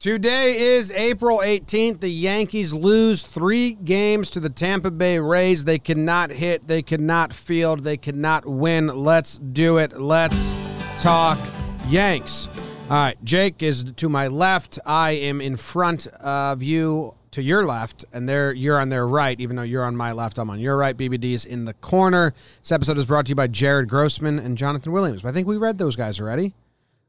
Today 0.00 0.58
is 0.58 0.90
April 0.92 1.40
18th. 1.40 2.00
The 2.00 2.08
Yankees 2.08 2.72
lose 2.72 3.22
three 3.22 3.74
games 3.74 4.30
to 4.30 4.40
the 4.40 4.48
Tampa 4.48 4.90
Bay 4.90 5.18
Rays. 5.18 5.66
They 5.66 5.78
cannot 5.78 6.30
hit, 6.30 6.66
they 6.66 6.80
cannot 6.80 7.34
field, 7.34 7.80
they 7.80 7.98
cannot 7.98 8.46
win. 8.46 8.86
Let's 8.86 9.36
do 9.36 9.76
it. 9.76 10.00
Let's 10.00 10.54
talk 11.02 11.38
Yanks. 11.86 12.48
All 12.84 12.96
right, 12.96 13.22
Jake 13.24 13.62
is 13.62 13.92
to 13.92 14.08
my 14.08 14.28
left. 14.28 14.78
I 14.86 15.10
am 15.10 15.42
in 15.42 15.56
front 15.56 16.06
of 16.06 16.62
you 16.62 17.12
to 17.32 17.42
your 17.42 17.66
left, 17.66 18.06
and 18.10 18.26
there 18.26 18.54
you're 18.54 18.80
on 18.80 18.88
their 18.88 19.06
right. 19.06 19.38
Even 19.38 19.56
though 19.56 19.62
you're 19.64 19.84
on 19.84 19.96
my 19.96 20.12
left, 20.12 20.38
I'm 20.38 20.48
on 20.48 20.60
your 20.60 20.78
right. 20.78 20.96
BBD's 20.96 21.44
in 21.44 21.66
the 21.66 21.74
corner. 21.74 22.32
This 22.62 22.72
episode 22.72 22.96
is 22.96 23.04
brought 23.04 23.26
to 23.26 23.28
you 23.28 23.36
by 23.36 23.48
Jared 23.48 23.90
Grossman 23.90 24.38
and 24.38 24.56
Jonathan 24.56 24.92
Williams. 24.92 25.26
I 25.26 25.32
think 25.32 25.46
we 25.46 25.58
read 25.58 25.76
those 25.76 25.94
guys 25.94 26.18
already. 26.22 26.54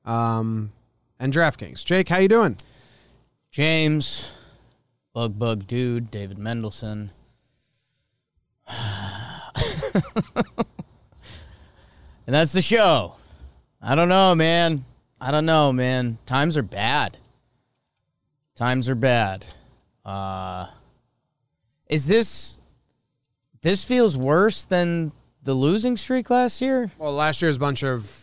Um, 0.03 0.73
and 1.21 1.31
DraftKings. 1.31 1.85
Jake, 1.85 2.09
how 2.09 2.17
you 2.17 2.27
doing? 2.27 2.57
James, 3.51 4.31
Bug 5.13 5.37
Bug 5.37 5.67
Dude, 5.67 6.09
David 6.09 6.37
Mendelson. 6.37 7.09
and 8.69 8.73
that's 12.25 12.53
the 12.53 12.61
show. 12.61 13.15
I 13.81 13.95
don't 13.95 14.07
know, 14.07 14.33
man. 14.35 14.85
I 15.19 15.31
don't 15.31 15.45
know, 15.45 15.73
man. 15.73 16.17
Times 16.25 16.57
are 16.57 16.63
bad. 16.63 17.17
Times 18.55 18.89
are 18.89 18.95
bad. 18.95 19.45
Uh 20.05 20.67
is 21.89 22.07
this 22.07 22.59
this 23.61 23.83
feels 23.83 24.15
worse 24.15 24.63
than 24.63 25.11
the 25.43 25.53
losing 25.53 25.97
streak 25.97 26.29
last 26.29 26.61
year? 26.61 26.89
Well, 26.97 27.13
last 27.13 27.41
year's 27.41 27.57
bunch 27.57 27.83
of 27.83 28.20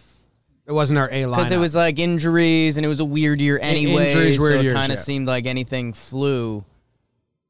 it 0.69 0.73
wasn't 0.73 0.99
our 0.99 1.09
A 1.11 1.25
line 1.25 1.41
Because 1.41 1.51
it 1.51 1.57
was 1.57 1.75
like 1.75 1.99
injuries 1.99 2.77
and 2.77 2.85
it 2.85 2.91
was 2.91 3.01
a 3.01 3.05
weird 3.05 3.41
year 3.41 3.59
anyway. 3.61 4.09
injuries, 4.09 4.39
weird 4.39 4.53
so 4.53 4.67
it 4.67 4.73
kind 4.75 4.89
yeah. 4.89 4.95
of 4.95 4.99
seemed 4.99 5.27
like 5.27 5.47
anything 5.47 5.95
flew. 5.95 6.63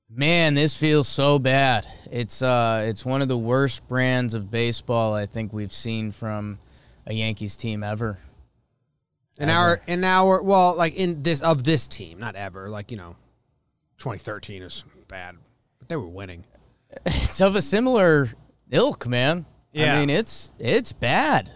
Man, 0.08 0.54
this 0.54 0.76
feels 0.76 1.08
so 1.08 1.40
bad. 1.40 1.84
It's 2.12 2.40
uh 2.40 2.84
it's 2.86 3.04
one 3.04 3.20
of 3.20 3.26
the 3.26 3.36
worst 3.36 3.86
brands 3.88 4.34
of 4.34 4.52
baseball 4.52 5.14
I 5.14 5.26
think 5.26 5.52
we've 5.52 5.72
seen 5.72 6.12
from 6.12 6.60
a 7.06 7.12
Yankees 7.12 7.56
team 7.56 7.82
ever. 7.82 8.18
in 9.36 9.50
our 9.50 9.82
in 9.88 10.04
our 10.04 10.40
well, 10.40 10.76
like 10.76 10.94
in 10.94 11.24
this 11.24 11.42
of 11.42 11.64
this 11.64 11.88
team, 11.88 12.20
not 12.20 12.36
ever. 12.36 12.70
Like 12.70 12.92
you 12.92 12.96
know, 12.96 13.16
2013 13.98 14.62
is 14.62 14.84
bad, 15.08 15.34
but 15.80 15.88
they 15.88 15.96
were 15.96 16.06
winning. 16.06 16.44
It's 17.04 17.40
of 17.40 17.56
a 17.56 17.62
similar 17.62 18.30
ilk, 18.70 19.06
man. 19.08 19.44
Yeah. 19.72 19.94
I 19.94 19.98
mean, 19.98 20.08
it's 20.08 20.52
it's 20.58 20.92
bad. 20.92 21.50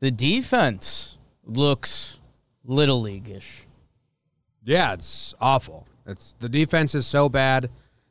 The 0.00 0.10
defense 0.10 1.18
looks 1.44 2.20
little 2.64 3.02
leagueish. 3.02 3.64
Yeah, 4.64 4.94
it's 4.94 5.34
awful. 5.40 5.86
It's 6.06 6.34
the 6.40 6.48
defense 6.48 6.94
is 6.94 7.06
so 7.06 7.28
bad. 7.28 7.70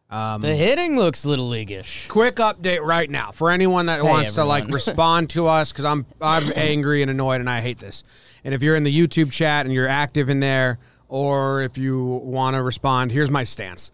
Um, 0.10 0.42
The 0.42 0.56
hitting 0.56 0.96
looks 0.96 1.26
little 1.26 1.50
leagueish. 1.50 2.08
quick 2.08 2.36
update 2.36 2.82
right 2.82 3.10
now 3.10 3.32
for 3.32 3.50
anyone 3.50 3.88
that 3.88 4.04
wants 4.04 4.36
to 4.36 4.44
like 4.46 4.68
respond 4.70 5.32
to 5.32 5.48
us 5.48 5.72
because 5.72 5.86
I'm 5.86 6.06
I'm 6.22 6.44
angry 6.56 7.02
and 7.02 7.10
annoyed 7.10 7.40
and 7.42 7.50
I 7.50 7.62
hate 7.62 7.80
this. 7.80 8.04
And 8.44 8.54
if 8.54 8.62
you're 8.62 8.76
in 8.76 8.84
the 8.84 8.96
YouTube 8.96 9.32
chat 9.32 9.66
and 9.66 9.74
you're 9.74 9.88
active 9.88 10.30
in 10.30 10.40
there, 10.40 10.78
or 11.08 11.62
if 11.62 11.78
you 11.78 12.04
want 12.04 12.56
to 12.56 12.62
respond, 12.64 13.12
here's 13.12 13.32
my 13.32 13.44
stance. 13.44 13.92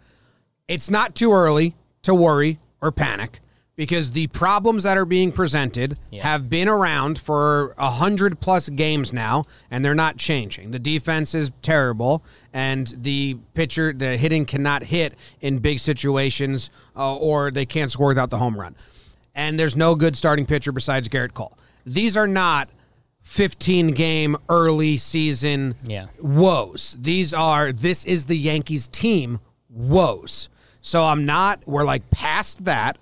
It's 0.68 0.90
not 0.90 1.16
too 1.16 1.32
early 1.32 1.76
to 2.04 2.14
worry 2.14 2.60
or 2.82 2.92
panic 2.92 3.40
because 3.80 4.12
the 4.12 4.28
problems 4.28 4.84
that 4.84 4.98
are 4.98 5.06
being 5.06 5.32
presented 5.32 5.98
Yeah. 6.12 6.24
have 6.24 6.50
been 6.50 6.68
around 6.68 7.18
for 7.18 7.74
a 7.78 7.90
hundred 7.90 8.42
plus 8.42 8.68
games 8.68 9.14
now, 9.14 9.46
and 9.72 9.86
they're 9.86 9.96
not 9.96 10.18
changing. 10.18 10.72
The 10.72 10.80
defense 10.80 11.34
is 11.34 11.50
terrible, 11.62 12.22
and 12.54 12.94
the 13.02 13.38
pitcher, 13.54 13.94
the 13.94 14.18
hitting 14.18 14.44
cannot 14.44 14.84
hit 14.84 15.14
in 15.40 15.60
big 15.60 15.80
situations, 15.80 16.70
uh, 16.94 17.16
or 17.16 17.52
they 17.52 17.66
can't 17.66 17.90
score 17.90 18.10
without 18.10 18.30
the 18.30 18.38
home 18.38 18.60
run. 18.60 18.76
And 19.34 19.58
there's 19.58 19.78
no 19.78 19.96
good 19.96 20.18
starting 20.18 20.46
pitcher 20.46 20.74
besides 20.74 21.08
Gerrit 21.08 21.34
Cole. 21.34 21.58
These 21.86 22.18
are 22.18 22.28
not 22.28 22.68
15 23.22 23.92
game 23.92 24.36
early 24.50 24.98
season 24.98 25.76
Yeah. 25.88 26.08
woes. 26.22 26.98
These 27.00 27.34
are 27.34 27.72
this 27.72 28.04
is 28.04 28.26
the 28.26 28.38
Yankees 28.38 28.90
team 28.90 29.40
woes. 29.70 30.50
So 30.82 31.06
I'm 31.06 31.26
not 31.26 31.62
we're 31.66 31.86
like 31.86 32.10
past 32.12 32.66
that. 32.66 32.98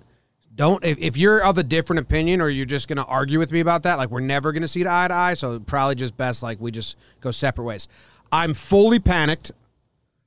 Don't 0.58 0.84
if, 0.84 0.98
if 0.98 1.16
you're 1.16 1.42
of 1.42 1.56
a 1.56 1.62
different 1.62 2.00
opinion 2.00 2.40
or 2.40 2.48
you're 2.48 2.66
just 2.66 2.88
gonna 2.88 3.04
argue 3.04 3.38
with 3.38 3.52
me 3.52 3.60
about 3.60 3.84
that, 3.84 3.96
like 3.96 4.10
we're 4.10 4.18
never 4.18 4.50
gonna 4.50 4.66
see 4.66 4.82
eye 4.82 5.06
to 5.06 5.14
eye. 5.14 5.34
So 5.34 5.60
probably 5.60 5.94
just 5.94 6.16
best 6.16 6.42
like 6.42 6.60
we 6.60 6.72
just 6.72 6.96
go 7.20 7.30
separate 7.30 7.64
ways. 7.64 7.86
I'm 8.32 8.54
fully 8.54 8.98
panicked. 8.98 9.52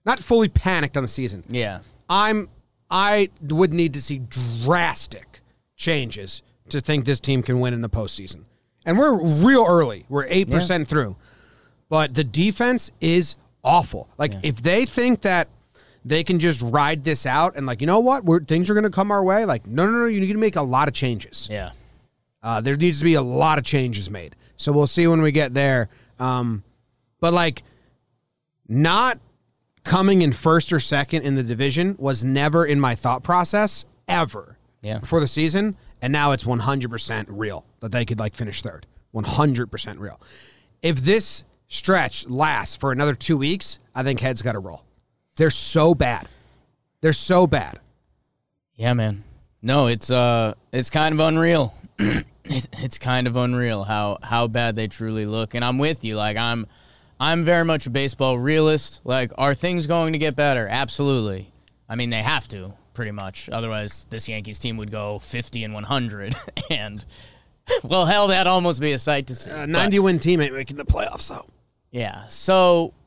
Not 0.05 0.21
fully 0.21 0.47
panicked 0.47 0.95
on 0.95 1.03
the 1.03 1.09
season. 1.09 1.43
Yeah. 1.49 1.81
I'm 2.09 2.47
I 2.89 3.29
would 3.41 3.73
need 3.73 3.93
to 3.93 4.01
see 4.01 4.19
drastic 4.19 5.41
changes 5.75 6.43
to 6.69 6.79
think 6.79 7.03
this 7.03 7.19
team 7.19 7.43
can 7.43 7.59
win 7.59 7.73
in 7.73 7.81
the 7.81 7.89
postseason. 7.89 8.45
And 8.85 8.97
we're 8.97 9.21
real 9.45 9.65
early. 9.67 10.05
We're 10.07 10.27
eight 10.29 10.49
percent 10.49 10.87
through. 10.87 11.17
But 11.89 12.13
the 12.13 12.23
defense 12.23 12.89
is 13.01 13.35
awful. 13.65 14.07
Like 14.17 14.33
if 14.43 14.61
they 14.61 14.85
think 14.85 15.21
that 15.21 15.49
they 16.03 16.23
can 16.23 16.39
just 16.39 16.61
ride 16.61 17.03
this 17.03 17.25
out 17.25 17.55
and 17.55 17.65
like, 17.65 17.81
you 17.81 17.87
know 17.87 17.99
what, 17.99 18.25
we're, 18.25 18.39
things 18.43 18.69
are 18.69 18.73
going 18.73 18.83
to 18.83 18.89
come 18.89 19.11
our 19.11 19.23
way. 19.23 19.45
Like, 19.45 19.67
no, 19.67 19.85
no, 19.85 19.99
no, 19.99 20.05
you 20.05 20.19
need 20.19 20.31
to 20.33 20.37
make 20.39 20.55
a 20.55 20.61
lot 20.61 20.87
of 20.87 20.93
changes. 20.93 21.47
Yeah. 21.51 21.71
Uh, 22.43 22.59
there 22.61 22.75
needs 22.75 22.97
to 22.99 23.05
be 23.05 23.13
a 23.13 23.21
lot 23.21 23.59
of 23.59 23.63
changes 23.65 24.09
made. 24.09 24.35
So 24.57 24.71
we'll 24.71 24.87
see 24.87 25.05
when 25.07 25.21
we 25.21 25.31
get 25.31 25.53
there. 25.53 25.89
Um, 26.19 26.63
but 27.19 27.33
like, 27.33 27.63
not 28.67 29.19
coming 29.83 30.21
in 30.21 30.31
first 30.31 30.71
or 30.71 30.79
second 30.79 31.23
in 31.23 31.35
the 31.35 31.43
division 31.43 31.95
was 31.99 32.23
never 32.23 32.65
in 32.65 32.79
my 32.79 32.95
thought 32.95 33.23
process 33.23 33.85
ever 34.07 34.57
Yeah. 34.81 34.99
before 34.99 35.19
the 35.19 35.27
season. 35.27 35.75
And 36.01 36.11
now 36.11 36.31
it's 36.31 36.45
100% 36.45 37.25
real 37.29 37.65
that 37.79 37.91
they 37.91 38.05
could 38.05 38.17
like 38.19 38.33
finish 38.35 38.61
third. 38.61 38.87
100% 39.13 39.99
real. 39.99 40.19
If 40.81 41.01
this 41.01 41.43
stretch 41.67 42.27
lasts 42.27 42.75
for 42.75 42.91
another 42.91 43.13
two 43.13 43.37
weeks, 43.37 43.77
I 43.93 44.03
think 44.03 44.19
heads 44.19 44.41
got 44.41 44.53
to 44.53 44.59
roll. 44.59 44.83
They're 45.35 45.49
so 45.49 45.95
bad. 45.95 46.27
They're 47.01 47.13
so 47.13 47.47
bad. 47.47 47.79
Yeah, 48.75 48.93
man. 48.93 49.23
No, 49.61 49.87
it's 49.87 50.09
uh, 50.11 50.53
it's 50.71 50.89
kind 50.89 51.13
of 51.13 51.19
unreal. 51.19 51.73
it's 52.45 52.97
kind 52.97 53.27
of 53.27 53.35
unreal 53.35 53.83
how 53.83 54.17
how 54.23 54.47
bad 54.47 54.75
they 54.75 54.87
truly 54.87 55.25
look. 55.25 55.53
And 55.55 55.63
I'm 55.63 55.77
with 55.77 56.03
you. 56.03 56.15
Like 56.15 56.37
I'm, 56.37 56.65
I'm 57.19 57.43
very 57.43 57.65
much 57.65 57.85
a 57.85 57.89
baseball 57.91 58.37
realist. 58.39 59.01
Like, 59.03 59.31
are 59.37 59.53
things 59.53 59.85
going 59.87 60.13
to 60.13 60.19
get 60.19 60.35
better? 60.35 60.67
Absolutely. 60.67 61.51
I 61.87 61.95
mean, 61.95 62.09
they 62.09 62.23
have 62.23 62.47
to, 62.49 62.73
pretty 62.93 63.11
much. 63.11 63.49
Otherwise, 63.49 64.07
this 64.09 64.27
Yankees 64.27 64.57
team 64.59 64.77
would 64.77 64.91
go 64.91 65.19
50 65.19 65.63
and 65.63 65.73
100. 65.73 66.35
and 66.71 67.05
well, 67.83 68.05
hell, 68.05 68.27
that'd 68.29 68.47
almost 68.47 68.81
be 68.81 68.93
a 68.93 68.99
sight 68.99 69.27
to 69.27 69.35
see. 69.35 69.51
A 69.51 69.57
But- 69.57 69.69
90 69.69 69.99
win 69.99 70.19
team 70.19 70.41
ain't 70.41 70.53
making 70.53 70.77
the 70.77 70.85
playoffs, 70.85 71.29
though. 71.29 71.45
yeah. 71.91 72.25
So 72.27 72.87
uh, 72.87 73.00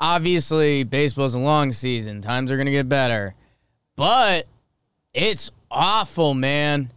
obviously, 0.00 0.82
baseball's 0.82 1.34
a 1.34 1.38
long 1.38 1.72
season. 1.72 2.20
Times 2.20 2.50
are 2.50 2.56
going 2.56 2.66
to 2.66 2.72
get 2.72 2.88
better. 2.88 3.34
But 3.96 4.46
it's 5.12 5.52
awful, 5.70 6.34
man. 6.34 6.90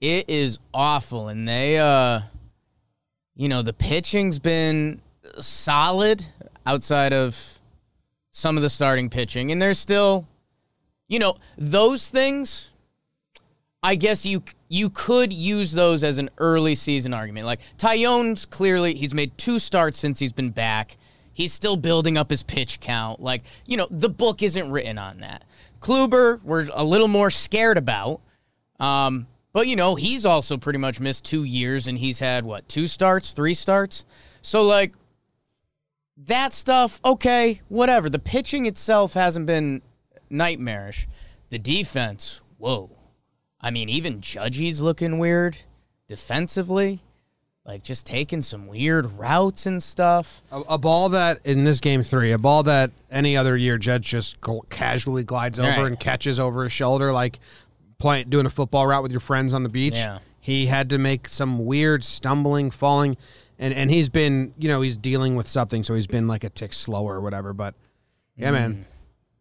It 0.00 0.30
is 0.30 0.58
awful. 0.72 1.28
And 1.28 1.48
they, 1.48 1.78
uh, 1.78 2.20
you 3.34 3.48
know, 3.48 3.62
the 3.62 3.72
pitching's 3.72 4.38
been 4.38 5.00
solid 5.40 6.24
outside 6.64 7.12
of 7.12 7.58
some 8.30 8.56
of 8.56 8.62
the 8.62 8.70
starting 8.70 9.10
pitching. 9.10 9.50
And 9.50 9.60
there's 9.60 9.78
still, 9.78 10.26
you 11.08 11.18
know, 11.18 11.36
those 11.58 12.08
things. 12.08 12.70
I 13.82 13.94
guess 13.94 14.26
you 14.26 14.42
you 14.68 14.90
could 14.90 15.32
use 15.32 15.70
those 15.70 16.02
as 16.02 16.18
an 16.18 16.28
early 16.38 16.74
season 16.74 17.14
argument. 17.14 17.46
Like 17.46 17.60
Taillon's 17.76 18.44
clearly 18.44 18.94
he's 18.94 19.14
made 19.14 19.36
two 19.38 19.60
starts 19.60 19.98
since 19.98 20.18
he's 20.18 20.32
been 20.32 20.50
back. 20.50 20.96
He's 21.36 21.52
still 21.52 21.76
building 21.76 22.16
up 22.16 22.30
his 22.30 22.42
pitch 22.42 22.80
count. 22.80 23.20
Like, 23.20 23.42
you 23.66 23.76
know, 23.76 23.86
the 23.90 24.08
book 24.08 24.42
isn't 24.42 24.70
written 24.70 24.96
on 24.96 25.20
that. 25.20 25.44
Kluber, 25.80 26.42
we're 26.42 26.66
a 26.72 26.82
little 26.82 27.08
more 27.08 27.30
scared 27.30 27.76
about. 27.76 28.22
Um, 28.80 29.26
but 29.52 29.68
you 29.68 29.76
know, 29.76 29.96
he's 29.96 30.24
also 30.24 30.56
pretty 30.56 30.78
much 30.78 30.98
missed 30.98 31.26
two 31.26 31.44
years 31.44 31.88
and 31.88 31.98
he's 31.98 32.20
had 32.20 32.46
what, 32.46 32.66
two 32.70 32.86
starts, 32.86 33.34
three 33.34 33.52
starts? 33.52 34.06
So 34.40 34.62
like 34.62 34.94
that 36.16 36.54
stuff, 36.54 37.02
okay, 37.04 37.60
whatever. 37.68 38.08
The 38.08 38.18
pitching 38.18 38.64
itself 38.64 39.12
hasn't 39.12 39.44
been 39.44 39.82
nightmarish. 40.30 41.06
The 41.50 41.58
defense, 41.58 42.40
whoa. 42.56 42.90
I 43.60 43.70
mean, 43.70 43.90
even 43.90 44.22
Judgy's 44.22 44.80
looking 44.80 45.18
weird 45.18 45.58
defensively. 46.08 47.02
Like 47.66 47.82
just 47.82 48.06
taking 48.06 48.42
some 48.42 48.68
weird 48.68 49.06
routes 49.12 49.66
and 49.66 49.82
stuff. 49.82 50.40
A, 50.52 50.60
a 50.70 50.78
ball 50.78 51.08
that 51.10 51.40
in 51.44 51.64
this 51.64 51.80
game 51.80 52.04
three, 52.04 52.30
a 52.30 52.38
ball 52.38 52.62
that 52.62 52.92
any 53.10 53.36
other 53.36 53.56
year 53.56 53.76
Judge 53.76 54.06
just 54.06 54.40
gl- 54.40 54.68
casually 54.70 55.24
glides 55.24 55.58
over 55.58 55.68
Right. 55.68 55.86
and 55.86 55.98
catches 55.98 56.38
over 56.38 56.62
his 56.62 56.72
shoulder, 56.72 57.12
like 57.12 57.40
playing 57.98 58.28
doing 58.28 58.46
a 58.46 58.50
football 58.50 58.86
route 58.86 59.02
with 59.02 59.10
your 59.10 59.20
friends 59.20 59.52
on 59.52 59.64
the 59.64 59.68
beach. 59.68 59.96
Yeah. 59.96 60.20
He 60.40 60.66
had 60.66 60.90
to 60.90 60.98
make 60.98 61.26
some 61.28 61.66
weird 61.66 62.04
stumbling, 62.04 62.70
falling. 62.70 63.16
and 63.58 63.74
and 63.74 63.90
he's 63.90 64.08
been 64.10 64.54
you 64.56 64.68
know 64.68 64.80
he's 64.80 64.96
dealing 64.96 65.34
with 65.34 65.48
something, 65.48 65.82
so 65.82 65.94
he's 65.94 66.06
been 66.06 66.28
like 66.28 66.44
a 66.44 66.50
tick 66.50 66.72
slower 66.72 67.16
or 67.16 67.20
whatever. 67.20 67.52
But 67.52 67.74
yeah, 68.36 68.52
man, 68.52 68.86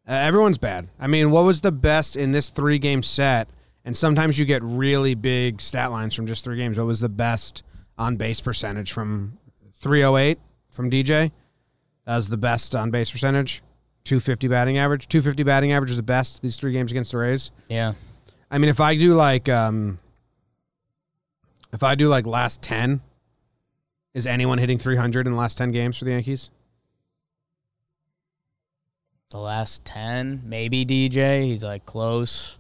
uh, 0.08 0.14
everyone's 0.14 0.58
bad. 0.58 0.88
I 1.00 1.06
mean, 1.06 1.30
what 1.30 1.44
was 1.44 1.62
the 1.62 1.72
best 1.72 2.16
in 2.18 2.32
this 2.32 2.50
three 2.50 2.80
game 2.80 3.04
set? 3.04 3.50
And 3.84 3.96
sometimes 3.96 4.40
you 4.40 4.46
get 4.46 4.64
really 4.64 5.14
big 5.14 5.62
stat 5.62 5.92
lines 5.92 6.16
from 6.16 6.26
just 6.26 6.44
three 6.44 6.58
games. 6.58 6.80
What 6.80 6.88
was 6.88 7.02
the 7.02 7.10
best 7.10 7.62
on 7.98 8.16
base 8.18 8.42
percentage 8.42 8.92
from 8.92 9.38
308 9.82 10.40
from 10.72 10.90
DJ? 10.90 11.32
That 12.06 12.16
was 12.16 12.30
the 12.30 12.38
best 12.38 12.76
on 12.76 12.92
base 12.92 13.12
percentage. 13.12 13.62
250 14.04 14.48
batting 14.48 14.78
average. 14.78 15.08
250 15.08 15.44
batting 15.44 15.72
average 15.72 15.92
is 15.92 15.98
the 15.98 16.04
best 16.04 16.42
these 16.42 16.58
three 16.58 16.72
games 16.72 16.92
against 16.92 17.12
the 17.12 17.18
Rays. 17.18 17.52
Yeah. 17.68 17.94
I 18.52 18.60
mean, 18.60 18.70
if 18.70 18.80
I 18.80 18.96
do 18.96 19.14
like, 19.14 19.50
um, 19.50 20.00
if 21.74 21.82
I 21.82 21.96
do 21.96 22.08
like 22.08 22.28
last 22.28 22.62
10, 22.62 23.02
is 24.14 24.28
anyone 24.28 24.60
hitting 24.60 24.78
300 24.78 25.26
in 25.26 25.34
the 25.34 25.40
last 25.40 25.58
10 25.58 25.72
games 25.72 25.98
for 25.98 26.06
the 26.06 26.12
Yankees? 26.12 26.52
The 29.32 29.40
last 29.40 29.84
10, 29.84 30.44
maybe 30.46 30.86
DJ. 30.86 31.44
He's 31.46 31.64
like 31.64 31.86
close. 31.86 32.58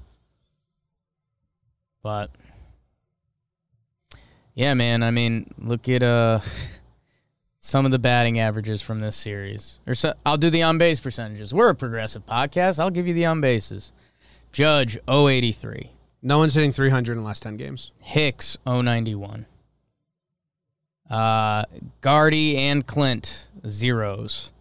But 2.01 2.31
yeah, 4.55 4.73
man, 4.73 5.03
I 5.03 5.11
mean, 5.11 5.53
look 5.59 5.87
at 5.87 6.01
uh 6.01 6.39
some 7.59 7.85
of 7.85 7.91
the 7.91 7.99
batting 7.99 8.39
averages 8.39 8.81
from 8.81 8.99
this 8.99 9.15
series. 9.15 9.79
Or 9.87 9.95
so, 9.95 10.13
I'll 10.25 10.37
do 10.37 10.49
the 10.51 10.61
on 10.63 10.77
base 10.77 10.99
percentages. 10.99 11.53
We're 11.53 11.69
a 11.69 11.75
progressive 11.75 12.25
podcast. 12.25 12.79
I'll 12.79 12.91
give 12.91 13.07
you 13.07 13.13
the 13.13 13.25
on 13.25 13.41
bases. 13.41 13.91
Judge 14.51 14.97
083. 15.09 15.89
No 16.21 16.37
one's 16.37 16.53
hitting 16.53 16.71
300 16.71 17.13
in 17.13 17.23
the 17.23 17.27
last 17.27 17.43
10 17.43 17.57
games. 17.57 17.91
Hicks 18.01 18.57
091. 18.65 19.45
Uh 21.09 21.65
Guardy 22.01 22.57
and 22.57 22.85
Clint 22.85 23.49
zeros. 23.67 24.51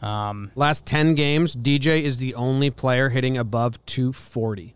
Um 0.00 0.52
Last 0.54 0.86
10 0.86 1.14
games, 1.16 1.56
DJ 1.56 2.02
is 2.02 2.18
the 2.18 2.34
only 2.36 2.70
player 2.70 3.08
hitting 3.08 3.36
above 3.36 3.84
240. 3.86 4.75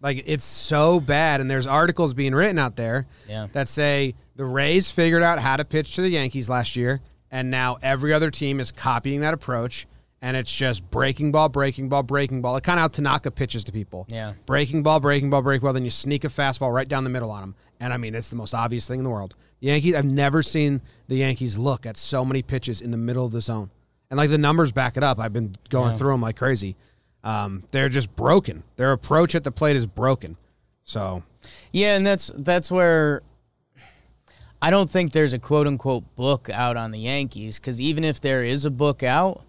Like 0.00 0.22
it's 0.26 0.44
so 0.44 1.00
bad 1.00 1.40
and 1.40 1.50
there's 1.50 1.66
articles 1.66 2.14
being 2.14 2.34
written 2.34 2.58
out 2.58 2.76
there 2.76 3.06
yeah. 3.28 3.48
that 3.52 3.68
say 3.68 4.14
the 4.36 4.44
Rays 4.44 4.90
figured 4.90 5.22
out 5.22 5.38
how 5.38 5.56
to 5.56 5.64
pitch 5.64 5.96
to 5.96 6.02
the 6.02 6.08
Yankees 6.10 6.48
last 6.48 6.76
year 6.76 7.00
and 7.30 7.50
now 7.50 7.78
every 7.82 8.12
other 8.12 8.30
team 8.30 8.60
is 8.60 8.70
copying 8.70 9.20
that 9.20 9.34
approach 9.34 9.86
and 10.20 10.36
it's 10.36 10.52
just 10.52 10.88
breaking 10.90 11.30
ball, 11.32 11.48
breaking 11.48 11.88
ball, 11.88 12.02
breaking 12.02 12.42
ball. 12.42 12.54
Like 12.54 12.64
kind 12.64 12.78
of 12.78 12.82
how 12.82 12.88
Tanaka 12.88 13.30
pitches 13.30 13.64
to 13.64 13.72
people. 13.72 14.06
Yeah. 14.08 14.34
Breaking 14.46 14.82
ball, 14.82 15.00
breaking 15.00 15.30
ball, 15.30 15.42
breaking 15.42 15.64
ball, 15.64 15.72
then 15.72 15.84
you 15.84 15.90
sneak 15.90 16.24
a 16.24 16.28
fastball 16.28 16.72
right 16.72 16.88
down 16.88 17.04
the 17.04 17.10
middle 17.10 17.30
on 17.30 17.40
them. 17.40 17.54
And 17.80 17.92
I 17.92 17.96
mean, 17.96 18.14
it's 18.14 18.28
the 18.30 18.36
most 18.36 18.54
obvious 18.54 18.88
thing 18.88 18.98
in 18.98 19.04
the 19.04 19.10
world. 19.10 19.36
The 19.60 19.68
Yankees, 19.68 19.94
I've 19.94 20.04
never 20.04 20.42
seen 20.42 20.80
the 21.06 21.16
Yankees 21.16 21.56
look 21.56 21.86
at 21.86 21.96
so 21.96 22.24
many 22.24 22.42
pitches 22.42 22.80
in 22.80 22.90
the 22.90 22.96
middle 22.96 23.26
of 23.26 23.32
the 23.32 23.40
zone. 23.40 23.70
And 24.10 24.18
like 24.18 24.30
the 24.30 24.38
numbers 24.38 24.72
back 24.72 24.96
it 24.96 25.02
up. 25.02 25.20
I've 25.20 25.32
been 25.32 25.54
going 25.68 25.92
Yeah. 25.92 25.96
through 25.98 26.12
them 26.12 26.22
like 26.22 26.36
crazy. 26.36 26.76
Um, 27.24 27.64
they're 27.70 27.88
just 27.88 28.14
broken. 28.16 28.62
Their 28.76 28.92
approach 28.92 29.34
at 29.34 29.44
the 29.44 29.50
plate 29.50 29.76
is 29.76 29.86
broken. 29.86 30.36
So 30.84 31.22
Yeah, 31.72 31.96
and 31.96 32.06
that's 32.06 32.32
that's 32.34 32.70
where 32.70 33.22
I 34.60 34.70
don't 34.70 34.90
think 34.90 35.12
there's 35.12 35.34
a 35.34 35.38
quote 35.38 35.66
unquote 35.66 36.16
book 36.16 36.48
out 36.50 36.76
on 36.76 36.90
the 36.90 36.98
Yankees 36.98 37.58
because 37.58 37.80
even 37.80 38.04
if 38.04 38.20
there 38.20 38.42
is 38.42 38.64
a 38.64 38.70
book 38.70 39.02
out, 39.02 39.42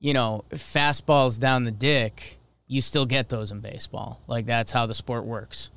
you 0.00 0.12
know, 0.12 0.44
fastballs 0.50 1.38
down 1.38 1.64
the 1.64 1.70
dick, 1.70 2.38
you 2.66 2.80
still 2.80 3.06
get 3.06 3.28
those 3.28 3.52
in 3.52 3.60
baseball. 3.60 4.20
Like 4.26 4.46
that's 4.46 4.72
how 4.72 4.86
the 4.86 4.94
sport 4.94 5.24
works. 5.24 5.70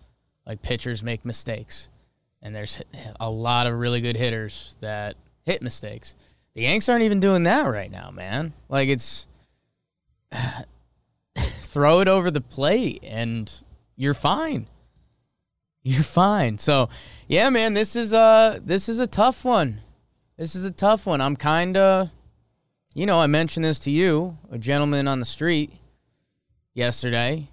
Like 0.48 0.62
pitchers 0.62 1.04
make 1.04 1.26
mistakes, 1.26 1.90
and 2.42 2.56
there's 2.56 2.80
a 3.20 3.30
lot 3.30 3.68
of 3.68 3.74
really 3.74 4.02
good 4.02 4.16
hitters 4.16 4.78
that 4.80 5.16
hit 5.44 5.62
mistakes. 5.62 6.16
The 6.54 6.62
Yanks 6.62 6.88
aren't 6.88 7.04
even 7.04 7.20
doing 7.20 7.44
that 7.44 7.64
right 7.64 7.92
now, 7.92 8.12
man. 8.12 8.54
Like 8.70 8.88
it's 8.88 9.28
throw 11.76 12.00
it 12.00 12.08
over 12.08 12.32
the 12.32 12.40
plate 12.40 13.04
and 13.04 13.52
you're 13.98 14.14
fine. 14.14 14.66
You're 15.84 16.04
fine. 16.04 16.58
So, 16.58 16.88
yeah, 17.28 17.50
man, 17.50 17.74
this 17.74 17.98
is 17.98 18.14
uh 18.14 18.60
this 18.64 18.88
is 18.88 19.00
a 19.00 19.08
tough 19.08 19.44
one. 19.44 19.82
This 20.38 20.56
is 20.56 20.64
a 20.64 20.72
tough 20.72 21.06
one. 21.06 21.20
I'm 21.20 21.36
kind 21.36 21.76
of 21.76 22.10
you 22.94 23.06
know, 23.06 23.20
I 23.20 23.28
mentioned 23.28 23.66
this 23.66 23.80
to 23.80 23.92
you, 23.92 24.38
a 24.50 24.58
gentleman 24.58 25.06
on 25.06 25.20
the 25.20 25.26
street 25.26 25.74
yesterday. 26.74 27.50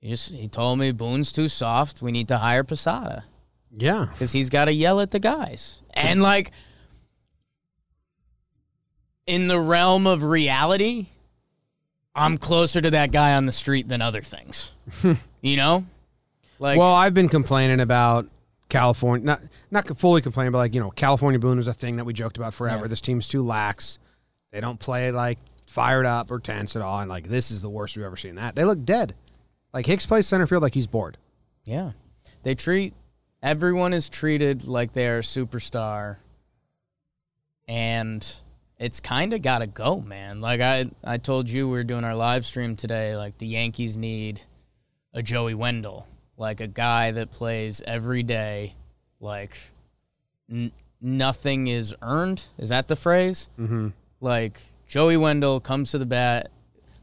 He 0.00 0.10
just 0.10 0.32
he 0.32 0.48
told 0.48 0.80
me 0.80 0.90
Boone's 0.90 1.30
too 1.30 1.46
soft. 1.46 2.02
We 2.02 2.10
need 2.10 2.26
to 2.28 2.38
hire 2.38 2.64
Posada 2.64 3.24
yeah, 3.70 4.08
because 4.10 4.32
he's 4.32 4.50
got 4.50 4.66
to 4.66 4.72
yell 4.72 5.00
at 5.00 5.12
the 5.12 5.20
guys. 5.20 5.82
And 5.94 6.20
like 6.20 6.50
in 9.26 9.46
the 9.46 9.60
realm 9.60 10.08
of 10.08 10.24
reality, 10.24 11.06
I'm 12.14 12.38
closer 12.38 12.80
to 12.80 12.90
that 12.90 13.10
guy 13.10 13.34
on 13.34 13.46
the 13.46 13.52
street 13.52 13.88
than 13.88 14.02
other 14.02 14.22
things. 14.22 14.72
you 15.40 15.56
know? 15.56 15.86
Like 16.58 16.78
well, 16.78 16.94
I've 16.94 17.14
been 17.14 17.28
complaining 17.28 17.80
about 17.80 18.28
California, 18.68 19.24
not 19.24 19.42
not 19.70 19.98
fully 19.98 20.22
complaining, 20.22 20.52
but 20.52 20.58
like 20.58 20.74
you 20.74 20.80
know, 20.80 20.90
California 20.90 21.38
Boone 21.38 21.56
was 21.56 21.66
a 21.66 21.74
thing 21.74 21.96
that 21.96 22.04
we 22.04 22.12
joked 22.12 22.36
about 22.36 22.54
forever. 22.54 22.84
Yeah. 22.84 22.88
This 22.88 23.00
team's 23.00 23.26
too 23.26 23.42
lax. 23.42 23.98
They 24.52 24.60
don't 24.60 24.78
play 24.78 25.10
like 25.10 25.38
fired 25.66 26.06
up 26.06 26.30
or 26.30 26.38
tense 26.38 26.76
at 26.76 26.82
all, 26.82 27.00
and 27.00 27.08
like 27.08 27.28
this 27.28 27.50
is 27.50 27.62
the 27.62 27.70
worst 27.70 27.96
we've 27.96 28.06
ever 28.06 28.16
seen. 28.16 28.36
That 28.36 28.54
they 28.54 28.64
look 28.64 28.84
dead. 28.84 29.14
Like 29.72 29.86
Hicks 29.86 30.06
plays 30.06 30.26
center 30.26 30.46
field 30.46 30.62
like 30.62 30.74
he's 30.74 30.86
bored. 30.86 31.16
Yeah. 31.64 31.92
They 32.44 32.54
treat 32.54 32.94
everyone 33.42 33.92
is 33.92 34.08
treated 34.08 34.68
like 34.68 34.92
they're 34.92 35.18
a 35.18 35.22
superstar. 35.22 36.16
And 37.68 38.24
it's 38.82 38.98
kind 38.98 39.32
of 39.32 39.42
got 39.42 39.60
to 39.60 39.68
go, 39.68 40.00
man. 40.00 40.40
Like 40.40 40.60
I 40.60 40.86
I 41.04 41.16
told 41.18 41.48
you 41.48 41.68
we 41.68 41.74
were 41.74 41.84
doing 41.84 42.02
our 42.02 42.16
live 42.16 42.44
stream 42.44 42.74
today 42.74 43.16
like 43.16 43.38
the 43.38 43.46
Yankees 43.46 43.96
need 43.96 44.42
a 45.14 45.22
Joey 45.22 45.54
Wendle, 45.54 46.08
like 46.36 46.60
a 46.60 46.66
guy 46.66 47.12
that 47.12 47.30
plays 47.30 47.80
every 47.86 48.24
day 48.24 48.74
like 49.20 49.56
n- 50.50 50.72
nothing 51.00 51.68
is 51.68 51.94
earned. 52.02 52.44
Is 52.58 52.70
that 52.70 52.88
the 52.88 52.96
phrase? 52.96 53.50
Mm-hmm. 53.56 53.88
Like 54.20 54.60
Joey 54.88 55.16
Wendle 55.16 55.60
comes 55.60 55.92
to 55.92 55.98
the 55.98 56.06
bat, 56.06 56.48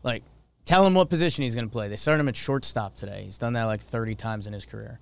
like 0.04 0.24
tell 0.66 0.86
him 0.86 0.96
what 0.96 1.10
position 1.10 1.46
he's 1.46 1.56
going 1.56 1.68
to 1.68 1.72
play. 1.72 1.88
They 1.88 1.96
started 1.96 2.20
him 2.20 2.28
at 2.28 2.36
shortstop 2.36 2.96
today. 2.96 3.22
He's 3.24 3.38
done 3.38 3.54
that 3.54 3.64
like 3.64 3.80
30 3.80 4.16
times 4.16 4.48
in 4.48 4.54
his 4.54 4.66
career. 4.66 5.00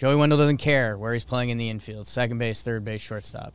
Joey 0.00 0.16
Wendle 0.16 0.38
doesn't 0.38 0.56
care 0.56 0.98
where 0.98 1.12
he's 1.12 1.24
playing 1.24 1.50
in 1.50 1.58
the 1.58 1.68
infield, 1.68 2.08
second 2.08 2.38
base, 2.38 2.62
third 2.64 2.84
base, 2.84 3.00
shortstop. 3.00 3.54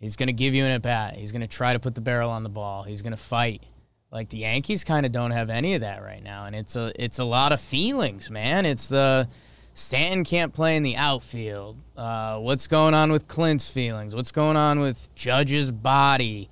He's 0.00 0.16
going 0.16 0.28
to 0.28 0.32
give 0.32 0.54
you 0.54 0.64
an 0.64 0.72
at 0.72 0.82
bat. 0.82 1.16
He's 1.16 1.30
going 1.30 1.42
to 1.42 1.46
try 1.46 1.74
to 1.74 1.78
put 1.78 1.94
the 1.94 2.00
barrel 2.00 2.30
on 2.30 2.42
the 2.42 2.48
ball. 2.48 2.82
He's 2.82 3.02
going 3.02 3.12
to 3.12 3.18
fight. 3.18 3.62
Like 4.10 4.30
the 4.30 4.38
Yankees 4.38 4.82
kind 4.82 5.06
of 5.06 5.12
don't 5.12 5.30
have 5.30 5.50
any 5.50 5.74
of 5.74 5.82
that 5.82 6.02
right 6.02 6.22
now, 6.22 6.46
and 6.46 6.56
it's 6.56 6.74
a 6.74 6.90
it's 7.00 7.20
a 7.20 7.24
lot 7.24 7.52
of 7.52 7.60
feelings, 7.60 8.28
man. 8.28 8.66
It's 8.66 8.88
the 8.88 9.28
Stanton 9.72 10.24
can't 10.24 10.52
play 10.52 10.74
in 10.74 10.82
the 10.82 10.96
outfield. 10.96 11.76
Uh, 11.96 12.38
what's 12.38 12.66
going 12.66 12.92
on 12.92 13.12
with 13.12 13.28
Clint's 13.28 13.70
feelings? 13.70 14.16
What's 14.16 14.32
going 14.32 14.56
on 14.56 14.80
with 14.80 15.14
Judge's 15.14 15.70
body? 15.70 16.50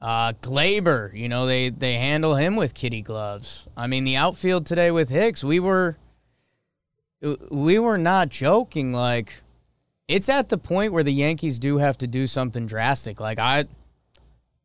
Uh, 0.00 0.32
Gleyber, 0.42 1.16
you 1.16 1.28
know 1.28 1.46
they 1.46 1.68
they 1.70 1.94
handle 1.94 2.34
him 2.34 2.56
with 2.56 2.74
kitty 2.74 3.02
gloves. 3.02 3.68
I 3.76 3.86
mean 3.86 4.02
the 4.02 4.16
outfield 4.16 4.66
today 4.66 4.90
with 4.90 5.08
Hicks, 5.08 5.44
we 5.44 5.60
were 5.60 5.98
we 7.50 7.78
were 7.78 7.98
not 7.98 8.28
joking. 8.28 8.92
Like 8.92 9.42
it's 10.08 10.28
at 10.28 10.48
the 10.48 10.58
point 10.58 10.92
where 10.92 11.04
the 11.04 11.12
Yankees 11.12 11.58
do 11.58 11.78
have 11.78 11.98
to 11.98 12.06
do 12.06 12.26
something 12.26 12.66
drastic. 12.66 13.20
Like 13.20 13.38
I, 13.38 13.66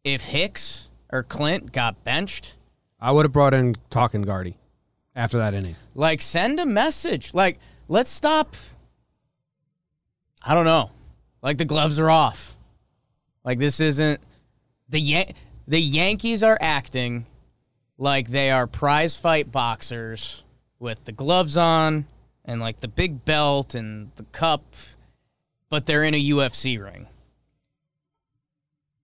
if 0.04 0.24
Hicks 0.26 0.90
or 1.12 1.24
Clint 1.24 1.72
got 1.72 2.04
benched, 2.04 2.56
I 3.00 3.12
would 3.12 3.26
have 3.26 3.34
brought 3.34 3.54
in 3.54 3.76
talking 3.90 4.22
Guardy 4.22 4.56
after 5.16 5.38
that 5.38 5.54
inning. 5.54 5.76
like 5.94 6.22
send 6.22 6.60
a 6.60 6.66
message. 6.66 7.34
Like 7.34 7.60
let's 7.88 8.10
stop. 8.10 8.56
I 10.44 10.56
don't 10.56 10.66
know. 10.66 10.92
Like 11.42 11.58
the 11.58 11.66
gloves 11.66 12.00
are 12.00 12.10
off. 12.10 12.56
Like 13.44 13.60
this 13.60 13.80
isn't 13.80 14.22
the 14.88 15.00
Yan- 15.00 15.34
the 15.68 15.80
Yankees 15.80 16.44
are 16.44 16.58
acting 16.62 17.26
like 17.98 18.30
they 18.30 18.50
are 18.52 18.66
prize 18.68 19.16
fight 19.16 19.52
boxers 19.52 20.44
with 20.80 21.04
the 21.06 21.12
gloves 21.12 21.58
on 21.58 22.06
and 22.46 22.60
like 22.60 22.80
the 22.80 22.88
big 22.88 23.24
belt 23.26 23.76
and 23.76 24.12
the 24.16 24.24
cup, 24.24 24.64
but 25.74 25.88
they're 25.88 26.04
in 26.04 26.14
a 26.14 26.24
UFC 26.24 26.80
ring. 26.80 27.08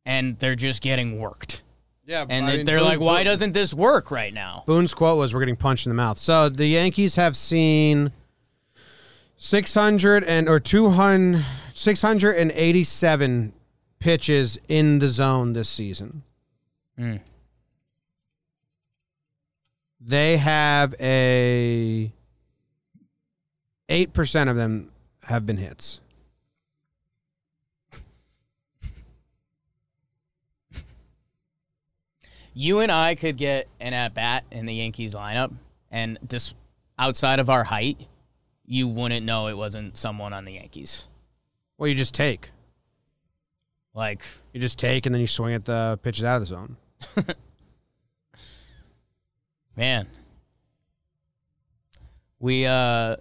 And 0.06 0.38
they're 0.38 0.54
just 0.54 0.84
getting 0.84 1.18
worked. 1.18 1.64
Yeah, 2.06 2.28
And 2.30 2.68
they're 2.68 2.80
like, 2.80 3.00
why 3.00 3.24
doesn't 3.24 3.54
this 3.54 3.74
work 3.74 4.12
right 4.12 4.32
now? 4.32 4.66
Boone's 4.68 4.94
quote 4.94 5.18
was, 5.18 5.34
"We're 5.34 5.40
getting 5.40 5.56
punched 5.56 5.88
in 5.88 5.90
the 5.90 5.96
mouth." 5.96 6.20
So 6.20 6.48
the 6.48 6.68
Yankees 6.68 7.16
have 7.16 7.36
seen 7.36 8.12
six 9.36 9.74
hundred 9.74 10.24
and 10.26 10.48
or 10.48 10.60
200, 10.60 11.44
687 11.74 13.54
pitches 13.98 14.60
in 14.68 15.00
the 15.00 15.08
zone 15.08 15.54
this 15.54 15.70
season. 15.70 16.22
Mm. 17.00 17.22
They 20.00 20.38
have 20.38 20.94
a 21.00 22.12
eight 23.90 24.14
percent 24.14 24.52
of 24.52 24.56
them 24.56 24.92
have 25.24 25.48
been 25.48 25.58
hits. 25.58 26.02
You 32.60 32.82
and 32.82 32.92
I 32.92 33.16
could 33.16 33.38
get 33.38 33.70
an 33.80 33.94
at 33.94 34.14
bat 34.14 34.44
in 34.52 34.66
the 34.66 34.74
Yankees 34.74 35.16
lineup, 35.16 35.54
and 35.92 36.20
just 36.28 36.56
outside 36.98 37.40
of 37.40 37.50
our 37.50 37.64
height, 37.64 38.06
you 38.66 38.86
wouldn't 38.86 39.26
know 39.26 39.48
it 39.48 39.56
wasn't 39.56 39.96
someone 39.96 40.34
on 40.34 40.44
the 40.44 40.52
Yankees. 40.52 41.08
Well, 41.78 41.88
you 41.88 41.96
just 41.96 42.14
take. 42.14 42.52
Like, 43.94 44.24
You 44.52 44.60
just 44.60 44.78
take 44.78 45.06
and 45.06 45.16
then 45.16 45.22
you 45.22 45.28
swing 45.28 45.54
at 45.54 45.64
the 45.64 46.02
pitches 46.04 46.26
out 46.26 46.36
of 46.36 46.42
the 46.42 46.48
zone. 46.48 46.76
man, 49.78 50.06
we 52.40 52.66
uh, 52.66 53.16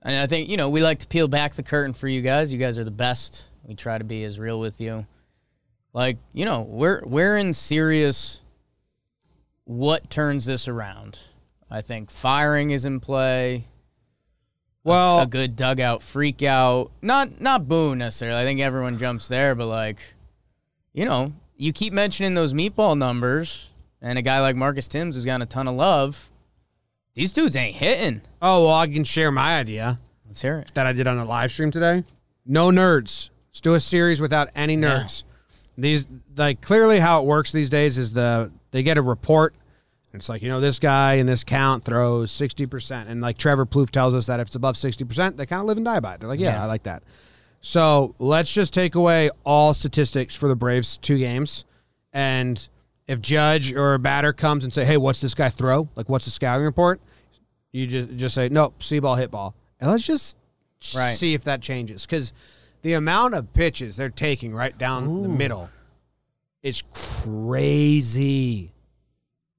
and 0.00 0.16
I 0.16 0.26
think 0.26 0.48
you 0.48 0.56
know 0.56 0.70
we 0.70 0.80
like 0.80 1.00
to 1.00 1.06
peel 1.06 1.28
back 1.28 1.52
the 1.52 1.62
curtain 1.62 1.92
for 1.92 2.08
you 2.08 2.22
guys. 2.22 2.50
You 2.50 2.58
guys 2.58 2.78
are 2.78 2.84
the 2.84 2.90
best. 2.90 3.50
We 3.62 3.74
try 3.74 3.98
to 3.98 4.04
be 4.04 4.24
as 4.24 4.38
real 4.38 4.58
with 4.58 4.80
you. 4.80 5.06
Like, 5.92 6.16
you 6.32 6.46
know, 6.46 6.62
we're 6.62 7.02
we're 7.04 7.36
in 7.36 7.52
serious. 7.52 8.42
What 9.70 10.10
turns 10.10 10.46
this 10.46 10.66
around? 10.66 11.20
I 11.70 11.80
think 11.80 12.10
firing 12.10 12.72
is 12.72 12.84
in 12.84 12.98
play. 12.98 13.68
Well, 14.82 15.20
a 15.20 15.26
good 15.28 15.54
dugout 15.54 16.02
freak 16.02 16.42
out. 16.42 16.90
Not 17.00 17.40
not 17.40 17.68
Boone 17.68 17.98
necessarily. 17.98 18.40
I 18.40 18.44
think 18.44 18.58
everyone 18.58 18.98
jumps 18.98 19.28
there, 19.28 19.54
but 19.54 19.66
like, 19.66 20.00
you 20.92 21.04
know, 21.04 21.34
you 21.56 21.72
keep 21.72 21.92
mentioning 21.92 22.34
those 22.34 22.52
meatball 22.52 22.98
numbers, 22.98 23.70
and 24.02 24.18
a 24.18 24.22
guy 24.22 24.40
like 24.40 24.56
Marcus 24.56 24.88
Thames 24.88 25.14
who's 25.14 25.24
gotten 25.24 25.42
a 25.42 25.46
ton 25.46 25.68
of 25.68 25.76
love. 25.76 26.32
These 27.14 27.30
dudes 27.30 27.54
ain't 27.54 27.76
hitting. 27.76 28.22
oh 28.42 28.64
well, 28.64 28.74
I 28.74 28.88
can 28.88 29.04
share 29.04 29.30
my 29.30 29.56
idea 29.56 30.00
Let's 30.26 30.42
hear 30.42 30.58
it. 30.58 30.72
that 30.74 30.86
I 30.88 30.92
did 30.92 31.06
on 31.06 31.18
a 31.18 31.24
live 31.24 31.52
stream 31.52 31.70
today. 31.70 32.02
No 32.44 32.70
nerds. 32.70 33.30
Let's 33.50 33.60
do 33.60 33.74
a 33.74 33.80
series 33.80 34.20
without 34.20 34.48
any 34.56 34.76
nerds. 34.76 35.22
These 35.78 36.08
like 36.36 36.60
clearly 36.60 36.98
how 36.98 37.20
it 37.20 37.26
works 37.26 37.52
these 37.52 37.70
days 37.70 37.98
is 37.98 38.12
the 38.12 38.50
they 38.72 38.82
get 38.82 38.98
a 38.98 39.02
report. 39.02 39.54
It's 40.12 40.28
like 40.28 40.42
you 40.42 40.48
know 40.48 40.60
this 40.60 40.78
guy 40.78 41.14
in 41.14 41.26
this 41.26 41.44
count 41.44 41.84
throws 41.84 42.30
sixty 42.32 42.66
percent, 42.66 43.08
and 43.08 43.20
like 43.20 43.38
Trevor 43.38 43.64
Plouffe 43.66 43.90
tells 43.90 44.14
us 44.14 44.26
that 44.26 44.40
if 44.40 44.48
it's 44.48 44.54
above 44.56 44.76
sixty 44.76 45.04
percent, 45.04 45.36
they 45.36 45.46
kind 45.46 45.60
of 45.60 45.66
live 45.66 45.76
and 45.76 45.84
die 45.86 46.00
by 46.00 46.14
it. 46.14 46.20
They're 46.20 46.28
like, 46.28 46.40
yeah, 46.40 46.54
Yeah. 46.54 46.62
I 46.64 46.66
like 46.66 46.82
that. 46.84 47.02
So 47.60 48.14
let's 48.18 48.50
just 48.52 48.72
take 48.74 48.94
away 48.94 49.30
all 49.44 49.72
statistics 49.74 50.34
for 50.34 50.48
the 50.48 50.56
Braves 50.56 50.98
two 50.98 51.18
games, 51.18 51.64
and 52.12 52.68
if 53.06 53.20
Judge 53.20 53.72
or 53.72 53.94
a 53.94 53.98
batter 53.98 54.32
comes 54.32 54.64
and 54.64 54.72
say, 54.72 54.84
"Hey, 54.84 54.96
what's 54.96 55.20
this 55.20 55.34
guy 55.34 55.48
throw? 55.48 55.88
Like, 55.94 56.08
what's 56.08 56.24
the 56.24 56.30
scouting 56.30 56.64
report?" 56.64 57.00
You 57.72 57.86
just 57.86 58.16
just 58.16 58.34
say, 58.34 58.48
"Nope, 58.48 58.82
see 58.82 58.98
ball, 58.98 59.14
hit 59.16 59.30
ball," 59.30 59.54
and 59.80 59.90
let's 59.90 60.04
just 60.04 60.36
Right. 60.96 61.14
see 61.14 61.34
if 61.34 61.44
that 61.44 61.60
changes 61.60 62.06
because 62.06 62.32
the 62.82 62.94
amount 62.94 63.34
of 63.34 63.52
pitches 63.52 63.96
they're 63.96 64.08
taking 64.08 64.54
right 64.54 64.76
down 64.78 65.22
the 65.22 65.28
middle 65.28 65.68
is 66.62 66.82
crazy. 66.94 68.72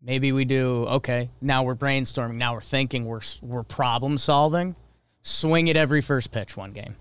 Maybe 0.03 0.31
we 0.31 0.45
do. 0.45 0.85
Okay, 0.87 1.29
now 1.41 1.63
we're 1.63 1.75
brainstorming. 1.75 2.35
Now 2.35 2.53
we're 2.55 2.61
thinking. 2.61 3.05
We're 3.05 3.21
we're 3.41 3.63
problem 3.63 4.17
solving. 4.17 4.75
Swing 5.21 5.67
it 5.67 5.77
every 5.77 6.01
first 6.01 6.31
pitch 6.31 6.57
one 6.57 6.71
game. 6.71 6.95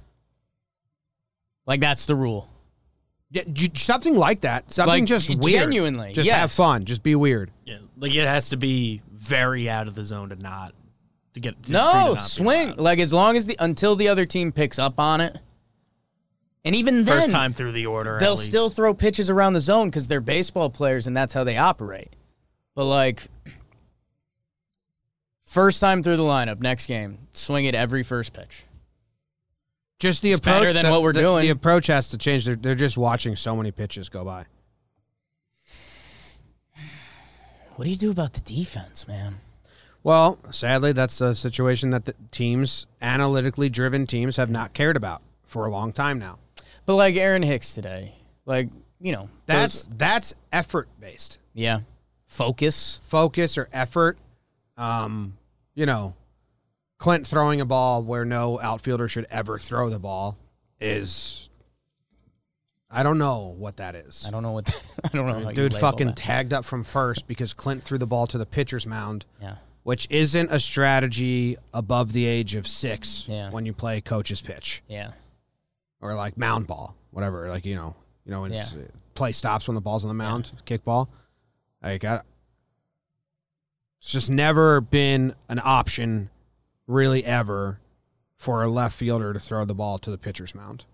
Like 1.67 1.81
that's 1.81 2.07
the 2.07 2.15
rule. 2.15 2.49
Yeah, 3.31 3.45
something 3.75 4.17
like 4.17 4.41
that. 4.41 4.73
Something 4.73 4.89
Like, 5.03 5.05
just 5.05 5.29
weird. 5.35 5.61
genuinely, 5.63 6.13
just 6.13 6.29
have 6.29 6.51
fun. 6.53 6.85
Just 6.85 7.03
be 7.03 7.15
weird. 7.15 7.51
Yeah, 7.65 7.79
like 7.97 8.15
it 8.15 8.27
has 8.27 8.51
to 8.51 8.57
be 8.57 9.01
very 9.13 9.71
out 9.71 9.87
of 9.89 9.95
the 9.95 10.05
zone 10.05 10.31
to 10.31 10.37
not 10.37 10.75
to 11.35 11.41
get 11.41 11.55
to, 11.63 11.69
for 11.69 11.73
you 11.73 11.73
to 11.79 12.15
No, 12.15 12.17
swing. 12.17 12.75
Like 12.77 12.99
as 12.99 13.13
long 13.13 13.37
as 13.37 13.47
the 13.47 13.57
until 13.61 13.95
the 13.97 14.09
other 14.09 14.27
team 14.27 14.53
picks 14.53 14.79
up 14.79 14.99
on 14.99 15.21
it. 15.21 15.39
And 16.65 16.75
even 16.75 17.05
then 17.07 17.21
First 17.21 17.31
time 17.31 17.55
through 17.55 17.73
the 17.73 17.87
order, 17.87 18.19
they'll 18.21 18.33
least. 18.33 18.45
still 18.47 18.69
throw 18.69 18.93
pitches 18.93 19.31
around 19.31 19.55
the 19.55 19.61
zone 19.61 19.89
because 19.89 20.09
they're 20.09 20.21
baseball 20.21 20.69
players 20.69 21.07
and 21.07 21.17
that's 21.17 21.33
how 21.33 21.43
they 21.45 21.57
operate. 21.57 22.11
But 22.81 22.87
like 22.87 23.25
first 25.45 25.83
time 25.83 26.03
through 26.03 26.17
the 26.17 26.23
lineup, 26.23 26.61
next 26.61 26.87
game, 26.87 27.19
swing 27.35 27.67
it 27.67 27.75
every 27.75 28.03
first 28.03 28.33
pitch. 28.33 28.65
Just 29.99 30.23
the 30.23 30.33
It's 30.33 30.39
approach. 30.39 30.63
better 30.63 30.73
than 30.73 30.87
the- 30.87 30.91
what 30.91 31.03
we're 31.03 31.13
the- 31.13 31.21
doing. 31.21 31.43
The 31.43 31.51
approach 31.51 31.89
has 31.89 32.09
to 32.09 32.17
change. 32.17 32.47
They're, 32.47 32.57
they're 32.57 32.75
just 32.75 32.97
watching 32.97 33.37
so 33.37 33.55
many 33.55 33.71
pitches 33.71 34.09
go 34.09 34.25
by. 34.25 34.47
What 37.77 37.85
do 37.85 37.91
you 37.91 37.97
do 37.99 38.11
about 38.11 38.33
the 38.33 38.41
defense, 38.41 39.07
man? 39.07 39.35
Well, 40.03 40.39
sadly, 40.51 40.93
that's 40.93 41.21
a 41.21 41.35
situation 41.35 41.91
that 41.91 42.07
the 42.07 42.15
teams, 42.31 42.87
analytically 43.03 43.69
driven 43.69 44.07
teams, 44.07 44.39
have 44.39 44.49
not 44.49 44.73
cared 44.73 44.97
about 44.97 45.21
for 45.45 45.67
a 45.67 45.71
long 45.71 45.93
time 45.93 46.19
now. 46.19 46.39
But 46.87 46.95
like 46.95 47.17
Aaron 47.17 47.43
Hicks 47.43 47.75
today, 47.75 48.15
like 48.47 48.71
you 49.03 49.13
know, 49.13 49.29
That's 49.45 49.85
those- 49.85 49.99
that's 49.99 50.35
effort 50.51 50.89
based. 50.99 51.41
yeah, 51.53 51.81
focus. 52.31 53.01
focus 53.05 53.59
or 53.59 53.69
effort. 53.73 54.19
Um, 54.77 55.37
you 55.75 55.85
know, 55.87 56.15
Clint 56.99 57.27
throwing 57.27 57.61
a 57.61 57.65
ball 57.67 58.03
where 58.03 58.25
no 58.25 58.59
outfielder 58.61 59.09
should 59.09 59.27
ever 59.31 59.59
throw 59.59 59.89
the 59.91 59.99
ball 59.99 60.39
is. 60.81 61.49
I 62.91 63.03
don't 63.05 63.19
know 63.19 63.55
what 63.57 63.77
that 63.77 63.95
is. 63.95 64.25
I 64.27 64.31
don't 64.31 64.43
know 64.43 64.53
what. 64.53 64.65
That, 64.67 64.83
I 65.13 65.17
don't 65.17 65.27
know. 65.45 65.53
Dude 65.53 65.75
fucking 65.75 66.09
that. 66.09 66.17
tagged 66.17 66.53
up 66.53 66.65
from 66.65 66.83
first 66.83 67.27
because 67.29 67.53
Clint 67.55 67.83
threw 67.85 67.99
the 67.99 68.07
ball 68.07 68.27
to 68.29 68.39
the 68.39 68.47
pitcher's 68.47 68.87
mound, 68.87 69.27
yeah. 69.41 69.57
which 69.85 70.07
isn't 70.11 70.51
a 70.51 70.59
strategy 70.59 71.57
above 71.73 72.13
the 72.13 72.27
age 72.27 72.55
of 72.57 72.67
six 72.67 73.27
Yeah. 73.29 73.51
when 73.51 73.65
you 73.65 73.73
play 73.73 74.01
coach's 74.01 74.41
pitch 74.41 74.83
Yeah. 74.89 75.13
or 76.01 76.15
like 76.15 76.37
mound 76.37 76.67
ball, 76.67 76.97
whatever. 77.13 77.49
Like 77.49 77.65
you 77.65 77.77
know, 77.77 77.95
you 78.25 78.33
know 78.33 78.43
when 78.43 78.53
Yeah. 78.53 78.63
uh, 78.65 78.89
play 79.15 79.33
stops 79.33 79.69
when 79.69 79.77
the 79.77 79.81
ball's 79.81 80.05
on 80.05 80.09
the 80.09 80.15
mound, 80.15 80.51
kickball. 80.67 81.09
Like 81.83 82.05
I, 82.05 82.21
it's 84.01 84.11
just 84.11 84.31
never 84.31 84.81
been 84.81 85.35
an 85.49 85.61
option, 85.63 86.31
really 86.87 87.25
ever, 87.25 87.81
for 88.37 88.63
a 88.63 88.69
left 88.69 88.97
fielder 88.97 89.33
to 89.33 89.39
throw 89.39 89.65
the 89.65 89.75
ball 89.75 89.99
to 89.99 90.11
the 90.11 90.19
pitcher's 90.19 90.55
mound. 90.55 90.87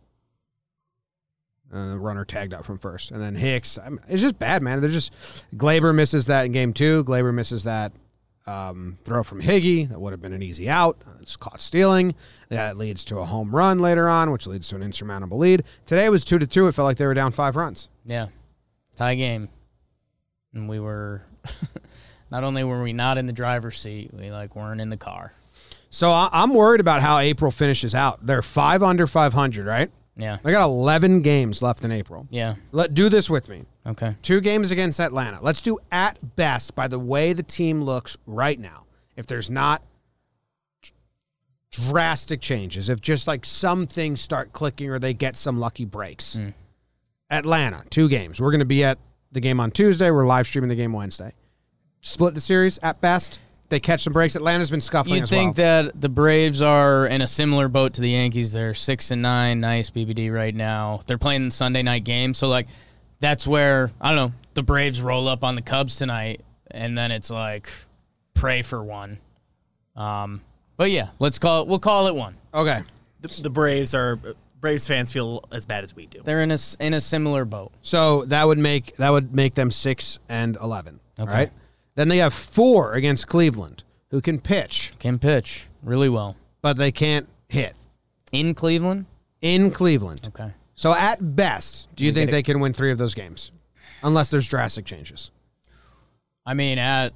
And 1.71 1.93
the 1.93 1.99
runner 1.99 2.25
tagged 2.25 2.55
out 2.55 2.65
from 2.65 2.79
first, 2.79 3.11
and 3.11 3.21
then 3.21 3.35
Hicks. 3.35 3.77
I 3.79 3.89
mean, 3.89 4.01
it's 4.09 4.23
just 4.23 4.39
bad, 4.39 4.63
man. 4.63 4.81
They're 4.81 4.91
just 4.91 5.13
Gleyber 5.57 5.93
misses 5.95 6.27
that 6.27 6.47
in 6.47 6.53
game 6.53 6.73
two. 6.73 7.03
Gleyber 7.05 7.35
misses 7.35 7.65
that 7.65 7.93
um, 8.47 8.99
throw 9.05 9.25
from 9.25 9.43
Higgy. 9.43 9.89
That 9.89 10.01
would 10.01 10.13
have 10.13 10.23
been 10.23 10.33
an 10.33 10.43
easy 10.43 10.69
out. 10.69 10.97
It's 11.21 11.37
caught 11.37 11.61
stealing. 11.61 12.15
That 12.51 12.77
leads 12.77 13.05
to 13.07 13.19
a 13.19 13.25
home 13.25 13.55
run 13.55 13.79
later 13.79 14.09
on, 14.09 14.31
which 14.31 14.47
leads 14.47 14.69
to 14.69 14.77
an 14.77 14.83
insurmountable 14.83 15.39
lead. 15.39 15.65
Today 15.85 16.09
was 16.09 16.25
two 16.25 16.39
to 16.39 16.47
two. 16.47 16.69
It 16.69 16.73
felt 16.73 16.87
like 16.87 16.99
they 16.99 17.07
were 17.07 17.15
down 17.15 17.33
five 17.33 17.57
runs. 17.57 17.89
Yeah. 18.05 18.29
Tie 18.95 19.17
game. 19.17 19.49
And 20.57 20.69
we 20.69 20.81
were 20.81 21.23
not 22.31 22.43
only 22.45 22.65
were 22.65 22.83
we 22.83 22.93
not 22.93 23.19
in 23.19 23.27
the 23.27 23.33
driver's 23.33 23.79
seat, 23.79 24.13
we 24.13 24.31
like 24.31 24.57
weren't 24.57 24.81
in 24.81 24.91
the 24.91 24.97
car. 24.97 25.33
So 25.91 26.11
I- 26.11 26.31
I'm 26.33 26.53
worried 26.55 26.81
about 26.81 27.03
how 27.03 27.19
April 27.19 27.51
finishes 27.51 27.95
out. 27.95 28.25
They're 28.27 28.43
five 28.43 28.83
under 28.83 29.07
500, 29.07 29.67
right? 29.67 29.91
Yeah. 30.17 30.39
They 30.43 30.51
got 30.53 30.65
11 30.65 31.21
games 31.21 31.61
left 31.63 31.85
in 31.85 31.93
April. 31.93 32.27
Yeah. 32.31 32.55
Let 32.73 32.95
do 32.95 33.09
this 33.09 33.29
with 33.29 33.49
me. 33.49 33.65
Okay. 33.87 34.17
Two 34.23 34.41
games 34.41 34.71
against 34.71 34.99
Atlanta. 34.99 35.39
Let's 35.43 35.61
do 35.61 35.79
at 35.93 36.37
best 36.37 36.75
by 36.75 36.89
the 36.89 36.99
way 36.99 37.33
the 37.35 37.43
team 37.43 37.83
looks 37.83 38.17
right 38.27 38.59
now. 38.59 38.85
If 39.17 39.27
there's 39.27 39.51
not 39.51 39.83
drastic 41.71 42.41
changes, 42.41 42.89
if 42.89 43.01
just 43.01 43.27
like 43.27 43.45
some 43.45 43.87
things 43.87 44.21
start 44.21 44.53
clicking 44.53 44.89
or 44.91 44.99
they 44.99 45.13
get 45.13 45.37
some 45.37 45.59
lucky 45.61 45.85
breaks. 45.85 46.37
Mm. 46.37 46.55
Atlanta, 47.31 47.85
two 47.91 48.09
games. 48.09 48.41
We're 48.41 48.51
going 48.53 48.61
to 48.61 48.65
be 48.65 48.85
at 48.85 48.99
the 49.37 49.41
game 49.41 49.61
on 49.61 49.71
Tuesday. 49.71 50.11
We're 50.11 50.27
live 50.27 50.47
streaming 50.47 50.71
the 50.71 50.75
game 50.75 50.93
Wednesday. 50.93 51.33
Split 52.01 52.35
the 52.35 52.41
series 52.41 52.79
at 52.79 53.01
best. 53.01 53.39
They 53.69 53.81
catch 53.81 54.03
some 54.03 54.13
breaks. 54.13 54.35
Atlanta's 54.35 54.71
been 54.71 54.81
scuffling 54.81 55.21
You'd 55.21 55.29
think 55.29 55.59
well. 55.59 55.85
that 55.85 56.01
the 56.01 56.09
Braves 56.09 56.63
are 56.63 57.07
in 57.07 57.21
a 57.21 57.27
similar 57.27 57.69
boat 57.69 57.95
to 57.95 58.01
the 58.01 58.11
Yankees. 58.11 58.53
They're 58.53 58.75
six 58.75 59.11
and 59.11 59.23
nine, 59.23 59.61
nice 59.61 59.91
BBD 59.91 60.33
right 60.33 60.55
now. 60.55 61.01
They're 61.07 61.19
playing 61.19 61.45
the 61.45 61.51
Sunday 61.51 61.83
night 61.83 62.05
game, 62.05 62.33
so 62.33 62.49
like 62.49 62.67
that's 63.21 63.47
where 63.47 63.91
I 64.01 64.15
don't 64.15 64.17
know 64.17 64.33
the 64.55 64.63
Braves 64.63 65.03
roll 65.03 65.29
up 65.29 65.45
on 65.45 65.55
the 65.55 65.63
Cubs 65.63 65.99
tonight, 65.99 66.43
and 66.71 66.97
then 66.97 67.11
it's 67.11 67.31
like 67.31 67.69
pray 68.35 68.63
for 68.63 68.83
one. 68.83 69.19
Um, 69.97 70.41
but 70.77 70.91
yeah, 70.91 71.09
let's 71.19 71.39
call 71.39 71.63
it. 71.63 71.69
We'll 71.69 71.79
call 71.79 72.07
it 72.07 72.15
one. 72.15 72.37
okay. 72.55 72.83
the, 73.21 73.43
the 73.43 73.51
Braves 73.51 73.95
are 73.95 74.19
Braves 74.61 74.87
fans 74.89 75.13
feel 75.13 75.45
as 75.53 75.65
bad 75.67 75.85
as 75.85 75.95
we 75.95 76.07
do. 76.07 76.21
They're 76.25 76.43
in 76.43 76.51
a 76.51 76.55
s- 76.55 76.77
in 76.81 76.95
a 76.95 77.01
similar 77.01 77.45
boat. 77.45 77.73
So 77.83 78.25
that 78.27 78.47
would 78.47 78.59
make 78.59 78.97
that 78.97 79.11
would 79.11 79.35
make 79.35 79.55
them 79.55 79.71
six 79.71 80.19
and 80.29 80.57
eleven. 80.57 81.01
Okay. 81.19 81.33
Right. 81.33 81.53
Then 81.95 82.09
they 82.09 82.19
have 82.19 82.35
four 82.35 82.93
against 82.95 83.27
Cleveland, 83.29 83.85
who 84.11 84.21
can 84.21 84.39
pitch, 84.41 84.93
Can 84.99 85.19
pitch 85.19 85.67
really 85.83 86.09
well 86.09 86.37
but 86.63 86.77
they 86.77 86.91
can't 86.91 87.29
hit 87.49 87.75
in 88.33 88.53
Cleveland. 88.55 89.07
in 89.41 89.71
Cleveland. 89.71 90.21
Okay. 90.29 90.53
So 90.75 90.93
at 90.93 91.37
best, 91.37 91.89
do 91.95 92.05
you 92.05 92.11
We 92.11 92.15
think 92.15 92.31
they 92.33 92.43
can 92.43 92.59
win 92.61 92.73
three 92.73 92.91
of 92.91 92.99
those 92.99 93.15
games, 93.15 93.53
unless 94.03 94.31
there's 94.31 94.49
drastic 94.49 94.85
changes? 94.85 95.31
I 96.45 96.55
mean, 96.55 96.79
at 96.79 97.13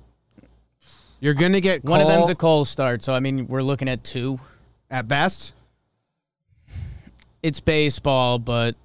You're 1.20 1.35
going 1.35 1.52
to 1.52 1.61
get 1.61 1.85
one 1.85 2.00
of 2.00 2.06
Cole 2.06 2.16
them's 2.16 2.28
a 2.30 2.35
cold 2.35 2.68
start, 2.68 3.02
so 3.02 3.12
I 3.12 3.20
mean, 3.20 3.47
we're 3.49 3.62
looking 3.62 3.88
at 3.88 4.02
two. 4.04 4.38
at 4.90 5.09
best. 5.09 5.52
It's 7.42 7.61
baseball, 7.61 8.38
but 8.38 8.76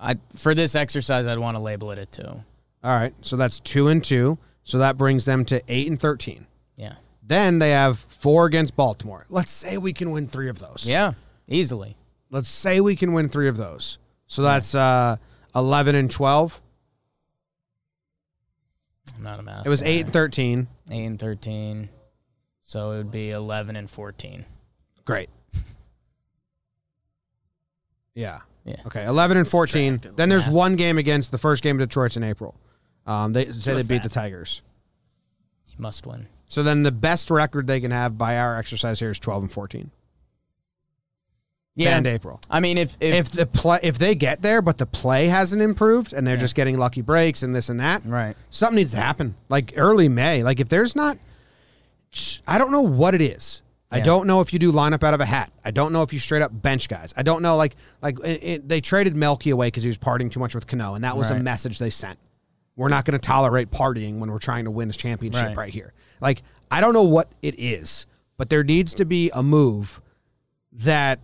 I 0.00 0.16
for 0.34 0.54
this 0.54 0.74
exercise, 0.74 1.26
I'd 1.26 1.38
want 1.38 1.56
to 1.56 1.62
label 1.62 1.90
it 1.92 1.98
a 1.98 2.06
two. 2.06 2.22
All 2.22 2.44
right, 2.82 3.14
so 3.20 3.36
that's 3.36 3.60
two 3.60 3.88
and 3.88 4.02
two. 4.02 4.38
So 4.70 4.78
that 4.78 4.96
brings 4.96 5.24
them 5.24 5.44
to 5.46 5.60
8 5.66 5.88
and 5.88 5.98
13. 5.98 6.46
Yeah. 6.76 6.94
Then 7.22 7.58
they 7.58 7.70
have 7.70 7.98
four 8.08 8.46
against 8.46 8.76
Baltimore. 8.76 9.26
Let's 9.28 9.50
say 9.50 9.78
we 9.78 9.92
can 9.92 10.10
win 10.10 10.28
three 10.28 10.48
of 10.48 10.58
those. 10.58 10.88
Yeah. 10.88 11.14
Easily. 11.48 11.96
Let's 12.30 12.48
say 12.48 12.80
we 12.80 12.94
can 12.94 13.12
win 13.12 13.28
three 13.28 13.48
of 13.48 13.56
those. 13.56 13.98
So 14.26 14.42
that's 14.42 14.74
uh, 14.74 15.16
11 15.56 15.96
and 15.96 16.10
12. 16.10 16.60
I'm 19.16 19.22
not 19.24 19.40
a 19.40 19.42
math. 19.42 19.66
It 19.66 19.68
was 19.68 19.82
guy. 19.82 19.88
8 19.88 20.04
and 20.04 20.12
13. 20.12 20.68
8 20.90 21.04
and 21.04 21.18
13. 21.18 21.88
So 22.60 22.92
it 22.92 22.98
would 22.98 23.10
be 23.10 23.30
11 23.30 23.74
and 23.74 23.90
14. 23.90 24.44
Great. 25.04 25.30
Yeah. 28.14 28.40
Yeah. 28.64 28.76
Okay. 28.86 29.04
11 29.04 29.36
and 29.36 29.48
14. 29.48 29.94
Subtract 29.94 30.12
it. 30.12 30.16
Then 30.16 30.28
there's 30.28 30.46
Math. 30.46 30.54
one 30.54 30.76
game 30.76 30.98
against 30.98 31.30
the 31.30 31.38
first 31.38 31.62
game 31.62 31.80
of 31.80 31.88
Detroit's 31.88 32.16
in 32.16 32.24
April. 32.24 32.54
Um, 33.06 33.32
they 33.32 33.46
say 33.52 33.72
they 33.72 33.74
What's 33.76 33.86
beat 33.86 34.02
that? 34.02 34.08
the 34.08 34.14
Tigers. 34.14 34.62
You 35.68 35.76
must 35.78 36.06
win. 36.06 36.26
So 36.46 36.62
then 36.62 36.82
the 36.82 36.92
best 36.92 37.30
record 37.30 37.66
they 37.66 37.80
can 37.80 37.90
have 37.90 38.18
by 38.18 38.36
our 38.38 38.56
exercise 38.56 39.00
here 39.00 39.10
is 39.10 39.18
12 39.18 39.44
and 39.44 39.52
14. 39.52 39.90
Yeah. 41.76 41.96
And 41.96 42.06
April. 42.06 42.40
I 42.50 42.60
mean, 42.60 42.76
if, 42.76 42.98
if, 43.00 43.14
If 43.14 43.30
the 43.30 43.46
play, 43.46 43.78
if 43.82 43.98
they 43.98 44.14
get 44.14 44.42
there, 44.42 44.60
but 44.60 44.76
the 44.76 44.86
play 44.86 45.28
hasn't 45.28 45.62
improved, 45.62 46.12
and 46.12 46.26
they're 46.26 46.36
just 46.36 46.54
getting 46.54 46.76
lucky 46.76 47.00
breaks 47.00 47.42
and 47.42 47.54
this 47.54 47.68
and 47.68 47.80
that, 47.80 48.02
right. 48.04 48.36
something 48.50 48.76
needs 48.76 48.90
to 48.90 48.98
happen. 48.98 49.36
Like 49.48 49.74
early 49.76 50.08
May. 50.08 50.42
Like 50.42 50.60
if 50.60 50.68
there's 50.68 50.94
not, 50.94 51.16
I 52.46 52.58
don't 52.58 52.72
know 52.72 52.82
what 52.82 53.14
it 53.14 53.22
is. 53.22 53.62
I 53.92 54.00
don't 54.00 54.26
know 54.26 54.40
if 54.40 54.52
you 54.52 54.58
do 54.58 54.70
lineup 54.72 55.02
out 55.02 55.14
of 55.14 55.20
a 55.20 55.26
hat. 55.26 55.52
I 55.64 55.70
don't 55.72 55.92
know 55.92 56.02
if 56.02 56.12
you 56.12 56.18
straight 56.18 56.42
up 56.42 56.52
bench 56.62 56.88
guys. 56.88 57.12
I 57.16 57.22
don't 57.22 57.42
know. 57.42 57.56
Like 57.56 57.74
like 58.02 58.18
it, 58.24 58.44
it- 58.44 58.68
they 58.68 58.80
traded 58.80 59.16
Melky 59.16 59.50
away 59.50 59.66
because 59.66 59.82
he 59.82 59.88
was 59.88 59.98
partying 59.98 60.30
too 60.30 60.38
much 60.40 60.54
with 60.54 60.66
Cano, 60.66 60.94
and 60.94 61.02
that 61.04 61.16
was 61.16 61.30
a 61.30 61.38
message 61.40 61.78
they 61.78 61.90
sent. 61.90 62.18
We're 62.76 62.88
not 62.88 63.04
going 63.04 63.18
to 63.18 63.26
tolerate 63.26 63.70
partying 63.70 64.18
when 64.18 64.30
we're 64.30 64.38
trying 64.38 64.64
to 64.64 64.70
win 64.70 64.88
a 64.88 64.92
championship 64.92 65.48
Right. 65.48 65.56
right 65.56 65.72
here. 65.72 65.92
Like 66.20 66.42
I 66.70 66.80
don't 66.80 66.94
know 66.94 67.02
what 67.02 67.30
it 67.42 67.56
is, 67.58 68.06
but 68.36 68.48
there 68.48 68.62
needs 68.62 68.94
to 68.94 69.04
be 69.04 69.30
a 69.34 69.42
move 69.42 70.00
that 70.72 71.18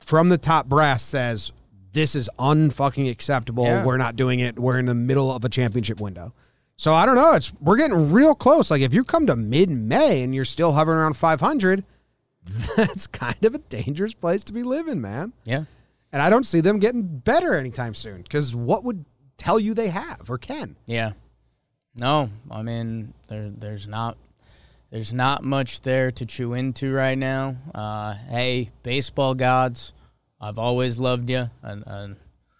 from 0.00 0.28
the 0.30 0.38
top 0.38 0.66
brass 0.66 1.02
says 1.02 1.52
this 1.92 2.14
is 2.16 2.28
unfucking 2.38 3.08
acceptable. 3.10 3.64
Yeah. 3.64 3.84
We're 3.84 3.96
not 3.96 4.16
doing 4.16 4.40
it. 4.40 4.58
We're 4.58 4.78
in 4.78 4.86
the 4.86 4.94
middle 4.94 5.30
of 5.34 5.44
a 5.44 5.48
championship 5.48 6.00
window. 6.00 6.32
So 6.76 6.94
I 6.94 7.04
don't 7.06 7.14
know. 7.16 7.34
It's 7.34 7.52
we're 7.60 7.76
getting 7.76 8.10
real 8.12 8.34
close. 8.34 8.70
Like 8.70 8.80
if 8.82 8.94
you 8.94 9.04
come 9.04 9.26
to 9.26 9.36
mid 9.36 9.70
May 9.70 10.22
and 10.22 10.34
you're 10.34 10.44
still 10.44 10.72
hovering 10.72 10.98
around 10.98 11.14
500, 11.14 11.84
that's 12.76 13.06
kind 13.06 13.44
of 13.44 13.54
a 13.54 13.58
dangerous 13.58 14.14
place 14.14 14.44
to 14.44 14.52
be 14.52 14.62
living, 14.62 15.00
man. 15.00 15.32
Yeah. 15.44 15.64
And 16.12 16.20
I 16.20 16.30
don't 16.30 16.44
see 16.44 16.60
them 16.60 16.78
getting 16.78 17.02
better 17.02 17.56
anytime 17.56 17.94
soon. 17.94 18.22
Because 18.22 18.54
what 18.56 18.84
would 18.84 19.04
tell 19.38 19.60
you 19.60 19.74
they 19.74 19.88
have 19.88 20.28
or 20.28 20.38
can? 20.38 20.76
Yeah. 20.86 21.12
No, 21.98 22.30
I 22.50 22.62
mean 22.62 23.14
there 23.28 23.50
there's 23.50 23.88
not 23.88 24.16
there's 24.90 25.12
not 25.12 25.44
much 25.44 25.80
there 25.82 26.10
to 26.12 26.26
chew 26.26 26.54
into 26.54 26.92
right 26.92 27.18
now. 27.18 27.56
Uh, 27.74 28.14
hey, 28.28 28.70
baseball 28.82 29.34
gods, 29.34 29.92
I've 30.40 30.58
always 30.58 30.98
loved 30.98 31.30
you, 31.30 31.50
and, 31.62 31.84
and 31.86 32.16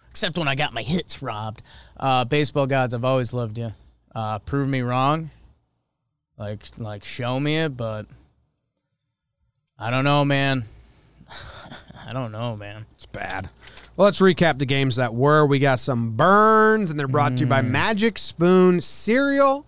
except 0.09 0.37
when 0.37 0.47
I 0.47 0.55
got 0.55 0.73
my 0.73 0.81
hits 0.81 1.21
robbed. 1.21 1.61
Uh, 1.97 2.25
baseball 2.25 2.67
gods, 2.67 2.93
I've 2.93 3.05
always 3.05 3.33
loved 3.33 3.57
you. 3.57 3.73
Uh, 4.13 4.39
prove 4.39 4.67
me 4.67 4.81
wrong, 4.81 5.31
like 6.37 6.63
like 6.77 7.05
show 7.05 7.39
me 7.39 7.57
it, 7.57 7.77
but 7.77 8.05
I 9.81 9.89
don't 9.89 10.03
know, 10.03 10.23
man. 10.23 10.63
I 12.07 12.13
don't 12.13 12.31
know, 12.31 12.55
man. 12.55 12.85
It's 12.95 13.05
bad. 13.05 13.49
Well, 13.97 14.05
let's 14.05 14.19
recap 14.21 14.59
the 14.59 14.65
games 14.65 14.95
that 14.97 15.13
were. 15.13 15.45
We 15.45 15.59
got 15.59 15.79
some 15.79 16.11
burns, 16.15 16.89
and 16.91 16.99
they're 16.99 17.07
brought 17.07 17.33
to 17.37 17.39
you 17.41 17.45
Mm. 17.47 17.49
by 17.49 17.61
Magic 17.61 18.17
Spoon 18.17 18.79
Cereal. 18.79 19.65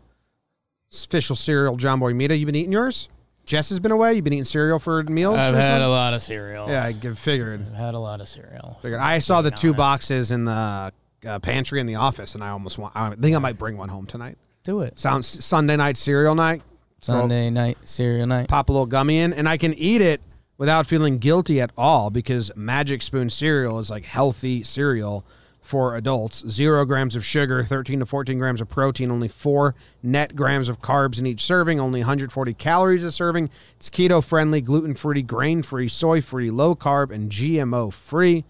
It's 0.90 1.06
official 1.06 1.36
cereal, 1.36 1.78
Jomboy 1.78 2.16
Media. 2.16 2.38
You 2.38 2.46
been 2.46 2.56
eating 2.56 2.72
yours? 2.72 3.10
Jess 3.46 3.70
has 3.70 3.80
been 3.80 3.92
away. 3.92 4.14
You've 4.14 4.24
been 4.24 4.34
eating 4.34 4.44
cereal 4.46 4.80
for 4.80 5.04
meals. 5.04 5.38
I've 5.38 5.56
had 5.56 5.82
a 5.82 5.90
lot 5.90 6.14
of 6.14 6.22
cereal. 6.22 6.70
Yeah, 6.70 6.84
I 6.86 6.94
figured. 6.94 7.66
I've 7.72 7.76
had 7.76 7.94
a 7.96 8.00
lot 8.00 8.22
of 8.22 8.28
cereal. 8.28 8.78
Figured. 8.82 9.02
I 9.02 9.20
saw 9.20 9.42
the 9.42 9.50
being 9.50 9.58
two 9.58 9.74
boxes 9.74 10.32
in 10.32 10.46
the 10.46 10.94
uh, 11.26 11.40
pantry 11.40 11.80
in 11.80 11.86
the 11.86 11.96
office, 11.96 12.36
and 12.36 12.44
I 12.44 12.50
almost 12.50 12.78
want. 12.78 12.96
I 12.96 13.16
think 13.16 13.36
I 13.36 13.40
might 13.40 13.58
bring 13.58 13.76
one 13.78 13.90
home 13.90 14.06
tonight. 14.06 14.38
Do 14.64 14.80
it. 14.82 14.98
Sounds 14.98 15.28
Sunday 15.44 15.76
night 15.76 15.98
cereal 15.98 16.36
night. 16.36 16.62
Sunday 17.04 17.50
night 17.50 17.78
cereal 17.86 18.28
night. 18.28 18.48
Pop 18.48 18.70
a 18.70 18.72
little 18.72 18.86
gummy 18.86 19.20
in, 19.20 19.34
and 19.34 19.48
I 19.48 19.58
can 19.58 19.74
eat 19.74 20.02
it 20.02 20.22
without 20.58 20.88
feeling 20.88 21.18
guilty 21.18 21.60
at 21.60 21.72
all 21.78 22.10
because 22.10 22.52
Magic 22.56 23.02
Spoon 23.02 23.30
cereal 23.30 23.80
is 23.80 23.90
like 23.90 24.06
healthy 24.06 24.64
cereal 24.64 25.26
for 25.64 25.96
adults. 25.96 26.48
Zero 26.48 26.86
grams 26.86 27.16
of 27.16 27.26
sugar, 27.26 27.64
13 27.64 28.00
to 28.00 28.06
14 28.06 28.38
grams 28.38 28.62
of 28.62 28.70
protein, 28.70 29.10
only 29.10 29.28
four 29.28 29.76
net 30.04 30.36
grams 30.36 30.70
of 30.70 30.82
carbs 30.82 31.20
in 31.20 31.26
each 31.26 31.44
serving, 31.44 31.80
only 31.80 32.02
140 32.02 32.54
calories 32.54 33.04
a 33.04 33.12
serving. 33.12 33.50
It's 33.78 33.90
keto 33.90 34.24
friendly, 34.24 34.62
gluten 34.62 34.96
free, 34.96 35.22
grain 35.22 35.64
free, 35.64 35.88
soy 35.88 36.22
free, 36.22 36.52
low 36.52 36.76
carb, 36.76 37.12
and 37.12 37.32
GMO 37.32 37.92
free. 37.92 38.44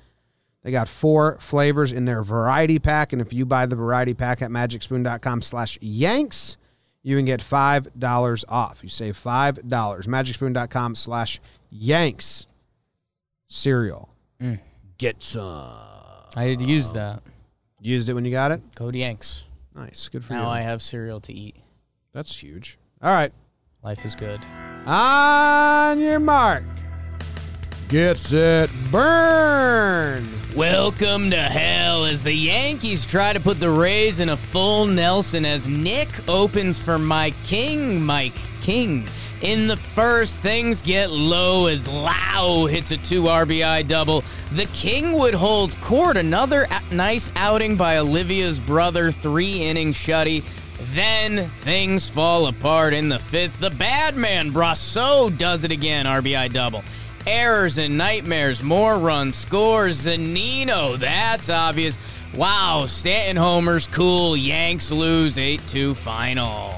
They 0.63 0.71
got 0.71 0.87
four 0.87 1.37
flavors 1.39 1.91
in 1.91 2.05
their 2.05 2.23
variety 2.23 2.79
pack, 2.79 3.13
and 3.13 3.21
if 3.21 3.33
you 3.33 3.45
buy 3.45 3.65
the 3.65 3.75
variety 3.75 4.13
pack 4.13 4.41
at 4.41 4.49
magicspoon.com 4.49 5.41
slash 5.41 5.77
yanks, 5.81 6.57
you 7.03 7.15
can 7.17 7.25
get 7.25 7.41
$5 7.41 8.45
off. 8.47 8.79
You 8.81 8.89
save 8.89 9.21
$5. 9.21 9.63
Magicspoon.com 9.63 10.95
slash 10.95 11.39
yanks. 11.69 12.47
Cereal. 13.47 14.09
Mm. 14.41 14.59
Get 14.97 15.21
some. 15.21 15.69
I 16.35 16.45
had 16.45 16.61
used 16.61 16.95
that. 16.95 17.21
Used 17.81 18.09
it 18.09 18.13
when 18.13 18.23
you 18.25 18.31
got 18.31 18.51
it? 18.51 18.61
Code 18.75 18.95
Yanks. 18.95 19.45
Nice. 19.75 20.07
Good 20.07 20.23
for 20.23 20.33
Now 20.33 20.39
you. 20.39 20.45
Now 20.45 20.51
I 20.51 20.61
have 20.61 20.81
cereal 20.81 21.19
to 21.21 21.33
eat. 21.33 21.57
That's 22.13 22.35
huge. 22.35 22.77
All 23.01 23.13
right. 23.13 23.33
Life 23.83 24.05
is 24.05 24.15
good. 24.15 24.39
On 24.85 25.99
your 25.99 26.19
mark. 26.19 26.63
Get 27.93 28.17
set, 28.17 28.71
burn. 28.89 30.27
Welcome 30.55 31.29
to 31.29 31.39
hell 31.39 32.05
as 32.05 32.23
the 32.23 32.33
Yankees 32.33 33.05
try 33.05 33.33
to 33.33 33.39
put 33.39 33.59
the 33.59 33.69
Rays 33.69 34.19
in 34.19 34.29
a 34.29 34.35
full 34.35 34.87
Nelson 34.87 35.45
as 35.45 35.67
Nick 35.67 36.27
opens 36.27 36.81
for 36.81 36.97
Mike 36.97 37.35
King. 37.43 38.01
Mike 38.01 38.33
King. 38.61 39.07
In 39.43 39.67
the 39.67 39.77
first, 39.77 40.39
things 40.39 40.81
get 40.81 41.11
low 41.11 41.67
as 41.67 41.87
Lowe 41.87 42.65
hits 42.65 42.89
a 42.89 42.97
two 42.97 43.25
RBI 43.25 43.87
double. 43.87 44.23
The 44.53 44.65
King 44.73 45.11
would 45.19 45.35
hold 45.35 45.79
court. 45.79 46.17
Another 46.17 46.65
nice 46.91 47.29
outing 47.35 47.77
by 47.77 47.99
Olivia's 47.99 48.59
brother, 48.59 49.11
three 49.11 49.61
inning 49.61 49.93
shutty. 49.93 50.43
Then 50.93 51.47
things 51.59 52.09
fall 52.09 52.47
apart 52.47 52.93
in 52.93 53.09
the 53.09 53.19
fifth. 53.19 53.59
The 53.59 53.69
bad 53.69 54.15
man, 54.15 54.49
Brosseau, 54.49 55.37
does 55.37 55.63
it 55.63 55.71
again, 55.71 56.07
RBI 56.07 56.51
double. 56.51 56.83
Errors 57.25 57.77
and 57.77 57.97
nightmares, 57.97 58.61
more 58.61 58.95
runs, 58.95 59.35
scores, 59.35 60.05
Zunino, 60.05 60.97
that's 60.97 61.49
obvious. 61.49 61.97
Wow, 62.35 62.85
Stanton 62.87 63.37
homers, 63.37 63.87
cool. 63.87 64.35
Yanks 64.35 64.91
lose 64.91 65.37
8 65.37 65.61
2 65.67 65.93
final. 65.93 66.73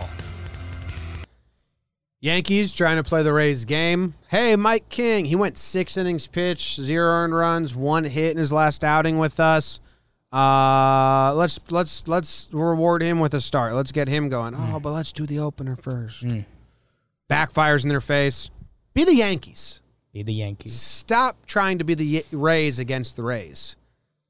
Yankees 2.19 2.73
trying 2.73 2.97
to 2.97 3.03
play 3.03 3.23
the 3.23 3.31
Rays 3.31 3.65
game. 3.65 4.15
Hey, 4.29 4.55
Mike 4.55 4.89
King. 4.89 5.25
He 5.25 5.35
went 5.35 5.57
six 5.57 5.95
innings 5.95 6.27
pitched, 6.27 6.79
zero 6.79 7.11
earned 7.11 7.35
runs, 7.35 7.75
one 7.75 8.03
hit 8.03 8.31
in 8.31 8.37
his 8.37 8.51
last 8.51 8.83
outing 8.83 9.17
with 9.17 9.39
us. 9.39 9.79
Uh, 10.33 11.33
let's 11.35 11.59
let's 11.69 12.07
let's 12.07 12.49
reward 12.51 13.01
him 13.01 13.19
with 13.19 13.33
a 13.35 13.41
start. 13.41 13.73
Let's 13.73 13.91
get 13.91 14.07
him 14.07 14.27
going. 14.27 14.53
Oh, 14.57 14.79
but 14.79 14.91
let's 14.91 15.11
do 15.11 15.25
the 15.25 15.39
opener 15.39 15.75
first. 15.75 16.25
Backfires 17.29 17.83
in 17.83 17.89
their 17.89 18.01
face. 18.01 18.49
Be 18.93 19.03
the 19.03 19.15
Yankees. 19.15 19.81
Be 20.15 20.23
the 20.23 20.33
Yankees. 20.33 20.73
Stop 20.79 21.45
trying 21.45 21.77
to 21.79 21.83
be 21.83 21.93
the 21.93 22.23
Rays 22.31 22.79
against 22.79 23.17
the 23.17 23.23
Rays, 23.23 23.75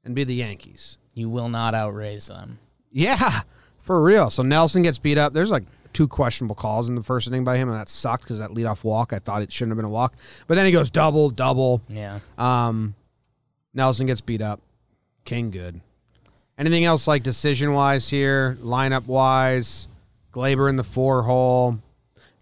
and 0.02 0.16
be 0.16 0.24
the 0.24 0.34
Yankees. 0.34 0.98
You 1.14 1.28
will 1.28 1.48
not 1.48 1.76
outraise 1.76 2.26
them. 2.26 2.58
Yeah, 2.90 3.42
for 3.82 4.02
real. 4.02 4.28
So 4.28 4.42
Nelson 4.42 4.82
gets 4.82 4.98
beat 4.98 5.16
up. 5.16 5.32
There's 5.32 5.52
like 5.52 5.62
two 5.92 6.08
questionable 6.08 6.56
calls 6.56 6.88
in 6.88 6.96
the 6.96 7.04
first 7.04 7.28
inning 7.28 7.44
by 7.44 7.56
him, 7.56 7.68
and 7.68 7.78
that 7.78 7.88
sucked 7.88 8.24
because 8.24 8.40
that 8.40 8.50
leadoff 8.50 8.82
walk. 8.82 9.12
I 9.12 9.20
thought 9.20 9.42
it 9.42 9.52
shouldn't 9.52 9.70
have 9.70 9.76
been 9.76 9.84
a 9.84 9.88
walk, 9.88 10.14
but 10.48 10.56
then 10.56 10.66
he 10.66 10.72
goes 10.72 10.90
double, 10.90 11.30
double. 11.30 11.80
Yeah. 11.88 12.18
Um, 12.36 12.96
Nelson 13.72 14.06
gets 14.06 14.20
beat 14.20 14.42
up. 14.42 14.60
King 15.24 15.52
good. 15.52 15.80
Anything 16.58 16.84
else 16.84 17.06
like 17.06 17.22
decision 17.22 17.74
wise 17.74 18.08
here, 18.08 18.58
lineup 18.60 19.06
wise? 19.06 19.86
Gleyber 20.32 20.68
in 20.68 20.74
the 20.74 20.82
four 20.82 21.22
hole. 21.22 21.78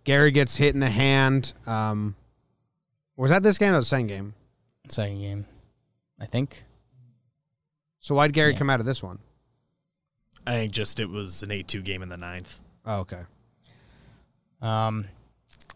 Gary 0.04 0.30
gets 0.30 0.56
hit 0.56 0.72
in 0.72 0.80
the 0.80 0.88
hand. 0.88 1.52
Um, 1.66 2.16
was 3.16 3.30
that 3.30 3.42
this 3.42 3.58
game 3.58 3.72
or 3.74 3.78
the 3.80 3.84
same 3.84 4.06
game? 4.06 4.34
Second 4.88 5.20
game, 5.20 5.46
I 6.20 6.26
think. 6.26 6.64
So 8.00 8.14
why'd 8.14 8.32
Gary 8.32 8.52
Yeah. 8.52 8.58
come 8.58 8.70
out 8.70 8.80
of 8.80 8.86
this 8.86 9.02
one? 9.02 9.18
I 10.46 10.52
think 10.52 10.72
just 10.72 11.00
it 11.00 11.08
was 11.08 11.42
an 11.42 11.50
8 11.50 11.66
2 11.68 11.80
game 11.82 12.02
in 12.02 12.08
the 12.10 12.16
ninth. 12.18 12.60
Oh, 12.84 12.96
okay. 12.96 13.20
Um, 14.60 15.06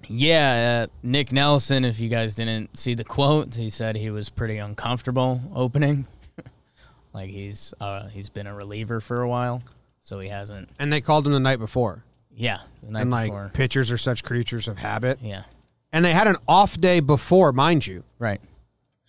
yeah, 0.09 0.85
uh, 0.85 0.92
Nick 1.03 1.33
Nelson, 1.33 1.85
if 1.85 2.01
you 2.01 2.09
guys 2.09 2.35
didn't 2.35 2.77
see 2.77 2.94
the 2.94 3.05
quote, 3.05 3.55
he 3.55 3.70
said 3.70 3.96
he 3.96 4.11
was 4.11 4.29
pretty 4.31 4.59
uncomfortable 4.59 5.40
opening. 5.55 6.07
like 7.12 7.31
he's 7.31 7.74
uh, 7.81 8.09
he's 8.09 8.29
been 8.29 8.46
a 8.46 8.55
reliever 8.55 9.01
for 9.01 9.22
a 9.22 9.29
while, 9.29 9.62
so 10.03 10.20
he 10.20 10.29
hasn't. 10.29 10.68
And 10.79 10.92
they 10.92 11.01
called 11.01 11.27
him 11.27 11.33
the 11.33 11.40
night 11.40 11.59
before. 11.59 12.05
Yeah, 12.35 12.61
the 12.83 12.92
night 12.92 13.01
and 13.03 13.11
like 13.11 13.27
before. 13.31 13.51
pitchers 13.55 13.90
are 13.90 13.98
such 13.98 14.22
creatures 14.22 14.68
of 14.68 14.79
habit. 14.79 15.18
Yeah, 15.22 15.44
And 15.92 16.05
they 16.05 16.12
had 16.12 16.27
an 16.29 16.37
off 16.46 16.77
day 16.77 17.01
before, 17.01 17.53
mind 17.53 17.87
you. 17.87 18.05
right. 18.18 18.40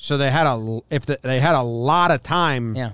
So 0.02 0.18
they 0.18 0.32
had 0.32 0.48
a 0.48 0.80
if 0.90 1.06
the, 1.06 1.20
they 1.22 1.42
had 1.42 1.56
a 1.56 1.62
lot 1.62 2.10
of 2.12 2.24
time 2.24 2.74
Yeah, 2.74 2.92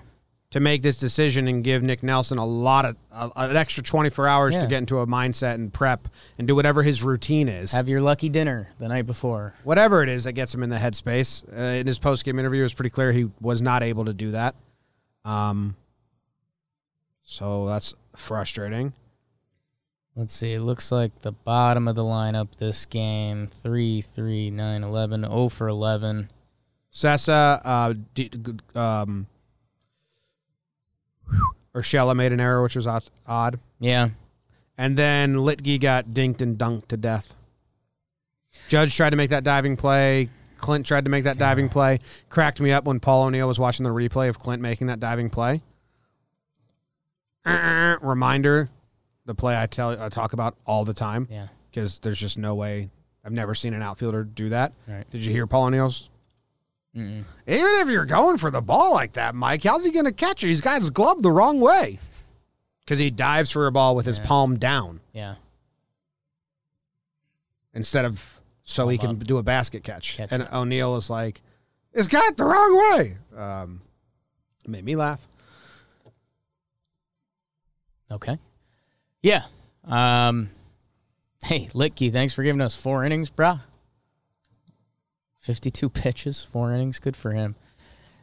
to 0.50 0.60
make 0.60 0.82
this 0.82 0.98
decision 0.98 1.48
and 1.48 1.64
give 1.64 1.84
Nick 1.84 2.02
Nelson 2.02 2.40
a 2.40 2.46
lot 2.46 2.84
of 2.86 2.96
uh, 3.12 3.30
an 3.36 3.56
extra 3.56 3.84
24 3.84 4.28
hours 4.28 4.56
Yeah. 4.56 4.62
to 4.62 4.68
get 4.68 4.78
into 4.80 4.98
a 5.00 5.06
mindset 5.06 5.54
and 5.54 5.72
prep 5.72 6.08
and 6.40 6.48
do 6.48 6.56
whatever 6.56 6.82
his 6.82 7.04
routine 7.04 7.48
is. 7.48 7.74
have 7.74 7.88
your 7.88 8.02
lucky 8.02 8.28
dinner 8.28 8.70
the 8.80 8.88
night 8.88 9.06
before. 9.06 9.54
whatever 9.64 10.02
it 10.02 10.10
is 10.10 10.24
that 10.24 10.34
gets 10.34 10.52
him 10.52 10.64
in 10.64 10.72
the 10.72 10.78
headspace. 10.78 11.44
Uh, 11.56 11.62
in 11.80 11.86
his 11.86 12.00
post 12.00 12.26
game 12.26 12.40
interview, 12.40 12.62
it 12.62 12.64
was 12.64 12.74
pretty 12.74 12.90
clear 12.90 13.12
he 13.12 13.30
was 13.40 13.62
not 13.62 13.84
able 13.84 14.06
to 14.06 14.14
do 14.14 14.32
that. 14.32 14.56
Um, 15.26 15.76
so 17.24 17.68
that's 17.68 17.94
frustrating. 18.16 18.94
Let's 20.16 20.34
see. 20.34 20.54
It 20.54 20.62
looks 20.62 20.92
like 20.92 21.20
the 21.20 21.34
bottom 21.34 21.88
of 21.88 21.96
the 21.96 22.04
lineup 22.04 22.56
this 22.58 22.86
game 22.86 23.48
3 23.48 24.02
3 24.02 24.50
9 24.50 24.84
11 24.84 25.22
0 25.22 25.50
for 25.50 25.68
11. 25.68 26.30
Sessa, 26.92 27.62
uh, 27.66 27.94
D- 28.14 28.32
um, 28.74 29.28
Urshela 31.74 32.16
made 32.16 32.32
an 32.32 32.40
error, 32.40 32.64
which 32.64 32.78
was 32.78 32.88
odd-. 32.88 33.60
Yeah. 33.80 34.10
And 34.78 34.98
then 34.98 35.36
Luetge 35.36 35.82
got 35.82 36.08
dinked 36.08 36.42
and 36.42 36.58
dunked 36.58 36.88
to 36.88 36.98
death. 36.98 37.36
Judge 38.70 38.96
tried 38.96 39.10
to 39.10 39.18
make 39.18 39.32
that 39.32 39.44
diving 39.44 39.76
play. 39.76 40.30
Clint 40.58 40.86
tried 40.86 41.04
to 41.04 41.12
make 41.12 41.26
that 41.26 41.38
diving 41.38 41.68
play. 41.68 42.00
Cracked 42.30 42.62
me 42.62 42.72
up 42.72 42.86
when 42.86 43.02
Paul 43.02 43.24
O'Neill 43.26 43.48
was 43.48 43.60
watching 43.60 43.84
the 43.84 43.90
replay 43.90 44.30
of 44.30 44.40
Clint 44.40 44.62
making 44.62 44.88
that 44.88 45.02
diving 45.02 45.30
play. 45.30 45.62
Uh, 47.46 47.98
reminder, 48.02 48.70
the 49.26 49.36
play 49.36 49.60
I 49.60 49.66
tell 49.68 50.02
I 50.02 50.10
talk 50.10 50.34
about 50.34 50.56
all 50.66 50.86
the 50.86 50.94
time 50.94 51.28
Yeah. 51.32 51.48
because 51.72 52.00
there's 52.00 52.20
just 52.20 52.38
no 52.38 52.56
way 52.56 52.90
I've 53.24 53.32
never 53.32 53.56
seen 53.56 53.74
an 53.74 53.82
outfielder 53.82 54.24
do 54.24 54.50
that. 54.50 54.74
Right. 54.88 55.10
Did 55.10 55.26
you 55.26 55.32
hear 55.32 55.48
Paul 55.48 55.66
O'Neill's? 55.66 56.10
Even 56.96 57.26
if 57.46 57.90
you're 57.90 58.06
going 58.06 58.38
for 58.38 58.50
the 58.52 58.62
ball 58.62 58.94
like 58.94 59.14
that, 59.14 59.36
Mike, 59.36 59.64
how's 59.64 59.84
he 59.84 59.92
going 59.92 60.06
to 60.06 60.14
catch 60.14 60.44
it? 60.44 60.48
He's 60.48 60.62
got 60.62 60.80
his 60.80 60.90
glove 60.92 61.22
the 61.24 61.32
wrong 61.32 61.60
way 61.60 62.00
because 62.86 63.00
he 63.00 63.12
dives 63.12 63.52
for 63.52 63.68
a 63.68 63.72
ball 63.72 63.96
with 63.98 64.06
his 64.06 64.18
palm 64.20 64.58
down 64.58 65.02
Yeah. 65.12 65.36
instead 67.74 68.06
of 68.06 68.40
so 68.64 68.88
he 68.88 68.98
can 68.98 69.10
up. 69.10 69.20
do 69.20 69.38
a 69.38 69.44
basket 69.44 69.84
catch. 69.84 70.16
Catch 70.16 70.32
and. 70.32 70.48
O'Neill 70.54 70.96
is 70.96 71.10
like, 71.10 71.42
it's 71.94 72.08
got 72.08 72.24
it 72.32 72.38
the 72.38 72.46
wrong 72.46 72.78
way. 72.98 73.18
Um, 73.36 73.82
made 74.68 74.86
me 74.86 74.96
laugh. 74.96 75.28
Okay. 78.12 78.38
Yeah. 79.26 79.46
Um, 79.86 80.52
hey, 81.44 81.68
Luetge, 81.74 82.14
thanks 82.14 82.36
for 82.36 82.44
giving 82.44 82.62
us 82.62 82.76
four 82.76 83.04
innings, 83.04 83.32
brah. 83.32 83.62
52 85.40 85.90
pitches, 85.90 86.44
four 86.44 86.72
innings. 86.72 87.00
Good 87.00 87.16
for 87.16 87.32
him. 87.32 87.56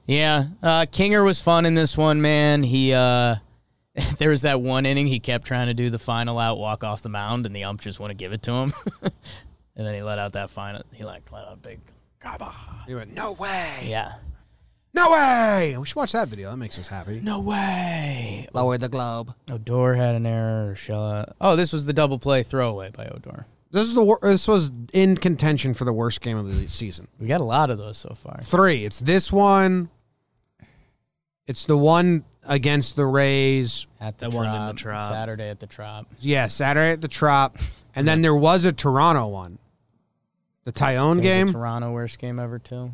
Yeah. 0.07 0.45
Uh, 0.63 0.87
Kinger 0.87 1.25
was 1.25 1.41
fun 1.41 1.67
in 1.67 1.75
this 1.75 1.99
one, 1.99 2.23
man. 2.23 2.63
He, 2.63 2.93
uh, 2.93 3.35
there 4.19 4.31
was 4.31 4.43
that 4.43 4.61
one 4.61 4.87
inning 4.87 5.09
he 5.09 5.19
kept 5.19 5.45
trying 5.45 5.67
to 5.67 5.75
do 5.75 5.91
the 5.91 5.99
final 5.99 6.39
out, 6.39 6.59
walk 6.59 6.85
off 6.85 7.03
the 7.03 7.09
mound, 7.09 7.47
and 7.47 7.57
the 7.57 7.65
ump 7.65 7.81
just 7.81 7.99
wouldn't 7.99 8.21
give 8.21 8.33
it 8.33 8.43
to 8.43 8.53
him. 8.53 8.73
and 9.03 9.13
then 9.75 9.97
he 9.97 10.03
let 10.03 10.21
out 10.21 10.35
that 10.35 10.51
final, 10.51 10.83
he 10.93 11.03
like 11.03 11.33
let 11.33 11.47
out 11.47 11.55
a 11.55 11.57
big, 11.57 11.81
He 12.87 12.95
went, 12.95 13.13
no 13.13 13.33
way. 13.33 13.87
yeah. 13.89 14.13
No 14.95 15.11
way. 15.11 15.77
We 15.79 15.87
should 15.87 15.97
watch 15.97 16.13
that 16.13 16.29
video. 16.29 16.51
That 16.51 16.59
makes 16.59 16.79
us 16.79 16.87
happy. 16.89 17.21
No 17.23 17.41
way. 17.41 18.47
Lower 18.53 18.77
the 18.77 18.89
globe. 18.91 19.35
Odor 19.51 19.95
had 19.95 20.15
an 20.15 20.27
error. 20.27 20.75
Shella. 20.77 21.33
Oh, 21.41 21.57
this 21.57 21.73
was 21.73 21.87
the 21.87 21.93
double 21.95 22.19
play 22.19 22.43
throwaway 22.43 22.91
by 22.91 23.07
Odor. 23.07 23.47
This 23.71 23.85
is 23.87 23.95
the 23.95 24.03
wor- 24.05 24.19
this 24.21 24.47
was 24.47 24.71
in 24.93 25.17
contention 25.17 25.73
for 25.73 25.85
the 25.87 25.95
worst 25.95 26.21
game 26.21 26.37
of 26.37 26.47
the 26.55 26.69
season. 26.69 27.09
We 27.19 27.27
got 27.27 27.41
a 27.41 27.45
lot 27.45 27.71
of 27.71 27.79
those 27.79 27.97
so 27.97 28.15
far. 28.15 28.41
Three. 28.43 28.85
It's 28.85 28.99
this 29.01 29.33
one. 29.33 29.89
It's 31.47 31.65
the 31.65 31.79
one 31.79 32.25
against 32.45 32.95
the 32.97 33.07
Rays. 33.07 33.87
At 33.99 34.19
the 34.19 34.29
That 34.29 34.37
one 34.37 34.47
in 34.47 34.53
the 34.67 34.73
Trop, 34.75 34.99
Trop. 34.99 35.11
Saturday 35.11 35.49
at 35.49 35.59
the 35.61 35.67
Trop. 35.67 36.07
Yeah, 36.21 36.49
Saturday 36.49 36.93
at 36.93 37.01
the 37.01 37.09
Trop, 37.09 37.57
and 37.95 38.07
then 38.07 38.21
there 38.21 38.35
was 38.35 38.67
a 38.67 38.73
Toronto 38.73 39.27
one. 39.29 39.59
The 40.65 40.73
Taillon 40.73 41.23
There's 41.23 41.27
game. 41.27 41.49
a 41.49 41.53
Toronto 41.53 41.93
worst 41.93 42.19
game 42.19 42.39
ever 42.39 42.59
too. 42.59 42.93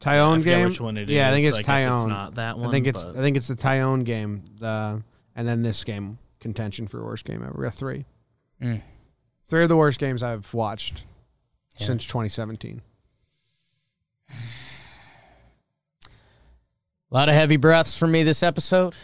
Taillon 0.00 0.38
I 0.38 0.42
game. 0.42 0.66
which 0.68 0.80
one 0.80 0.96
it 0.96 1.08
yeah, 1.08 1.28
I 1.30 1.32
think 1.32 1.46
is. 1.46 1.58
it's 1.58 1.68
I 1.68 1.78
guess 1.78 1.86
Taillon. 1.88 1.96
it's 1.98 2.06
not 2.06 2.34
that 2.34 2.58
one, 2.58 2.68
I 2.68 2.70
think 2.70 2.86
it's 2.86 3.02
but- 3.04 3.16
I 3.16 3.20
think 3.20 3.36
it's 3.36 3.48
the 3.48 3.54
Taillon 3.56 4.04
game. 4.04 4.42
The 4.58 5.02
and 5.36 5.48
then 5.48 5.62
this 5.62 5.82
game 5.84 6.18
contention 6.40 6.86
for 6.88 7.02
worst 7.04 7.24
game 7.24 7.42
ever. 7.42 7.54
We 7.56 7.64
got 7.64 7.74
three. 7.74 8.04
Mm. 8.62 8.82
Three 9.46 9.62
of 9.62 9.68
the 9.68 9.76
worst 9.76 9.98
games 9.98 10.22
I've 10.22 10.52
watched 10.54 11.04
Yeah. 11.78 11.86
since 11.86 12.04
2017. 12.06 12.82
A 17.10 17.14
lot 17.14 17.28
of 17.28 17.34
heavy 17.34 17.56
breaths 17.56 17.96
for 17.96 18.06
me 18.06 18.22
this 18.22 18.42
episode. 18.42 18.94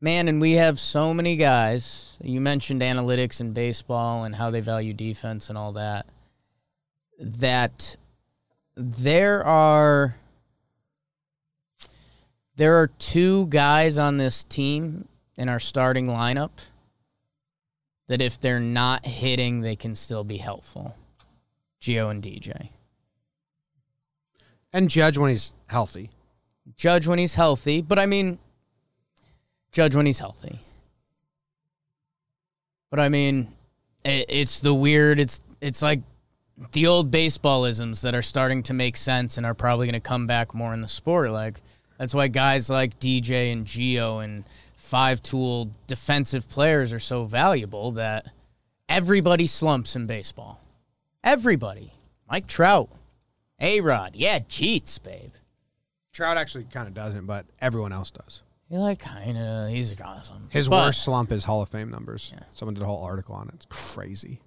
Man, 0.00 0.28
and 0.28 0.40
we 0.40 0.52
have 0.52 0.78
so 0.78 1.14
many 1.14 1.36
guys. 1.36 2.18
You 2.22 2.40
mentioned 2.40 2.82
analytics 2.82 3.40
in 3.40 3.52
baseball 3.52 4.24
and 4.24 4.34
how 4.36 4.50
they 4.50 4.60
value 4.60 4.92
defense 4.92 5.48
and 5.48 5.56
all 5.56 5.72
that. 5.72 6.06
That 7.18 7.96
there 8.76 9.44
are 9.44 10.16
there 12.56 12.80
are 12.80 12.86
two 12.86 13.46
guys 13.46 13.98
on 13.98 14.16
this 14.16 14.44
team 14.44 15.08
in 15.36 15.48
our 15.48 15.60
starting 15.60 16.06
lineup 16.06 16.50
that 18.08 18.22
if 18.22 18.40
they're 18.40 18.60
not 18.60 19.04
hitting, 19.04 19.60
they 19.60 19.76
can 19.76 19.94
still 19.94 20.24
be 20.24 20.38
helpful. 20.38 20.96
Gio 21.80 22.10
and 22.10 22.22
DJ. 22.22 22.70
And 24.72 24.88
Judge 24.88 25.18
when 25.18 25.30
he's 25.30 25.52
healthy. 25.66 26.10
Judge 26.76 27.06
when 27.06 27.18
he's 27.18 27.34
healthy, 27.34 27.82
but 27.82 27.98
I 27.98 28.06
mean, 28.06 28.38
Judge 29.72 29.94
when 29.94 30.06
he's 30.06 30.18
healthy. 30.18 30.60
But 32.90 33.00
I 33.00 33.08
mean, 33.08 33.52
it, 34.04 34.26
it's 34.28 34.60
the 34.60 34.74
weird. 34.74 35.20
It's 35.20 35.40
it's 35.60 35.82
like 35.82 36.00
the 36.72 36.86
old 36.86 37.10
baseballisms 37.10 38.02
that 38.02 38.14
are 38.14 38.22
starting 38.22 38.62
to 38.64 38.74
make 38.74 38.96
sense 38.96 39.36
and 39.36 39.44
are 39.46 39.54
probably 39.54 39.86
going 39.86 39.94
to 39.94 40.00
come 40.00 40.26
back 40.26 40.54
more 40.54 40.72
in 40.72 40.80
the 40.80 40.88
sport. 40.88 41.30
Like 41.30 41.60
that's 41.98 42.14
why 42.14 42.28
guys 42.28 42.70
like 42.70 42.98
DJ 42.98 43.52
and 43.52 43.66
Gio 43.66 44.24
and 44.24 44.44
five 44.76 45.22
tool 45.22 45.70
defensive 45.86 46.48
players 46.48 46.92
are 46.92 46.98
so 46.98 47.24
valuable. 47.24 47.92
That 47.92 48.26
everybody 48.88 49.46
slumps 49.46 49.96
in 49.96 50.06
baseball. 50.06 50.60
Everybody. 51.22 51.92
Mike 52.30 52.46
Trout, 52.46 52.88
A 53.60 53.80
Rod, 53.80 54.16
yeah, 54.16 54.40
cheats, 54.40 54.98
babe. 54.98 55.32
Trout 56.12 56.36
actually 56.36 56.64
kind 56.64 56.88
of 56.88 56.94
doesn't, 56.94 57.26
but 57.26 57.46
everyone 57.60 57.92
else 57.92 58.10
does. 58.10 58.42
He 58.68 58.76
like 58.76 58.98
kind 58.98 59.38
of 59.38 59.68
he's 59.70 60.00
awesome. 60.00 60.48
His 60.50 60.68
But 60.68 60.86
worst 60.86 61.04
slump 61.04 61.30
is 61.30 61.44
Hall 61.44 61.62
of 61.62 61.68
Fame 61.68 61.90
numbers. 61.90 62.32
Yeah. 62.34 62.42
Someone 62.52 62.74
did 62.74 62.82
a 62.82 62.86
whole 62.86 63.02
article 63.04 63.34
on 63.36 63.48
it. 63.48 63.54
It's 63.54 63.66
crazy. 63.68 64.40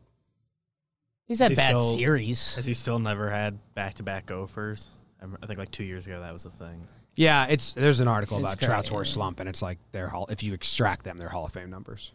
He's 1.30 1.40
had 1.40 1.52
Is 1.54 1.58
he 1.58 1.62
bad 1.62 1.68
still- 1.80 1.94
series. 1.96 2.56
Has 2.56 2.66
he 2.66 2.74
still 2.74 3.00
never 3.00 3.30
had 3.30 3.58
back 3.76 3.94
to 3.96 4.04
back 4.04 4.26
gophers? 4.26 4.90
I 5.22 5.46
think 5.46 5.58
like 5.60 5.72
two 5.72 5.84
years 5.86 6.06
ago 6.08 6.20
that 6.20 6.34
was 6.34 6.44
the 6.44 6.50
thing. 6.50 6.86
Yeah, 7.16 7.46
it's 7.48 7.74
there's 7.74 8.00
an 8.02 8.08
article 8.08 8.38
It's 8.38 8.46
about 8.46 8.58
great, 8.60 8.66
Trout's 8.68 8.92
worst 8.92 9.12
yeah. 9.12 9.16
slump, 9.16 9.40
and 9.40 9.48
it's 9.48 9.62
like 9.62 9.78
they're 9.92 10.08
hall. 10.10 10.26
If 10.30 10.44
you 10.44 10.54
extract 10.54 11.04
them, 11.06 11.18
they're 11.18 11.30
Hall 11.30 11.46
of 11.46 11.54
Fame 11.54 11.70
numbers. 11.70 12.12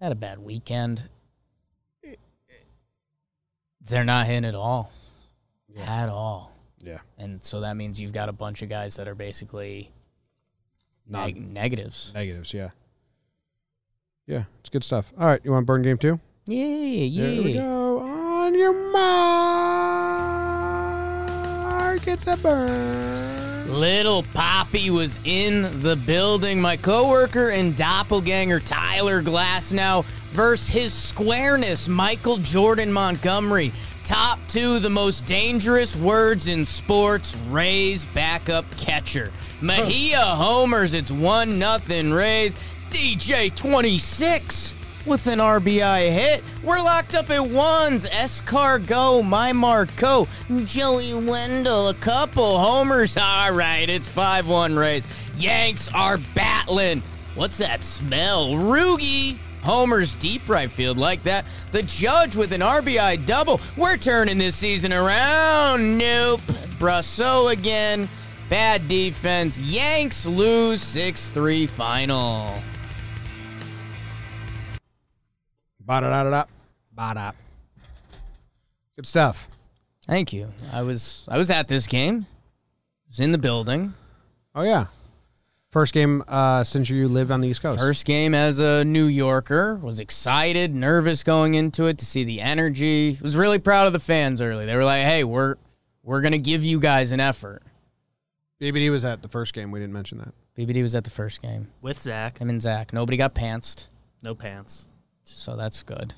Had 0.00 0.12
a 0.12 0.16
bad 0.16 0.38
weekend. 0.38 1.08
They're 3.82 4.04
not 4.04 4.26
hitting 4.26 4.44
at 4.44 4.54
all. 4.54 4.90
At 5.78 6.08
all. 6.08 6.52
Yeah, 6.84 6.98
And 7.18 7.42
so 7.44 7.60
that 7.60 7.76
means 7.76 8.00
you've 8.00 8.12
got 8.12 8.28
a 8.28 8.32
bunch 8.32 8.60
of 8.62 8.68
guys 8.68 8.96
that 8.96 9.06
are 9.06 9.14
basically 9.14 9.92
Non- 11.08 11.26
neg- 11.26 11.40
negatives. 11.52 12.10
negatives. 12.14 12.52
Yeah, 12.52 12.70
yeah, 14.26 14.44
it's 14.60 14.68
good 14.70 14.82
stuff. 14.82 15.12
All 15.16 15.26
right, 15.28 15.40
you 15.44 15.52
want 15.52 15.62
to 15.62 15.66
burn 15.66 15.82
game 15.82 15.98
two? 15.98 16.18
Yeah, 16.46 16.64
Here 16.64 17.42
we 17.42 17.52
yeah. 17.52 17.60
go. 17.60 17.81
Your 18.62 18.92
mark, 18.92 19.02
it's 22.06 22.28
a 22.28 22.36
burn. 22.36 23.68
Little 23.68 24.22
Poppy 24.34 24.88
was 24.88 25.18
in 25.24 25.80
the 25.80 25.96
building. 25.96 26.60
My 26.60 26.76
coworker 26.76 27.48
and 27.50 27.74
doppelganger 27.76 28.60
Tyler 28.60 29.20
Glasnow 29.20 30.04
versus 30.30 30.68
his 30.68 30.92
squareness, 30.92 31.88
Michael 31.88 32.36
Jordan 32.36 32.92
Montgomery. 32.92 33.72
Top 34.04 34.38
two, 34.46 34.78
the 34.78 34.88
most 34.88 35.26
dangerous 35.26 35.96
words 35.96 36.46
in 36.46 36.64
sports. 36.64 37.36
Rays 37.48 38.04
backup 38.04 38.64
catcher. 38.76 39.32
Mejia 39.60 40.20
homers. 40.20 40.94
It's 40.94 41.10
one 41.10 41.58
nothing 41.58 42.12
Rays. 42.12 42.54
DJ 42.90 43.52
26 43.56 44.76
with 45.06 45.26
an 45.26 45.38
RBI 45.38 46.10
hit. 46.10 46.42
We're 46.62 46.78
locked 46.78 47.14
up 47.14 47.30
at 47.30 47.46
ones. 47.46 48.08
Escargo, 48.08 49.24
my 49.24 49.52
Marco, 49.52 50.26
Joey 50.64 51.14
Wendle, 51.14 51.88
a 51.88 51.94
couple 51.94 52.58
homers. 52.58 53.16
All 53.16 53.52
right, 53.52 53.88
it's 53.88 54.08
5 54.08 54.48
1 54.48 54.76
Rays. 54.76 55.06
Yanks 55.36 55.88
are 55.94 56.18
battling. 56.34 57.02
What's 57.34 57.58
that 57.58 57.82
smell? 57.82 58.54
Rugi 58.54 59.36
homers 59.62 60.14
deep 60.16 60.48
right 60.48 60.70
field 60.70 60.98
like 60.98 61.22
that. 61.22 61.44
The 61.72 61.82
Judge 61.82 62.36
with 62.36 62.52
an 62.52 62.60
RBI 62.60 63.24
double. 63.26 63.60
We're 63.76 63.96
turning 63.96 64.38
this 64.38 64.56
season 64.56 64.92
around. 64.92 65.98
Nope. 65.98 66.40
Brosseau 66.78 67.52
again. 67.52 68.08
Bad 68.50 68.86
defense. 68.88 69.58
Yanks 69.58 70.26
lose 70.26 70.82
6 70.82 71.30
3 71.30 71.66
final. 71.66 72.54
Ba-da-da-da-da. 75.84 76.44
Ba-da. 76.92 77.32
Good 78.96 79.06
stuff. 79.06 79.48
Thank 80.06 80.32
you. 80.32 80.48
I 80.72 80.82
was 80.82 81.26
I 81.30 81.38
was 81.38 81.50
at 81.50 81.68
this 81.68 81.86
game. 81.86 82.26
I 82.28 83.08
was 83.08 83.20
in 83.20 83.32
the 83.32 83.38
building. 83.38 83.94
Oh 84.54 84.62
yeah. 84.62 84.86
First 85.70 85.94
game 85.94 86.22
uh, 86.28 86.64
since 86.64 86.90
you 86.90 87.08
lived 87.08 87.30
on 87.30 87.40
the 87.40 87.48
East 87.48 87.62
Coast. 87.62 87.78
First 87.78 88.04
game 88.04 88.34
as 88.34 88.58
a 88.58 88.84
New 88.84 89.06
Yorker. 89.06 89.76
Was 89.76 90.00
excited, 90.00 90.74
nervous 90.74 91.22
going 91.24 91.54
into 91.54 91.86
it 91.86 91.96
to 91.98 92.04
see 92.04 92.24
the 92.24 92.42
energy. 92.42 93.16
Was 93.22 93.36
really 93.36 93.58
proud 93.58 93.86
of 93.86 93.94
the 93.94 93.98
fans 93.98 94.42
early. 94.42 94.66
They 94.66 94.76
were 94.76 94.84
like, 94.84 95.04
"Hey, 95.04 95.24
we're 95.24 95.56
we're 96.02 96.20
gonna 96.20 96.36
give 96.36 96.62
you 96.62 96.78
guys 96.78 97.10
an 97.12 97.20
effort." 97.20 97.62
BBD 98.60 98.90
was 98.90 99.04
at 99.04 99.22
the 99.22 99.28
first 99.28 99.54
game. 99.54 99.70
We 99.70 99.80
didn't 99.80 99.94
mention 99.94 100.18
that. 100.18 100.34
BBD 100.58 100.82
was 100.82 100.94
at 100.94 101.04
the 101.04 101.10
first 101.10 101.40
game. 101.40 101.68
With 101.80 101.98
Zach, 101.98 102.38
Him 102.38 102.50
and 102.50 102.60
Zach. 102.60 102.92
Nobody 102.92 103.16
got 103.16 103.34
pantsed, 103.34 103.88
no 104.20 104.34
pants. 104.34 104.88
So 105.24 105.56
that's 105.56 105.82
good. 105.82 106.14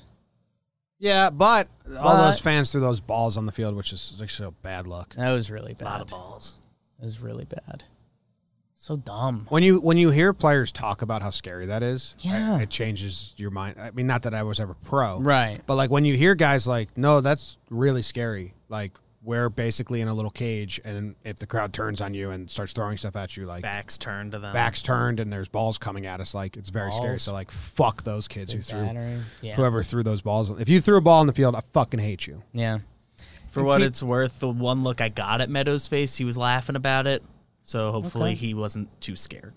Yeah, 0.99 1.29
but 1.29 1.67
all 1.97 2.03
But- 2.15 2.25
those 2.27 2.39
uh, 2.39 2.43
fans 2.43 2.71
threw 2.71 2.81
those 2.81 2.99
balls 3.01 3.37
on 3.37 3.45
the 3.45 3.51
field, 3.51 3.75
which 3.75 3.91
is 3.93 4.13
actually 4.21 4.45
so 4.45 4.51
bad 4.61 4.87
luck. 4.87 5.13
That 5.15 5.31
was 5.33 5.51
really 5.51 5.73
bad. 5.73 5.85
A 5.85 5.89
lot 5.89 5.93
bad. 5.97 6.01
of 6.03 6.07
balls. 6.09 6.57
It 6.99 7.03
was 7.05 7.19
really 7.19 7.45
bad. 7.45 7.83
So 8.77 8.95
dumb. 8.95 9.47
When 9.49 9.63
you 9.63 9.79
when 9.79 9.97
you 9.97 10.11
hear 10.11 10.31
players 10.31 10.71
talk 10.71 11.01
about 11.01 11.21
how 11.23 11.31
scary 11.31 11.65
that 11.65 11.81
is, 11.83 12.15
I- 12.23 12.27
Yeah. 12.29 12.59
it 12.59 12.69
changes 12.69 13.33
your 13.37 13.49
mind. 13.49 13.77
I 13.79 13.89
mean, 13.91 14.05
not 14.07 14.21
that 14.23 14.33
I 14.35 14.43
was 14.43 14.59
ever 14.59 14.75
pro, 14.75 15.19
Right. 15.19 15.59
But 15.65 15.75
like 15.75 15.89
when 15.89 16.05
you 16.05 16.15
hear 16.15 16.35
guys 16.35 16.67
like, 16.67 16.95
no, 16.97 17.19
that's 17.19 17.57
really 17.71 18.03
scary. 18.03 18.53
Like 18.69 18.91
we're 19.25 19.49
basically 19.49 20.01
in 20.01 20.07
a 20.07 20.13
little 20.13 20.29
cage, 20.31 20.79
and 20.85 21.15
if 21.23 21.37
the 21.39 21.47
crowd 21.47 21.73
turns 21.73 21.99
on 21.99 22.13
you 22.13 22.29
and 22.29 22.49
starts 22.49 22.71
throwing 22.73 22.95
stuff 22.95 23.15
at 23.15 23.35
you, 23.35 23.45
like 23.45 23.63
Backs 23.63 23.97
turned 23.97 24.33
to 24.33 24.39
them. 24.39 24.53
backs 24.53 24.81
turned 24.81 25.19
and 25.19 25.33
there's 25.33 25.49
balls 25.49 25.77
coming 25.77 26.05
at 26.05 26.19
us, 26.21 26.33
like 26.35 26.55
it's 26.55 26.69
very 26.69 26.91
scary. 26.91 27.17
So 27.19 27.33
like, 27.33 27.49
fuck 27.51 28.03
those 28.03 28.27
kids 28.27 28.53
who 28.53 28.61
threw. 28.61 28.87
Yeah. 29.41 29.55
whoever 29.55 29.81
threw 29.83 30.03
those 30.03 30.21
balls. 30.21 30.49
If 30.51 30.69
you 30.69 30.79
threw 30.79 30.97
a 30.97 31.01
ball 31.01 31.21
in 31.21 31.27
the 31.27 31.33
field, 31.33 31.55
I 31.55 31.61
fucking 31.73 31.99
hate 31.99 32.27
you. 32.27 32.43
Yeah. 32.53 32.79
For 33.49 33.63
what 33.63 33.79
Keep- 33.79 33.87
it's 33.87 34.03
worth, 34.03 34.39
the 34.39 34.49
one 34.49 34.83
look 34.83 35.01
I 35.01 35.09
got 35.09 35.41
at 35.41 35.49
Meadows' 35.49 35.87
face, 35.87 36.15
he 36.17 36.25
was 36.25 36.37
laughing 36.37 36.75
about 36.75 37.07
it. 37.07 37.23
So 37.63 37.91
hopefully 37.91 38.31
Okay. 38.31 38.35
he 38.35 38.53
wasn't 38.53 38.89
too 39.01 39.15
scared 39.15 39.53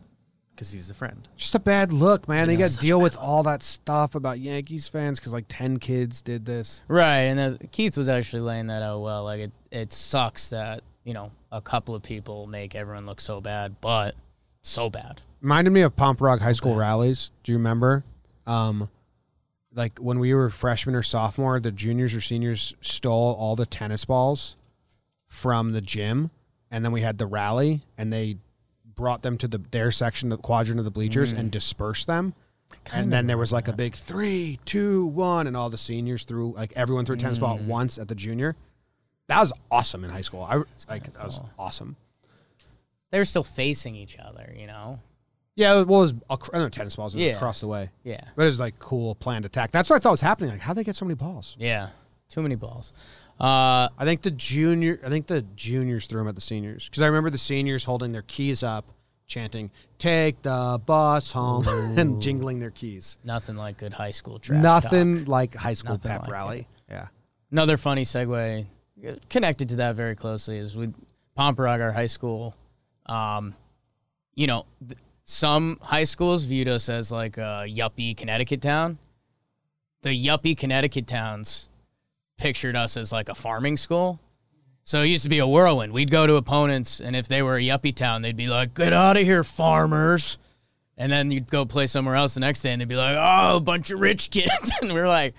because 0.58 0.72
he's 0.72 0.90
a 0.90 0.94
friend. 0.94 1.28
Just 1.36 1.54
a 1.54 1.60
bad 1.60 1.92
look, 1.92 2.26
man. 2.26 2.48
They 2.48 2.56
got 2.56 2.70
to 2.70 2.76
deal 2.78 3.00
with 3.00 3.16
all 3.20 3.44
that 3.44 3.62
stuff 3.62 4.16
about 4.16 4.40
Yankees 4.40 4.88
fans 4.88 5.20
because 5.20 5.32
like 5.32 5.44
ten 5.46 5.76
kids 5.78 6.20
did 6.20 6.44
this. 6.46 6.82
Right, 6.88 7.20
and 7.20 7.70
Keith 7.70 7.96
was 7.96 8.08
actually 8.08 8.42
laying 8.42 8.66
that 8.66 8.82
out 8.82 9.00
well. 9.00 9.22
Like 9.22 9.40
it, 9.40 9.52
it 9.70 9.92
sucks 9.92 10.50
that 10.50 10.82
you 11.04 11.14
know 11.14 11.30
a 11.52 11.60
couple 11.60 11.94
of 11.94 12.02
people 12.02 12.48
make 12.48 12.74
everyone 12.74 13.06
look 13.06 13.20
so 13.20 13.40
bad, 13.40 13.80
but 13.80 14.16
so 14.62 14.90
bad. 14.90 15.22
Reminded 15.40 15.70
me 15.70 15.82
of 15.82 15.94
Pomperaug 15.94 16.40
High 16.40 16.52
School 16.52 16.74
rallies. 16.74 17.30
Do 17.44 17.52
you 17.52 17.58
remember? 17.58 18.02
Um, 18.44 18.90
like 19.72 20.00
when 20.00 20.18
we 20.18 20.34
were 20.34 20.50
freshmen 20.50 20.96
or 20.96 21.04
sophomore, 21.04 21.60
the 21.60 21.70
juniors 21.70 22.16
or 22.16 22.20
seniors 22.20 22.74
stole 22.80 23.36
all 23.38 23.54
the 23.54 23.66
tennis 23.66 24.04
balls 24.04 24.56
from 25.28 25.70
the 25.70 25.80
gym, 25.80 26.32
and 26.68 26.84
then 26.84 26.90
we 26.90 27.02
had 27.02 27.18
the 27.18 27.26
rally, 27.26 27.82
and 27.96 28.12
they 28.12 28.38
brought 28.98 29.22
them 29.22 29.38
to 29.38 29.48
the 29.48 29.58
their 29.70 29.90
section, 29.90 30.30
of 30.30 30.38
the 30.38 30.42
quadrant 30.42 30.78
of 30.78 30.84
the 30.84 30.90
bleachers, 30.90 31.32
and 31.32 31.48
mm. 31.48 31.52
dispersed 31.52 32.06
them. 32.06 32.34
and 32.92 33.10
then 33.10 33.26
there 33.26 33.38
was 33.38 33.50
like 33.50 33.66
a 33.66 33.72
big 33.72 33.94
three, 33.94 34.58
two, 34.66 35.06
one, 35.06 35.46
and 35.46 35.56
all 35.56 35.70
the 35.70 35.78
seniors 35.78 36.24
threw 36.24 36.52
like 36.52 36.72
everyone 36.76 37.06
threw 37.06 37.16
a 37.16 37.18
tennis 37.18 37.38
ball 37.38 37.56
at 37.56 37.62
mm. 37.62 37.66
once 37.66 37.96
at 37.98 38.08
the 38.08 38.14
junior. 38.14 38.54
That 39.28 39.40
was 39.40 39.54
awesome 39.70 40.04
in 40.04 40.10
high 40.10 40.20
school. 40.20 40.42
I 40.42 40.56
like 40.90 41.10
that 41.14 41.24
was 41.24 41.40
awesome. 41.58 41.96
They 43.10 43.18
were 43.18 43.24
still 43.24 43.44
facing 43.44 43.94
each 43.94 44.18
other, 44.18 44.54
you 44.54 44.66
know. 44.66 45.00
Yeah, 45.54 45.82
well, 45.82 46.04
it 46.04 46.12
was 46.12 46.14
I 46.52 46.58
know 46.58 46.68
tennis 46.68 46.96
balls 46.96 47.14
Yeah. 47.14 47.36
across 47.36 47.60
the 47.60 47.66
way. 47.68 47.90
Yeah, 48.04 48.20
But 48.36 48.42
it 48.42 48.46
was 48.46 48.60
like 48.60 48.78
cool 48.78 49.14
planned 49.14 49.46
attack. 49.46 49.70
That's 49.70 49.88
what 49.88 49.96
I 49.96 49.98
thought 50.00 50.10
was 50.10 50.20
happening. 50.20 50.50
Like, 50.50 50.60
how 50.60 50.74
they 50.74 50.84
get 50.84 50.94
so 50.96 51.04
many 51.06 51.14
balls? 51.14 51.56
yeah. 51.58 51.90
Too 52.28 52.42
many 52.42 52.56
balls. 52.56 52.92
Uh, 53.40 53.88
I 53.96 54.04
think 54.04 54.22
the 54.22 54.32
junior, 54.32 54.98
I 55.04 55.08
think 55.08 55.28
the 55.28 55.42
juniors 55.54 56.06
threw 56.06 56.20
them 56.20 56.28
at 56.28 56.34
the 56.34 56.40
seniors 56.40 56.88
because 56.88 57.02
I 57.02 57.06
remember 57.06 57.30
the 57.30 57.38
seniors 57.38 57.84
holding 57.84 58.10
their 58.12 58.22
keys 58.22 58.64
up, 58.64 58.84
chanting 59.26 59.70
"Take 59.98 60.42
the 60.42 60.80
bus 60.84 61.30
home" 61.30 61.68
and 61.98 62.20
jingling 62.20 62.58
their 62.58 62.72
keys. 62.72 63.16
nothing 63.22 63.54
like 63.56 63.78
good 63.78 63.92
high 63.92 64.10
school 64.10 64.40
trash. 64.40 64.60
Nothing 64.62 65.20
talk. 65.20 65.28
like 65.28 65.54
high 65.54 65.74
school 65.74 65.94
Nothing 65.94 66.10
pep 66.10 66.22
like 66.22 66.30
rally. 66.32 66.68
Yeah, 66.90 67.08
Another 67.52 67.76
funny 67.76 68.04
segue 68.04 68.66
connected 69.30 69.68
to 69.68 69.76
that 69.76 69.94
very 69.94 70.16
closely 70.16 70.58
is 70.58 70.76
with 70.76 70.92
Pomperaug, 71.38 71.80
our 71.80 71.92
high 71.92 72.06
school. 72.06 72.56
Um, 73.06 73.54
you 74.34 74.48
know, 74.48 74.66
th- 74.86 74.98
some 75.24 75.78
high 75.80 76.04
schools 76.04 76.44
viewed 76.44 76.66
us 76.68 76.88
as 76.88 77.12
like 77.12 77.38
a 77.38 77.66
yuppie 77.68 78.16
Connecticut 78.16 78.62
town. 78.62 78.98
The 80.02 80.10
yuppie 80.10 80.56
Connecticut 80.56 81.06
towns 81.06 81.67
pictured 82.38 82.76
us 82.76 82.96
as 82.96 83.12
like 83.12 83.28
a 83.28 83.34
farming 83.34 83.76
school. 83.76 84.20
So 84.84 85.02
it 85.02 85.08
used 85.08 85.24
to 85.24 85.28
be 85.28 85.38
a 85.38 85.46
whirlwind. 85.46 85.92
We'd 85.92 86.10
go 86.10 86.26
to 86.26 86.36
opponents, 86.36 87.00
and 87.00 87.14
if 87.14 87.28
they 87.28 87.42
were 87.42 87.56
a 87.56 87.60
yuppie 87.60 87.94
town, 87.94 88.22
they'd 88.22 88.36
be 88.36 88.48
like, 88.48 88.72
"Get 88.74 88.94
out 88.94 89.18
of 89.18 89.22
here, 89.24 89.44
farmers!" 89.44 90.38
And 90.96 91.12
then 91.12 91.30
you'd 91.30 91.50
go 91.50 91.66
play 91.66 91.86
somewhere 91.86 92.14
else 92.14 92.32
the 92.34 92.40
next 92.40 92.62
day, 92.62 92.72
and 92.72 92.80
they'd 92.80 92.88
be 92.88 92.96
like, 92.96 93.16
"Oh, 93.18 93.56
a 93.56 93.60
bunch 93.60 93.90
of 93.90 94.00
rich 94.00 94.30
kids," 94.30 94.72
and 94.80 94.94
we're 94.94 95.06
like, 95.06 95.34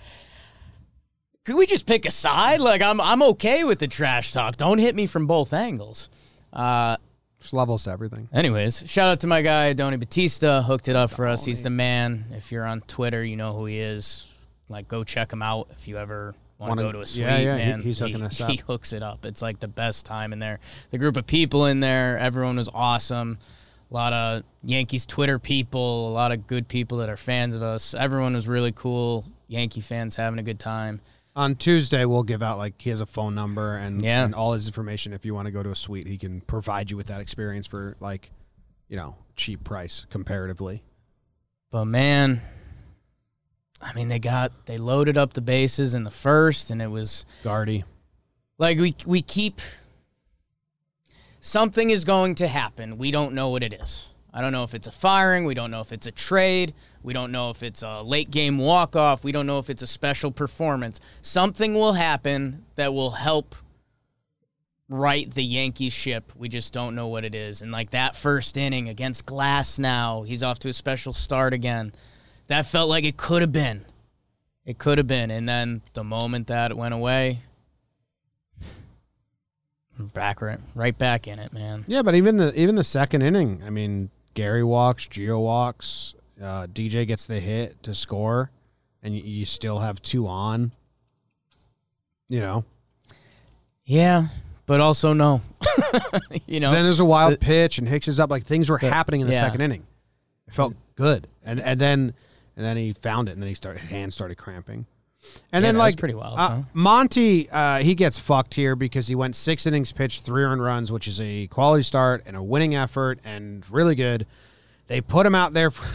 could 1.50 1.58
we 1.58 1.66
just 1.66 1.88
pick 1.88 2.06
a 2.06 2.12
side? 2.12 2.60
Like 2.60 2.84
I'm 2.84 3.02
I'm 3.02 3.24
okay 3.24 3.64
with 3.64 3.80
the 3.80 3.88
trash 3.88 4.34
talk. 4.34 4.56
Don't 4.56 4.78
hit 4.78 4.96
me 4.96 5.08
from 5.08 5.26
both 5.26 5.52
angles. 5.52 6.08
Uh 6.54 6.98
just 7.40 7.54
levels 7.54 7.86
to 7.86 7.92
everything. 7.92 8.30
anyways, 8.32 8.84
shout 8.86 9.10
out 9.10 9.22
to 9.22 9.28
my 9.28 9.42
guy 9.42 9.74
Donny 9.74 9.98
Batista, 9.98 10.62
hooked 10.62 10.90
it 10.90 10.96
up 10.96 11.10
for 11.10 11.26
us. 11.26 11.46
He's 11.46 11.64
the 11.64 11.72
man. 11.72 12.26
If 12.34 12.52
you're 12.52 12.66
on 12.66 12.82
Twitter, 12.82 13.24
you 13.24 13.36
know 13.36 13.54
who 13.54 13.66
he 13.66 13.80
is. 13.80 14.32
Like 14.68 14.88
go 14.88 15.04
check 15.04 15.34
him 15.34 15.42
out 15.42 15.70
if 15.72 15.88
you 15.88 15.98
ever 15.98 16.36
want 16.60 16.72
Wanna- 16.72 16.82
go 16.84 16.92
to 16.92 17.00
a 17.02 17.06
suite, 17.06 17.22
yeah, 17.26 17.38
yeah, 17.40 17.58
he- 17.58 17.70
man. 17.72 17.82
he's 17.82 18.00
hooking 18.00 18.22
us 18.22 18.40
up. 18.42 18.50
He 18.50 18.58
hooks 18.58 18.94
it 18.94 19.02
up. 19.02 19.26
It's 19.26 19.42
like 19.42 19.60
the 19.60 19.68
best 19.68 20.06
time 20.06 20.34
in 20.34 20.40
there. 20.40 20.60
The 20.92 20.98
group 20.98 21.16
of 21.18 21.26
people 21.26 21.66
in 21.66 21.80
there, 21.80 22.18
everyone 22.20 22.58
was 22.58 22.70
awesome. 22.74 23.38
A 23.90 23.94
lot 23.94 24.14
of 24.14 24.44
Yankees 24.64 25.06
Twitter 25.06 25.40
people, 25.40 26.10
a 26.10 26.12
lot 26.14 26.32
of 26.32 26.46
good 26.48 26.68
people 26.68 27.00
that 27.00 27.10
are 27.10 27.18
fans 27.18 27.56
of 27.56 27.64
us. 27.64 27.94
Everyone 27.96 28.34
was 28.36 28.48
really 28.48 28.72
cool. 28.72 29.26
Yankee 29.48 29.82
fans 29.82 30.16
having 30.16 30.38
a 30.38 30.44
good 30.44 30.60
time. 30.60 31.02
On 31.36 31.56
Tuesday, 31.56 32.06
we'll 32.06 32.24
give 32.24 32.44
out 32.44 32.58
like 32.58 32.80
he 32.82 32.90
has 32.90 33.02
a 33.02 33.06
phone 33.06 33.34
number 33.34 33.78
and, 33.78 34.02
Yeah. 34.02 34.26
and 34.26 34.36
all 34.36 34.54
his 34.54 34.68
information. 34.68 35.14
If 35.14 35.26
you 35.26 35.34
want 35.34 35.46
to 35.46 35.52
go 35.52 35.64
to 35.64 35.72
a 35.72 35.76
suite, 35.76 36.06
he 36.08 36.18
can 36.18 36.42
provide 36.42 36.92
you 36.92 36.98
with 36.98 37.08
that 37.08 37.22
experience 37.22 37.66
for 37.66 37.96
like, 38.00 38.32
you 38.90 38.98
know, 38.98 39.16
cheap 39.36 39.64
price 39.64 40.06
comparatively. 40.10 40.84
But 41.72 41.86
man, 41.86 42.42
I 43.82 43.94
mean, 43.94 44.08
they 44.10 44.20
got 44.20 44.52
they 44.66 44.78
loaded 44.78 45.18
up 45.18 45.34
the 45.34 45.42
bases 45.42 45.94
in 45.94 46.04
the 46.04 46.12
first, 46.12 46.70
and 46.70 46.82
it 46.82 46.88
was 46.88 47.26
Guardy. 47.44 47.86
like 48.58 48.78
we 48.78 48.96
we 49.06 49.22
keep 49.22 49.62
something 51.40 51.90
is 51.90 52.04
going 52.04 52.36
to 52.36 52.48
happen. 52.48 52.98
We 52.98 53.12
don't 53.12 53.34
know 53.34 53.50
what 53.50 53.64
it 53.64 53.74
is. 53.74 54.10
I 54.34 54.42
don't 54.42 54.52
know 54.52 54.64
if 54.64 54.76
it's 54.76 54.86
a 54.86 54.92
firing. 54.92 55.46
We 55.46 55.56
don't 55.56 55.72
know 55.72 55.80
if 55.80 55.92
it's 55.92 56.06
a 56.06 56.12
trade. 56.12 56.76
We 57.02 57.14
don't 57.14 57.32
know 57.32 57.50
if 57.50 57.64
it's 57.64 57.82
a 57.82 58.02
late 58.04 58.30
game 58.30 58.60
walk 58.60 58.96
off. 58.96 59.24
We 59.24 59.32
don't 59.32 59.48
know 59.48 59.58
if 59.58 59.70
it's 59.70 59.82
a 59.82 59.88
special 59.88 60.32
performance. 60.32 61.00
Something 61.22 61.74
will 61.74 61.94
happen 61.94 62.66
that 62.76 62.94
will 62.94 63.12
help 63.12 63.56
right 64.88 65.30
the 65.34 65.44
Yankees 65.44 65.94
ship. 65.94 66.32
We 66.36 66.48
just 66.48 66.74
don't 66.74 66.94
know 66.94 67.08
what 67.08 67.26
it 67.26 67.34
is. 67.34 67.62
And 67.62 67.72
like 67.72 67.90
that 67.92 68.16
first 68.16 68.56
inning 68.56 68.88
against 68.88 69.26
Glasnow, 69.26 70.28
he's 70.28 70.44
off 70.44 70.60
to 70.60 70.70
a 70.70 70.74
special 70.74 71.14
start 71.14 71.54
again. 71.54 71.94
That 72.50 72.66
felt 72.66 72.90
like 72.90 73.04
it 73.06 73.16
could 73.16 73.42
have 73.42 73.52
been. 73.52 73.86
It 74.66 74.80
could 74.80 74.98
have 74.98 75.08
been. 75.08 75.30
And 75.32 75.48
then 75.48 75.82
the 75.94 76.04
moment 76.04 76.48
that 76.48 76.72
it 76.72 76.78
went 76.78 76.96
away, 76.96 77.40
back 80.00 80.42
right, 80.42 80.60
right 80.74 80.98
back 80.98 81.28
in 81.28 81.38
it, 81.40 81.54
man. 81.54 81.86
Yeah, 81.88 82.02
but 82.02 82.16
even 82.16 82.38
the 82.38 82.60
even 82.60 82.76
the 82.76 82.84
second 82.84 83.22
inning, 83.22 83.62
I 83.66 83.70
mean, 83.70 84.10
Gary 84.34 84.64
walks, 84.64 85.06
Gio 85.08 85.40
walks, 85.42 86.16
uh, 86.42 86.66
DJ 86.66 87.06
gets 87.06 87.28
the 87.28 87.40
hit 87.40 87.82
to 87.84 87.94
score, 87.94 88.50
and 89.04 89.16
you, 89.16 89.22
you 89.24 89.46
still 89.46 89.80
have 89.80 90.02
two 90.02 90.28
on. 90.28 90.72
You 92.30 92.42
know, 92.42 92.66
Yeah, 93.86 94.28
but 94.68 94.80
also 94.80 95.14
no. 95.14 95.42
you 96.46 96.60
know, 96.60 96.72
then 96.72 96.84
there's 96.84 97.00
a 97.00 97.06
wild 97.06 97.34
the- 97.34 97.38
pitch, 97.38 97.78
and 97.78 97.88
Hicks 97.88 98.08
is 98.08 98.20
up. 98.20 98.32
Like 98.32 98.44
things 98.44 98.70
were 98.70 98.78
happening 98.80 99.22
in 99.22 99.28
the 99.28 99.34
yeah. 99.34 99.40
second 99.40 99.62
inning. 99.62 99.86
It 100.48 100.54
felt 100.56 100.76
good, 100.96 101.28
and 101.44 101.60
and 101.60 101.80
then 101.80 102.14
and 102.60 102.68
then 102.68 102.76
he 102.76 102.92
found 102.92 103.30
it, 103.30 103.32
and 103.32 103.42
then 103.42 103.48
he 103.48 103.54
started 103.56 103.80
hands 103.80 104.14
started 104.16 104.36
cramping, 104.38 104.86
and 105.54 105.64
Yeah, 105.64 105.72
then 105.72 105.78
like 105.78 105.98
pretty 105.98 106.14
wild, 106.14 106.38
uh, 106.38 106.50
huh? 106.50 106.62
Monty, 106.74 107.50
uh, 107.50 107.78
he 107.80 107.96
gets 107.96 108.20
fucked 108.20 108.56
here 108.56 108.76
because 108.76 109.08
he 109.08 109.16
went 109.16 109.36
six 109.38 109.66
innings 109.66 109.94
pitched, 109.94 110.24
three 110.24 110.44
earned 110.44 110.62
runs, 110.62 110.92
which 110.92 111.08
is 111.08 111.22
a 111.22 111.48
quality 111.48 111.84
start 111.84 112.22
and 112.26 112.36
a 112.36 112.44
winning 112.44 112.76
effort, 112.76 113.20
and 113.24 113.64
really 113.72 113.96
good. 113.96 114.26
They 114.88 115.00
put 115.00 115.26
him 115.26 115.36
out 115.36 115.54
there. 115.54 115.72
For, 115.72 115.86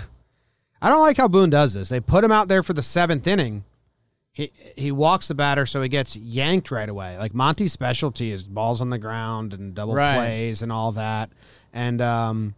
I 0.81 0.89
don't 0.89 1.01
like 1.03 1.17
how 1.19 1.29
Boone 1.29 1.51
does 1.51 1.75
this. 1.75 1.89
They 1.91 2.01
put 2.01 2.25
him 2.25 2.33
out 2.33 2.49
there 2.49 2.63
for 2.63 2.73
the 2.73 2.83
seventh 2.83 3.27
inning. 3.27 3.65
He 4.33 4.51
he 4.77 4.91
walks 4.91 5.29
the 5.29 5.35
batter, 5.35 5.65
so 5.67 5.81
he 5.83 5.89
gets 5.89 6.17
yanked 6.17 6.71
right 6.71 6.89
away. 6.89 7.17
Like 7.19 7.35
Monty's 7.35 7.73
specialty 7.73 8.33
is 8.33 8.43
balls 8.43 8.81
on 8.81 8.91
the 8.91 8.99
ground 8.99 9.53
and 9.55 9.75
double 9.75 9.95
Right. 9.95 10.17
plays 10.17 10.61
and 10.63 10.73
all 10.73 10.91
that. 10.93 11.31
And 11.73 12.01
um, 12.03 12.55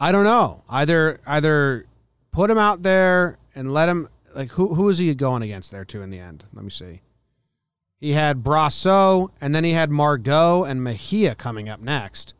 I 0.00 0.10
don't 0.12 0.24
know. 0.24 0.62
Either 0.68 1.20
either 1.26 1.86
put 2.34 2.50
him 2.50 2.58
out 2.58 2.82
there 2.82 3.38
and 3.54 3.72
let 3.72 3.88
him 3.88 4.08
like 4.34 4.50
who 4.52 4.74
who 4.74 4.82
was 4.84 4.98
he 4.98 5.14
going 5.14 5.42
against 5.42 5.70
there 5.70 5.84
too 5.84 6.02
in 6.02 6.10
the 6.10 6.18
end? 6.18 6.44
Let 6.52 6.64
me 6.64 6.70
see. 6.70 7.00
He 8.00 8.12
had 8.12 8.42
Brosseau 8.42 9.30
and 9.40 9.54
then 9.54 9.64
he 9.64 9.70
had 9.72 9.90
Margot 9.90 10.64
and 10.64 10.82
Mejia 10.82 11.34
coming 11.34 11.68
up 11.68 11.80
next. 11.80 12.34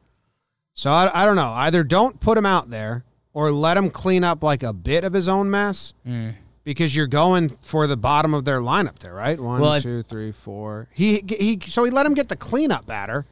So 0.75 0.91
I, 0.91 1.23
I 1.23 1.25
don't 1.25 1.37
know. 1.37 1.51
Either 1.51 1.85
don't 1.85 2.19
put 2.21 2.37
him 2.37 2.45
out 2.45 2.69
there 2.71 3.05
or 3.33 3.51
let 3.53 3.77
him 3.77 3.89
clean 3.91 4.25
up 4.25 4.43
like 4.43 4.63
a 4.63 4.73
bit 4.73 5.05
of 5.05 5.13
his 5.13 5.29
own 5.29 5.51
mess 5.51 5.95
Mm. 6.07 6.35
because 6.65 6.95
you're 6.97 7.07
going 7.07 7.49
for 7.49 7.87
the 7.87 7.97
bottom 7.97 8.35
of 8.35 8.45
their 8.45 8.61
lineup 8.61 8.99
there, 8.99 9.15
right? 9.15 9.39
One, 9.39 9.61
Well, 9.61 9.81
two, 9.81 10.03
three, 10.03 10.33
four. 10.33 10.89
He 10.93 11.23
he. 11.29 11.61
So 11.67 11.85
he 11.85 11.91
let 11.93 12.05
him 12.05 12.15
get 12.15 12.29
the 12.29 12.37
cleanup 12.37 12.87
batter. 12.87 13.25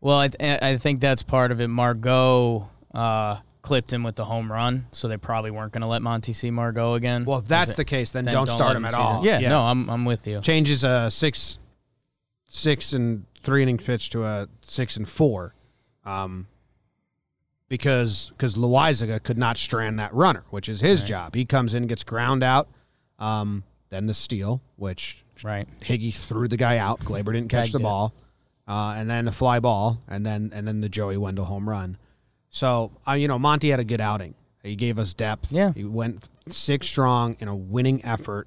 Well, 0.00 0.18
I, 0.18 0.28
th- 0.28 0.62
I 0.62 0.76
think 0.76 1.00
that's 1.00 1.22
part 1.24 1.50
of 1.50 1.60
it. 1.60 1.68
Margot 1.68 2.68
uh, 2.94 3.38
clipped 3.64 3.90
him 3.90 4.02
with 4.02 4.14
the 4.14 4.26
home 4.26 4.52
run, 4.52 4.86
so 4.90 5.08
they 5.08 5.16
probably 5.16 5.50
weren't 5.50 5.72
going 5.72 5.80
to 5.80 5.88
let 5.88 6.02
Monty 6.02 6.34
see 6.34 6.50
go 6.50 6.94
again. 6.94 7.24
Well, 7.24 7.38
if 7.38 7.46
that's 7.46 7.76
the 7.76 7.84
case, 7.84 8.10
then, 8.10 8.26
Then 8.26 8.34
don't, 8.34 8.46
start 8.46 8.68
let 8.68 8.76
him 8.76 8.84
at 8.84 8.92
all. 8.92 9.22
that. 9.22 9.40
Yeah, 9.40 9.48
no, 9.48 9.62
I'm 9.62 9.88
I'm 9.88 10.04
with 10.04 10.26
you. 10.26 10.42
changes 10.42 10.84
a 10.84 11.10
six, 11.10 11.58
six 12.46 12.92
and 12.92 13.24
three 13.40 13.62
inning 13.62 13.78
pitch 13.78 14.10
to 14.10 14.24
a 14.24 14.48
six 14.60 14.98
and 14.98 15.08
four, 15.08 15.54
um, 16.04 16.46
because 17.70 18.30
because 18.36 18.54
Loaisiga 18.54 19.22
could 19.22 19.38
not 19.38 19.56
strand 19.56 19.98
that 19.98 20.12
runner, 20.12 20.44
which 20.50 20.68
is 20.68 20.82
his 20.82 21.02
job. 21.02 21.34
He 21.34 21.46
comes 21.46 21.72
in, 21.72 21.86
gets 21.86 22.04
ground 22.04 22.42
out, 22.42 22.68
um, 23.18 23.64
then 23.88 24.06
the 24.06 24.14
steal, 24.14 24.60
which 24.76 25.24
Right. 25.42 25.66
Higgy 25.80 26.14
threw 26.14 26.48
the 26.48 26.56
guy 26.58 26.76
out. 26.76 27.00
Gleyber 27.00 27.32
didn't 27.32 27.48
catch 27.48 27.72
the 27.72 27.78
ball, 27.80 28.12
uh, 28.68 28.94
and 28.96 29.08
then 29.10 29.26
a 29.26 29.32
fly 29.32 29.58
ball, 29.58 30.02
and 30.06 30.24
then 30.24 30.52
and 30.54 30.68
then 30.68 30.82
the 30.82 30.90
Joey 30.90 31.16
Wendle 31.16 31.46
home 31.46 31.66
run. 31.68 31.96
So 32.54 32.92
uh, 33.08 33.14
you 33.14 33.26
know 33.26 33.36
Monty 33.36 33.70
had 33.70 33.80
a 33.80 33.84
good 33.84 34.00
outing. 34.00 34.34
He 34.62 34.76
gave 34.76 34.96
us 34.96 35.12
depth. 35.12 35.50
Yeah. 35.50 35.72
he 35.74 35.82
went 35.84 36.24
six 36.48 36.86
strong 36.86 37.36
in 37.40 37.48
a 37.48 37.54
winning 37.54 38.04
effort. 38.04 38.46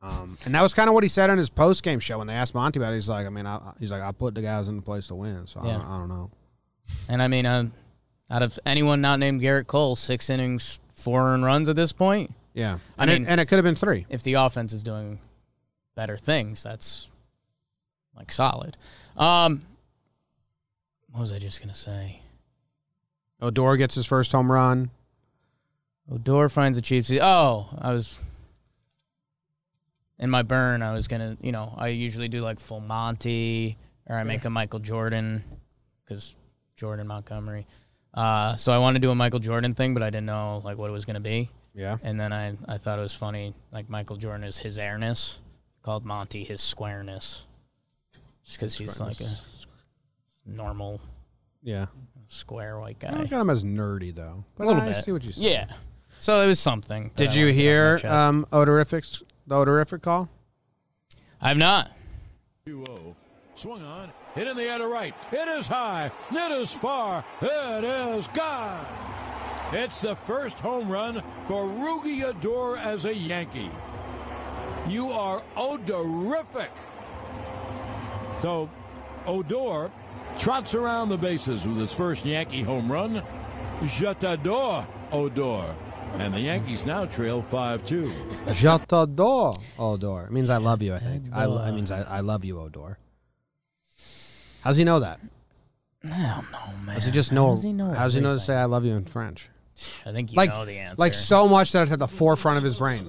Um, 0.00 0.38
and 0.44 0.54
that 0.54 0.62
was 0.62 0.72
kind 0.72 0.88
of 0.88 0.94
what 0.94 1.02
he 1.02 1.08
said 1.08 1.30
on 1.30 1.36
his 1.36 1.50
post 1.50 1.82
game 1.82 1.98
show 1.98 2.18
when 2.18 2.28
they 2.28 2.32
asked 2.32 2.54
Monty 2.54 2.78
about 2.78 2.92
it. 2.92 2.94
He's 2.94 3.08
like, 3.08 3.26
I 3.26 3.28
mean, 3.28 3.46
I, 3.46 3.60
he's 3.80 3.90
like, 3.90 4.02
I 4.02 4.12
put 4.12 4.34
the 4.36 4.40
guys 4.40 4.68
in 4.68 4.76
the 4.76 4.82
place 4.82 5.08
to 5.08 5.16
win. 5.16 5.46
So 5.48 5.58
I, 5.60 5.66
Yeah. 5.66 5.72
don't, 5.78 5.84
I 5.86 5.98
don't 5.98 6.08
know. 6.08 6.30
And 7.08 7.20
I 7.20 7.26
mean, 7.28 7.44
uh, 7.44 7.64
out 8.30 8.42
of 8.42 8.56
anyone 8.64 9.00
not 9.00 9.18
named 9.18 9.42
Gerrit 9.42 9.66
Cole, 9.66 9.96
six 9.96 10.30
innings, 10.30 10.78
four 10.94 11.28
earned 11.30 11.44
runs 11.44 11.68
at 11.68 11.74
this 11.76 11.92
point. 11.92 12.32
Yeah, 12.54 12.78
I 12.96 13.02
and 13.02 13.10
mean- 13.10 13.22
it, 13.24 13.28
and 13.30 13.40
it 13.40 13.46
could 13.46 13.56
have 13.56 13.64
been 13.64 13.74
three. 13.74 14.06
If 14.08 14.22
the 14.22 14.34
offense 14.34 14.72
is 14.72 14.82
doing 14.84 15.18
better 15.96 16.16
things, 16.16 16.62
that's 16.62 17.10
like 18.16 18.30
solid. 18.32 18.76
Um, 19.16 19.62
what 21.10 21.20
was 21.20 21.32
I 21.32 21.38
just 21.40 21.60
gonna 21.60 21.74
say? 21.74 22.19
Odor 23.40 23.76
gets 23.76 23.94
his 23.94 24.06
first 24.06 24.32
home 24.32 24.50
run. 24.50 24.90
Odor 26.10 26.48
finds 26.48 26.76
a 26.76 26.82
cheap 26.82 27.04
seat. 27.04 27.20
Oh, 27.22 27.68
I 27.78 27.92
was 27.92 28.20
in 30.18 30.30
my 30.30 30.42
burn. 30.42 30.82
I 30.82 30.92
was 30.92 31.08
gonna, 31.08 31.36
you 31.40 31.52
know, 31.52 31.74
I 31.76 31.88
usually 31.88 32.28
do 32.28 32.42
like 32.42 32.60
full 32.60 32.80
Monty 32.80 33.78
or 34.06 34.16
I 34.16 34.24
make 34.24 34.44
a 34.44 34.50
Michael 34.50 34.80
Jordan 34.80 35.42
because 36.04 36.34
Jordan 36.76 37.06
Montgomery. 37.06 37.66
Uh, 38.12 38.56
so 38.56 38.72
I 38.72 38.78
wanted 38.78 39.00
to 39.00 39.06
do 39.06 39.10
a 39.10 39.14
Michael 39.14 39.38
Jordan 39.38 39.72
thing, 39.72 39.94
but 39.94 40.02
I 40.02 40.10
didn't 40.10 40.26
know 40.26 40.60
like 40.64 40.76
what 40.78 40.90
it 40.90 40.92
was 40.92 41.04
gonna 41.04 41.20
be. 41.20 41.48
Yeah, 41.72 41.98
And 42.02 42.18
then 42.18 42.32
I, 42.32 42.56
I 42.66 42.78
thought 42.78 42.98
it 42.98 43.02
was 43.02 43.14
funny. 43.14 43.54
Like 43.70 43.88
Michael 43.88 44.16
Jordan 44.16 44.42
is 44.42 44.58
his 44.58 44.76
airness, 44.76 45.40
called 45.82 46.04
Monty 46.04 46.42
his 46.42 46.60
squareness, 46.60 47.46
just 48.44 48.58
because 48.58 48.76
he's 48.76 49.00
like 49.00 49.20
a 49.20 49.30
normal 50.44 51.00
yeah. 51.62 51.86
Square 52.32 52.78
white 52.78 53.00
guy. 53.00 53.08
I 53.08 53.12
guy. 53.22 53.24
got 53.26 53.40
him 53.40 53.50
as 53.50 53.64
nerdy 53.64 54.14
though. 54.14 54.44
But 54.56 54.64
A 54.64 54.66
little 54.68 54.82
I 54.82 54.86
bit. 54.86 54.96
see 54.96 55.10
what 55.10 55.24
you 55.24 55.32
said. 55.32 55.42
Yeah. 55.42 55.66
So 56.20 56.40
it 56.40 56.46
was 56.46 56.60
something. 56.60 57.04
that 57.04 57.16
Did 57.16 57.30
I 57.30 57.34
you 57.34 57.46
wanted 57.46 57.52
to 57.56 57.62
get 57.62 57.62
off 57.62 57.62
my 57.62 57.62
hear 57.62 57.98
chest. 57.98 58.04
um, 58.14 58.46
Odorific's 58.52 59.22
the 59.48 59.54
Odorific 59.56 60.02
call? 60.02 60.28
I've 61.40 61.56
not. 61.56 61.90
2-0. 62.66 63.14
Swung 63.56 63.82
on. 63.84 64.12
Hit 64.36 64.46
in 64.46 64.56
the 64.56 64.62
air 64.62 64.78
to 64.78 64.86
right. 64.86 65.12
It 65.32 65.48
is 65.48 65.66
high. 65.66 66.12
It 66.30 66.52
is 66.52 66.72
far. 66.72 67.24
It 67.42 67.82
is 67.84 68.28
gone. 68.28 68.86
It's 69.72 70.00
the 70.00 70.14
first 70.14 70.60
home 70.60 70.88
run 70.88 71.22
for 71.48 71.64
Rougned 71.64 72.44
Odor 72.44 72.76
as 72.78 73.06
a 73.06 73.14
Yankee. 73.14 73.70
You 74.88 75.10
are 75.10 75.42
odorific. 75.56 76.70
So 78.42 78.70
Odor 79.26 79.90
trots 80.38 80.74
around 80.74 81.08
the 81.08 81.18
bases 81.18 81.66
with 81.66 81.76
his 81.78 81.92
first 81.92 82.24
Yankee 82.24 82.62
home 82.62 82.90
run. 82.90 83.22
Je 83.84 84.14
t'adore, 84.14 84.86
Odor. 85.12 85.74
And 86.14 86.34
the 86.34 86.40
Yankees 86.40 86.84
now 86.84 87.04
trail 87.06 87.42
5-2. 87.50 88.52
Je 88.52 88.78
t'adore, 88.86 89.54
Odor. 89.78 90.24
It 90.24 90.32
means 90.32 90.50
I 90.50 90.56
love 90.56 90.82
you. 90.82 90.94
I 90.94 90.98
think. 90.98 91.26
I, 91.32 91.44
I 91.44 91.70
means 91.70 91.90
I, 91.90 92.02
I 92.02 92.20
love 92.20 92.44
you, 92.44 92.58
Odor. 92.58 92.98
How's 94.62 94.76
he 94.76 94.84
know 94.84 95.00
that? 95.00 95.20
I 96.04 96.08
don't 96.08 96.50
know, 96.50 96.72
man. 96.84 96.94
Does 96.96 97.04
he 97.06 97.10
just 97.12 97.30
How 97.30 97.36
know? 97.36 97.50
does 97.50 97.62
he 97.62 97.72
know 97.72 97.90
how's 97.92 98.14
he 98.14 98.20
know 98.20 98.32
to 98.32 98.38
say 98.38 98.54
I 98.54 98.64
love 98.64 98.84
you 98.84 98.94
in 98.94 99.04
French? 99.04 99.48
I 100.06 100.12
think 100.12 100.32
you 100.32 100.36
Like, 100.36 100.50
know 100.50 100.64
the 100.64 100.78
answer. 100.78 100.96
like 100.98 101.14
so 101.14 101.46
much 101.48 101.72
that 101.72 101.82
it's 101.84 101.92
at 101.92 101.98
the 101.98 102.08
forefront 102.08 102.58
of 102.58 102.64
his 102.64 102.76
brain. 102.76 103.08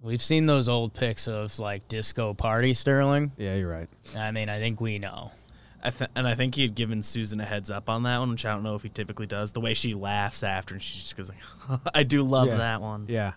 We've 0.00 0.22
seen 0.22 0.46
those 0.46 0.68
old 0.68 0.94
pics 0.94 1.26
of 1.28 1.58
like 1.58 1.88
disco 1.88 2.32
party 2.32 2.72
Sterling. 2.74 3.32
Yeah, 3.36 3.56
you're 3.56 3.68
right. 3.70 3.88
I 4.16 4.30
mean, 4.30 4.48
I 4.48 4.58
think 4.60 4.80
we 4.80 4.98
know. 4.98 5.32
I 5.82 5.90
th- 5.90 6.10
and 6.16 6.26
I 6.26 6.34
think 6.34 6.54
he 6.56 6.62
had 6.62 6.74
given 6.74 7.02
Susan 7.02 7.40
a 7.40 7.44
heads 7.44 7.70
up 7.70 7.88
on 7.88 8.02
that 8.02 8.18
one, 8.18 8.30
which 8.30 8.44
I 8.44 8.52
don't 8.52 8.62
know 8.64 8.74
if 8.74 8.82
he 8.82 8.88
typically 8.88 9.26
does. 9.26 9.52
The 9.52 9.60
way 9.60 9.74
she 9.74 9.94
laughs 9.94 10.42
after, 10.42 10.74
and 10.74 10.82
she 10.82 10.98
just 10.98 11.16
goes 11.16 11.30
like, 11.30 11.80
"I 11.94 12.02
do 12.02 12.22
love 12.22 12.48
Yeah. 12.48 12.56
that 12.56 12.80
one." 12.80 13.06
Yeah. 13.08 13.32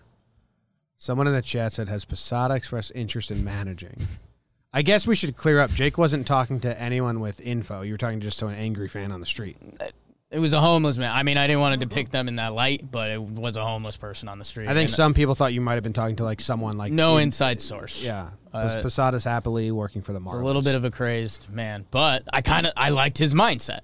Someone 0.96 1.26
in 1.26 1.32
the 1.32 1.42
chat 1.42 1.72
said, 1.72 1.88
"Has 1.88 2.04
Posada 2.04 2.54
expressed 2.54 2.92
interest 2.94 3.30
in 3.30 3.44
managing?" 3.44 3.96
I 4.72 4.82
guess 4.82 5.06
we 5.06 5.14
should 5.14 5.36
clear 5.36 5.60
up. 5.60 5.70
Jake 5.70 5.98
wasn't 5.98 6.26
talking 6.26 6.58
to 6.60 6.80
anyone 6.80 7.20
with 7.20 7.40
info. 7.42 7.82
You 7.82 7.92
were 7.92 7.98
talking 7.98 8.20
just 8.20 8.38
to 8.38 8.46
an 8.46 8.54
angry 8.54 8.88
fan 8.88 9.12
on 9.12 9.20
the 9.20 9.26
street. 9.26 9.58
It 10.30 10.38
was 10.38 10.54
a 10.54 10.60
homeless 10.62 10.96
man. 10.96 11.12
I 11.12 11.24
mean, 11.24 11.36
I 11.36 11.46
didn't 11.46 11.60
want 11.60 11.78
to 11.78 11.86
depict 11.86 12.10
them 12.10 12.26
in 12.26 12.36
that 12.36 12.54
light, 12.54 12.90
but 12.90 13.10
it 13.10 13.20
was 13.20 13.56
a 13.58 13.64
homeless 13.66 13.98
person 13.98 14.30
on 14.30 14.38
the 14.38 14.44
street. 14.44 14.68
I 14.68 14.72
think 14.72 14.88
And 14.88 14.90
some 14.96 15.12
people 15.12 15.34
thought 15.34 15.52
you 15.52 15.60
might 15.60 15.74
have 15.74 15.82
been 15.82 15.92
talking 15.92 16.16
to 16.16 16.24
like 16.24 16.40
someone 16.40 16.78
like 16.78 16.90
no 16.90 17.18
in- 17.18 17.24
inside 17.24 17.60
source. 17.60 18.02
Yeah, 18.02 18.30
was 18.52 18.76
Uh, 18.76 18.82
Posadas 18.82 19.24
happily 19.24 19.70
working 19.70 20.02
for 20.02 20.12
the 20.12 20.20
Marlins? 20.20 20.40
a 20.42 20.44
little 20.44 20.62
bit 20.62 20.74
of 20.74 20.84
a 20.84 20.90
crazed 20.90 21.48
man, 21.50 21.84
but 21.90 22.24
I 22.32 22.40
kind 22.42 22.66
of 22.66 22.72
I 22.76 22.90
liked 22.90 23.18
his 23.18 23.32
mindset. 23.34 23.80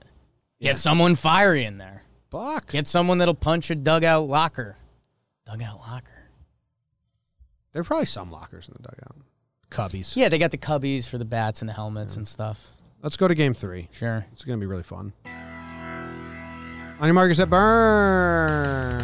Get 0.60 0.78
someone 0.78 1.14
fiery 1.14 1.64
in 1.64 1.78
there. 1.78 2.02
fuck. 2.30 2.70
Get 2.70 2.86
someone 2.86 3.18
that'll 3.18 3.34
punch 3.34 3.70
a 3.70 3.74
dugout 3.74 4.28
locker. 4.28 4.76
Dugout 5.46 5.78
locker. 5.80 6.28
There 7.72 7.80
are 7.80 7.84
probably 7.84 8.06
some 8.06 8.30
lockers 8.30 8.68
in 8.68 8.74
the 8.76 8.82
dugout. 8.88 9.16
Cubbies. 9.70 10.16
Yeah, 10.16 10.28
they 10.28 10.38
got 10.38 10.50
the 10.50 10.58
cubbies 10.58 11.08
for 11.08 11.16
the 11.18 11.24
bats 11.24 11.60
and 11.62 11.68
the 11.68 11.72
helmets 11.74 12.16
and 12.16 12.26
stuff. 12.26 12.74
Let's 13.02 13.16
go 13.16 13.28
to 13.28 13.34
game 13.34 13.54
three. 13.54 13.88
Sure. 13.92 14.26
It's 14.32 14.44
going 14.44 14.58
to 14.58 14.60
be 14.62 14.66
really 14.66 14.82
fun. 14.82 15.12
On 17.00 17.06
your 17.06 17.14
markers 17.14 17.38
at 17.40 17.48
burn. 17.48 18.98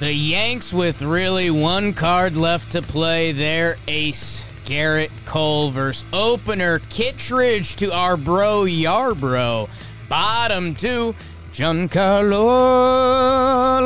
The 0.00 0.12
Yanks 0.12 0.72
with 0.72 1.02
really 1.02 1.50
one 1.50 1.92
card 1.92 2.36
left 2.36 2.72
to 2.72 2.82
play. 2.82 3.30
Their 3.30 3.76
ace, 3.86 4.44
Gerrit 4.64 5.12
Cole 5.24 5.70
versus 5.70 6.04
opener 6.12 6.80
Kittredge 6.90 7.76
to 7.76 7.92
our 7.92 8.16
bro 8.16 8.64
Yarbrough. 8.64 9.68
Bottom 10.08 10.74
two, 10.74 11.14
Giancarlo. 11.52 12.40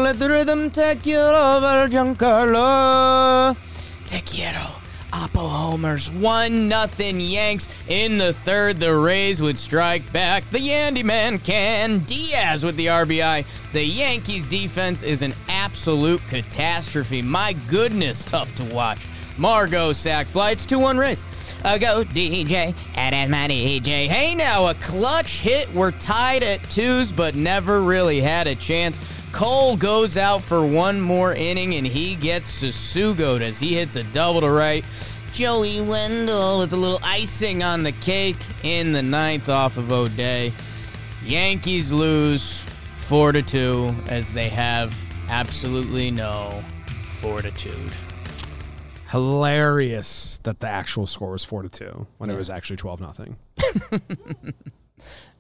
Let 0.03 0.19
the 0.19 0.31
rhythm 0.31 0.71
take 0.71 1.05
you 1.05 1.19
over, 1.19 1.87
Giancarlo. 1.89 3.55
Te 4.07 4.23
quiero. 4.23 4.88
Oppo 5.13 5.49
homers, 5.49 6.11
one 6.11 6.69
nothing 6.69 7.19
Yanks 7.19 7.69
in 7.89 8.19
the 8.19 8.33
third. 8.33 8.79
The 8.79 8.95
Rays 8.95 9.41
would 9.41 9.57
strike 9.57 10.13
back. 10.13 10.49
The 10.51 10.59
Yandy 10.59 11.03
man 11.03 11.39
can. 11.39 12.01
Diaz 12.01 12.63
with 12.63 12.77
the 12.77 12.87
RBI. 12.87 13.73
The 13.73 13.85
Yankees 13.85 14.47
defense 14.47 15.03
is 15.03 15.23
an 15.23 15.33
absolute 15.49 16.21
catastrophe. 16.29 17.23
My 17.23 17.55
goodness, 17.69 18.23
tough 18.23 18.55
to 18.57 18.65
watch. 18.75 19.07
Margot 19.39 19.93
sack 19.93 20.27
flights 20.27 20.67
2 20.67 20.79
1 20.79 20.99
Rays. 20.99 21.25
A 21.65 21.79
go 21.79 22.05
DJ, 22.05 22.75
that 22.95 23.13
is 23.15 23.31
my 23.31 23.49
DJ. 23.49 24.07
Hey 24.07 24.35
now, 24.35 24.69
a 24.69 24.75
clutch 24.75 25.41
hit. 25.41 25.73
We're 25.75 25.91
tied 25.91 26.43
at 26.43 26.63
twos, 26.71 27.11
but 27.11 27.35
never 27.35 27.81
really 27.83 28.21
had 28.21 28.47
a 28.47 28.55
chance. 28.55 28.99
Cole 29.33 29.77
goes 29.77 30.17
out 30.17 30.43
for 30.43 30.67
one 30.67 31.01
more 31.01 31.35
inning 31.35 31.75
and 31.75 31.87
he 31.87 32.15
gets 32.15 32.63
Tsutsugoed 32.63 33.41
as 33.41 33.61
he 33.61 33.75
hits 33.75 33.97
a 33.97 34.05
double 34.05 34.41
to 34.41 34.51
right. 34.51 34.85
Joey 35.33 35.81
Wendle 35.81 36.61
with 36.61 36.73
a 36.73 36.77
little 36.77 36.99
icing 37.03 37.63
on 37.63 37.83
the 37.83 37.93
cake 37.93 38.39
in 38.63 38.93
the 38.93 39.03
ninth 39.03 39.49
off 39.49 39.77
of 39.77 39.93
O'Day. 39.93 40.53
Yankees 41.25 41.93
lose 41.93 42.65
four 42.97 43.33
to 43.33 43.43
two 43.43 43.95
as 44.09 44.33
they 44.33 44.49
have 44.49 44.95
absolutely 45.29 46.11
no 46.11 46.65
fortitude. 47.07 47.93
Hilarious 49.11 50.41
that 50.43 50.61
the 50.61 50.69
actual 50.69 51.07
score 51.07 51.33
was 51.33 51.45
four 51.45 51.63
to 51.63 51.69
two 51.69 52.07
when 52.17 52.31
it 52.31 52.37
was 52.37 52.51
actually 52.51 52.77
twelve 52.77 53.01
nothing. 53.01 53.37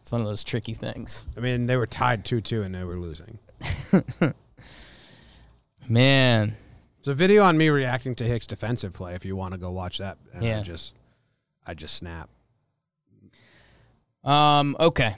It's 0.09 0.13
one 0.13 0.23
of 0.23 0.27
those 0.27 0.43
tricky 0.43 0.73
things. 0.73 1.27
I 1.37 1.41
mean, 1.41 1.67
they 1.67 1.77
were 1.77 1.87
tied 1.87 2.25
two 2.25 2.41
two 2.41 2.63
and 2.63 2.75
they 2.75 2.83
were 2.83 2.97
losing. 2.97 3.39
Man, 5.89 6.57
It's 6.99 7.09
a 7.09 7.15
video 7.15 7.43
on 7.45 7.57
me 7.57 7.69
reacting 7.71 8.15
to 8.17 8.25
Hicks' 8.25 8.47
defensive 8.47 8.93
play. 8.93 9.15
If 9.15 9.25
you 9.25 9.37
want 9.37 9.53
to 9.53 9.59
go 9.59 9.71
watch 9.71 9.99
that, 9.99 10.19
and 10.35 10.43
Yeah. 10.43 10.61
I 10.61 10.63
just, 10.63 10.95
I 11.67 11.75
just 11.75 11.95
snap. 11.95 12.29
Um, 14.25 14.77
okay. 14.79 15.17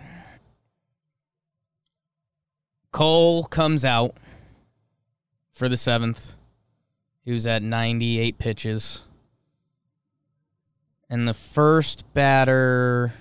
Cole 2.92 3.44
comes 3.44 3.84
out 3.84 4.16
for 5.52 5.68
the 5.68 5.76
seventh. 5.76 6.34
He 7.24 7.32
was 7.32 7.46
at 7.46 7.62
98 7.62 8.38
pitches. 8.38 9.02
And 11.08 11.26
the 11.26 11.34
first 11.34 12.12
batter 12.14 13.12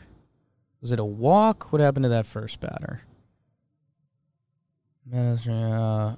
was 0.81 0.91
it 0.91 0.99
a 0.99 1.05
walk? 1.05 1.71
What 1.71 1.81
happened 1.81 2.03
to 2.03 2.09
that 2.09 2.25
first 2.25 2.59
batter? 2.59 3.01
Uh, 5.13 6.15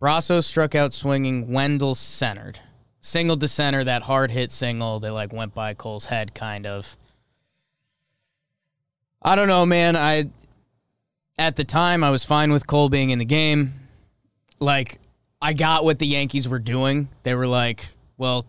Brosseau 0.00 0.42
struck 0.42 0.74
out 0.74 0.94
swinging. 0.94 1.52
Wendle 1.52 1.94
centered. 1.94 2.60
Single 3.00 3.36
to 3.36 3.48
center, 3.48 3.84
that 3.84 4.02
hard 4.02 4.30
hit 4.30 4.50
single 4.50 5.00
that 5.00 5.12
like 5.12 5.32
went 5.32 5.54
by 5.54 5.74
Cole's 5.74 6.06
head, 6.06 6.34
kind 6.34 6.66
of. 6.66 6.96
I 9.22 9.34
don't 9.34 9.48
know, 9.48 9.64
man. 9.66 9.96
I 9.96 10.26
at 11.38 11.56
the 11.56 11.64
time 11.64 12.02
I 12.02 12.10
was 12.10 12.24
fine 12.24 12.52
with 12.52 12.66
Cole 12.66 12.88
being 12.88 13.10
in 13.10 13.18
the 13.18 13.24
game. 13.24 13.74
Like 14.60 14.98
I 15.40 15.52
got 15.52 15.84
what 15.84 15.98
the 15.98 16.06
Yankees 16.06 16.48
were 16.48 16.58
doing. 16.58 17.08
They 17.22 17.34
were 17.34 17.46
like, 17.46 17.86
well, 18.16 18.46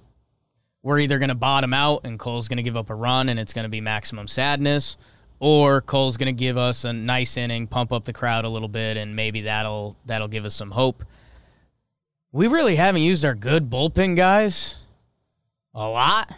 we're 0.82 1.00
either 1.00 1.20
going 1.20 1.30
to 1.30 1.36
bottom 1.36 1.74
out 1.74 2.02
and 2.06 2.18
Cole's 2.18 2.48
going 2.48 2.58
to 2.58 2.64
give 2.64 2.78
up 2.78 2.90
a 2.90 2.96
run 2.96 3.30
and 3.30 3.40
it's 3.40 3.54
going 3.54 3.64
to 3.64 3.70
be 3.70 3.82
maximum 3.82 4.28
sadness 4.28 4.98
or 5.40 5.82
Cole's 5.82 6.18
going 6.18 6.28
to 6.28 6.38
give 6.38 6.58
us 6.58 6.86
a 6.86 6.94
nice 6.94 7.38
inning, 7.38 7.68
pump 7.68 7.92
up 7.92 8.06
the 8.06 8.14
crowd 8.14 8.46
a 8.46 8.50
little 8.50 8.68
bit 8.68 8.98
and 8.98 9.16
maybe 9.16 9.42
that'll 9.42 9.96
that'll 10.06 10.28
give 10.28 10.46
us 10.46 10.56
some 10.56 10.72
hope. 10.72 11.04
We 12.32 12.48
really 12.48 12.76
haven't 12.76 13.02
used 13.02 13.26
our 13.26 13.36
good 13.36 13.70
bullpen 13.70 14.16
guys 14.16 14.78
a 15.74 15.88
lot 15.88 16.32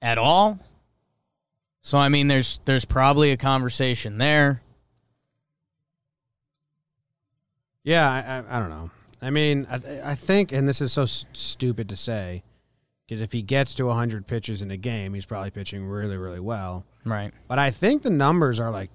at 0.00 0.16
all. 0.18 0.58
So 1.82 1.98
I 1.98 2.08
mean, 2.08 2.28
there's 2.28 2.60
there's 2.64 2.84
probably 2.84 3.32
a 3.32 3.36
conversation 3.36 4.18
there. 4.18 4.62
Yeah, 7.82 8.08
I, 8.08 8.54
I, 8.54 8.56
I 8.56 8.60
don't 8.60 8.70
know. 8.70 8.90
I 9.22 9.30
mean, 9.30 9.66
I, 9.70 10.10
I 10.10 10.14
think, 10.14 10.52
and 10.52 10.68
this 10.68 10.80
is 10.80 10.92
so 10.92 11.02
s- 11.02 11.24
stupid 11.32 11.88
to 11.88 11.96
say, 11.96 12.42
because 13.10 13.22
if 13.22 13.32
he 13.32 13.42
gets 13.42 13.74
to 13.74 13.86
100 13.86 14.28
pitches 14.28 14.62
in 14.62 14.70
a 14.70 14.76
game, 14.76 15.14
he's 15.14 15.26
probably 15.26 15.50
pitching 15.50 15.84
really, 15.84 16.16
really 16.16 16.38
well. 16.38 16.84
Right. 17.04 17.32
But 17.48 17.58
I 17.58 17.72
think 17.72 18.02
the 18.02 18.10
numbers 18.10 18.60
are 18.60 18.70
like, 18.70 18.88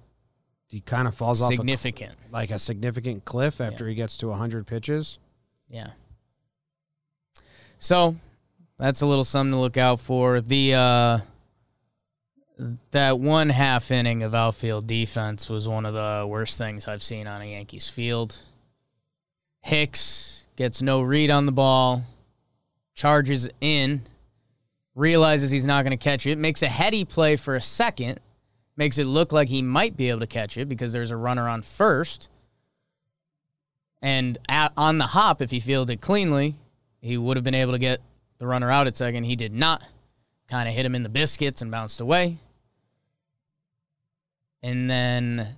he 0.68 0.80
kind 0.80 1.06
of 1.06 1.16
falls 1.16 1.42
off 1.42 1.50
Significant. 1.50 2.14
like 2.32 2.50
a 2.50 2.58
significant 2.58 3.26
cliff 3.26 3.60
after 3.60 3.90
he 3.90 3.94
gets 3.94 4.16
to 4.18 4.30
100 4.30 4.68
pitches. 4.68 5.20
Yeah. 5.70 5.90
So 7.78 8.16
that's 8.80 9.02
a 9.02 9.06
little 9.06 9.26
something 9.26 9.52
to 9.52 9.60
look 9.60 9.76
out 9.76 10.00
for. 10.00 10.40
The 10.40 10.76
uh 10.76 11.20
that 12.92 13.20
one 13.20 13.50
half 13.50 13.92
inning 13.92 14.24
of 14.24 14.34
outfield 14.34 14.88
defense 14.88 15.50
was 15.50 15.68
one 15.68 15.86
of 15.86 15.94
the 15.94 16.26
worst 16.26 16.58
things 16.58 16.88
I've 16.88 17.04
seen 17.04 17.28
on 17.28 17.42
a 17.42 17.52
Yankees 17.52 17.90
field. 17.90 18.38
Hicks 19.62 20.48
gets 20.56 20.82
no 20.82 21.02
read 21.02 21.30
on 21.30 21.46
the 21.46 21.52
ball, 21.52 22.06
charges 22.96 23.50
in, 23.62 24.02
realizes 24.96 25.52
he's 25.52 25.66
not 25.66 25.84
going 25.84 25.96
to 25.96 26.04
catch 26.04 26.26
it, 26.26 26.38
makes 26.38 26.64
a 26.64 26.68
heady 26.68 27.06
play 27.06 27.36
for 27.36 27.56
a 27.56 27.62
second, 27.62 28.20
makes 28.78 28.98
it 28.98 29.06
look 29.06 29.32
like 29.32 29.50
he 29.50 29.62
might 29.62 29.96
be 29.96 30.10
able 30.10 30.22
to 30.22 30.28
catch 30.28 30.58
it 30.58 30.68
because 30.68 30.94
there's 30.94 31.12
a 31.12 31.18
runner 31.18 31.48
on 31.48 31.62
first. 31.62 32.30
And 34.02 34.38
at, 34.50 34.72
on 34.78 34.98
the 34.98 35.08
hop, 35.08 35.42
if 35.42 35.52
he 35.52 35.60
fielded 35.60 36.02
cleanly, 36.02 36.56
he 37.02 37.18
would 37.18 37.38
have 37.38 37.44
been 37.44 37.56
able 37.56 37.74
to 37.74 37.80
get 37.80 38.02
the 38.38 38.48
runner 38.48 38.72
out 38.72 38.88
at 38.88 38.98
second. 38.98 39.26
He 39.26 39.36
did 39.36 39.54
not. 39.54 39.84
Kind 40.48 40.70
of 40.70 40.76
hit 40.76 40.86
him 40.86 40.94
in 40.94 41.02
the 41.02 41.10
biscuits 41.10 41.62
and 41.62 41.72
bounced 41.72 42.00
away. 42.00 42.38
And 44.62 44.90
then 44.90 45.58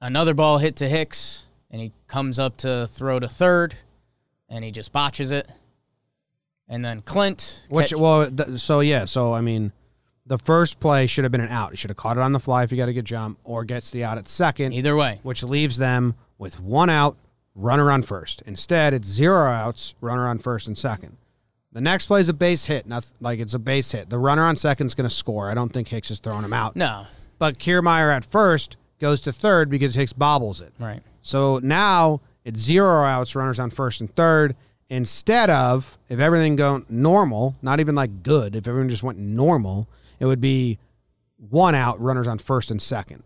another 0.00 0.34
ball 0.34 0.58
hit 0.58 0.76
to 0.76 0.88
Hicks, 0.88 1.46
and 1.70 1.80
he 1.80 1.92
comes 2.06 2.38
up 2.38 2.58
to 2.58 2.86
throw 2.86 3.18
to 3.18 3.28
third, 3.28 3.76
and 4.48 4.64
he 4.64 4.70
just 4.70 4.92
botches 4.92 5.30
it. 5.30 5.48
And 6.68 6.84
then 6.84 7.00
Clint, 7.02 7.66
Which, 7.70 7.90
catch- 7.90 7.98
well, 7.98 8.30
th- 8.30 8.60
so 8.60 8.80
yeah, 8.80 9.04
so 9.04 9.32
I 9.32 9.40
mean, 9.40 9.72
the 10.26 10.38
first 10.38 10.80
play 10.80 11.06
should 11.06 11.24
have 11.24 11.30
been 11.32 11.40
an 11.40 11.48
out. 11.50 11.70
He 11.70 11.76
should 11.76 11.90
have 11.90 11.96
caught 11.96 12.16
it 12.16 12.20
on 12.22 12.32
the 12.32 12.40
fly 12.40 12.64
if 12.64 12.70
he 12.70 12.76
got 12.76 12.88
a 12.88 12.92
good 12.92 13.04
jump, 13.04 13.38
or 13.44 13.64
gets 13.64 13.90
the 13.92 14.02
out 14.02 14.18
at 14.18 14.28
second, 14.28 14.72
either 14.72 14.96
way, 14.96 15.20
which 15.22 15.42
leaves 15.44 15.76
them 15.78 16.14
with 16.38 16.58
one 16.58 16.90
out, 16.90 17.16
runner 17.54 17.90
on 17.92 18.02
first. 18.02 18.42
Instead, 18.46 18.92
it's 18.94 19.06
zero 19.08 19.46
outs, 19.46 19.94
runner 20.00 20.26
on 20.26 20.38
first 20.38 20.66
and 20.66 20.76
second. 20.76 21.16
The 21.72 21.80
next 21.80 22.06
play 22.06 22.20
is 22.20 22.28
a 22.28 22.32
base 22.34 22.64
hit, 22.66 22.86
not 22.88 23.06
like 23.20 23.38
it's 23.38 23.54
a 23.54 23.58
base 23.60 23.92
hit. 23.92 24.10
The 24.10 24.18
runner 24.18 24.44
on 24.44 24.56
second 24.56 24.86
is 24.88 24.94
going 24.94 25.08
to 25.08 25.14
score. 25.14 25.50
I 25.50 25.54
don't 25.54 25.72
think 25.72 25.88
Hicks 25.88 26.10
is 26.10 26.18
throwing 26.18 26.42
him 26.42 26.52
out. 26.54 26.74
no, 26.74 27.06
But 27.38 27.58
Kiermaier 27.58 28.12
at 28.16 28.24
first 28.24 28.76
goes 28.98 29.20
to 29.22 29.32
third 29.32 29.68
because 29.70 29.94
Hicks 29.94 30.12
bobbles 30.14 30.60
it. 30.62 30.72
right. 30.80 31.02
So 31.22 31.58
now 31.62 32.22
it's 32.46 32.60
zero 32.60 33.04
outs, 33.04 33.34
runners 33.34 33.58
on 33.58 33.70
first 33.70 34.00
and 34.00 34.14
third. 34.14 34.54
Instead 34.88 35.50
of 35.50 35.98
if 36.08 36.20
everything 36.20 36.54
going 36.54 36.86
normal, 36.88 37.56
not 37.60 37.80
even 37.80 37.96
like 37.96 38.22
good, 38.22 38.54
if 38.54 38.68
everyone 38.68 38.88
just 38.88 39.02
went 39.02 39.18
normal, 39.18 39.88
it 40.20 40.26
would 40.26 40.40
be 40.40 40.78
one 41.50 41.74
out, 41.74 42.00
runners 42.00 42.28
on 42.28 42.38
first 42.38 42.70
and 42.70 42.80
second. 42.80 43.24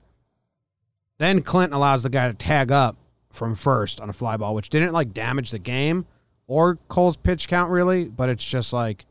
Then 1.18 1.42
Clinton 1.42 1.76
allows 1.76 2.02
the 2.02 2.08
guy 2.08 2.28
to 2.28 2.34
tag 2.34 2.72
up 2.72 2.96
from 3.28 3.54
first 3.54 4.00
on 4.00 4.08
a 4.08 4.14
fly 4.14 4.38
ball, 4.38 4.54
which 4.54 4.70
didn't 4.70 4.94
like 4.94 5.12
damage 5.12 5.50
the 5.50 5.58
game 5.58 6.06
or 6.46 6.78
Cole's 6.88 7.18
pitch 7.18 7.46
count 7.46 7.70
really, 7.70 8.06
but 8.06 8.30
it's 8.30 8.44
just 8.44 8.72
like 8.72 9.04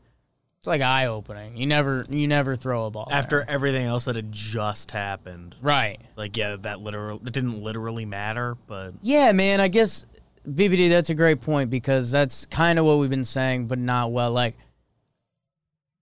It's 0.60 0.68
like 0.68 0.82
eye 0.82 1.06
opening. 1.06 1.56
You 1.56 1.64
never, 1.64 2.04
you 2.10 2.28
never 2.28 2.54
throw 2.54 2.84
a 2.84 2.90
ball 2.90 3.08
After 3.10 3.38
there. 3.38 3.50
everything 3.50 3.86
else 3.86 4.04
that 4.04 4.14
had 4.16 4.30
just 4.30 4.90
happened, 4.90 5.56
right. 5.62 5.98
like 6.16 6.36
yeah, 6.36 6.56
that 6.60 6.80
literal 6.80 7.18
that 7.20 7.30
didn't 7.30 7.62
literally 7.62 8.04
matter, 8.04 8.58
but 8.66 8.92
Yeah, 9.00 9.32
man. 9.32 9.58
I 9.62 9.68
guess 9.68 10.04
BBD. 10.46 10.90
That's 10.90 11.08
a 11.08 11.14
great 11.14 11.40
point 11.40 11.70
because 11.70 12.10
that's 12.10 12.44
kind 12.44 12.78
of 12.78 12.84
what 12.84 12.98
we've 12.98 13.08
been 13.08 13.24
saying, 13.24 13.68
but 13.68 13.78
not 13.78 14.12
well. 14.12 14.32
Like, 14.32 14.54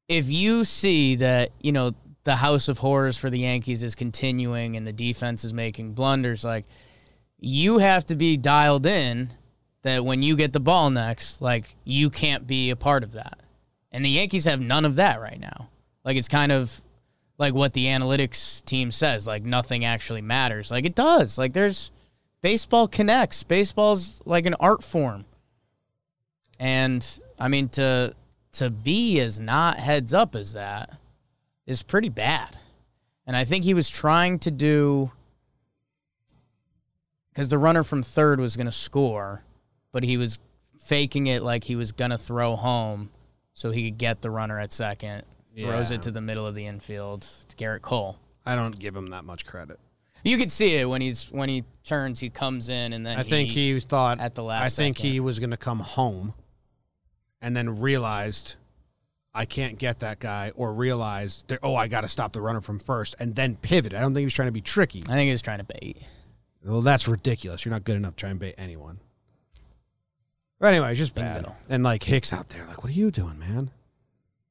if 0.09 0.29
you 0.29 0.65
see 0.65 1.15
that 1.17 1.51
you 1.61 1.71
know 1.71 1.95
the 2.25 2.35
house 2.35 2.67
of 2.67 2.79
horrors 2.79 3.17
for 3.17 3.31
the 3.31 3.39
Yankees 3.39 3.85
is 3.85 3.95
continuing 3.95 4.77
and 4.77 4.85
the 4.85 4.93
defense 4.93 5.45
is 5.45 5.55
making 5.55 5.93
blunders, 5.93 6.43
like 6.45 6.65
you 7.39 7.79
have 7.79 8.05
to 8.07 8.17
be 8.17 8.37
dialed 8.37 8.87
in 8.87 9.33
that 9.83 10.05
when 10.05 10.21
you 10.25 10.35
get 10.35 10.53
the 10.53 10.59
ball 10.59 10.91
next, 10.91 11.41
like 11.41 11.77
you 11.85 12.11
can't 12.11 12.45
be 12.45 12.71
a 12.71 12.77
part 12.77 13.05
of 13.05 13.13
that. 13.13 13.39
And 13.91 14.05
the 14.05 14.11
Yankees 14.11 14.45
have 14.45 14.61
none 14.61 14.85
of 14.85 14.97
that 14.97 15.21
right 15.21 15.41
now. 15.41 15.69
Like 16.05 16.17
it's 16.17 16.29
kind 16.29 16.53
of 16.53 16.81
like 17.39 17.55
what 17.55 17.73
the 17.73 17.87
analytics 17.87 18.65
team 18.65 18.91
says, 18.91 19.27
like 19.27 19.45
nothing 19.45 19.85
actually 19.85 20.23
matters. 20.23 20.71
Like 20.71 20.85
it 20.85 20.95
does. 20.95 21.39
Like 21.39 21.53
there's 21.53 21.91
baseball 22.41 22.89
connects. 22.89 23.43
Baseball's 23.43 24.21
like 24.25 24.47
an 24.47 24.55
art 24.61 24.83
form. 24.83 25.25
And 26.59 27.07
I 27.39 27.49
mean 27.49 27.69
to 27.71 28.15
to 28.53 28.71
be 28.71 29.21
as 29.21 29.39
not 29.39 29.79
heads 29.79 30.13
up 30.13 30.35
as 30.35 30.55
that 30.55 30.99
is 31.67 31.83
pretty 31.83 32.09
bad. 32.09 32.57
And 33.27 33.37
I 33.37 33.45
think 33.45 33.65
he 33.65 33.75
was 33.75 33.89
trying 33.89 34.39
to 34.41 34.51
do 34.51 35.13
because 37.31 37.51
the 37.51 37.59
runner 37.59 37.85
from 37.85 38.03
third 38.03 38.41
was 38.41 38.57
going 38.57 38.67
to 38.67 38.73
score, 38.73 39.45
but 39.93 40.03
he 40.03 40.17
was 40.17 40.41
faking 40.81 41.29
it 41.29 41.43
like 41.43 41.65
he 41.65 41.77
was 41.77 41.93
going 41.93 42.11
to 42.11 42.19
throw 42.19 42.57
home 42.57 43.11
so 43.59 43.73
he 43.73 43.91
could 43.91 43.99
get 43.99 44.23
the 44.23 44.31
runner 44.31 44.61
at 44.61 44.71
second. 44.71 45.25
Throws 45.57 45.91
Yeah. 45.91 45.97
it 45.97 46.03
to 46.03 46.13
the 46.13 46.21
middle 46.21 46.47
of 46.47 46.55
the 46.55 46.65
infield 46.65 47.23
to 47.23 47.57
Gerrit 47.57 47.83
Cole. 47.83 48.17
I 48.47 48.55
don't 48.55 48.79
give 48.79 48.95
him 48.95 49.09
that 49.09 49.25
much 49.25 49.45
credit. 49.45 49.81
You 50.23 50.37
could 50.39 50.53
see 50.53 50.77
it 50.77 50.85
when 50.89 51.01
he's 51.01 51.27
when 51.33 51.49
he 51.49 51.65
turns, 51.83 52.21
he 52.21 52.31
comes 52.31 52.69
in 52.69 52.93
and 52.93 53.05
then 53.05 53.19
I 53.19 53.25
think 53.25 53.49
he 53.51 53.81
thought 53.81 54.21
at 54.21 54.37
the 54.37 54.45
last 54.45 54.63
I 54.63 54.69
think 54.69 54.97
second. 54.99 55.11
he 55.11 55.19
was 55.19 55.41
going 55.41 55.51
to 55.51 55.57
come 55.57 55.81
home, 55.81 56.35
and 57.43 57.57
then 57.57 57.81
realized 57.81 58.55
I 59.35 59.45
can't 59.45 59.77
get 59.77 59.99
that 60.01 60.21
guy, 60.21 60.53
or 60.55 60.73
realized 60.73 61.53
oh 61.65 61.75
I 61.75 61.89
got 61.89 62.03
to 62.03 62.09
stop 62.09 62.33
the 62.33 62.41
runner 62.41 62.61
from 62.61 62.79
first, 62.79 63.17
and 63.19 63.35
then 63.35 63.57
pivot. 63.57 63.93
I 63.93 63.99
don't 64.01 64.13
think 64.15 64.21
he 64.21 64.27
was 64.27 64.35
trying 64.35 64.49
to 64.49 64.53
be 64.53 64.61
tricky. 64.61 65.03
I 65.09 65.13
think 65.15 65.27
he 65.27 65.33
was 65.33 65.43
trying 65.43 65.59
to 65.59 65.65
bait. 65.81 65.99
Well, 66.65 66.81
that's 66.83 67.09
ridiculous. 67.09 67.65
You're 67.65 67.73
not 67.73 67.83
good 67.83 67.97
enough 67.97 68.15
to 68.15 68.21
try 68.21 68.31
and 68.31 68.39
bait 68.39 68.55
anyone. 68.57 69.01
But 70.61 70.75
anyway, 70.75 70.91
it's 70.91 70.99
just 70.99 71.15
bad. 71.15 71.43
Bingo. 71.45 71.57
And 71.69 71.83
like 71.85 72.03
Hicks 72.03 72.33
out 72.33 72.49
there, 72.49 72.65
like, 72.67 72.83
what 72.83 72.91
are 72.91 72.95
you 72.97 73.11
doing, 73.11 73.39
man? 73.39 73.71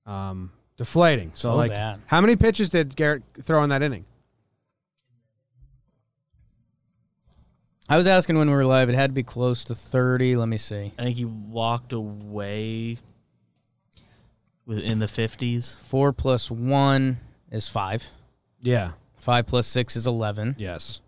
Um, 0.06 0.52
deflating. 0.78 1.32
So, 1.36 1.50
So 1.52 1.56
like, 1.56 1.72
bad. 1.72 2.00
how 2.06 2.22
many 2.22 2.36
pitches 2.36 2.70
did 2.70 2.96
Gerrit 2.96 3.24
throw 3.42 3.62
in 3.64 3.70
that 3.72 3.84
inning? 3.84 4.06
I 7.90 7.96
was 7.98 8.06
asking 8.08 8.38
when 8.38 8.50
we 8.50 8.56
were 8.56 8.66
live. 8.66 8.90
It 8.90 8.96
had 8.96 9.12
to 9.12 9.14
be 9.14 9.24
close 9.24 9.64
to 9.66 9.76
30. 9.76 10.36
Let 10.36 10.48
me 10.50 10.58
see. 10.58 10.92
I 11.00 11.04
think 11.04 11.16
he 11.18 11.26
walked 11.26 11.94
away 11.94 12.98
within 14.66 15.00
the 15.00 15.08
fifties. 15.08 15.76
Four 15.84 16.12
plus 16.12 16.52
one 16.52 17.18
is 17.50 17.70
five. 17.70 18.10
Yeah. 18.62 18.92
Five 19.18 19.46
plus 19.48 19.68
six 19.68 19.96
is 19.96 20.06
11. 20.06 20.56
Yes. 20.58 21.00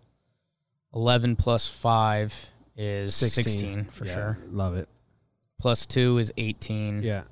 11 0.94 1.36
plus 1.36 1.68
five 1.68 2.50
is 2.76 3.14
16, 3.14 3.84
for 3.86 4.06
Yeah, 4.06 4.12
sure. 4.14 4.38
Love 4.50 4.76
it. 4.76 4.88
Plus 5.58 5.84
two 5.86 6.18
is 6.18 6.32
18. 6.36 7.02
Yeah. 7.02 7.22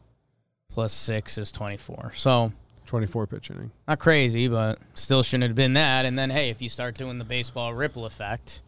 Plus 0.70 0.92
six 0.92 1.38
is 1.38 1.50
24. 1.52 2.12
So 2.14 2.52
24 2.86 3.26
pitch 3.26 3.50
inning. 3.50 3.70
not 3.86 3.98
crazy, 3.98 4.48
but 4.48 4.78
still 4.94 5.22
shouldn't 5.22 5.48
have 5.48 5.56
been 5.56 5.72
that. 5.74 6.04
And 6.04 6.18
then, 6.18 6.30
hey, 6.30 6.50
if 6.50 6.60
you 6.62 6.68
start 6.68 6.96
doing 6.96 7.18
the 7.18 7.24
baseball 7.24 7.72
ripple 7.74 8.04
effect, 8.04 8.62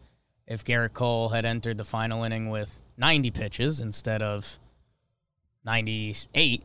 if 0.47 0.63
Gerrit 0.65 0.93
Cole 0.93 1.29
had 1.29 1.45
entered 1.45 1.77
the 1.77 1.83
final 1.85 2.23
inning 2.23 2.49
with 2.49 2.81
90 2.97 3.31
pitches 3.31 3.79
instead 3.81 4.21
of 4.21 4.59
98, 5.63 6.63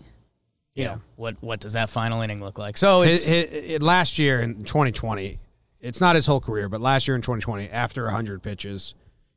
you 0.75 0.83
Yeah. 0.83 0.87
know, 0.95 1.01
what, 1.17 1.37
what 1.43 1.61
does 1.61 1.75
that 1.75 1.91
final 1.91 2.23
inning 2.23 2.43
look 2.43 2.59
like? 2.59 2.77
So 2.77 3.03
it's, 3.03 3.25
his, 3.25 3.49
his- 3.51 3.83
last 3.83 4.19
year 4.19 4.41
in 4.43 4.65
2020, 4.65 5.39
it's 5.81 6.01
not 6.01 6.15
his 6.17 6.27
whole 6.27 6.41
career, 6.41 6.69
but 6.69 6.81
last 6.81 7.07
year 7.07 7.15
in 7.15 7.23
2020, 7.23 7.69
after 7.71 8.05
100 8.05 8.43
pitches, 8.43 8.95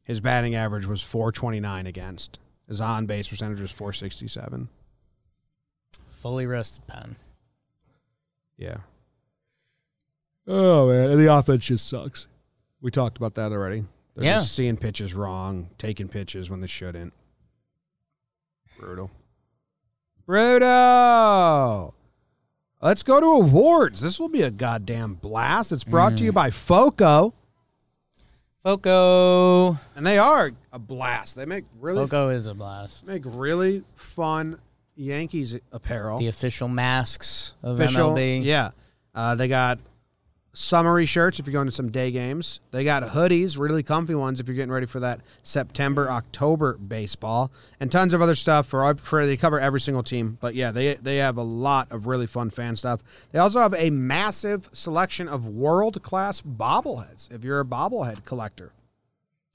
his 0.10 0.20
batting 0.22 0.56
average 0.56 0.88
was 0.88 1.04
429 1.04 1.86
against. 1.86 2.40
His 2.68 2.82
on 2.82 3.06
base 3.06 3.28
percentage 3.28 3.62
was 3.62 3.72
467. 3.72 4.68
fully 6.08 6.48
rested 6.48 6.86
pen. 6.88 7.16
Yeah. 8.58 8.78
Oh 10.48 10.88
man, 10.90 11.12
and 11.12 11.20
the 11.20 11.32
offense 11.32 11.64
just 11.64 11.88
sucks. 11.88 12.28
We 12.82 12.90
talked 12.90 13.18
about 13.18 13.36
that 13.36 13.52
already. 13.52 13.86
They're 14.16 14.26
Yeah. 14.26 14.40
just 14.40 14.56
seeing 14.56 14.78
pitches 14.78 15.14
wrong, 15.14 15.70
taking 15.78 16.08
pitches 16.08 16.50
when 16.50 16.60
they 16.60 16.68
shouldn't. 16.68 17.14
Brutal. 18.80 19.12
Brutal. 20.26 21.94
Let's 22.82 23.04
go 23.04 23.20
to 23.20 23.28
awards. 23.28 24.02
This 24.02 24.20
will 24.20 24.30
be 24.30 24.42
a 24.42 24.50
goddamn 24.50 25.14
blast. 25.14 25.72
It's 25.72 25.84
brought 25.84 26.18
to 26.18 26.24
you 26.24 26.32
mm. 26.32 26.36
by 26.36 26.50
FOCO, 26.50 27.36
Foco. 28.64 29.80
and 29.96 30.06
they 30.06 30.18
are 30.18 30.52
a 30.72 30.80
blast. 30.80 31.36
They 31.36 31.46
make 31.46 31.66
really 31.80 32.04
Foco 32.06 32.30
is 32.30 32.48
a 32.48 32.54
blast. 32.54 33.08
make 33.08 33.24
really 33.26 33.84
fun 33.96 34.60
Yankees 34.96 35.58
apparel. 35.72 36.18
The 36.20 36.28
official 36.28 36.68
masks 36.68 37.56
of 37.64 37.80
official. 37.80 38.12
MLB. 38.12 38.44
Yeah. 38.44 38.72
Uh, 39.16 39.36
they 39.36 39.48
got 39.48 39.80
summery 40.54 41.06
shirts 41.06 41.40
if 41.40 41.46
you're 41.46 41.54
going 41.54 41.68
to 41.68 41.72
some 41.72 41.92
day 41.92 42.12
games. 42.12 42.60
They 42.72 42.84
got 42.84 43.04
hoodies, 43.04 43.58
really 43.58 43.84
comfy 43.84 44.16
ones 44.16 44.40
if 44.40 44.48
you're 44.48 44.56
getting 44.56 44.72
ready 44.72 44.86
for 44.86 45.00
that 45.00 45.22
September 45.44 46.10
October 46.10 46.74
baseball, 46.74 47.52
and 47.80 47.92
tons 47.92 48.14
of 48.14 48.22
other 48.22 48.36
stuff 48.36 48.68
for 48.68 48.86
uh, 48.86 48.96
for 48.96 49.26
they 49.26 49.38
cover 49.38 49.60
every 49.60 49.82
single 49.82 50.04
team. 50.04 50.38
But 50.42 50.56
yeah, 50.56 50.72
they 50.72 50.96
they 50.96 51.18
have 51.18 51.38
a 51.38 51.44
lot 51.44 51.92
of 51.92 52.08
really 52.08 52.28
fun 52.28 52.50
fan 52.50 52.76
stuff. 52.76 53.02
They 53.32 53.40
also 53.40 53.60
have 53.60 53.74
a 53.76 53.90
massive 53.90 54.70
selection 54.74 55.28
of 55.28 55.48
world 55.48 56.02
class 56.02 56.42
bobbleheads. 56.42 57.32
If 57.32 57.44
you're 57.44 57.60
a 57.60 57.66
bobblehead 57.66 58.26
collector, 58.26 58.74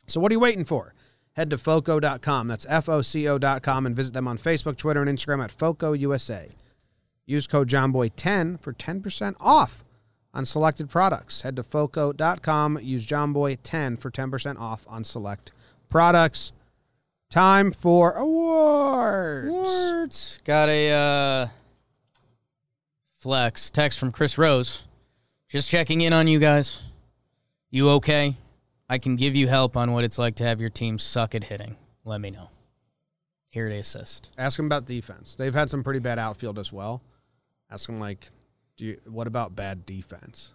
so 0.06 0.20
what 0.20 0.30
are 0.30 0.34
you 0.34 0.40
waiting 0.40 0.64
for? 0.64 0.94
Head 1.32 1.50
to 1.50 1.58
foco.com. 1.58 2.48
That's 2.48 2.66
F 2.68 2.88
O 2.88 3.02
C 3.02 3.28
O.com 3.28 3.86
and 3.86 3.96
visit 3.96 4.14
them 4.14 4.28
on 4.28 4.38
Facebook, 4.38 4.76
Twitter, 4.76 5.02
and 5.02 5.18
Instagram 5.18 5.42
at 5.42 5.50
Foco 5.50 5.92
USA. 5.92 6.50
Use 7.26 7.46
code 7.46 7.68
JOMBOY10 7.68 8.60
for 8.60 8.74
10% 8.74 9.34
off 9.40 9.82
on 10.34 10.44
selected 10.44 10.90
products. 10.90 11.42
Head 11.42 11.56
to 11.56 11.62
foco.com. 11.62 12.78
Use 12.82 13.06
JOMBOY10 13.06 13.98
for 13.98 14.10
10% 14.10 14.58
off 14.58 14.84
on 14.88 15.04
select 15.04 15.52
products. 15.88 16.52
Time 17.30 17.72
for 17.72 18.12
awards. 18.12 19.50
Words. 19.50 20.40
Got 20.44 20.68
a 20.68 20.90
uh, 20.90 21.48
flex 23.16 23.70
text 23.70 23.98
from 23.98 24.12
Chris 24.12 24.36
Rose. 24.36 24.84
Just 25.48 25.70
checking 25.70 26.00
in 26.00 26.12
on 26.12 26.26
you 26.28 26.38
guys. 26.38 26.82
You 27.70 27.90
okay? 27.90 28.36
I 28.88 28.98
can 28.98 29.16
give 29.16 29.34
you 29.34 29.48
help 29.48 29.76
on 29.76 29.92
what 29.92 30.04
it's 30.04 30.18
like 30.18 30.36
to 30.36 30.44
have 30.44 30.60
your 30.60 30.70
team 30.70 30.98
suck 30.98 31.34
at 31.34 31.44
hitting. 31.44 31.76
Let 32.04 32.20
me 32.20 32.30
know. 32.30 32.50
Here 33.50 33.68
to 33.68 33.76
assist. 33.76 34.30
Ask 34.36 34.56
them 34.56 34.66
about 34.66 34.84
defense. 34.84 35.34
They've 35.34 35.54
had 35.54 35.70
some 35.70 35.82
pretty 35.82 36.00
bad 36.00 36.18
outfield 36.18 36.58
as 36.58 36.72
well. 36.72 37.02
Ask 37.70 37.86
them 37.86 37.98
like, 37.98 38.28
do 38.76 38.86
you, 38.86 39.00
what 39.06 39.26
about 39.26 39.54
bad 39.54 39.86
defense? 39.86 40.52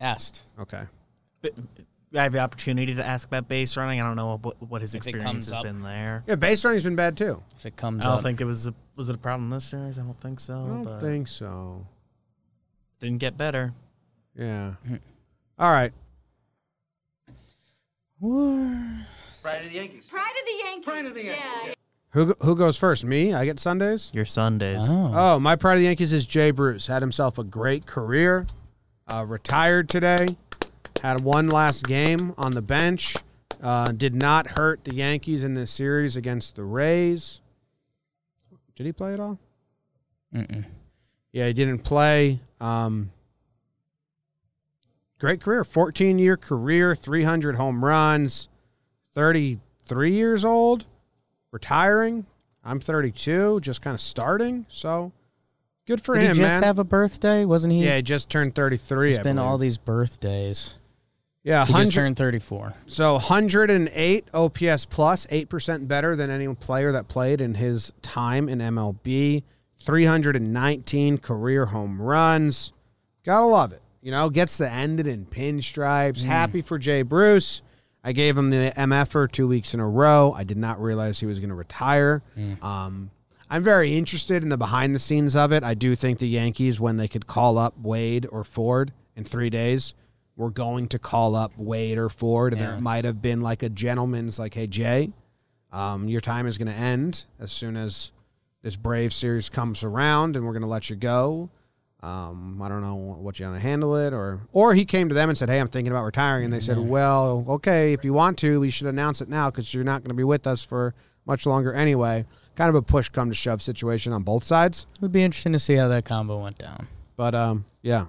Asked. 0.00 0.42
Okay. 0.58 0.82
But 1.42 1.54
I 2.14 2.22
have 2.24 2.32
the 2.32 2.40
opportunity 2.40 2.94
to 2.94 3.04
ask 3.04 3.26
about 3.26 3.48
base 3.48 3.76
running. 3.76 4.00
I 4.00 4.04
don't 4.04 4.16
know 4.16 4.38
what, 4.42 4.60
what 4.62 4.82
his 4.82 4.94
If 4.94 5.06
experience 5.06 5.46
has 5.46 5.54
up. 5.54 5.62
been 5.64 5.82
there. 5.82 6.24
Yeah, 6.26 6.34
base 6.36 6.64
running's 6.64 6.84
been 6.84 6.96
bad 6.96 7.16
too. 7.16 7.42
If 7.56 7.66
it 7.66 7.76
comes 7.76 8.04
I 8.04 8.08
don't 8.08 8.18
up. 8.18 8.22
think 8.22 8.40
it 8.40 8.44
was 8.44 8.66
a, 8.66 8.74
was 8.96 9.08
it 9.08 9.14
a 9.14 9.18
problem 9.18 9.50
this 9.50 9.64
series. 9.64 9.98
I 9.98 10.02
don't 10.02 10.20
think 10.20 10.40
so. 10.40 10.54
I 10.54 10.66
don't 10.66 10.84
but 10.84 11.00
think 11.00 11.28
so. 11.28 11.86
didn't 13.00 13.18
get 13.18 13.36
better. 13.36 13.72
Yeah. 14.36 14.72
Hmm. 14.86 14.96
All 15.58 15.70
right. 15.70 15.92
Pride 18.20 19.64
of 19.64 19.70
the 19.70 19.74
Yankees. 19.76 20.06
Pride 20.06 20.30
of 20.30 20.46
the 20.46 20.64
Yankees. 20.64 20.84
Pride 20.84 21.06
of 21.06 21.14
the 21.14 21.24
Yankees. 21.24 21.44
Yeah. 21.66 21.72
Who 22.12 22.34
who 22.42 22.54
goes 22.56 22.76
first? 22.76 23.04
Me? 23.04 23.32
I 23.32 23.44
get 23.46 23.58
Sundays. 23.58 24.10
Your 24.14 24.26
Sundays. 24.26 24.84
Oh. 24.86 25.12
Oh, 25.14 25.40
my 25.40 25.56
pride 25.56 25.74
of 25.74 25.78
the 25.80 25.86
Yankees 25.86 26.12
is 26.12 26.26
Jay 26.26 26.50
Bruce. 26.50 26.86
Had 26.86 27.00
himself 27.00 27.38
a 27.38 27.44
great 27.44 27.86
career. 27.86 28.46
Uh, 29.06 29.24
retired 29.26 29.88
today. 29.88 30.36
Had 31.02 31.22
one 31.22 31.48
last 31.48 31.86
game 31.86 32.34
on 32.36 32.52
the 32.52 32.62
bench. 32.62 33.16
Uh, 33.62 33.92
did 33.92 34.14
not 34.14 34.58
hurt 34.58 34.84
the 34.84 34.94
Yankees 34.94 35.42
in 35.42 35.54
this 35.54 35.70
series 35.70 36.16
against 36.16 36.54
the 36.54 36.64
Rays. 36.64 37.40
Did 38.76 38.86
he 38.86 38.92
play 38.92 39.14
at 39.14 39.20
all? 39.20 39.38
Mm-mm. 40.34 40.64
Yeah, 41.32 41.46
he 41.46 41.52
didn't 41.52 41.78
play. 41.80 42.40
Um, 42.60 43.10
great 45.18 45.40
career. 45.40 45.64
14 45.64 46.18
year 46.18 46.36
career, 46.36 46.94
300 46.94 47.56
home 47.56 47.84
runs, 47.84 48.48
33 49.14 50.12
years 50.12 50.44
old, 50.44 50.84
retiring. 51.52 52.26
I'm 52.64 52.80
32, 52.80 53.60
just 53.60 53.82
kind 53.82 53.94
of 53.94 54.00
starting. 54.00 54.66
So 54.68 55.12
good 55.86 56.00
for 56.02 56.14
Did 56.14 56.22
him, 56.24 56.36
he 56.36 56.42
just 56.42 56.54
man. 56.54 56.62
have 56.62 56.78
a 56.78 56.84
birthday? 56.84 57.44
Wasn't 57.44 57.72
he? 57.72 57.84
yeah, 57.84 57.96
he 57.96 58.02
just 58.02 58.28
turned 58.30 58.54
33. 58.54 59.08
He's 59.10 59.18
I 59.18 59.22
been 59.22 59.38
all 59.38 59.58
these 59.58 59.78
birthdays. 59.78 60.74
Yeah, 61.44 61.66
He 61.66 61.72
just 61.72 61.92
turned 61.92 62.16
34. 62.16 62.72
So 62.86 63.14
108 63.14 64.24
OPS 64.32 64.84
plus, 64.86 65.26
8% 65.26 65.88
better 65.88 66.14
than 66.14 66.30
any 66.30 66.52
player 66.54 66.92
that 66.92 67.08
played 67.08 67.40
in 67.40 67.54
his 67.54 67.92
time 68.00 68.48
in 68.48 68.60
MLB. 68.60 69.42
319 69.80 71.18
career 71.18 71.66
home 71.66 72.00
runs. 72.00 72.72
Gotta 73.24 73.46
love 73.46 73.72
it. 73.72 73.82
You 74.02 74.12
know, 74.12 74.30
gets 74.30 74.58
to 74.58 74.70
end 74.70 75.00
it 75.00 75.08
in 75.08 75.26
pinstripes. 75.26 76.22
Mm. 76.22 76.26
Happy 76.26 76.62
for 76.62 76.78
Jay 76.78 77.02
Bruce. 77.02 77.62
I 78.04 78.12
gave 78.12 78.36
him 78.36 78.50
the 78.50 78.72
MFer 78.76 79.30
two 79.30 79.46
weeks 79.46 79.74
in 79.74 79.80
a 79.80 79.88
row. 79.88 80.32
I 80.36 80.44
did 80.44 80.56
not 80.56 80.80
realize 80.82 81.20
he 81.20 81.26
was 81.26 81.38
going 81.38 81.50
to 81.50 81.54
retire. 81.54 82.22
Um, 82.60 83.10
I'm 83.48 83.62
very 83.62 83.96
interested 83.96 84.42
in 84.42 84.48
the 84.48 84.56
behind 84.56 84.94
the 84.94 84.98
scenes 84.98 85.36
of 85.36 85.52
it. 85.52 85.62
I 85.62 85.74
do 85.74 85.94
think 85.94 86.18
the 86.18 86.28
Yankees, 86.28 86.80
when 86.80 86.96
they 86.96 87.06
could 87.06 87.26
call 87.26 87.58
up 87.58 87.78
Wade 87.78 88.26
or 88.32 88.44
Ford 88.44 88.92
in 89.14 89.24
three 89.24 89.50
days, 89.50 89.94
were 90.36 90.50
going 90.50 90.88
to 90.88 90.98
call 90.98 91.36
up 91.36 91.52
Wade 91.58 91.98
or 91.98 92.08
Ford, 92.08 92.54
and 92.54 92.60
Yeah. 92.62 92.70
there 92.72 92.80
might 92.80 93.04
have 93.04 93.20
been 93.20 93.40
like 93.40 93.62
a 93.62 93.68
gentleman's 93.68 94.38
like, 94.38 94.54
"Hey 94.54 94.66
Jay, 94.66 95.12
um, 95.70 96.08
your 96.08 96.22
time 96.22 96.46
is 96.46 96.56
going 96.58 96.68
to 96.68 96.74
end 96.74 97.26
as 97.38 97.52
soon 97.52 97.76
as 97.76 98.10
this 98.62 98.74
Brave 98.76 99.12
series 99.12 99.48
comes 99.50 99.84
around, 99.84 100.34
and 100.34 100.46
we're 100.46 100.52
going 100.52 100.62
to 100.62 100.68
let 100.68 100.88
you 100.88 100.96
go." 100.96 101.50
Um, 102.02 102.60
I 102.60 102.68
don't 102.68 102.80
know 102.80 102.94
what 102.96 103.38
you 103.38 103.46
want 103.46 103.56
to 103.58 103.62
handle 103.62 103.94
it, 103.96 104.12
or 104.12 104.40
or 104.52 104.74
he 104.74 104.84
came 104.84 105.08
to 105.08 105.14
them 105.14 105.28
and 105.28 105.38
said, 105.38 105.48
"Hey, 105.48 105.60
I'm 105.60 105.68
thinking 105.68 105.92
about 105.92 106.02
retiring," 106.04 106.44
and 106.44 106.52
they 106.52 106.58
said, 106.58 106.76
"Well, 106.78 107.44
okay, 107.48 107.92
if 107.92 108.04
you 108.04 108.12
want 108.12 108.38
to, 108.38 108.58
we 108.58 108.70
should 108.70 108.88
announce 108.88 109.20
it 109.20 109.28
now 109.28 109.50
because 109.50 109.72
you're 109.72 109.84
not 109.84 110.02
going 110.02 110.08
to 110.10 110.14
be 110.14 110.24
with 110.24 110.46
us 110.46 110.64
for 110.64 110.94
much 111.26 111.46
longer 111.46 111.72
anyway." 111.72 112.24
Kind 112.56 112.68
of 112.68 112.74
a 112.74 112.82
push 112.82 113.08
come 113.08 113.28
to 113.30 113.34
shove 113.34 113.62
situation 113.62 114.12
on 114.12 114.24
both 114.24 114.44
sides, 114.44 114.86
It 114.96 115.00
would 115.00 115.12
be 115.12 115.22
interesting 115.22 115.52
to 115.54 115.58
see 115.58 115.74
how 115.76 115.88
that 115.88 116.04
combo 116.04 116.42
went 116.42 116.58
down. 116.58 116.86
but 117.16 117.34
um, 117.34 117.64
yeah, 117.82 118.06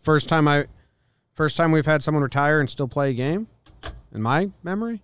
first 0.00 0.28
time 0.30 0.46
I, 0.48 0.66
first 1.34 1.56
time 1.58 1.72
we've 1.72 1.84
had 1.84 2.02
someone 2.02 2.22
retire 2.22 2.60
and 2.60 2.70
still 2.70 2.88
play 2.88 3.10
a 3.10 3.12
game, 3.12 3.48
in 4.14 4.22
my 4.22 4.50
memory, 4.62 5.02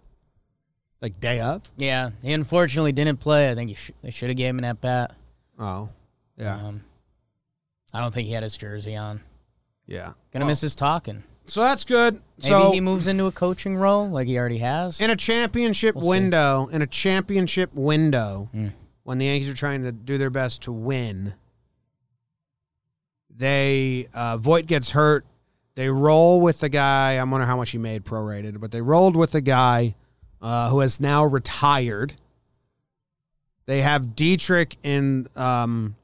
like 1.02 1.18
day 1.20 1.40
of. 1.40 1.62
Yeah, 1.76 2.10
he 2.22 2.32
unfortunately 2.32 2.92
didn't 2.92 3.18
play. 3.18 3.50
I 3.50 3.54
think 3.54 3.68
he 3.70 3.74
sh- 3.74 3.90
they 4.00 4.10
should 4.10 4.30
have 4.30 4.36
gave 4.38 4.50
him 4.50 4.58
an 4.58 4.64
at 4.64 4.80
bat. 4.80 5.14
Oh, 5.58 5.90
yeah, 6.38 6.56
Um, 6.56 6.82
I 7.92 8.00
don't 8.00 8.12
think 8.12 8.26
he 8.26 8.32
had 8.34 8.42
his 8.42 8.56
jersey 8.56 8.96
on. 8.96 9.20
yeah. 9.86 10.12
Gonna 10.32 10.46
miss 10.46 10.60
his 10.62 10.74
talking. 10.74 11.22
So 11.44 11.60
that's 11.60 11.84
good. 11.84 12.14
Maybe 12.38 12.48
so 12.48 12.70
he 12.72 12.80
moves 12.80 13.06
into 13.08 13.26
a 13.26 13.32
coaching 13.32 13.76
role 13.76 14.08
like 14.08 14.28
he 14.28 14.38
already 14.38 14.58
has. 14.58 15.00
in 15.00 15.10
a 15.10 15.16
championship 15.16 15.94
We'll 15.96 16.04
see. 16.04 16.08
window, 16.10 16.68
in 16.72 16.82
a 16.82 16.86
championship 16.86 17.74
window, 17.74 18.48
Mm. 18.54 18.72
when 19.02 19.18
the 19.18 19.26
Yankees 19.26 19.48
are 19.48 19.54
trying 19.54 19.82
to 19.82 19.90
do 19.92 20.16
their 20.18 20.30
best 20.30 20.62
to 20.62 20.72
win, 20.72 21.34
they 23.28 24.08
uh, 24.14 24.36
Voit 24.38 24.66
gets 24.66 24.90
hurt. 24.92 25.24
they 25.74 25.88
roll 25.88 26.40
with 26.40 26.60
the 26.60 26.68
guy. 26.68 27.16
I 27.16 27.24
wonder 27.24 27.46
how 27.46 27.56
much 27.56 27.70
he 27.70 27.78
made 27.78 28.04
prorated, 28.04 28.60
but 28.60 28.70
they 28.70 28.80
rolled 28.82 29.16
with 29.16 29.32
the 29.32 29.40
guy 29.40 29.94
uh, 30.40 30.68
who 30.70 30.80
has 30.80 31.00
now 31.00 31.24
retired. 31.24 32.14
They 33.66 33.80
have 33.82 34.14
Dietrich 34.14 34.76
in 34.82 35.28
um, 35.36 35.96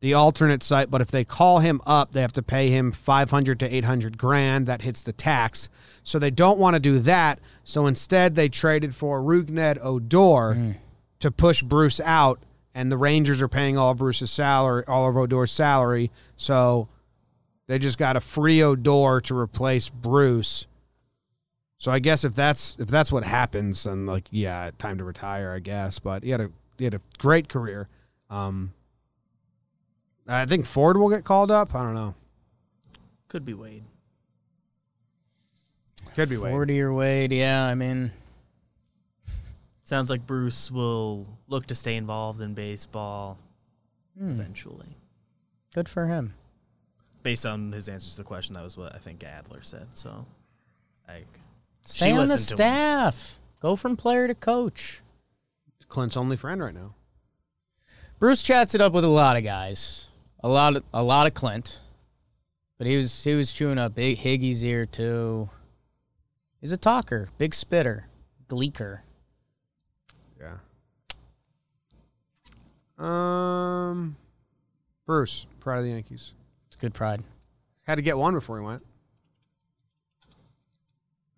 the 0.00 0.14
alternate 0.14 0.62
site, 0.62 0.90
but 0.90 1.02
if 1.02 1.10
they 1.10 1.24
call 1.24 1.58
him 1.58 1.80
up, 1.86 2.12
they 2.12 2.22
have 2.22 2.32
to 2.32 2.42
pay 2.42 2.70
him 2.70 2.90
500 2.90 3.60
to 3.60 3.74
800 3.74 4.16
grand. 4.16 4.66
That 4.66 4.82
hits 4.82 5.02
the 5.02 5.12
tax. 5.12 5.68
So 6.02 6.18
they 6.18 6.30
don't 6.30 6.58
want 6.58 6.74
to 6.74 6.80
do 6.80 6.98
that. 7.00 7.38
So 7.64 7.86
instead, 7.86 8.34
they 8.34 8.48
traded 8.48 8.94
for 8.94 9.20
Rougned 9.20 9.78
Odor 9.82 10.54
to 11.20 11.30
push 11.30 11.62
Bruce 11.62 12.00
out, 12.00 12.40
and 12.74 12.90
the 12.90 12.96
Rangers 12.96 13.42
are 13.42 13.48
paying 13.48 13.76
all 13.76 13.90
of 13.90 13.98
Bruce's 13.98 14.30
salary, 14.30 14.84
all 14.88 15.08
of 15.08 15.16
Odor's 15.16 15.52
salary. 15.52 16.10
So 16.36 16.88
they 17.66 17.78
just 17.78 17.98
got 17.98 18.16
a 18.16 18.20
free 18.20 18.62
Odor 18.62 19.20
to 19.20 19.36
replace 19.36 19.90
Bruce. 19.90 20.66
So 21.76 21.90
I 21.90 21.98
guess 21.98 22.24
if 22.24 22.34
that's 22.34 22.76
if 22.78 22.88
that's 22.88 23.12
what 23.12 23.24
happens, 23.24 23.84
then 23.84 24.06
like 24.06 24.28
yeah, 24.30 24.70
time 24.78 24.98
to 24.98 25.04
retire, 25.04 25.52
I 25.52 25.60
guess. 25.60 25.98
But 25.98 26.24
he 26.24 26.30
had 26.30 26.40
a 26.40 26.50
he 26.78 26.84
had 26.84 26.94
a 26.94 27.00
great 27.18 27.48
career. 27.48 27.88
Um, 28.30 28.72
I 30.28 30.46
think 30.46 30.66
Ford 30.66 30.96
will 30.96 31.10
get 31.10 31.24
called 31.24 31.50
up. 31.50 31.74
I 31.74 31.82
don't 31.82 31.94
know. 31.94 32.14
Could 33.28 33.44
be 33.44 33.54
Wade. 33.54 33.84
Could 36.14 36.28
be 36.28 36.36
Wade. 36.36 36.52
Forty 36.52 36.80
or 36.80 36.92
Wade, 36.92 37.32
yeah. 37.32 37.66
I 37.66 37.74
mean, 37.74 38.12
Sounds 39.84 40.08
like 40.08 40.24
Bruce 40.24 40.70
will 40.70 41.26
look 41.48 41.66
to 41.66 41.74
stay 41.74 41.96
involved 41.96 42.40
in 42.40 42.54
baseball 42.54 43.38
hmm, 44.16 44.30
eventually. 44.30 44.96
good 45.74 45.88
for 45.88 46.06
him. 46.06 46.34
Based 47.24 47.44
on 47.44 47.72
his 47.72 47.88
answers 47.88 48.12
to 48.12 48.18
the 48.18 48.24
question, 48.24 48.54
that 48.54 48.62
was 48.62 48.76
what 48.76 48.94
I 48.94 48.98
think 48.98 49.24
Adler 49.24 49.62
said. 49.62 49.88
So, 49.94 50.26
I 51.08 51.24
Stay 51.84 52.12
on 52.12 52.18
the 52.18 52.20
listened 52.32 52.56
to 52.58 52.62
him. 52.64 52.68
staff. 52.70 53.40
Go 53.60 53.74
from 53.74 53.96
player 53.96 54.28
to 54.28 54.34
coach. 54.34 55.00
Clint's 55.88 56.16
only 56.16 56.36
friend 56.36 56.62
right 56.62 56.72
now. 56.74 56.94
Bruce 58.20 58.42
chats 58.44 58.76
it 58.76 58.80
up 58.80 58.92
with 58.92 59.04
a 59.04 59.08
lot 59.08 59.36
of 59.36 59.42
guys. 59.42 60.09
A 60.42 60.48
lot 60.48 60.76
of 60.76 60.84
a 60.92 61.02
lot 61.02 61.26
of 61.26 61.34
Clint. 61.34 61.80
But 62.78 62.86
he 62.86 62.96
was 62.96 63.24
he 63.24 63.34
was 63.34 63.52
chewing 63.52 63.78
up 63.78 63.94
big 63.94 64.18
Higgy's 64.18 64.64
ear 64.64 64.86
too. 64.86 65.50
He's 66.60 66.72
a 66.72 66.78
talker, 66.78 67.28
big 67.36 67.54
spitter, 67.54 68.06
gleeker. 68.48 69.02
Yeah. 70.40 70.56
Um, 72.98 74.16
Bruce, 75.06 75.46
pride 75.58 75.78
of 75.78 75.84
the 75.84 75.90
Yankees. 75.90 76.34
It's 76.68 76.76
good 76.76 76.94
pride. 76.94 77.22
Had 77.82 77.96
to 77.96 78.02
get 78.02 78.16
one 78.16 78.34
before 78.34 78.58
he 78.58 78.64
went. 78.64 78.82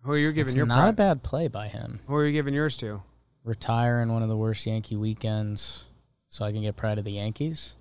Who 0.03 0.11
are 0.11 0.17
you 0.17 0.31
giving 0.31 0.49
It's 0.49 0.55
your 0.55 0.65
not 0.65 0.89
a 0.89 0.93
bad 0.93 1.23
play 1.23 1.47
by 1.47 1.69
him. 1.69 2.01
Who 2.07 2.15
are 2.15 2.25
you 2.25 2.33
giving 2.33 2.53
yours 2.53 2.75
to? 2.77 3.01
Retire 3.43 4.01
in 4.01 4.11
one 4.13 4.23
of 4.23 4.29
the 4.29 4.37
worst 4.37 4.65
Yankee 4.65 4.97
weekends 4.97 5.85
so 6.27 6.43
I 6.45 6.51
can 6.51 6.61
get 6.61 6.75
pride 6.75 6.99
of 6.99 7.05
the 7.05 7.11
Yankees. 7.11 7.75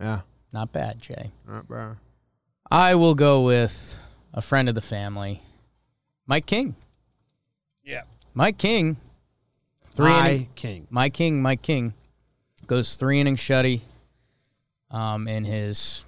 Yeah, 0.00 0.20
Not 0.52 0.72
bad, 0.72 1.00
Jay. 1.00 1.30
not 1.46 1.68
bad. 1.68 1.96
I 2.70 2.94
will 2.94 3.14
go 3.14 3.42
with 3.42 3.98
a 4.32 4.40
friend 4.40 4.68
of 4.68 4.74
the 4.74 4.80
family, 4.80 5.42
Mike 6.26 6.46
King. 6.46 6.74
Yeah. 7.84 8.02
Mike 8.32 8.58
King, 8.58 8.96
three 9.84 10.08
My 10.08 10.30
inning, 10.30 10.48
king. 10.54 10.86
Mike 10.90 11.14
King, 11.14 11.42
Mike 11.42 11.62
King 11.62 11.94
goes 12.66 12.94
three 12.94 13.20
innings 13.20 13.40
shutty 13.40 13.80
um, 14.90 15.26
in 15.28 15.44
his 15.44 16.04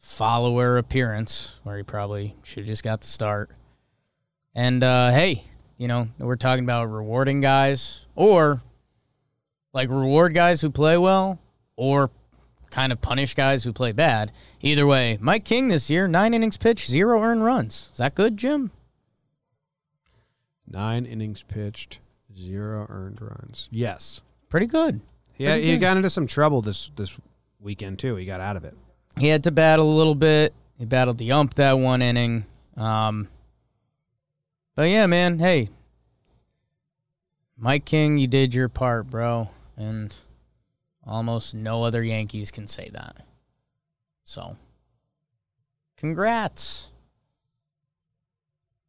follower 0.00 0.78
appearance, 0.78 1.58
where 1.64 1.76
he 1.76 1.82
probably 1.82 2.36
should 2.44 2.58
have 2.60 2.66
just 2.68 2.84
got 2.84 3.00
the 3.00 3.06
start. 3.08 3.50
And 4.54 4.82
uh, 4.84 5.10
hey, 5.10 5.44
you 5.76 5.88
know, 5.88 6.08
we're 6.18 6.36
talking 6.36 6.62
about 6.64 6.84
rewarding 6.84 7.40
guys 7.40 8.06
or 8.14 8.62
like 9.72 9.90
reward 9.90 10.32
guys 10.34 10.60
who 10.60 10.70
play 10.70 10.96
well 10.96 11.40
or 11.76 12.10
kind 12.74 12.92
of 12.92 13.00
punish 13.00 13.34
guys 13.34 13.62
who 13.62 13.72
play 13.72 13.92
bad. 13.92 14.32
Either 14.60 14.84
way, 14.84 15.16
Mike 15.20 15.44
King 15.44 15.68
this 15.68 15.88
year, 15.88 16.08
nine 16.08 16.34
innings 16.34 16.56
pitched, 16.56 16.90
zero 16.90 17.22
earned 17.22 17.44
runs. 17.44 17.90
Is 17.92 17.98
that 17.98 18.16
good, 18.16 18.36
Jim? 18.36 18.72
Nine 20.66 21.06
innings 21.06 21.44
pitched, 21.44 22.00
zero 22.36 22.84
earned 22.88 23.22
runs. 23.22 23.68
Yes. 23.70 24.22
Pretty 24.48 24.66
good. 24.66 25.00
Yeah, 25.36 25.56
he 25.56 25.78
got 25.78 25.96
into 25.96 26.10
some 26.10 26.26
trouble 26.26 26.62
this 26.62 26.90
this 26.96 27.16
weekend 27.60 27.98
too. 27.98 28.16
He 28.16 28.24
got 28.24 28.40
out 28.40 28.56
of 28.56 28.64
it. 28.64 28.76
He 29.18 29.28
had 29.28 29.44
to 29.44 29.52
battle 29.52 29.88
a 29.88 29.96
little 29.96 30.14
bit. 30.14 30.52
He 30.76 30.84
battled 30.84 31.18
the 31.18 31.32
ump 31.32 31.54
that 31.54 31.78
one 31.78 32.02
inning. 32.02 32.46
Um, 32.76 33.28
but 34.74 34.88
yeah, 34.88 35.06
man, 35.06 35.38
hey, 35.38 35.70
Mike 37.56 37.84
King, 37.84 38.18
you 38.18 38.26
did 38.26 38.54
your 38.54 38.68
part, 38.68 39.08
bro, 39.10 39.48
and 39.76 40.14
almost 41.06 41.54
no 41.54 41.84
other 41.84 42.02
Yankees 42.02 42.50
can 42.50 42.66
say 42.66 42.90
that. 42.92 43.24
So, 44.24 44.56
congrats, 45.96 46.90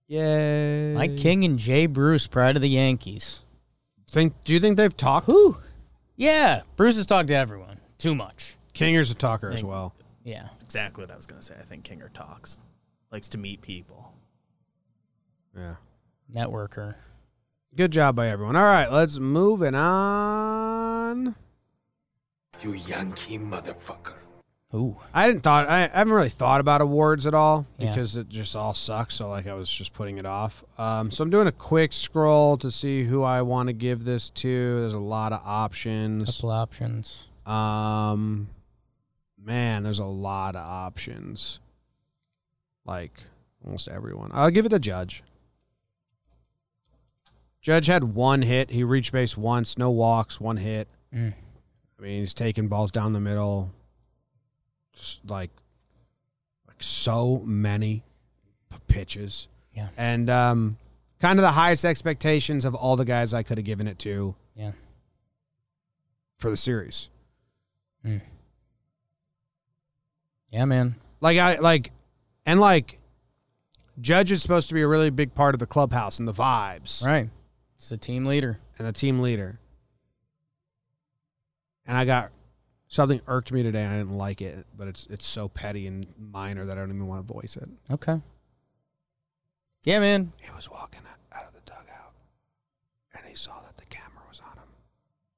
Yay. 0.07 0.93
Mike 0.93 1.18
King 1.18 1.43
and 1.43 1.57
Jay 1.57 1.88
Bruce, 1.88 2.28
pride 2.28 2.55
of 2.55 2.61
the 2.61 2.70
Yankees. 2.70 3.43
Think 4.11 4.34
do 4.43 4.53
you 4.53 4.59
think 4.59 4.78
they've 4.78 4.95
talked? 4.95 5.28
Whew. 5.28 5.57
Yeah, 6.16 6.61
Bruce 6.78 6.95
has 6.95 7.05
talked 7.05 7.28
to 7.30 7.36
everyone 7.36 7.80
too 7.97 8.16
much. 8.16 8.55
Kinger's 8.74 9.11
a 9.11 9.16
talker 9.16 9.51
as 9.51 9.63
well. 9.63 9.93
Yeah, 10.24 10.47
exactly 10.61 11.03
what 11.03 11.11
I 11.11 11.16
was 11.16 11.26
going 11.26 11.39
to 11.39 11.45
say. 11.45 11.55
I 11.59 11.63
think 11.63 11.84
Kinger 11.86 12.11
talks, 12.13 12.59
likes 13.11 13.30
to 13.30 13.38
meet 13.38 13.61
people. 13.61 14.13
Yeah. 15.55 15.76
networker. 16.34 16.95
Good 17.76 17.91
job 17.91 18.16
by 18.16 18.30
everyone. 18.30 18.55
All 18.55 18.63
right, 18.63 18.91
let's 18.91 19.20
move 19.20 19.61
it 19.61 19.76
on. 19.76 21.36
You 22.62 22.74
Yankee 22.74 23.38
motherfucker. 23.38 24.14
Ooh, 24.74 24.97
I 25.14 25.28
didn't 25.28 25.43
thought 25.43 25.70
I, 25.70 25.84
I 25.86 25.88
haven't 25.99 26.14
really 26.14 26.30
thought 26.30 26.60
about 26.60 26.82
awards 26.82 27.26
at 27.26 27.34
all 27.34 27.66
Yeah. 27.78 27.89
because 27.91 28.18
it 28.18 28.28
just 28.28 28.56
all 28.56 28.74
sucks. 28.74 29.16
So 29.16 29.30
like 29.30 29.47
I 29.47 29.53
was 29.53 29.70
just 29.70 29.93
putting 29.93 30.18
it 30.18 30.26
off. 30.26 30.64
Um, 30.78 31.12
so 31.12 31.24
I'm 31.24 31.30
doing 31.30 31.47
a 31.47 31.51
quick 31.51 31.93
scroll 31.93 32.58
to 32.58 32.70
see 32.72 33.03
who 33.06 33.24
I 33.24 33.41
want 33.43 33.68
to 33.68 33.74
give 33.74 34.03
this 34.03 34.30
to. 34.32 34.82
There's 34.82 34.93
a 34.93 34.99
lot 34.99 35.32
of 35.32 35.41
options. 35.45 36.36
couple 36.38 36.49
options. 36.51 37.28
Um, 37.45 38.49
man, 39.41 39.84
there's 39.84 39.99
a 39.99 40.06
lot 40.06 40.56
of 40.56 40.66
options. 40.66 41.60
Like 42.86 43.14
almost 43.64 43.88
everyone. 43.88 44.32
I'll 44.34 44.51
give 44.51 44.66
it 44.66 44.70
to 44.70 44.80
Judge. 44.80 45.24
Judge 47.62 47.88
had 47.88 48.03
one 48.16 48.41
hit. 48.41 48.72
He 48.72 48.84
reached 48.84 49.12
base 49.12 49.38
once, 49.38 49.78
no 49.78 49.89
walks, 49.89 50.39
one 50.39 50.58
hit. 50.58 50.88
Mm. 51.14 51.34
I 51.98 52.02
mean, 52.02 52.20
he's 52.20 52.34
taking 52.34 52.68
balls 52.68 52.91
down 52.91 53.14
the 53.14 53.20
middle. 53.20 53.72
Like, 55.28 55.52
like 56.68 56.82
so 56.82 57.41
many 57.46 58.04
p- 58.70 58.78
pitches. 58.88 59.48
Yeah. 59.74 59.89
And 59.98 60.30
um, 60.30 60.78
kind 61.20 61.38
of 61.39 61.43
the 61.43 61.52
highest 61.52 61.84
expectations 61.86 62.66
of 62.66 62.76
all 62.76 62.96
the 62.96 63.06
guys 63.06 63.34
I 63.34 63.43
could 63.43 63.58
have 63.58 63.66
given 63.66 63.88
it 63.88 64.00
to 64.00 64.36
Yeah. 64.56 64.72
for 66.38 66.50
the 66.50 66.58
series. 66.58 67.10
Mm. 68.06 68.22
Yeah, 70.52 70.66
man. 70.66 70.96
Like 71.22 71.38
I 71.38 71.58
like, 71.60 71.91
and 72.46 72.60
like, 72.60 73.00
Judge 74.00 74.32
is 74.32 74.41
supposed 74.41 74.68
to 74.70 74.74
be 74.76 74.82
a 74.82 74.88
really 74.88 75.10
big 75.10 75.34
part 75.34 75.56
of 75.56 75.60
the 75.60 75.66
clubhouse 75.66 76.20
and 76.20 76.28
the 76.28 76.34
vibes 76.34 77.06
Right. 77.06 77.30
It's 77.78 77.89
the 77.89 77.98
team 77.98 78.26
leader. 78.26 78.60
and 78.78 78.88
the 78.88 78.91
team 78.93 79.20
leader. 79.20 79.60
And 81.86 81.97
I 81.97 82.05
got 82.05 82.31
something 82.88 83.21
irked 83.27 83.51
me 83.51 83.63
today. 83.63 83.83
and 83.83 83.93
I 83.93 83.97
didn't 83.97 84.17
like 84.17 84.41
it, 84.41 84.65
but 84.77 84.88
it's 84.88 85.05
it's 85.09 85.25
so 85.25 85.47
petty 85.47 85.88
and 85.88 86.05
minor 86.17 86.65
that 86.65 86.77
I 86.77 86.81
don't 86.81 86.89
even 86.89 87.07
want 87.07 87.27
to 87.27 87.33
voice 87.33 87.57
it. 87.57 87.69
Okay. 87.91 88.21
Yeah, 89.83 89.99
man. 89.99 90.33
He 90.41 90.49
was 90.51 90.69
walking 90.69 91.01
out- 91.05 91.45
of 91.47 91.53
the 91.53 91.59
dugout, 91.61 92.13
and 93.13 93.25
he 93.27 93.36
saw 93.36 93.61
that 93.61 93.77
the 93.77 93.86
camera 93.86 94.23
was 94.27 94.39
on 94.39 94.57
him. 94.57 94.69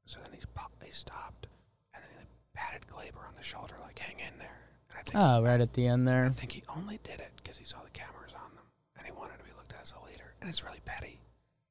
So 0.05 0.19
then 0.21 0.31
he 0.31 0.39
popped, 0.53 0.81
he 0.83 0.91
stopped, 0.91 1.47
and 1.93 2.01
then 2.03 2.11
he 2.21 2.25
patted 2.53 2.87
Gleyber 2.87 3.27
on 3.27 3.35
the 3.35 3.43
shoulder, 3.43 3.73
like 3.81 3.99
"Hang 3.99 4.19
in 4.19 4.37
there." 4.37 4.61
And 4.89 4.99
I 4.99 5.01
think 5.01 5.15
Oh, 5.15 5.41
right 5.43 5.59
at 5.59 5.73
the 5.73 5.87
end 5.87 6.07
there. 6.07 6.25
I 6.25 6.29
think 6.29 6.51
he 6.53 6.63
only 6.69 6.99
did 7.03 7.19
it 7.19 7.31
because 7.35 7.57
he 7.57 7.65
saw 7.65 7.81
the 7.83 7.89
cameras 7.89 8.33
on 8.35 8.55
them, 8.55 8.63
and 8.95 9.05
he 9.05 9.11
wanted 9.11 9.37
to 9.39 9.43
be 9.43 9.51
looked 9.57 9.73
at 9.73 9.81
as 9.81 9.91
a 9.91 10.05
leader. 10.05 10.33
And 10.39 10.49
it's 10.49 10.63
really 10.63 10.81
petty, 10.85 11.19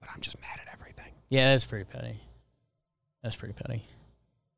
but 0.00 0.10
I'm 0.12 0.20
just 0.20 0.38
mad 0.42 0.58
at 0.60 0.68
everything. 0.72 1.12
Yeah, 1.30 1.52
that's 1.52 1.64
pretty 1.64 1.84
petty. 1.86 2.20
That's 3.22 3.36
pretty 3.36 3.54
petty. 3.54 3.84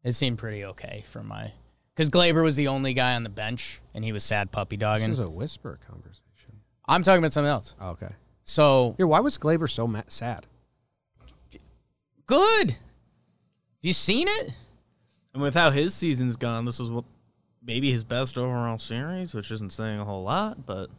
It 0.08 0.14
seemed 0.14 0.38
pretty 0.38 0.64
okay 0.64 1.02
for 1.06 1.22
my. 1.22 1.52
Because 1.94 2.08
Gleyber 2.10 2.42
was 2.42 2.56
the 2.56 2.68
only 2.68 2.94
guy 2.94 3.14
on 3.14 3.24
the 3.24 3.28
bench, 3.28 3.80
and 3.92 4.02
he 4.04 4.12
was 4.12 4.24
sad 4.24 4.50
puppy 4.50 4.76
dogging. 4.76 5.10
This 5.10 5.18
dogging. 5.18 5.30
is 5.32 5.34
a 5.34 5.38
whisper 5.38 5.78
conversation. 5.86 6.60
I'm 6.86 7.02
talking 7.02 7.18
about 7.18 7.32
something 7.32 7.50
else. 7.50 7.74
Oh, 7.80 7.90
okay. 7.90 8.10
So 8.42 8.94
Yeah, 8.98 9.04
why 9.06 9.20
was 9.20 9.36
Gleyber 9.36 9.68
so 9.68 9.86
ma- 9.86 10.02
sad? 10.08 10.46
good. 12.26 12.70
Have 12.72 12.78
you 13.82 13.92
seen 13.92 14.28
it? 14.28 14.50
And 15.34 15.42
with 15.42 15.54
how 15.54 15.70
his 15.70 15.94
season's 15.94 16.36
gone, 16.36 16.64
this 16.64 16.80
is 16.80 16.90
what 16.90 17.04
maybe 17.62 17.90
his 17.92 18.04
best 18.04 18.38
overall 18.38 18.78
series, 18.78 19.34
which 19.34 19.50
isn't 19.50 19.72
saying 19.72 20.00
a 20.00 20.04
whole 20.04 20.22
lot, 20.22 20.64
but 20.66 20.90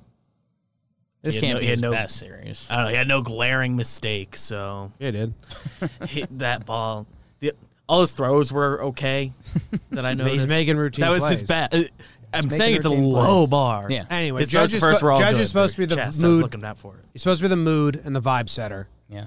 This 1.21 1.35
He 1.35 1.39
had 1.41 1.45
can't 1.47 1.55
no- 1.55 1.59
be 1.61 1.65
his 1.67 1.81
no- 1.81 1.91
best 1.91 2.17
series. 2.17 2.67
I 2.69 2.75
don't 2.75 2.83
know. 2.85 2.89
He 2.91 2.95
had 2.97 3.07
no 3.07 3.21
glaring 3.21 3.75
mistake, 3.75 4.37
so 4.37 4.91
It 4.99 5.11
did. 5.11 5.33
hit 6.07 6.37
that 6.39 6.65
ball. 6.65 7.07
The, 7.39 7.53
all 7.89 8.01
his 8.01 8.11
throws 8.13 8.53
were 8.53 8.81
okay. 8.85 9.33
That 9.91 10.05
I 10.05 10.13
know 10.13 10.25
He's 10.25 10.47
making 10.47 10.77
routine 10.77 11.01
That 11.03 11.09
was 11.09 11.19
plays. 11.23 11.39
his 11.41 11.47
bad. 11.49 11.73
uh, 11.73 11.81
I'm 12.31 12.43
making 12.45 12.49
saying 12.57 12.75
it's 12.75 12.85
a 12.85 12.89
routine 12.89 13.05
low 13.09 13.37
plays. 13.39 13.49
bar. 13.49 13.87
Yeah. 13.89 14.05
Anyway, 14.09 14.41
His 14.41 14.51
throws 14.51 14.69
Judge 14.69 14.75
is, 14.75 14.81
first 14.81 14.99
spo- 15.01 15.03
were 15.03 15.11
all 15.13 15.17
Judge 15.19 15.33
good, 15.35 15.41
is 15.41 15.47
supposed 15.49 15.75
to 15.75 15.81
be 15.81 15.85
but 15.87 15.89
the 15.89 15.95
chest, 15.95 16.23
I 16.23 16.27
was 16.27 16.33
mood. 16.35 16.41
looking 16.43 16.63
out 16.63 16.77
for 16.77 16.95
it. 16.95 17.05
He's 17.11 17.23
supposed 17.23 17.39
to 17.41 17.45
be 17.45 17.49
the 17.49 17.55
mood 17.55 17.99
and 18.05 18.15
the 18.15 18.21
vibe 18.21 18.47
setter. 18.49 18.87
Yeah. 19.09 19.25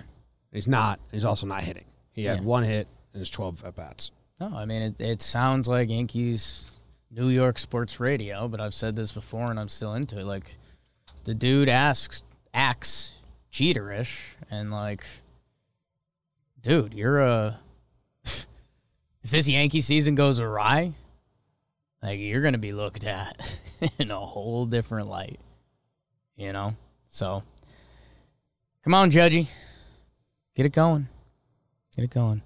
He's 0.52 0.68
not. 0.68 1.00
He's 1.10 1.24
also 1.24 1.46
not 1.46 1.62
hitting. 1.62 1.84
He 2.12 2.24
had 2.24 2.38
Yeah. 2.38 2.44
one 2.44 2.62
hit 2.62 2.86
in 3.12 3.20
his 3.20 3.28
12 3.30 3.64
at 3.64 3.74
bats. 3.74 4.10
No, 4.40 4.52
I 4.54 4.64
mean 4.64 4.82
it, 4.82 5.00
it 5.00 5.20
sounds 5.22 5.66
like 5.68 5.90
Yankees 5.90 6.70
New 7.10 7.28
York 7.28 7.58
sports 7.58 7.98
radio, 8.00 8.46
but 8.48 8.60
I've 8.60 8.74
said 8.74 8.94
this 8.96 9.10
before 9.12 9.50
and 9.50 9.58
I'm 9.58 9.68
still 9.68 9.94
into 9.94 10.18
it. 10.20 10.24
Like 10.24 10.56
the 11.24 11.34
dude 11.34 11.68
asks 11.68 12.22
acts 12.54 13.20
cheaterish 13.50 14.34
and 14.50 14.70
like 14.70 15.04
dude, 16.60 16.94
you're 16.94 17.20
a 17.20 17.58
if 19.22 19.30
this 19.30 19.48
Yankee 19.48 19.80
season 19.80 20.14
goes 20.14 20.40
awry, 20.40 20.92
like 22.02 22.18
you're 22.18 22.42
gonna 22.42 22.58
be 22.58 22.72
looked 22.72 23.04
at 23.04 23.58
in 23.98 24.10
a 24.10 24.18
whole 24.18 24.66
different 24.66 25.08
light. 25.08 25.40
You 26.36 26.52
know? 26.52 26.74
So 27.08 27.42
come 28.84 28.94
on, 28.94 29.10
Judgy. 29.10 29.48
Get 30.54 30.66
it 30.66 30.72
going. 30.72 31.08
Get 31.96 32.04
it 32.04 32.10
going. 32.10 32.42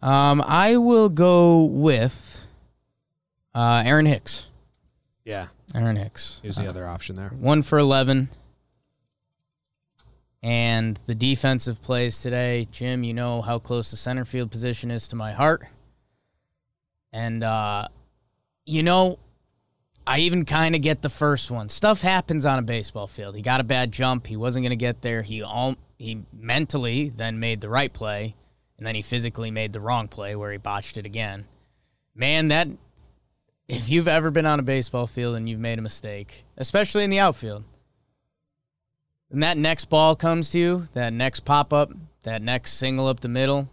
Um, 0.00 0.42
I 0.44 0.76
will 0.76 1.08
go 1.08 1.62
with 1.62 2.40
uh, 3.54 3.82
Aaron 3.84 4.06
Hicks. 4.06 4.48
Yeah. 5.24 5.48
Aaron 5.74 5.96
Hicks. 5.96 6.40
Here's 6.42 6.56
the 6.56 6.66
other 6.66 6.86
option 6.86 7.16
there. 7.16 7.28
One 7.28 7.62
for 7.62 7.78
11. 7.78 8.28
And 10.42 10.98
the 11.06 11.14
defensive 11.14 11.80
plays 11.82 12.20
today, 12.20 12.66
Jim, 12.72 13.04
you 13.04 13.14
know 13.14 13.42
how 13.42 13.58
close 13.58 13.90
the 13.90 13.96
center 13.96 14.24
field 14.24 14.50
position 14.50 14.90
is 14.90 15.06
to 15.08 15.16
my 15.16 15.32
heart. 15.32 15.62
And, 17.12 17.44
uh, 17.44 17.88
you 18.66 18.82
know, 18.82 19.18
I 20.06 20.18
even 20.20 20.44
kind 20.44 20.74
of 20.74 20.82
get 20.82 21.02
the 21.02 21.08
first 21.08 21.50
one. 21.50 21.68
Stuff 21.68 22.02
happens 22.02 22.44
on 22.44 22.58
a 22.58 22.62
baseball 22.62 23.06
field. 23.06 23.36
He 23.36 23.42
got 23.42 23.60
a 23.60 23.64
bad 23.64 23.92
jump. 23.92 24.26
He 24.26 24.36
wasn't 24.36 24.64
going 24.64 24.70
to 24.70 24.76
get 24.76 25.02
there. 25.02 25.22
He 25.22 25.42
all 25.42 25.76
he 25.96 26.22
mentally 26.32 27.10
then 27.10 27.38
made 27.38 27.60
the 27.60 27.68
right 27.68 27.92
play, 27.92 28.34
and 28.76 28.86
then 28.86 28.96
he 28.96 29.02
physically 29.02 29.52
made 29.52 29.72
the 29.72 29.80
wrong 29.80 30.08
play 30.08 30.34
where 30.34 30.50
he 30.50 30.58
botched 30.58 30.98
it 30.98 31.06
again. 31.06 31.44
Man, 32.14 32.48
that 32.48 32.66
if 33.68 33.88
you've 33.88 34.08
ever 34.08 34.32
been 34.32 34.46
on 34.46 34.58
a 34.58 34.64
baseball 34.64 35.06
field 35.06 35.36
and 35.36 35.48
you've 35.48 35.60
made 35.60 35.78
a 35.78 35.82
mistake, 35.82 36.44
especially 36.56 37.04
in 37.04 37.10
the 37.10 37.20
outfield, 37.20 37.62
and 39.32 39.42
that 39.42 39.56
next 39.56 39.86
ball 39.86 40.14
comes 40.14 40.50
to 40.50 40.58
you, 40.58 40.84
that 40.92 41.12
next 41.12 41.40
pop 41.40 41.72
up, 41.72 41.90
that 42.22 42.42
next 42.42 42.74
single 42.74 43.06
up 43.06 43.20
the 43.20 43.28
middle, 43.28 43.70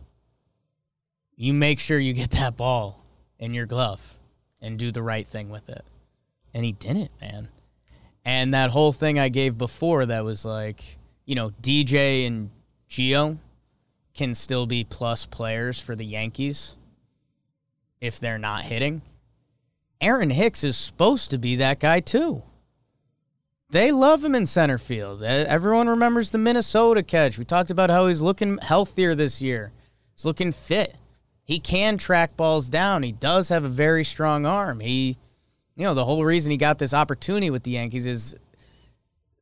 you 1.36 1.54
make 1.54 1.80
sure 1.80 2.00
you 2.00 2.14
get 2.14 2.32
that 2.32 2.58
ball 2.58 3.04
in 3.38 3.54
your 3.54 3.66
glove 3.66 4.18
and 4.62 4.80
do 4.80 4.92
the 4.92 5.04
right 5.04 5.28
thing 5.28 5.50
with 5.50 5.70
it. 5.70 5.86
And 6.54 6.66
he 6.66 6.72
didn't, 6.72 7.12
man. 7.22 7.50
And 8.24 8.54
that 8.54 8.72
whole 8.72 8.94
thing 8.94 9.20
I 9.20 9.30
gave 9.30 9.58
before 9.58 10.06
that 10.06 10.24
was 10.24 10.46
like, 10.46 10.98
you 11.26 11.36
know, 11.36 11.52
DJ 11.62 12.26
and 12.26 12.50
Geo 12.88 13.38
can 14.14 14.36
still 14.36 14.66
be 14.66 14.84
plus 14.84 15.26
players 15.26 15.80
for 15.80 15.96
the 15.96 16.06
Yankees 16.06 16.76
if 18.02 18.20
they're 18.20 18.38
not 18.38 18.64
hitting. 18.64 19.02
Aaron 20.02 20.30
Hicks 20.30 20.64
is 20.64 20.78
supposed 20.78 21.32
to 21.32 21.38
be 21.38 21.58
that 21.58 21.80
guy 21.80 22.00
too. 22.00 22.44
They 23.72 23.92
love 23.92 24.24
him 24.24 24.34
in 24.34 24.48
center 24.48 24.80
field. 24.80 25.22
Everyone 25.22 25.88
remembers 25.88 26.32
the 26.32 26.40
Minnesota 26.40 27.04
catch. 27.04 27.38
We 27.38 27.46
talked 27.46 27.70
about 27.70 27.92
how 27.92 28.08
he's 28.08 28.22
looking 28.22 28.58
healthier 28.58 29.14
this 29.14 29.42
year. 29.42 29.72
He's 30.16 30.26
looking 30.26 30.52
fit. 30.52 30.96
He 31.44 31.60
can 31.60 31.98
track 31.98 32.36
balls 32.36 32.70
down. 32.70 33.04
He 33.04 33.12
does 33.12 33.50
have 33.50 33.64
a 33.64 33.70
very 33.70 34.04
strong 34.04 34.46
arm. 34.46 34.80
He, 34.80 35.18
you 35.76 35.84
know, 35.84 35.94
the 35.94 36.06
whole 36.06 36.26
reason 36.26 36.52
he 36.52 36.58
got 36.58 36.80
this 36.80 36.94
opportunity 36.94 37.52
with 37.52 37.64
the 37.64 37.72
Yankees 37.72 38.08
is 38.08 38.36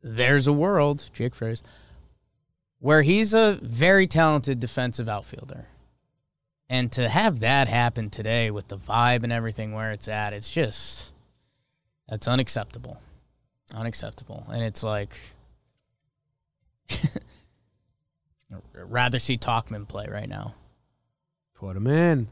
there's 0.03 0.47
a 0.47 0.53
world, 0.53 1.09
Jake 1.13 1.34
phrase, 1.34 1.63
where 2.80 3.03
he's 3.03 3.34
a 3.34 3.59
very 3.61 4.07
talented 4.07 4.59
defensive 4.59 5.07
outfielder. 5.07 5.67
And 6.69 6.91
to 6.93 7.07
have 7.07 7.39
that 7.39 7.69
happen 7.69 8.09
today 8.09 8.51
with 8.51 8.67
the 8.67 8.78
vibe 8.78 9.23
and 9.23 9.32
everything 9.32 9.71
where 9.71 9.93
it's 9.93 10.09
at, 10.09 10.34
it's 10.34 10.53
just 10.53 11.13
that's 12.09 12.28
unacceptable. 12.28 13.01
Unacceptable. 13.74 14.45
And 14.49 14.63
it's 14.63 14.84
like 14.84 15.18
I'd 16.89 17.01
rather 18.74 19.20
see 19.20 19.38
Tauchman 19.38 19.88
play 19.88 20.07
right 20.07 20.30
now. 20.30 20.55
Put 21.53 21.76
him 21.76 21.88
in. 21.88 22.28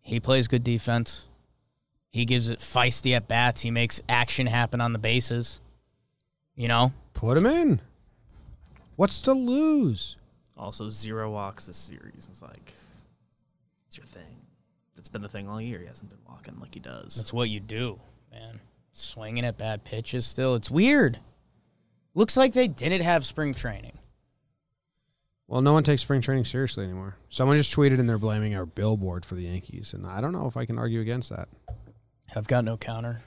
He 0.00 0.20
plays 0.20 0.48
good 0.48 0.64
defense. 0.64 1.26
He 2.12 2.24
gives 2.24 2.48
it 2.48 2.58
feisty 2.60 3.14
at 3.16 3.28
bats. 3.28 3.62
He 3.62 3.70
makes 3.70 4.02
action 4.08 4.46
happen 4.46 4.80
on 4.80 4.92
the 4.92 4.98
bases. 4.98 5.60
You 6.54 6.68
know? 6.68 6.92
Put 7.14 7.36
him 7.36 7.46
in. 7.46 7.80
What's 8.96 9.20
to 9.22 9.32
lose? 9.32 10.16
Also, 10.56 10.88
zero 10.88 11.30
walks 11.30 11.66
this 11.66 11.76
series. 11.76 12.28
It's 12.30 12.42
like, 12.42 12.74
it's 13.86 13.96
your 13.96 14.06
thing. 14.06 14.42
That's 14.94 15.08
been 15.08 15.22
the 15.22 15.28
thing 15.28 15.48
all 15.48 15.60
year. 15.60 15.80
He 15.80 15.86
hasn't 15.86 16.10
been 16.10 16.18
walking 16.28 16.58
like 16.60 16.74
he 16.74 16.80
does. 16.80 17.16
That's 17.16 17.32
what 17.32 17.48
you 17.48 17.58
do, 17.58 17.98
man. 18.30 18.60
Swinging 18.92 19.44
at 19.44 19.58
bad 19.58 19.84
pitches 19.84 20.26
still. 20.26 20.54
It's 20.54 20.70
weird. 20.70 21.18
Looks 22.14 22.36
like 22.36 22.52
they 22.52 22.68
didn't 22.68 23.00
have 23.00 23.24
spring 23.24 23.54
training. 23.54 23.98
Well, 25.48 25.62
no 25.62 25.72
one 25.72 25.82
takes 25.82 26.02
spring 26.02 26.20
training 26.20 26.44
seriously 26.44 26.84
anymore. 26.84 27.16
Someone 27.28 27.56
just 27.56 27.74
tweeted 27.74 27.98
and 27.98 28.08
they're 28.08 28.18
blaming 28.18 28.54
our 28.54 28.66
billboard 28.66 29.24
for 29.24 29.34
the 29.34 29.42
Yankees, 29.42 29.92
and 29.92 30.06
I 30.06 30.20
don't 30.20 30.32
know 30.32 30.46
if 30.46 30.56
I 30.56 30.64
can 30.64 30.78
argue 30.78 31.00
against 31.00 31.30
that. 31.30 31.48
I've 32.34 32.46
got 32.46 32.64
no 32.64 32.76
counter. 32.76 33.20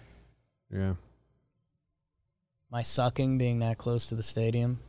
Yeah. 0.71 0.95
My 2.71 2.81
sucking 2.81 3.37
being 3.37 3.59
that 3.59 3.77
close 3.77 4.07
to 4.07 4.15
the 4.15 4.23
stadium. 4.23 4.79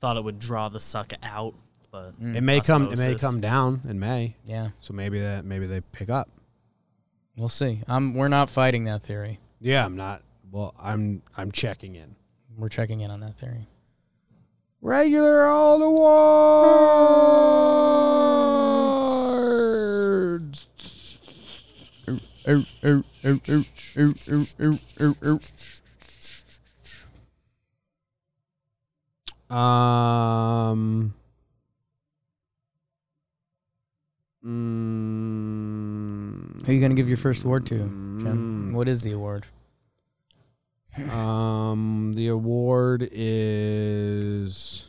Thought 0.00 0.16
it 0.16 0.24
would 0.24 0.38
draw 0.38 0.68
the 0.68 0.80
suck 0.80 1.12
out, 1.22 1.54
but 1.90 2.20
mm. 2.20 2.34
It 2.34 2.42
may 2.42 2.60
come. 2.60 2.92
It 2.92 2.98
may 2.98 3.14
come 3.14 3.40
down 3.40 3.82
in 3.88 3.98
May, 3.98 4.36
Yeah, 4.44 4.70
so 4.80 4.92
maybe 4.92 5.20
that 5.20 5.44
maybe 5.44 5.66
they 5.66 5.80
pick 5.80 6.10
up. 6.10 6.28
We'll 7.36 7.48
see. 7.48 7.82
I'm 7.86 8.14
we're 8.14 8.28
not 8.28 8.50
fighting 8.50 8.84
that 8.84 9.02
theory. 9.02 9.38
Yeah, 9.60 9.84
I'm 9.84 9.96
not. 9.96 10.22
Well, 10.50 10.74
I'm 10.80 11.22
I'm 11.36 11.52
checking 11.52 11.94
in. 11.94 12.16
We're 12.56 12.68
checking 12.68 13.00
in 13.00 13.10
on 13.10 13.20
that 13.20 13.36
theory. 13.36 13.66
Regular 14.80 15.46
all 15.46 15.82
awards. 15.82 16.66
Um. 29.50 31.14
Mm, 34.46 34.52
Who 36.64 36.70
are 36.70 36.74
you 36.74 36.80
gonna 36.80 36.94
give 36.94 37.08
your 37.08 37.16
first 37.16 37.44
award 37.44 37.66
to, 37.66 37.78
Jim? 38.20 38.72
What 38.72 38.88
is 38.88 39.02
the 39.02 39.12
award? 39.12 39.46
Um, 41.10 42.12
the 42.14 42.28
award 42.28 43.08
is. 43.12 44.88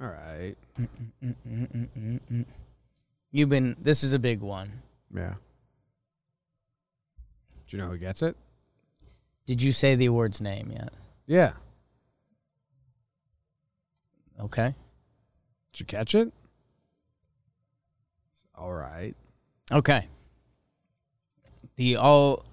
All 0.00 0.08
right. 0.08 0.56
You've 3.30 3.48
been. 3.48 3.76
This 3.80 4.02
is 4.02 4.12
a 4.12 4.18
big 4.18 4.40
one. 4.40 4.82
Yeah. 5.14 5.34
Do 7.68 7.76
you 7.76 7.82
know 7.82 7.88
who 7.88 7.98
gets 7.98 8.22
it? 8.22 8.36
Did 9.46 9.62
you 9.62 9.72
say 9.72 9.94
the 9.94 10.06
award's 10.06 10.40
name 10.40 10.70
yet? 10.72 10.92
Yeah. 11.26 11.52
Okay. 14.40 14.74
Did 15.72 15.80
you 15.80 15.86
catch 15.86 16.14
it? 16.14 16.32
All 18.60 18.72
right. 18.74 19.14
Okay. 19.72 20.06
The 21.76 21.96
all. 21.96 22.44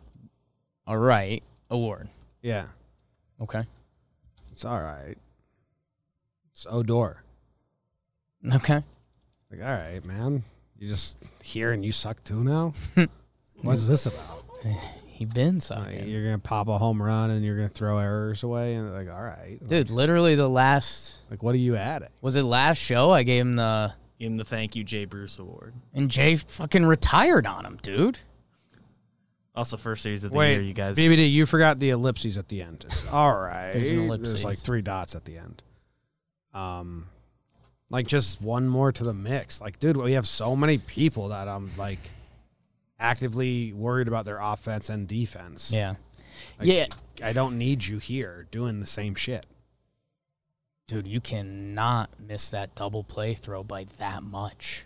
All 0.85 0.97
right 0.97 1.43
award. 1.69 2.07
Yeah. 2.41 2.67
Okay. 3.41 3.63
It's 4.53 4.63
all 4.63 4.79
right. 4.79 5.17
It's 6.53 6.65
Odor. 6.69 7.23
Okay. 8.53 8.81
Like, 9.51 9.61
all 9.61 9.67
right, 9.67 10.03
man. 10.05 10.43
You 10.79 10.87
just 10.87 11.17
here 11.43 11.73
and 11.73 11.83
you 11.83 11.91
suck 11.91 12.23
too 12.23 12.41
now? 12.41 12.73
What's 13.61 13.87
this 13.87 14.05
about? 14.05 14.45
He 15.07 15.25
been 15.25 15.59
sucking. 15.59 16.07
you're 16.07 16.23
gonna 16.23 16.39
pop 16.39 16.67
a 16.67 16.77
home 16.77 17.01
run 17.01 17.31
and 17.31 17.43
you're 17.43 17.55
gonna 17.55 17.67
throw 17.67 17.97
errors 17.97 18.43
away 18.43 18.75
and 18.75 18.93
like, 18.93 19.09
all 19.09 19.21
right, 19.21 19.57
Dude, 19.67 19.89
literally 19.89 20.35
the 20.35 20.47
last 20.47 21.23
Like, 21.31 21.41
what 21.43 21.55
are 21.55 21.59
you 21.59 21.75
adding? 21.75 22.09
was 22.21 22.35
it 22.35 22.43
last 22.43 22.77
show? 22.77 23.09
I 23.11 23.23
gave 23.23 23.41
him 23.41 23.55
the 23.55 23.93
Give 24.19 24.31
him 24.31 24.37
the 24.37 24.45
thank 24.45 24.75
you 24.75 24.83
Jay 24.83 25.05
Bruce 25.05 25.37
award. 25.39 25.73
and 25.93 26.09
Jay 26.09 26.35
fucking 26.35 26.85
retired 26.85 27.45
on 27.45 27.65
him, 27.65 27.77
dude. 27.81 28.19
Also, 29.55 29.75
first 29.77 30.03
series 30.03 30.23
of 30.23 30.31
the 30.31 30.37
Wait, 30.37 30.53
year, 30.53 30.61
you 30.61 30.73
guys. 30.73 30.97
BBD, 30.97 31.31
you 31.31 31.45
forgot 31.47 31.79
the 31.79 31.89
ellipses 31.89 32.37
at 32.37 32.47
the 32.47 32.61
end. 32.61 32.83
It's- 32.85 33.07
all 33.11 33.35
right, 33.39 33.71
There's 33.71 33.87
an 33.87 33.99
ellipses. 34.05 34.33
There's 34.33 34.43
like 34.45 34.57
three 34.57 34.81
dots 34.83 35.15
at 35.15 35.25
the 35.25 35.37
end. 35.37 35.63
Um, 36.53 37.07
like 37.89 38.05
just 38.07 38.41
one 38.41 38.67
more 38.67 38.91
to 38.91 39.03
the 39.03 39.13
mix. 39.13 39.61
Like, 39.61 39.79
dude, 39.79 39.97
we 39.97 40.13
have 40.13 40.27
so 40.27 40.55
many 40.55 40.77
people 40.77 41.29
that 41.29 41.47
I'm 41.47 41.71
like 41.77 41.99
actively 42.99 43.73
worried 43.73 44.07
about 44.07 44.25
their 44.25 44.39
offense 44.39 44.89
and 44.89 45.07
defense. 45.07 45.71
Yeah. 45.71 45.95
Like, 46.59 46.67
yeah. 46.67 46.85
I 47.23 47.33
don't 47.33 47.57
need 47.57 47.85
you 47.85 47.97
here 47.99 48.47
doing 48.51 48.79
the 48.79 48.87
same 48.87 49.15
shit. 49.15 49.45
Dude, 50.87 51.05
you 51.05 51.19
cannot 51.19 52.09
miss 52.17 52.47
that 52.49 52.73
double 52.73 53.03
play 53.03 53.33
throw 53.33 53.61
by 53.61 53.83
that 53.97 54.23
much. 54.23 54.85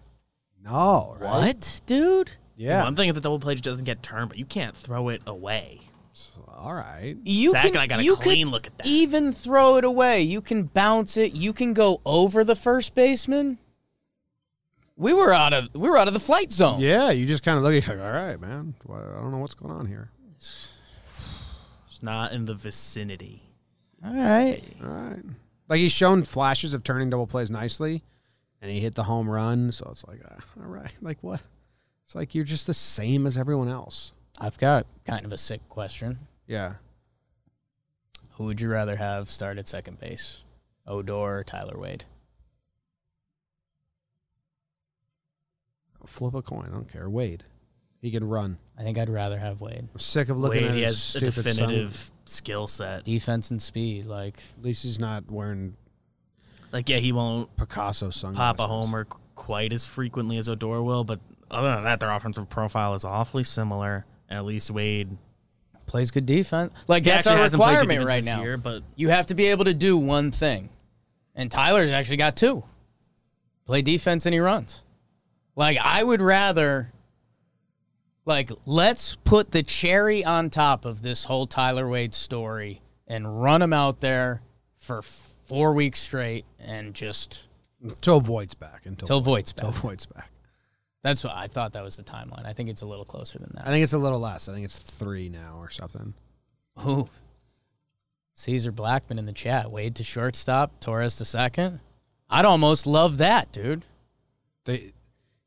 No, 0.63 1.15
right? 1.19 1.45
What, 1.45 1.81
dude? 1.85 2.31
Yeah. 2.57 2.83
One 2.83 2.95
thing 2.95 3.09
if 3.09 3.15
the 3.15 3.21
double 3.21 3.39
play 3.39 3.53
just 3.53 3.63
doesn't 3.63 3.85
get 3.85 4.01
turned, 4.01 4.29
but 4.29 4.39
you 4.39 4.45
can't 4.45 4.75
throw 4.75 5.09
it 5.09 5.21
away. 5.27 5.81
All 6.47 6.73
right. 6.73 7.15
You 7.23 7.51
Zach 7.51 7.61
can, 7.61 7.71
and 7.71 7.79
I 7.79 7.87
got 7.87 7.99
a 7.99 8.03
you 8.03 8.15
clean 8.15 8.49
look 8.49 8.65
at 8.67 8.77
that. 8.77 8.87
Even 8.87 9.31
throw 9.31 9.77
it 9.77 9.83
away. 9.83 10.21
You 10.21 10.41
can 10.41 10.63
bounce 10.63 11.17
it. 11.17 11.33
You 11.33 11.53
can 11.53 11.73
go 11.73 12.01
over 12.05 12.43
the 12.43 12.55
first 12.55 12.95
baseman. 12.95 13.59
We 14.97 15.13
were 15.13 15.31
out 15.31 15.53
of 15.53 15.69
we 15.73 15.89
were 15.89 15.97
out 15.97 16.07
of 16.07 16.13
the 16.13 16.19
flight 16.19 16.51
zone. 16.51 16.79
Yeah, 16.79 17.11
you 17.11 17.25
just 17.25 17.43
kind 17.43 17.57
of 17.57 17.63
look 17.63 17.73
at 17.73 17.87
like, 17.87 17.99
all 17.99 18.11
right, 18.11 18.39
man. 18.39 18.75
I 18.87 19.21
don't 19.21 19.31
know 19.31 19.37
what's 19.37 19.55
going 19.55 19.73
on 19.73 19.85
here. 19.85 20.11
It's 20.35 20.79
not 22.01 22.33
in 22.33 22.45
the 22.45 22.53
vicinity. 22.53 23.43
All 24.03 24.13
right. 24.15 24.61
All 24.83 24.89
right. 24.89 25.23
Like 25.71 25.79
he's 25.79 25.93
shown 25.93 26.23
flashes 26.23 26.73
of 26.73 26.83
turning 26.83 27.09
double 27.09 27.27
plays 27.27 27.49
nicely, 27.49 28.03
and 28.61 28.69
he 28.69 28.81
hit 28.81 28.93
the 28.93 29.05
home 29.05 29.29
run. 29.29 29.71
So 29.71 29.87
it's 29.89 30.05
like, 30.05 30.19
uh, 30.29 30.35
all 30.61 30.67
right, 30.67 30.91
like 31.01 31.19
what? 31.21 31.39
It's 32.03 32.13
like 32.13 32.35
you're 32.35 32.43
just 32.43 32.67
the 32.67 32.73
same 32.73 33.25
as 33.25 33.37
everyone 33.37 33.69
else. 33.69 34.11
I've 34.37 34.57
got 34.57 34.85
kind 35.05 35.25
of 35.25 35.31
a 35.31 35.37
sick 35.37 35.61
question. 35.69 36.19
Yeah. 36.45 36.73
Who 38.31 38.43
would 38.43 38.59
you 38.59 38.67
rather 38.67 38.97
have 38.97 39.29
start 39.29 39.57
at 39.57 39.69
second 39.69 39.97
base? 39.97 40.43
Odor 40.85 41.13
or 41.13 41.43
Tyler 41.45 41.79
Wade? 41.79 42.03
Flip 46.05 46.33
a 46.33 46.41
coin. 46.41 46.67
I 46.67 46.73
don't 46.73 46.91
care. 46.91 47.09
Wade. 47.09 47.45
He 48.01 48.09
can 48.11 48.23
run. 48.23 48.57
I 48.77 48.83
think 48.83 48.97
I'd 48.97 49.09
rather 49.09 49.37
have 49.37 49.61
Wade. 49.61 49.87
I'm 49.93 49.99
sick 49.99 50.29
of 50.29 50.39
looking 50.39 50.63
Wade, 50.63 50.71
at 50.71 50.75
he 50.75 50.81
his 50.83 51.13
has 51.13 51.23
a 51.23 51.27
stupid 51.29 51.33
son. 51.55 51.67
definitive 51.67 52.11
skill 52.25 52.65
set. 52.67 53.03
Defense 53.03 53.51
and 53.51 53.61
speed, 53.61 54.07
like 54.07 54.37
At 54.57 54.63
least 54.65 54.83
he's 54.83 54.99
not 54.99 55.29
wearing 55.29 55.75
Like, 56.71 56.89
yeah, 56.89 56.97
he 56.97 57.11
won't 57.11 57.55
Picasso 57.57 58.09
sunglasses. 58.09 58.57
pop 58.57 58.59
a 58.59 58.67
homer 58.67 59.05
qu- 59.05 59.19
quite 59.35 59.71
as 59.71 59.85
frequently 59.85 60.37
as 60.37 60.49
Odor 60.49 60.81
will, 60.81 61.03
but 61.03 61.19
other 61.51 61.75
than 61.75 61.83
that, 61.83 61.99
their 61.99 62.11
offensive 62.11 62.49
profile 62.49 62.93
is 62.95 63.05
awfully 63.05 63.43
similar. 63.43 64.05
And 64.29 64.37
at 64.39 64.45
least 64.45 64.71
Wade 64.71 65.15
plays 65.85 66.09
good 66.09 66.25
defense. 66.25 66.73
Like 66.87 67.03
he 67.03 67.09
that's 67.11 67.27
actually 67.27 67.37
our 67.37 67.43
hasn't 67.43 67.61
played 67.61 67.73
good 67.75 67.79
requirement 67.89 68.07
right 68.07 68.23
now. 68.23 68.41
year, 68.41 68.57
but 68.57 68.81
You 68.95 69.09
have 69.09 69.27
to 69.27 69.35
be 69.35 69.45
able 69.47 69.65
to 69.65 69.73
do 69.73 69.95
one 69.97 70.31
thing. 70.31 70.69
And 71.35 71.51
Tyler's 71.51 71.91
actually 71.91 72.17
got 72.17 72.35
two. 72.35 72.63
Play 73.65 73.81
defense 73.83 74.25
and 74.25 74.33
he 74.33 74.39
runs. 74.39 74.83
Like 75.55 75.77
I 75.77 76.01
would 76.01 76.21
rather 76.21 76.91
like 78.25 78.51
let's 78.65 79.15
put 79.23 79.51
the 79.51 79.63
cherry 79.63 80.23
on 80.23 80.49
top 80.49 80.85
of 80.85 81.01
this 81.01 81.25
whole 81.25 81.45
Tyler 81.45 81.87
Wade 81.87 82.13
story 82.13 82.81
and 83.07 83.41
run 83.41 83.61
him 83.61 83.73
out 83.73 83.99
there 83.99 84.41
for 84.79 85.01
4 85.01 85.73
weeks 85.73 85.99
straight 85.99 86.45
and 86.59 86.93
just 86.93 87.47
Until 87.81 88.21
Voit's 88.21 88.53
back. 88.53 88.85
Until, 88.85 89.17
Until 89.17 89.21
back. 89.71 89.73
Voit's 89.81 90.05
back. 90.05 90.31
That's 91.03 91.23
what 91.23 91.35
I 91.35 91.47
thought 91.47 91.73
that 91.73 91.83
was 91.83 91.97
the 91.97 92.03
timeline. 92.03 92.45
I 92.45 92.53
think 92.53 92.69
it's 92.69 92.83
a 92.83 92.85
little 92.85 93.05
closer 93.05 93.39
than 93.39 93.51
that. 93.55 93.67
I 93.67 93.71
think 93.71 93.83
it's 93.83 93.93
a 93.93 93.97
little 93.97 94.19
less. 94.19 94.47
I 94.47 94.53
think 94.53 94.65
it's 94.65 94.77
three 94.77 95.29
now 95.29 95.57
or 95.57 95.69
something. 95.69 96.13
Ooh. 96.85 97.09
Caesar 98.33 98.71
Blackman 98.71 99.19
in 99.19 99.25
the 99.25 99.33
chat. 99.33 99.71
Wade 99.71 99.95
to 99.95 100.03
shortstop, 100.03 100.79
Torres 100.79 101.17
to 101.17 101.25
second. 101.25 101.79
I'd 102.29 102.45
almost 102.45 102.87
love 102.87 103.17
that, 103.17 103.51
dude. 103.51 103.83
They, 104.65 104.93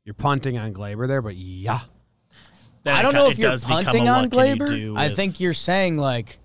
you're 0.03 0.13
punting 0.13 0.57
on 0.57 0.73
Gleyber 0.73 1.07
there, 1.07 1.21
but 1.21 1.35
yeah. 1.35 1.79
Then 2.85 2.95
I 2.95 3.01
don't 3.01 3.11
ki- 3.11 3.17
know 3.17 3.29
if 3.29 3.37
you're 3.37 3.51
does 3.51 3.63
become 3.65 3.79
a 3.79 3.83
punting 3.83 4.07
on 4.09 4.23
what 4.23 4.31
Gleyber. 4.31 4.67
do 4.69 4.95
I 4.95 5.07
with- 5.09 5.15
think 5.17 5.39
you're 5.41 5.53
saying 5.53 5.97
like, 5.97 6.39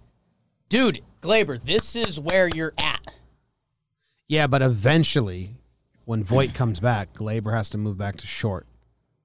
dude, 0.68 1.02
Gleyber, 1.22 1.62
this 1.62 1.94
is 1.94 2.18
where 2.18 2.48
you're 2.54 2.72
at. 2.78 3.00
Yeah, 4.26 4.46
but 4.46 4.62
eventually, 4.62 5.56
when 6.04 6.24
Voit 6.24 6.54
comes 6.54 6.80
back, 6.80 7.12
Gleyber 7.14 7.52
has 7.52 7.68
to 7.70 7.78
move 7.78 7.98
back 7.98 8.16
to 8.18 8.26
short, 8.26 8.66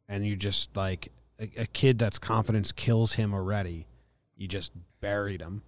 and 0.10 0.26
you 0.26 0.36
just 0.36 0.76
like 0.76 1.10
a, 1.40 1.50
a 1.62 1.66
kid 1.68 1.98
that's 2.00 2.18
confidence 2.20 2.72
kills 2.72 3.14
him 3.14 3.34
already. 3.34 3.88
You 4.36 4.48
just 4.48 4.72
buried 5.02 5.42
him. 5.42 5.62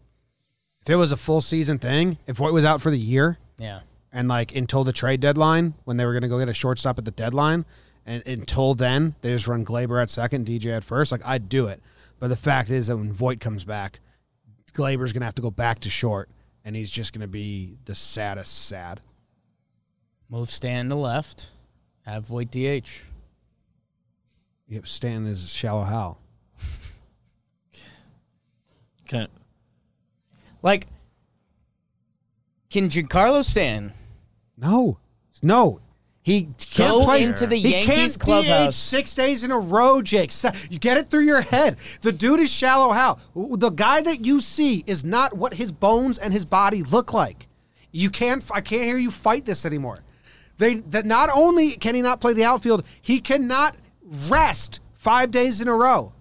If 0.82 0.90
it 0.90 0.96
was 0.96 1.12
a 1.12 1.18
full 1.18 1.42
season 1.42 1.80
thing, 1.80 2.18
if 2.28 2.38
Voit 2.38 2.54
was 2.54 2.66
out 2.66 2.82
for 2.82 2.90
the 2.92 2.98
year, 3.00 3.38
Yeah. 3.60 3.82
and 4.12 4.28
like 4.28 4.56
until 4.56 4.84
the 4.84 4.94
trade 4.94 5.20
deadline, 5.22 5.76
when 5.86 5.98
they 5.98 6.06
were 6.06 6.14
going 6.14 6.24
to 6.24 6.28
go 6.30 6.40
get 6.40 6.50
a 6.50 6.54
shortstop 6.54 6.98
at 6.98 7.06
the 7.06 7.12
deadline, 7.12 7.66
and 8.08 8.26
until 8.26 8.74
then 8.74 9.14
they 9.22 9.30
just 9.30 9.48
run 9.48 9.64
Gleyber 9.64 10.02
at 10.02 10.10
second, 10.10 10.48
DJ 10.48 10.76
at 10.76 10.84
first, 10.84 11.12
like 11.12 11.26
I'd 11.26 11.50
do 11.50 11.68
it. 11.68 11.82
But 12.20 12.30
the 12.30 12.36
fact 12.36 12.72
is 12.72 12.88
that 12.88 12.98
when 12.98 13.14
Voit 13.14 13.40
comes 13.40 13.64
back, 13.64 14.00
Gleyber's 14.74 15.14
going 15.14 15.22
to 15.22 15.26
have 15.26 15.36
to 15.36 15.42
go 15.42 15.52
back 15.52 15.80
to 15.82 15.90
short, 15.90 16.30
and 16.66 16.76
he's 16.76 16.90
just 16.90 17.14
going 17.14 17.22
to 17.22 17.28
be 17.28 17.78
the 17.86 17.94
saddest 17.94 18.68
sad. 18.68 19.02
Move 20.30 20.50
Stan 20.50 20.90
to 20.90 20.96
left. 20.96 21.52
Have 22.06 22.26
Voit 22.26 22.50
DH. 22.50 23.04
Yep, 24.70 24.88
Stan 24.88 25.28
is 25.28 25.54
shallow 25.54 25.84
Hal. 25.84 26.20
Can't. 29.08 29.32
Like, 30.62 30.88
can 32.70 32.90
Giancarlo 32.90 33.44
Stan 33.44 33.94
No, 34.58 34.98
no, 35.42 35.80
he 36.28 36.50
can't 36.60 36.92
go 36.92 37.06
play 37.06 37.24
into 37.24 37.48
the 37.48 37.56
he 37.56 37.72
Yankees 37.72 38.18
can't 38.18 38.20
DH 38.20 38.20
clubhouse? 38.20 38.76
six 38.76 39.14
days 39.14 39.46
in 39.46 39.52
a 39.52 39.58
row, 39.58 40.02
Jake. 40.02 40.34
You 40.70 40.78
get 40.78 40.98
it 40.98 41.08
through 41.08 41.22
your 41.22 41.40
head. 41.40 41.78
The 42.02 42.12
dude 42.12 42.42
is 42.42 42.52
shallow 42.52 42.92
How 42.92 43.20
The 43.34 43.70
guy 43.70 44.02
that 44.02 44.26
you 44.26 44.42
see 44.42 44.84
is 44.86 45.06
not 45.06 45.38
what 45.38 45.54
his 45.54 45.72
bones 45.72 46.18
and 46.18 46.34
his 46.34 46.44
body 46.44 46.84
look 46.84 47.14
like. 47.14 47.48
You 47.94 48.10
can't. 48.10 48.44
I 48.52 48.60
can't 48.60 48.84
hear 48.84 48.98
you 48.98 49.10
fight 49.10 49.46
this 49.46 49.66
anymore. 49.66 50.00
They 50.58 50.82
that 50.92 51.06
not 51.06 51.30
only 51.34 51.78
can 51.78 51.96
he 51.96 52.02
not 52.02 52.20
play 52.20 52.34
the 52.34 52.44
outfield, 52.44 52.86
he 53.02 53.22
cannot 53.22 53.78
rest 54.28 54.82
five 54.96 55.32
days 55.32 55.62
in 55.62 55.70
a 55.70 55.74
row. 55.74 56.12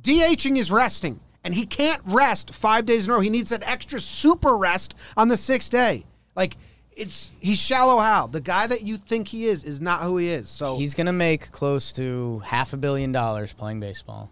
DHing 0.00 0.56
is 0.56 0.72
resting, 0.72 1.20
and 1.44 1.54
he 1.54 1.66
can't 1.66 2.00
rest 2.06 2.54
five 2.54 2.86
days 2.86 3.04
in 3.04 3.10
a 3.10 3.16
row. 3.16 3.20
He 3.20 3.28
needs 3.28 3.50
that 3.50 3.68
extra 3.68 4.00
super 4.00 4.56
rest 4.56 4.94
on 5.14 5.28
the 5.28 5.36
sixth 5.36 5.70
day. 5.70 6.06
Like 6.34 6.56
it's 6.96 7.30
he's 7.40 7.58
shallow 7.58 7.98
Hal. 8.00 8.28
The 8.28 8.40
guy 8.40 8.66
that 8.66 8.82
you 8.82 8.96
think 8.96 9.28
he 9.28 9.46
is 9.46 9.64
is 9.64 9.80
not 9.80 10.02
who 10.02 10.18
he 10.18 10.28
is. 10.28 10.48
So 10.48 10.76
He's 10.76 10.94
going 10.94 11.06
to 11.06 11.12
make 11.12 11.50
close 11.50 11.92
to 11.94 12.40
half 12.40 12.72
a 12.72 12.76
billion 12.76 13.12
dollars 13.12 13.52
playing 13.52 13.80
baseball. 13.80 14.30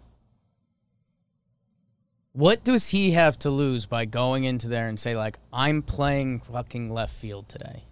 What 2.33 2.63
does 2.63 2.89
he 2.89 3.11
have 3.11 3.37
to 3.39 3.49
lose 3.49 3.85
by 3.85 4.05
going 4.05 4.45
into 4.45 4.69
there 4.69 4.87
and 4.87 4.99
say 4.99 5.15
like 5.17 5.37
I'm 5.51 5.81
playing 5.81 6.39
fucking 6.41 6.89
left 6.89 7.13
field 7.13 7.49
today? 7.49 7.83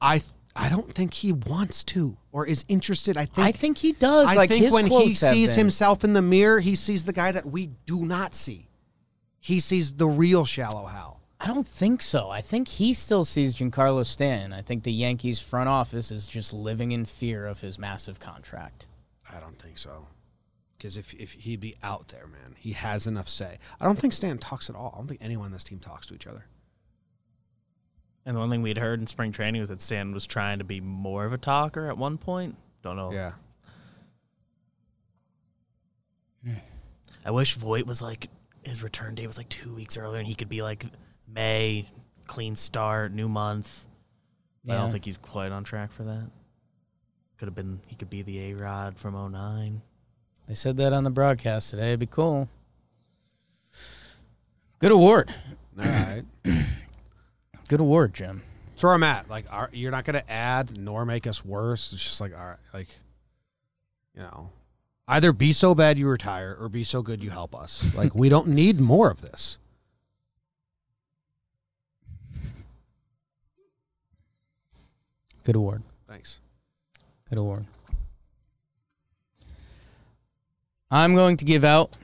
I 0.00 0.22
I 0.56 0.68
don't 0.68 0.92
think 0.92 1.14
he 1.14 1.32
wants 1.32 1.84
to 1.84 2.16
or 2.32 2.46
is 2.46 2.64
interested. 2.68 3.16
I 3.16 3.26
think 3.26 3.46
I 3.46 3.52
think 3.52 3.78
he 3.78 3.92
does. 3.92 4.28
I 4.28 4.34
like 4.34 4.48
think 4.48 4.72
when 4.72 4.86
he 4.86 5.14
sees 5.14 5.54
himself 5.54 6.04
in 6.04 6.14
the 6.14 6.22
mirror, 6.22 6.60
he 6.60 6.74
sees 6.74 7.04
the 7.04 7.12
guy 7.12 7.32
that 7.32 7.46
we 7.46 7.66
do 7.86 8.04
not 8.04 8.34
see. 8.34 8.68
He 9.40 9.60
sees 9.60 9.92
the 9.92 10.08
real 10.08 10.44
shallow 10.44 10.86
Hal. 10.86 11.19
I 11.42 11.46
don't 11.46 11.66
think 11.66 12.02
so. 12.02 12.28
I 12.28 12.42
think 12.42 12.68
he 12.68 12.92
still 12.92 13.24
sees 13.24 13.56
Giancarlo 13.56 14.04
Stanton. 14.04 14.52
I 14.52 14.60
think 14.60 14.82
the 14.82 14.92
Yankees 14.92 15.40
front 15.40 15.70
office 15.70 16.10
is 16.12 16.28
just 16.28 16.52
living 16.52 16.92
in 16.92 17.06
fear 17.06 17.46
of 17.46 17.62
his 17.62 17.78
massive 17.78 18.20
contract. 18.20 18.88
I 19.32 19.40
don't 19.40 19.58
think 19.58 19.78
so. 19.78 20.06
Because 20.76 20.96
if, 20.98 21.14
if 21.14 21.32
he'd 21.32 21.60
be 21.60 21.76
out 21.82 22.08
there, 22.08 22.26
man, 22.26 22.56
he 22.58 22.72
has 22.72 23.06
enough 23.06 23.28
say. 23.28 23.58
I 23.80 23.84
don't 23.86 23.98
think 23.98 24.12
Stan 24.12 24.36
talks 24.38 24.68
at 24.68 24.76
all. 24.76 24.92
I 24.94 24.98
don't 24.98 25.06
think 25.06 25.20
anyone 25.22 25.46
on 25.46 25.52
this 25.52 25.64
team 25.64 25.78
talks 25.78 26.06
to 26.08 26.14
each 26.14 26.26
other. 26.26 26.44
and 28.26 28.36
the 28.36 28.40
one 28.40 28.50
thing 28.50 28.60
we'd 28.62 28.78
heard 28.78 29.00
in 29.00 29.06
spring 29.06 29.32
training 29.32 29.60
was 29.60 29.70
that 29.70 29.80
Stan 29.80 30.12
was 30.12 30.26
trying 30.26 30.58
to 30.58 30.64
be 30.64 30.80
more 30.80 31.24
of 31.24 31.32
a 31.32 31.38
talker 31.38 31.88
at 31.88 31.96
one 31.96 32.18
point. 32.18 32.56
Don't 32.82 32.96
know. 32.96 33.12
Yeah. 33.12 33.32
I 37.24 37.30
wish 37.30 37.54
Voit 37.54 37.86
was 37.86 38.00
like 38.00 38.28
his 38.62 38.82
return 38.82 39.14
date 39.14 39.26
was 39.26 39.36
like 39.38 39.48
two 39.48 39.74
weeks 39.74 39.96
earlier, 39.98 40.18
and 40.18 40.26
he 40.28 40.34
could 40.34 40.48
be 40.48 40.62
like 40.62 40.84
May, 41.32 41.86
clean 42.26 42.56
start, 42.56 43.12
new 43.12 43.28
month. 43.28 43.86
I 44.68 44.74
don't 44.74 44.90
think 44.90 45.04
he's 45.04 45.16
quite 45.16 45.52
on 45.52 45.64
track 45.64 45.90
for 45.90 46.04
that. 46.04 46.30
Could 47.38 47.46
have 47.48 47.54
been 47.54 47.80
he 47.86 47.96
could 47.96 48.10
be 48.10 48.22
the 48.22 48.50
A 48.50 48.54
Rod 48.54 48.98
from 48.98 49.14
09. 49.14 49.80
They 50.46 50.54
said 50.54 50.76
that 50.76 50.92
on 50.92 51.04
the 51.04 51.10
broadcast 51.10 51.70
today. 51.70 51.88
It'd 51.88 52.00
be 52.00 52.06
cool. 52.06 52.48
Good 54.78 54.92
award. 54.92 55.32
All 55.78 55.84
right. 55.84 56.24
Good 57.68 57.80
award, 57.80 58.12
Jim. 58.14 58.42
That's 58.68 58.82
where 58.82 58.92
I'm 58.92 59.02
at. 59.02 59.30
Like, 59.30 59.46
are, 59.50 59.70
you're 59.72 59.90
not 59.90 60.04
going 60.04 60.14
to 60.14 60.30
add 60.30 60.76
nor 60.76 61.04
make 61.04 61.26
us 61.26 61.44
worse. 61.44 61.92
It's 61.92 62.02
just 62.02 62.20
like, 62.20 62.36
all 62.36 62.44
right, 62.44 62.56
like, 62.72 62.88
you 64.14 64.22
know, 64.22 64.50
Either 65.10 65.32
be 65.32 65.52
so 65.52 65.74
bad 65.74 65.98
you 65.98 66.06
retire 66.06 66.56
or 66.60 66.68
be 66.68 66.84
so 66.84 67.02
good 67.02 67.20
you 67.20 67.30
help 67.30 67.52
us. 67.52 67.96
Like 67.96 68.14
we 68.14 68.28
don't 68.28 68.46
need 68.46 68.80
more 68.80 69.10
of 69.10 69.20
this. 69.20 69.58
Good 75.50 75.56
award. 75.56 75.82
Thanks. 76.06 76.40
Good 77.28 77.36
award. 77.36 77.66
I'm 80.92 81.16
going 81.16 81.36
to 81.38 81.44
give 81.44 81.64
out 81.64 81.96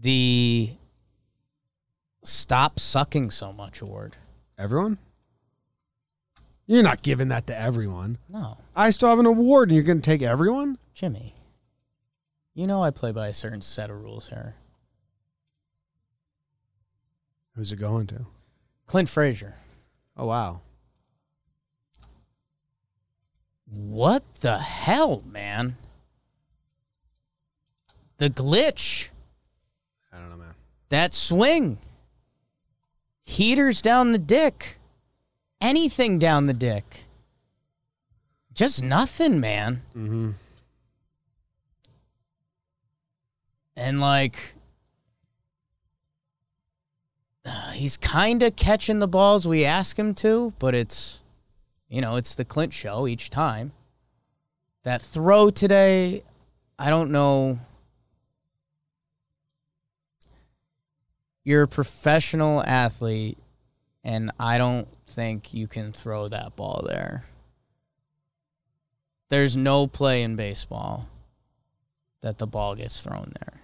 the 0.00 0.70
Stop 2.24 2.80
Sucking 2.80 3.30
So 3.30 3.52
Much 3.52 3.80
award. 3.80 4.16
Everyone? 4.58 4.98
You're 6.66 6.82
not 6.82 7.02
giving 7.02 7.28
that 7.28 7.46
to 7.46 7.56
everyone. 7.56 8.18
No, 8.28 8.58
I 8.74 8.90
still 8.90 9.10
have 9.10 9.20
an 9.20 9.26
award 9.26 9.68
and 9.68 9.76
you're 9.76 9.84
going 9.84 10.00
to 10.00 10.04
take 10.04 10.22
everyone? 10.22 10.78
Jimmy. 10.94 11.36
You 12.52 12.66
know 12.66 12.82
I 12.82 12.90
play 12.90 13.12
by 13.12 13.28
a 13.28 13.32
certain 13.32 13.62
set 13.62 13.90
of 13.90 14.02
rules 14.02 14.28
here. 14.28 14.56
Who's 17.54 17.70
it 17.70 17.76
going 17.76 18.08
to? 18.08 18.26
Clint 18.86 19.08
Frazier. 19.08 19.54
Oh 20.16 20.26
wow. 20.26 20.62
What 23.74 24.22
the 24.36 24.58
hell, 24.58 25.22
man? 25.26 25.76
The 28.18 28.28
glitch. 28.28 29.08
I 30.12 30.18
don't 30.18 30.30
know, 30.30 30.36
man. 30.36 30.54
That 30.90 31.14
swing. 31.14 31.78
Heaters 33.24 33.80
down 33.80 34.12
the 34.12 34.18
dick. 34.18 34.78
Anything 35.60 36.18
down 36.18 36.46
the 36.46 36.54
dick. 36.54 37.04
Just 38.52 38.82
nothing, 38.82 39.40
man. 39.40 39.82
Mm-hmm. 39.96 40.30
And 43.74 44.00
like 44.00 44.54
uh, 47.44 47.70
he's 47.70 47.96
kind 47.96 48.42
of 48.42 48.54
catching 48.56 48.98
the 48.98 49.08
balls 49.08 49.48
we 49.48 49.64
ask 49.64 49.98
him 49.98 50.14
to, 50.14 50.52
but 50.58 50.74
it's 50.74 51.21
you 51.92 52.00
know, 52.00 52.16
it's 52.16 52.34
the 52.34 52.44
Clint 52.46 52.72
show 52.72 53.06
each 53.06 53.28
time. 53.28 53.72
That 54.82 55.02
throw 55.02 55.50
today, 55.50 56.24
I 56.78 56.88
don't 56.88 57.10
know. 57.10 57.58
You're 61.44 61.64
a 61.64 61.68
professional 61.68 62.62
athlete, 62.64 63.36
and 64.02 64.30
I 64.40 64.56
don't 64.56 64.88
think 65.06 65.52
you 65.52 65.68
can 65.68 65.92
throw 65.92 66.28
that 66.28 66.56
ball 66.56 66.82
there. 66.88 67.26
There's 69.28 69.54
no 69.54 69.86
play 69.86 70.22
in 70.22 70.34
baseball 70.34 71.08
that 72.22 72.38
the 72.38 72.46
ball 72.46 72.74
gets 72.74 73.02
thrown 73.02 73.34
there. 73.38 73.60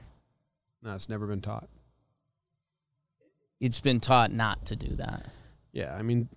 No, 0.83 0.95
it's 0.95 1.09
never 1.09 1.27
been 1.27 1.41
taught. 1.41 1.69
It's 3.59 3.81
been 3.81 4.01
taught 4.01 4.33
not 4.33 4.67
to 4.67 4.77
do 4.77 4.97
that. 4.97 5.25
Yeah, 5.73 5.95
I 5.95 6.03
mean, 6.03 6.29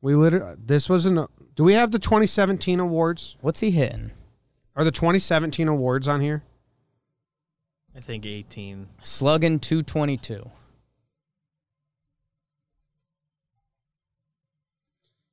we 0.00 0.14
literally. 0.14 0.56
This 0.64 0.88
wasn't. 0.88 1.18
A, 1.18 1.28
do 1.54 1.64
we 1.64 1.74
have 1.74 1.90
the 1.90 1.98
2017 1.98 2.80
awards? 2.80 3.36
What's 3.40 3.60
he 3.60 3.70
hitting? 3.70 4.12
Are 4.76 4.84
the 4.84 4.92
2017 4.92 5.66
awards 5.66 6.06
on 6.06 6.20
here? 6.20 6.44
I 7.96 8.00
think 8.00 8.24
18. 8.24 8.86
Slugging 9.02 9.58
222. 9.58 10.50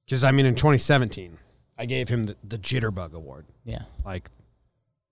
Because 0.05 0.24
I 0.24 0.32
mean, 0.32 0.45
in 0.45 0.55
2017, 0.55 1.38
I 1.78 1.86
gave 1.86 2.09
him 2.09 2.24
the, 2.24 2.36
the 2.43 2.57
Jitterbug 2.57 3.13
Award. 3.13 3.45
Yeah. 3.63 3.84
Like 4.03 4.30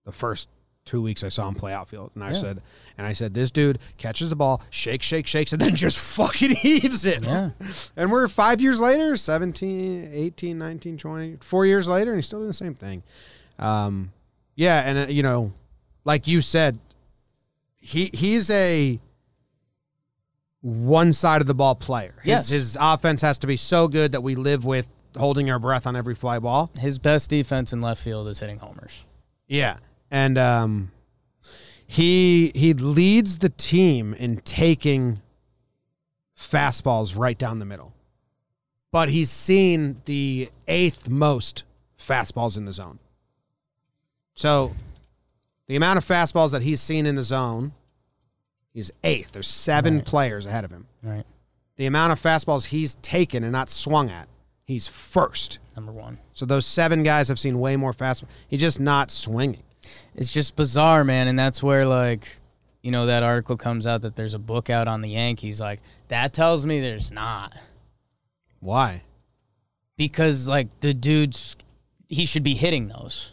the 0.04 0.12
first 0.12 0.48
two 0.84 1.00
weeks 1.02 1.24
I 1.24 1.28
saw 1.28 1.48
him 1.48 1.54
play 1.54 1.72
outfield, 1.72 2.10
and 2.14 2.22
I 2.22 2.28
Yeah. 2.28 2.34
said, 2.34 2.62
and 2.98 3.06
I 3.06 3.12
said, 3.12 3.32
this 3.34 3.50
dude 3.50 3.78
catches 3.96 4.28
the 4.30 4.36
ball, 4.36 4.62
shakes, 4.70 5.06
shakes, 5.06 5.30
shakes, 5.30 5.52
and 5.52 5.60
then 5.62 5.74
just 5.76 5.98
fucking 6.16 6.50
heaves 6.56 7.06
it. 7.06 7.24
Yeah. 7.24 7.50
And 7.96 8.12
we're 8.12 8.28
five 8.28 8.60
years 8.60 8.80
later, 8.80 9.16
17, 9.16 10.10
18, 10.12 10.58
19, 10.58 10.98
20, 10.98 11.36
four 11.40 11.64
years 11.66 11.88
later, 11.88 12.10
and 12.10 12.18
he's 12.18 12.26
still 12.26 12.40
doing 12.40 12.48
the 12.48 12.52
same 12.54 12.74
thing. 12.74 13.02
Um, 13.58 14.12
yeah, 14.56 14.80
and 14.80 14.98
uh, 14.98 15.06
you 15.12 15.22
know, 15.22 15.52
like 16.04 16.26
you 16.26 16.40
said, 16.40 16.78
he 17.76 18.10
he's 18.12 18.50
a 18.50 18.98
one 20.60 21.12
side 21.12 21.40
of 21.40 21.46
the 21.46 21.54
ball 21.54 21.74
player. 21.74 22.14
His, 22.22 22.28
Yes. 22.28 22.48
his 22.48 22.76
offense 22.80 23.20
has 23.22 23.38
to 23.38 23.46
be 23.46 23.56
so 23.56 23.88
good 23.88 24.12
that 24.12 24.22
we 24.22 24.34
live 24.34 24.64
with 24.64 24.88
holding 25.16 25.50
our 25.50 25.58
breath 25.58 25.86
on 25.86 25.94
every 25.94 26.14
fly 26.14 26.38
ball. 26.38 26.70
His 26.78 26.98
best 26.98 27.30
defense 27.30 27.72
in 27.72 27.80
left 27.80 28.02
field 28.02 28.28
is 28.28 28.40
hitting 28.40 28.58
homers. 28.58 29.04
Yeah, 29.46 29.76
and 30.14 30.38
um, 30.38 30.92
he 31.88 32.52
he 32.54 32.72
leads 32.72 33.38
the 33.38 33.48
team 33.48 34.14
in 34.14 34.36
taking 34.42 35.20
fastballs 36.38 37.18
right 37.18 37.36
down 37.36 37.58
the 37.58 37.64
middle, 37.64 37.92
but 38.92 39.08
he's 39.08 39.28
seen 39.30 40.00
the 40.04 40.50
eighth 40.68 41.08
most 41.08 41.64
fastballs 41.98 42.56
in 42.56 42.64
the 42.64 42.72
zone. 42.72 43.00
So, 44.36 44.72
the 45.66 45.74
amount 45.74 45.98
of 45.98 46.04
fastballs 46.06 46.52
that 46.52 46.62
he's 46.62 46.80
seen 46.80 47.06
in 47.06 47.16
the 47.16 47.22
zone, 47.24 47.72
he's 48.72 48.92
eighth. 49.02 49.32
There's 49.32 49.48
seven 49.48 49.96
Right. 49.96 50.04
players 50.04 50.46
ahead 50.46 50.64
of 50.64 50.70
him. 50.70 50.86
Right. 51.02 51.24
The 51.76 51.86
amount 51.86 52.12
of 52.12 52.22
fastballs 52.22 52.66
he's 52.66 52.94
taken 53.02 53.42
and 53.42 53.50
not 53.50 53.68
swung 53.68 54.10
at, 54.10 54.28
he's 54.64 54.86
first. 54.86 55.58
Number 55.74 55.90
one. 55.90 56.18
So 56.34 56.46
those 56.46 56.66
seven 56.66 57.02
guys 57.02 57.26
have 57.26 57.38
seen 57.40 57.58
way 57.58 57.76
more 57.76 57.92
fastballs. 57.92 58.28
He's 58.46 58.60
just 58.60 58.78
not 58.78 59.10
swinging. 59.10 59.62
It's 60.14 60.32
just 60.32 60.56
bizarre, 60.56 61.04
man. 61.04 61.28
And 61.28 61.38
that's 61.38 61.62
where, 61.62 61.86
like, 61.86 62.36
you 62.82 62.90
know, 62.90 63.06
that 63.06 63.22
article 63.22 63.56
comes 63.56 63.86
out 63.86 64.02
that 64.02 64.16
there's 64.16 64.34
a 64.34 64.38
book 64.38 64.70
out 64.70 64.88
on 64.88 65.00
the 65.00 65.08
Yankees. 65.10 65.60
Like, 65.60 65.80
that 66.08 66.32
tells 66.32 66.66
me 66.66 66.80
there's 66.80 67.10
not. 67.10 67.56
Why? 68.60 69.02
Because, 69.96 70.48
like, 70.48 70.80
the 70.80 70.94
dude's, 70.94 71.56
he 72.08 72.26
should 72.26 72.42
be 72.42 72.54
hitting 72.54 72.88
those. 72.88 73.32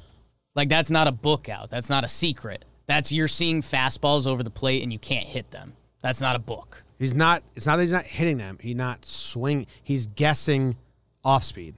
Like, 0.55 0.69
that's 0.69 0.89
not 0.89 1.07
a 1.07 1.11
book 1.11 1.49
out. 1.49 1.69
That's 1.69 1.89
not 1.89 2.03
a 2.03 2.07
secret. 2.07 2.65
That's 2.85 3.11
you're 3.11 3.27
seeing 3.27 3.61
fastballs 3.61 4.27
over 4.27 4.43
the 4.43 4.49
plate 4.49 4.83
and 4.83 4.91
you 4.91 4.99
can't 4.99 5.25
hit 5.25 5.51
them. 5.51 5.73
That's 6.01 6.19
not 6.19 6.35
a 6.35 6.39
book. 6.39 6.83
He's 6.99 7.13
not. 7.13 7.43
It's 7.55 7.65
not 7.65 7.77
that 7.77 7.83
he's 7.83 7.91
not 7.91 8.05
hitting 8.05 8.37
them. 8.37 8.57
He's 8.61 8.75
not 8.75 9.05
swinging. 9.05 9.67
He's 9.81 10.07
guessing 10.07 10.75
off 11.23 11.43
speed, 11.43 11.75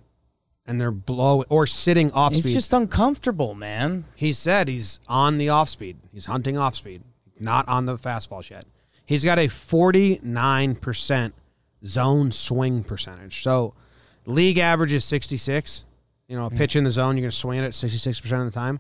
and 0.66 0.80
they're 0.80 0.92
blowing 0.92 1.46
or 1.50 1.68
sitting 1.68 2.12
off 2.12 2.34
It's 2.34 2.44
speed. 2.44 2.54
just 2.54 2.74
uncomfortable, 2.74 3.54
man. 3.54 4.06
he 4.16 4.34
said 4.34 4.68
he's 4.68 5.00
on 5.08 5.38
the 5.38 5.50
off 5.50 5.70
speed. 5.70 5.98
He's 6.12 6.26
hunting 6.26 6.58
off 6.58 6.76
speed, 6.76 7.02
not 7.40 7.68
on 7.68 7.86
the 7.86 7.96
fastballs 7.96 8.50
yet. 8.50 8.66
He's 9.06 9.26
got 9.26 9.40
a 9.40 9.48
forty 9.48 10.20
nine 10.24 10.76
percent 10.76 11.34
zone 11.86 12.32
swing 12.32 12.84
percentage. 12.84 13.44
So, 13.44 13.74
league 14.26 14.58
average 14.58 14.94
is 14.94 15.04
sixty 15.04 15.38
six. 15.38 15.86
You 16.28 16.38
know, 16.38 16.46
a 16.46 16.50
hmm. 16.50 16.58
pitch 16.58 16.76
in 16.76 16.86
the 16.86 16.92
zone, 16.92 17.18
you're 17.18 17.24
going 17.24 17.32
to 17.32 17.38
swing 17.38 17.60
it 17.60 17.64
at 17.64 17.74
sixty 17.74 18.00
six 18.00 18.20
percent 18.20 18.42
of 18.42 18.48
the 18.48 18.54
time. 18.58 18.80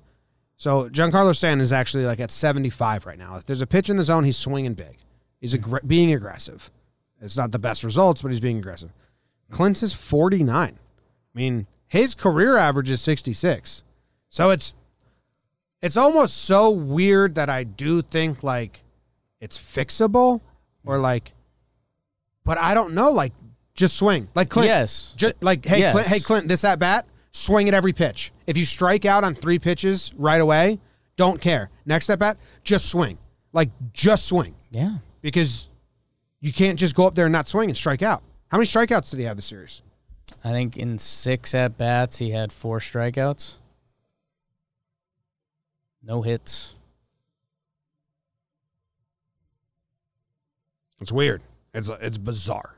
So 0.55 0.87
Giancarlo 0.89 1.35
Stanton 1.35 1.61
is 1.61 1.73
actually 1.73 2.05
like 2.05 2.21
at 2.21 2.31
seventy 2.31 2.69
five 2.69 3.05
right 3.05 3.17
now. 3.17 3.35
If 3.35 3.45
there's 3.45 3.61
a 3.61 3.67
pitch 3.67 3.89
in 3.89 3.97
the 3.97 4.03
zone, 4.03 4.23
he's 4.23 4.37
swinging 4.37 4.75
big. 4.75 4.97
He's 5.41 5.53
hmm. 5.53 5.63
aggr- 5.63 5.85
being 5.85 6.13
aggressive. 6.13 6.71
It's 7.21 7.37
not 7.37 7.51
the 7.51 7.59
best 7.59 7.83
results, 7.83 8.21
but 8.21 8.29
he's 8.29 8.39
being 8.39 8.57
aggressive. 8.57 8.91
Clint's 9.49 9.83
is 9.83 9.93
49. 9.93 10.49
I 10.55 11.39
mean, 11.39 11.67
his 11.93 12.15
career 12.15 12.57
average 12.57 12.89
is 12.89 13.01
66. 13.01 13.83
So 14.29 14.49
it's 14.49 14.73
it's 15.79 15.95
almost 15.95 16.45
so 16.45 16.71
weird 16.71 17.35
that 17.35 17.51
I 17.51 17.63
do 17.65 18.01
think 18.01 18.41
like 18.41 18.83
it's 19.39 19.59
fixable 19.59 20.41
or 20.83 20.97
like 20.97 21.33
but 22.43 22.57
I 22.57 22.73
don't 22.73 22.95
know 22.95 23.11
like 23.11 23.31
just 23.75 23.95
swing. 23.95 24.27
Like 24.33 24.49
Clint 24.49 24.69
Yes. 24.69 25.13
ju- 25.15 25.33
like 25.41 25.63
hey 25.67 25.81
Yes. 25.81 25.93
Clint, 25.93 26.07
hey 26.07 26.19
Clint, 26.19 26.47
this 26.47 26.63
at 26.63 26.79
bat, 26.79 27.05
swing 27.31 27.67
at 27.67 27.75
every 27.75 27.93
pitch. 27.93 28.31
If 28.47 28.57
you 28.57 28.65
strike 28.65 29.05
out 29.05 29.23
on 29.23 29.35
3 29.35 29.59
pitches 29.59 30.11
right 30.17 30.41
away, 30.41 30.79
don't 31.15 31.39
care. 31.39 31.69
Next 31.85 32.09
at 32.09 32.17
bat, 32.17 32.37
just 32.63 32.87
swing. 32.89 33.19
Like 33.51 33.69
just 33.93 34.25
swing 34.25 34.55
Yeah. 34.71 34.97
because 35.21 35.69
you 36.41 36.51
can't 36.51 36.79
just 36.79 36.95
go 36.95 37.05
up 37.05 37.13
there 37.13 37.27
and 37.27 37.31
not 37.33 37.45
swing 37.45 37.69
and 37.69 37.77
strike 37.77 38.01
out. 38.01 38.23
How 38.47 38.57
many 38.57 38.65
strikeouts 38.67 39.11
did 39.11 39.19
he 39.19 39.25
have 39.25 39.35
this 39.35 39.45
series? 39.45 39.83
I 40.43 40.51
think 40.51 40.77
in 40.77 40.97
six 40.97 41.53
at 41.53 41.77
bats, 41.77 42.17
he 42.17 42.31
had 42.31 42.53
four 42.53 42.79
strikeouts. 42.79 43.55
No 46.01 46.21
hits. 46.21 46.75
It's 50.99 51.11
weird. 51.11 51.41
It's 51.73 51.89
it's 52.01 52.17
bizarre. 52.17 52.75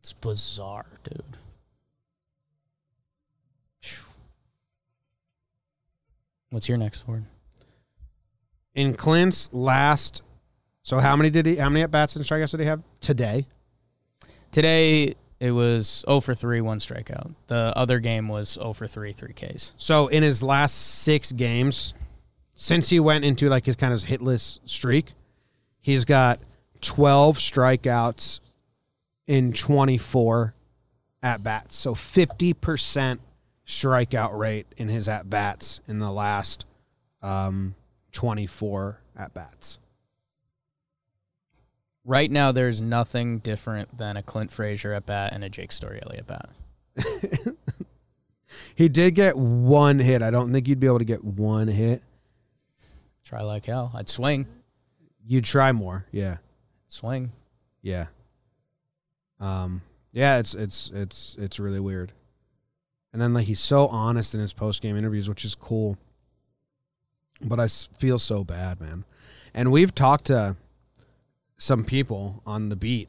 It's 0.00 0.12
bizarre, 0.12 0.86
dude. 1.04 1.22
What's 6.50 6.68
your 6.68 6.76
next 6.76 7.08
word? 7.08 7.24
In 8.74 8.94
Clint's 8.94 9.48
last, 9.54 10.22
so 10.82 10.98
how 10.98 11.16
many 11.16 11.30
did 11.30 11.46
he? 11.46 11.56
How 11.56 11.70
many 11.70 11.82
at 11.82 11.90
bats 11.90 12.14
and 12.14 12.24
strikeouts 12.24 12.50
did 12.50 12.60
he 12.60 12.66
have 12.66 12.82
today? 13.00 13.46
Today, 14.50 15.14
It 15.42 15.50
was 15.50 16.04
0 16.06 16.20
for 16.20 16.34
3, 16.34 16.60
one 16.60 16.78
strikeout. 16.78 17.34
The 17.48 17.72
other 17.74 17.98
game 17.98 18.28
was 18.28 18.50
0 18.50 18.74
for 18.74 18.86
3, 18.86 19.12
three 19.12 19.32
Ks. 19.32 19.72
So 19.76 20.06
in 20.06 20.22
his 20.22 20.40
last 20.40 21.00
six 21.02 21.32
games, 21.32 21.94
since 22.54 22.90
he 22.90 23.00
went 23.00 23.24
into 23.24 23.48
like 23.48 23.66
his 23.66 23.74
kind 23.74 23.92
of 23.92 23.98
hitless 24.02 24.60
streak, 24.66 25.14
he's 25.80 26.04
got 26.04 26.38
12 26.82 27.38
strikeouts 27.38 28.38
in 29.26 29.52
24 29.52 30.54
at 31.24 31.42
bats. 31.42 31.74
So 31.74 31.96
50% 31.96 33.18
strikeout 33.66 34.38
rate 34.38 34.68
in 34.76 34.88
his 34.88 35.08
at 35.08 35.28
bats 35.28 35.80
in 35.88 35.98
the 35.98 36.12
last 36.12 36.66
um, 37.20 37.74
24 38.12 39.00
at 39.16 39.34
bats. 39.34 39.80
Right 42.04 42.30
now, 42.30 42.52
there's 42.52 42.80
nothing 42.80 43.38
different 43.38 43.96
than 43.96 44.16
a 44.16 44.22
Clint 44.22 44.50
Frazier 44.50 44.92
at 44.92 45.06
bat 45.06 45.32
and 45.32 45.44
a 45.44 45.48
Jake 45.48 45.70
Storiale 45.70 46.18
at 46.18 46.26
bat. 46.26 46.48
He 48.74 48.88
did 48.88 49.14
get 49.14 49.36
one 49.36 49.98
hit. 49.98 50.22
I 50.22 50.30
don't 50.30 50.52
think 50.52 50.68
you'd 50.68 50.80
be 50.80 50.86
able 50.86 50.98
to 50.98 51.04
get 51.04 51.24
one 51.24 51.68
hit. 51.68 52.02
Try 53.24 53.42
like 53.42 53.66
hell. 53.66 53.92
I'd 53.94 54.08
swing. 54.08 54.46
You'd 55.26 55.44
try 55.44 55.72
more. 55.72 56.06
Yeah. 56.10 56.38
Swing. 56.88 57.32
Yeah. 57.82 58.06
Um 59.40 59.82
yeah, 60.12 60.38
it's 60.38 60.54
it's 60.54 60.90
it's 60.94 61.36
it's 61.38 61.58
really 61.58 61.80
weird. 61.80 62.12
And 63.12 63.20
then 63.20 63.34
like 63.34 63.46
he's 63.46 63.60
so 63.60 63.88
honest 63.88 64.34
in 64.34 64.40
his 64.40 64.52
post 64.52 64.82
game 64.82 64.96
interviews, 64.96 65.28
which 65.28 65.44
is 65.44 65.54
cool. 65.54 65.96
But 67.40 67.58
I 67.58 67.66
feel 67.68 68.18
so 68.18 68.44
bad, 68.44 68.80
man. 68.80 69.04
And 69.54 69.72
we've 69.72 69.94
talked 69.94 70.26
to 70.26 70.56
some 71.62 71.84
people 71.84 72.42
on 72.44 72.70
the 72.70 72.74
beat 72.76 73.08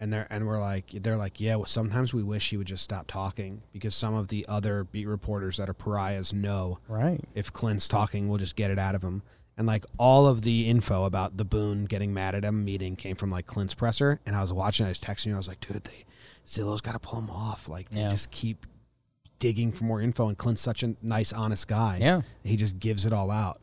and 0.00 0.10
they're 0.10 0.26
and 0.30 0.46
we're 0.46 0.58
like 0.58 0.86
they're 1.02 1.18
like, 1.18 1.38
"Yeah, 1.38 1.56
well, 1.56 1.66
sometimes 1.66 2.14
we 2.14 2.22
wish 2.22 2.48
he 2.48 2.56
would 2.56 2.66
just 2.66 2.82
stop 2.82 3.06
talking 3.06 3.60
because 3.72 3.94
some 3.94 4.14
of 4.14 4.28
the 4.28 4.46
other 4.48 4.84
beat 4.84 5.06
reporters 5.06 5.58
that 5.58 5.68
are 5.68 5.74
pariahs 5.74 6.32
know 6.32 6.78
Right. 6.88 7.20
if 7.34 7.52
Clint's 7.52 7.86
talking, 7.86 8.26
we'll 8.26 8.38
just 8.38 8.56
get 8.56 8.70
it 8.70 8.78
out 8.78 8.94
of 8.94 9.02
him. 9.02 9.22
And 9.58 9.66
like 9.66 9.84
all 9.98 10.26
of 10.26 10.42
the 10.42 10.66
info 10.66 11.04
about 11.04 11.36
the 11.36 11.44
Boone 11.44 11.84
getting 11.84 12.14
mad 12.14 12.34
at 12.34 12.42
him 12.44 12.64
meeting 12.64 12.96
came 12.96 13.16
from 13.16 13.30
like 13.30 13.44
Clint's 13.46 13.74
presser. 13.74 14.18
And 14.24 14.34
I 14.34 14.40
was 14.40 14.52
watching, 14.52 14.86
I 14.86 14.90
was 14.90 15.00
texting 15.00 15.26
you, 15.26 15.34
I 15.34 15.36
was 15.36 15.48
like, 15.48 15.60
dude, 15.60 15.84
they 15.84 16.04
Zillo's 16.46 16.80
got 16.80 16.92
to 16.92 16.98
pull 17.00 17.18
him 17.18 17.28
off. 17.28 17.68
Like 17.68 17.90
they 17.90 18.00
Yeah. 18.00 18.08
just 18.08 18.30
keep 18.30 18.66
digging 19.40 19.72
for 19.72 19.84
more 19.84 20.00
info. 20.00 20.28
And 20.28 20.38
Clint's 20.38 20.62
such 20.62 20.82
a 20.82 20.94
nice, 21.02 21.34
honest 21.34 21.68
guy. 21.68 21.98
Yeah. 22.00 22.22
he 22.44 22.56
just 22.56 22.78
gives 22.78 23.04
it 23.04 23.12
all 23.12 23.30
out. 23.30 23.58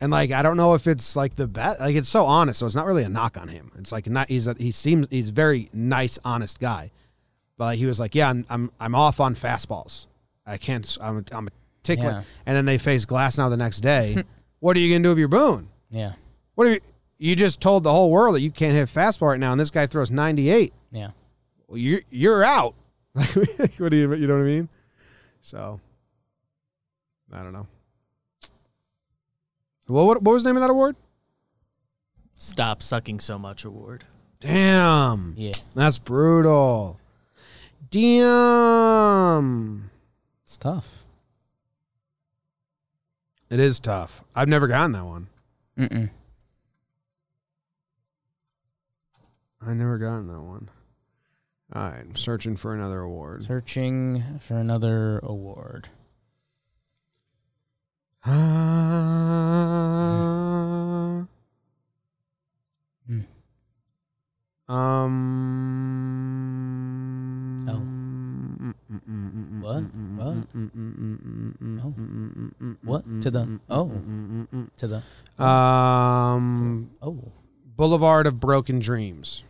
And 0.00 0.12
like 0.12 0.30
I 0.30 0.42
don't 0.42 0.56
know 0.56 0.74
if 0.74 0.86
it's 0.86 1.16
like 1.16 1.34
the 1.34 1.48
best. 1.48 1.80
Like 1.80 1.96
it's 1.96 2.08
so 2.08 2.24
honest, 2.24 2.60
so 2.60 2.66
it's 2.66 2.74
not 2.74 2.86
really 2.86 3.02
a 3.02 3.08
knock 3.08 3.36
on 3.36 3.48
him. 3.48 3.72
It's 3.78 3.90
like 3.90 4.06
not. 4.08 4.28
He's 4.28 4.46
a, 4.46 4.54
he 4.54 4.70
seems 4.70 5.08
he's 5.10 5.30
a 5.30 5.32
very 5.32 5.68
nice, 5.72 6.18
honest 6.24 6.60
guy. 6.60 6.90
But 7.56 7.64
like, 7.64 7.78
he 7.78 7.86
was 7.86 7.98
like, 7.98 8.14
yeah, 8.14 8.28
I'm 8.30 8.46
I'm 8.48 8.70
I'm 8.78 8.94
off 8.94 9.18
on 9.20 9.34
fastballs. 9.34 10.06
I 10.46 10.56
can't. 10.56 10.96
I'm 11.00 11.24
I'm 11.32 11.48
a 11.48 11.50
tickler. 11.82 12.10
Yeah. 12.10 12.22
And 12.46 12.56
then 12.56 12.64
they 12.64 12.78
face 12.78 13.04
Glasnow 13.06 13.50
the 13.50 13.56
next 13.56 13.80
day. 13.80 14.22
what 14.60 14.76
are 14.76 14.80
you 14.80 14.94
gonna 14.94 15.02
do 15.02 15.08
with 15.10 15.18
your 15.18 15.28
Boone? 15.28 15.68
Yeah. 15.90 16.12
What 16.54 16.66
are 16.68 16.72
you? 16.74 16.80
You 17.18 17.34
just 17.34 17.60
told 17.60 17.82
the 17.82 17.90
whole 17.92 18.10
world 18.10 18.36
that 18.36 18.40
you 18.40 18.52
can't 18.52 18.74
hit 18.74 18.88
fastball 18.88 19.30
right 19.30 19.40
now, 19.40 19.50
and 19.50 19.60
this 19.60 19.70
guy 19.70 19.86
throws 19.86 20.12
98. 20.12 20.72
Yeah. 20.92 21.10
Well, 21.66 21.78
you're 21.78 22.02
you're 22.10 22.44
out. 22.44 22.74
Like, 23.14 23.74
what 23.78 23.90
do 23.90 23.96
you 23.96 24.14
you 24.14 24.28
know 24.28 24.36
what 24.36 24.42
I 24.42 24.46
mean? 24.46 24.68
So, 25.40 25.80
I 27.32 27.42
don't 27.42 27.52
know. 27.52 27.66
Well, 29.88 30.06
what 30.06 30.22
what 30.22 30.32
was 30.32 30.42
the 30.44 30.50
name 30.50 30.56
of 30.56 30.62
that 30.62 30.70
award? 30.70 30.96
Stop 32.34 32.82
sucking 32.82 33.20
so 33.20 33.38
much 33.38 33.64
award. 33.64 34.04
Damn, 34.40 35.34
Yeah. 35.36 35.52
that's 35.74 35.98
brutal. 35.98 37.00
Damn, 37.90 39.90
It's 40.44 40.56
tough. 40.58 41.04
it 43.50 43.58
is 43.58 43.80
tough. 43.80 44.22
I've 44.36 44.48
never 44.48 44.68
gotten 44.68 44.92
that 44.92 45.04
one. 45.04 45.26
Mm-mm. 45.76 46.10
I 49.60 49.74
never 49.74 49.98
gotten 49.98 50.28
that 50.28 50.40
one. 50.40 50.68
All 51.74 51.82
right, 51.82 52.00
I'm 52.00 52.16
searching 52.16 52.56
for 52.56 52.74
another 52.74 53.00
award. 53.00 53.42
Searching 53.42 54.38
for 54.40 54.54
another 54.54 55.18
award. 55.22 55.88
Uh, 58.18 58.30
Hmm. 63.06 63.20
Um. 64.68 65.14
Oh. 67.68 67.80
What? 69.62 69.82
What? 70.18 70.34
What? 72.84 73.04
To 73.22 73.30
the- 73.30 73.60
oh. 73.70 73.90
To 74.76 74.86
the 74.86 75.02
Um. 75.42 76.90
oh. 77.00 77.32
Boulevard 77.76 78.26
of 78.26 78.40
Broken 78.40 78.78
Dreams. 78.80 79.44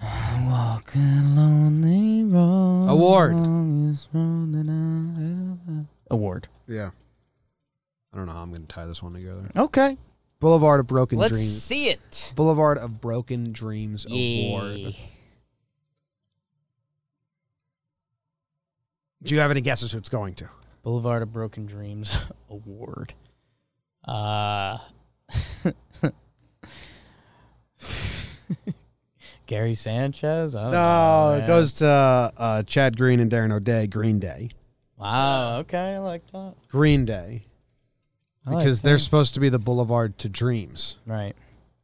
Walking 0.00 1.34
lonely 1.34 2.22
road. 2.24 2.86
Award. 2.88 3.34
longest 3.34 4.08
road 4.12 4.52
that 4.52 4.68
I 4.68 4.72
ever- 5.72 5.86
Award. 6.10 6.48
Yeah. 6.68 6.90
I 8.18 8.20
don't 8.22 8.26
know 8.26 8.32
how 8.32 8.42
I'm 8.42 8.48
going 8.50 8.62
to 8.62 8.66
tie 8.66 8.84
this 8.86 9.00
one 9.00 9.12
together. 9.12 9.48
Okay. 9.56 9.96
Boulevard 10.40 10.80
of 10.80 10.88
Broken 10.88 11.18
Let's 11.20 11.36
Dreams. 11.36 11.62
see 11.62 11.88
it. 11.88 12.32
Boulevard 12.34 12.76
of 12.78 13.00
Broken 13.00 13.52
Dreams 13.52 14.06
Award. 14.10 14.96
Do 19.22 19.34
you 19.36 19.40
have 19.40 19.52
any 19.52 19.60
guesses 19.60 19.92
who 19.92 19.98
it's 19.98 20.08
going 20.08 20.34
to? 20.34 20.50
Boulevard 20.82 21.22
of 21.22 21.32
Broken 21.32 21.64
Dreams 21.66 22.16
Award. 22.50 23.14
Uh 24.04 24.78
Gary 29.46 29.76
Sanchez? 29.76 30.56
I 30.56 30.62
don't 30.62 30.72
No, 30.72 30.76
know, 31.38 31.44
it 31.44 31.46
goes 31.46 31.72
to 31.74 31.86
uh, 31.86 32.62
Chad 32.64 32.96
Green 32.98 33.20
and 33.20 33.30
Darren 33.30 33.52
O'Day. 33.52 33.86
Green 33.86 34.18
Day. 34.18 34.50
Wow, 34.96 35.58
okay, 35.58 35.94
I 35.94 35.98
like 35.98 36.26
that. 36.32 36.54
Green 36.68 37.04
Day. 37.04 37.44
I 38.48 38.54
like 38.54 38.64
Because 38.64 38.82
they're 38.82 38.94
that. 38.94 38.98
supposed 39.00 39.34
to 39.34 39.40
be 39.40 39.48
the 39.48 39.58
Boulevard 39.58 40.18
to 40.18 40.28
Dreams. 40.28 40.98
right. 41.06 41.34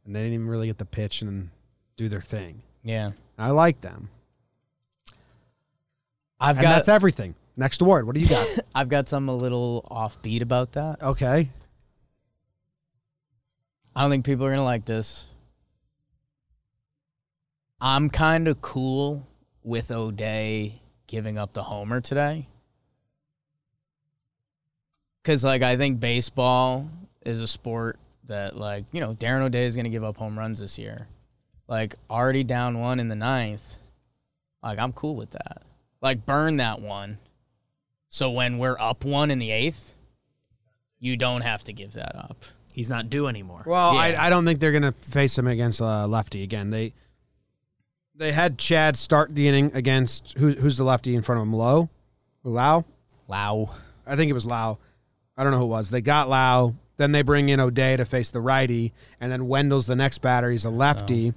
And 0.05 0.15
they 0.15 0.19
didn't 0.21 0.33
even 0.35 0.47
really 0.47 0.67
get 0.67 0.77
the 0.77 0.85
pitch 0.85 1.21
and 1.23 1.49
do 1.97 2.07
their 2.09 2.21
thing. 2.21 2.61
Yeah. 2.83 3.11
I 3.39 3.49
like 3.51 3.81
them. 3.81 4.09
I've 6.39 6.57
and 6.57 6.63
got 6.63 6.75
that's 6.75 6.89
everything. 6.89 7.33
Next 7.57 7.81
award. 7.81 8.05
What 8.05 8.13
do 8.15 8.21
you 8.21 8.27
got? 8.27 8.45
I've 8.75 8.89
got 8.89 9.07
some 9.07 9.29
a 9.29 9.35
little 9.35 9.83
offbeat 9.89 10.41
about 10.41 10.73
that. 10.73 11.01
okay. 11.01 11.49
I 13.95 14.01
don't 14.01 14.11
think 14.11 14.25
people 14.25 14.45
are 14.45 14.49
gonna 14.51 14.63
like 14.63 14.85
this. 14.85 15.27
I'm 17.81 18.09
kind 18.09 18.47
of 18.47 18.61
cool 18.61 19.25
with 19.63 19.89
O'Day 19.91 20.81
giving 21.07 21.37
up 21.37 21.53
the 21.53 21.63
homer 21.63 22.01
today. 22.01 22.47
Cause 25.25 25.43
like 25.43 25.63
I 25.63 25.75
think 25.75 25.99
baseball 25.99 26.87
is 27.25 27.41
a 27.41 27.47
sport 27.47 27.99
that 28.27 28.55
like, 28.55 28.85
you 28.91 29.01
know, 29.01 29.13
Darren 29.15 29.41
O'Day 29.41 29.65
is 29.65 29.75
gonna 29.75 29.89
give 29.89 30.03
up 30.03 30.17
home 30.17 30.37
runs 30.37 30.59
this 30.59 30.77
year. 30.79 31.07
Like 31.67 31.95
already 32.09 32.43
down 32.43 32.79
one 32.79 32.99
in 32.99 33.09
the 33.09 33.15
ninth. 33.15 33.75
Like 34.61 34.79
I'm 34.79 34.93
cool 34.93 35.15
with 35.15 35.31
that. 35.31 35.63
Like 36.01 36.25
burn 36.25 36.57
that 36.57 36.79
one. 36.81 37.17
So 38.09 38.29
when 38.29 38.59
we're 38.59 38.77
up 38.79 39.03
one 39.03 39.31
in 39.31 39.39
the 39.39 39.51
eighth, 39.51 39.93
you 40.99 41.17
don't 41.17 41.41
have 41.41 41.63
to 41.65 41.73
give 41.73 41.93
that 41.93 42.15
up. 42.15 42.45
He's 42.71 42.89
not 42.89 43.09
due 43.09 43.27
anymore. 43.27 43.63
Well, 43.65 43.93
Yeah. 43.93 43.99
I, 43.99 44.27
I 44.27 44.29
don't 44.29 44.45
think 44.45 44.59
they're 44.59 44.71
going 44.71 44.83
to 44.83 44.91
face 44.91 45.37
him 45.37 45.47
against 45.47 45.81
uh, 45.81 46.07
lefty 46.07 46.43
again. 46.43 46.69
They 46.69 46.93
they 48.15 48.31
had 48.31 48.57
Chad 48.57 48.95
start 48.95 49.33
the 49.33 49.47
inning 49.47 49.71
against 49.73 50.37
who, 50.37 50.51
who's 50.51 50.77
the 50.77 50.83
lefty 50.83 51.15
in 51.15 51.21
front 51.21 51.41
of 51.41 51.47
him? 51.47 51.53
Lowe, 51.53 51.89
Lowe. 52.43 52.85
Wow. 53.27 53.71
I 54.07 54.15
think 54.15 54.29
it 54.29 54.33
was 54.33 54.45
Lowe. 54.45 54.77
I 55.37 55.43
don't 55.43 55.51
know 55.51 55.59
who 55.59 55.65
it 55.65 55.67
was. 55.67 55.89
They 55.89 56.01
got 56.01 56.29
Lowe. 56.29 56.75
Then 56.97 57.11
they 57.11 57.23
bring 57.23 57.49
in 57.49 57.59
O'Day 57.59 57.97
to 57.97 58.05
face 58.05 58.29
the 58.29 58.39
righty, 58.39 58.93
and 59.19 59.29
then 59.29 59.47
Wendle's 59.47 59.85
the 59.85 59.97
next 59.97 60.19
batter. 60.19 60.49
He's 60.49 60.63
a 60.63 60.69
lefty, 60.69 61.33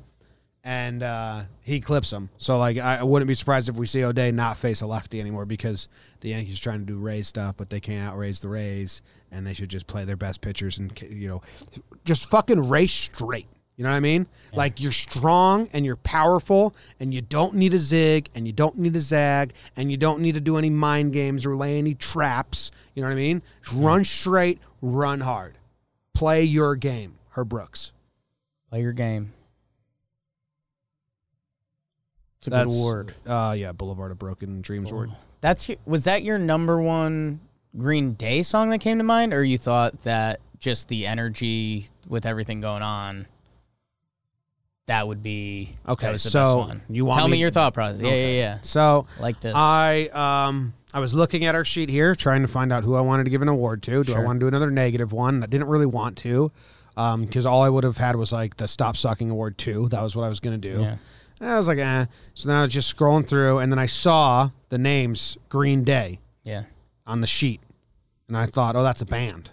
and 0.63 1.03
uh, 1.03 1.43
he 1.63 1.81
clips 1.81 2.13
him. 2.13 2.31
So 2.39 2.59
like, 2.59 2.79
I, 2.79 2.99
I 2.99 3.03
wouldn't 3.03 3.27
be 3.27 3.35
surprised 3.35 3.69
if 3.69 3.75
we 3.75 3.87
see 3.87 4.05
O'Day 4.05 4.31
not 4.31 4.57
face 4.57 4.83
a 4.83 4.87
lefty 4.87 5.21
anymore 5.21 5.47
because 5.47 5.89
the 6.21 6.29
Yankees 6.29 6.61
are 6.61 6.63
trying 6.63 6.81
to 6.81 6.87
do 6.87 6.99
Rays 6.99 7.27
stuff, 7.27 7.57
but 7.57 7.71
they 7.71 7.81
can't 7.81 8.09
outraise 8.09 8.39
the 8.39 8.49
Rays, 8.49 9.03
and 9.33 9.45
they 9.45 9.53
should 9.53 9.69
just 9.69 9.89
play 9.89 10.05
their 10.05 10.17
best 10.17 10.41
pitchers 10.43 10.79
and 10.79 10.93
you 11.11 11.27
know, 11.27 11.43
just 12.05 12.31
fucking 12.31 12.69
race 12.69 12.93
straight. 12.93 13.49
You 13.79 13.85
know 13.85 13.91
what 13.91 13.97
I 13.97 14.01
mean? 14.01 14.27
Like 14.53 14.81
you're 14.81 14.91
strong 14.91 15.69
and 15.73 15.87
you're 15.87 15.95
powerful 15.95 16.75
and 16.99 17.15
you 17.15 17.21
don't 17.21 17.55
need 17.55 17.75
a 17.75 17.79
zig 17.79 18.29
and 18.35 18.45
you 18.45 18.53
don't 18.53 18.77
need 18.77 18.97
a 18.97 19.01
zag 19.01 19.53
and 19.77 19.89
you 19.89 19.97
don't 19.97 20.21
need 20.21 20.35
to 20.35 20.41
do 20.41 20.57
any 20.57 20.69
mind 20.69 21.13
games 21.13 21.47
or 21.47 21.55
lay 21.55 21.79
any 21.79 21.95
traps. 21.95 22.73
You 22.95 23.03
know 23.03 23.09
what 23.09 23.13
I 23.13 23.17
mean? 23.17 23.41
Just 23.63 23.77
run 23.77 24.03
straight, 24.03 24.59
run 24.83 25.21
hard. 25.21 25.59
Play 26.13 26.43
your 26.43 26.75
game. 26.75 27.19
Herb 27.31 27.51
Brooks. 27.51 27.93
Play 28.69 28.81
your 28.81 28.93
game. 28.93 29.33
It's 32.39 32.49
a 32.49 32.51
That's 32.51 32.73
good 32.73 32.81
award. 32.81 33.15
Uh, 33.25 33.55
yeah, 33.57 33.71
Boulevard 33.71 34.11
of 34.11 34.19
Broken 34.19 34.61
Dreams 34.61 34.91
award. 34.91 35.13
That's 35.41 35.69
your, 35.69 35.79
was 35.87 36.03
that 36.03 36.25
your 36.25 36.37
number 36.37 36.81
one 36.81 37.39
Green 37.77 38.15
Day 38.15 38.43
song 38.43 38.71
that 38.71 38.81
came 38.81 38.99
to 38.99 39.05
mind, 39.05 39.33
or 39.33 39.45
you 39.45 39.57
thought 39.57 40.03
that 40.03 40.41
just 40.59 40.89
the 40.89 41.07
energy 41.07 41.87
with 42.09 42.27
everything 42.27 42.61
going 42.61 42.83
on, 42.83 43.29
that 44.89 45.07
would 45.07 45.23
be 45.23 45.77
Okay, 45.87 46.07
That 46.07 46.13
was 46.13 46.25
the 46.25 46.31
so 46.31 46.45
best 46.45 46.57
one. 46.57 46.83
you 46.91 47.05
want 47.05 47.19
tell 47.19 47.29
me- 47.29 47.33
me 47.33 47.39
your 47.39 47.51
thought 47.51 47.73
process? 47.73 48.03
Yeah, 48.03 48.11
yeah, 48.11 48.27
yeah. 48.27 48.59
So 48.63 49.07
Like 49.21 49.41
this. 49.41 49.55
I 49.55 50.09
um 50.13 50.75
I 50.93 51.01
was 51.01 51.15
looking 51.15 51.45
at 51.45 51.55
our 51.55 51.65
sheet 51.65 51.89
here, 51.91 52.15
trying 52.17 52.43
to 52.43 52.49
find 52.49 52.73
out 52.73 52.83
who 52.83 52.95
I 52.95 53.01
wanted 53.03 53.25
to 53.25 53.31
give 53.31 53.43
an 53.43 53.49
award 53.49 53.83
to. 53.85 54.03
Do 54.03 54.15
I 54.15 54.21
want 54.21 54.41
to 54.41 54.45
do 54.45 54.49
another 54.49 54.71
negative 54.71 55.13
one? 55.13 55.43
I 55.43 55.47
didn't 55.47 55.69
really 55.69 55.87
want 55.87 56.17
to, 56.19 56.51
um, 56.97 57.27
because 57.27 57.45
all 57.45 57.63
I 57.63 57.69
would 57.69 57.85
have 57.85 57.99
had 57.99 58.17
was 58.17 58.33
like 58.33 58.57
the 58.57 58.67
Stop 58.67 58.97
Sucking 58.97 59.29
Award 59.31 59.59
two. 59.59 59.89
That 59.91 60.03
was 60.03 60.17
what 60.17 60.25
I 60.25 60.29
was 60.31 60.41
gonna 60.41 60.57
do. 60.59 60.81
Yeah. 60.81 60.97
I 61.41 61.57
was 61.57 61.69
like, 61.69 61.79
eh. 61.79 62.07
So 62.35 62.49
then 62.49 62.57
I 62.57 62.63
was 62.63 62.73
just 62.73 62.97
scrolling 62.97 63.29
through, 63.29 63.59
and 63.59 63.71
then 63.71 63.79
I 63.79 63.87
saw 63.87 64.51
the 64.71 64.79
names 64.79 65.37
Green 65.51 65.85
Day 65.85 66.19
yeah. 66.43 66.65
on 67.07 67.21
the 67.21 67.27
sheet, 67.27 67.61
and 68.27 68.37
I 68.37 68.47
thought, 68.47 68.75
oh, 68.75 68.83
that's 68.83 69.03
a 69.03 69.07
band. 69.07 69.51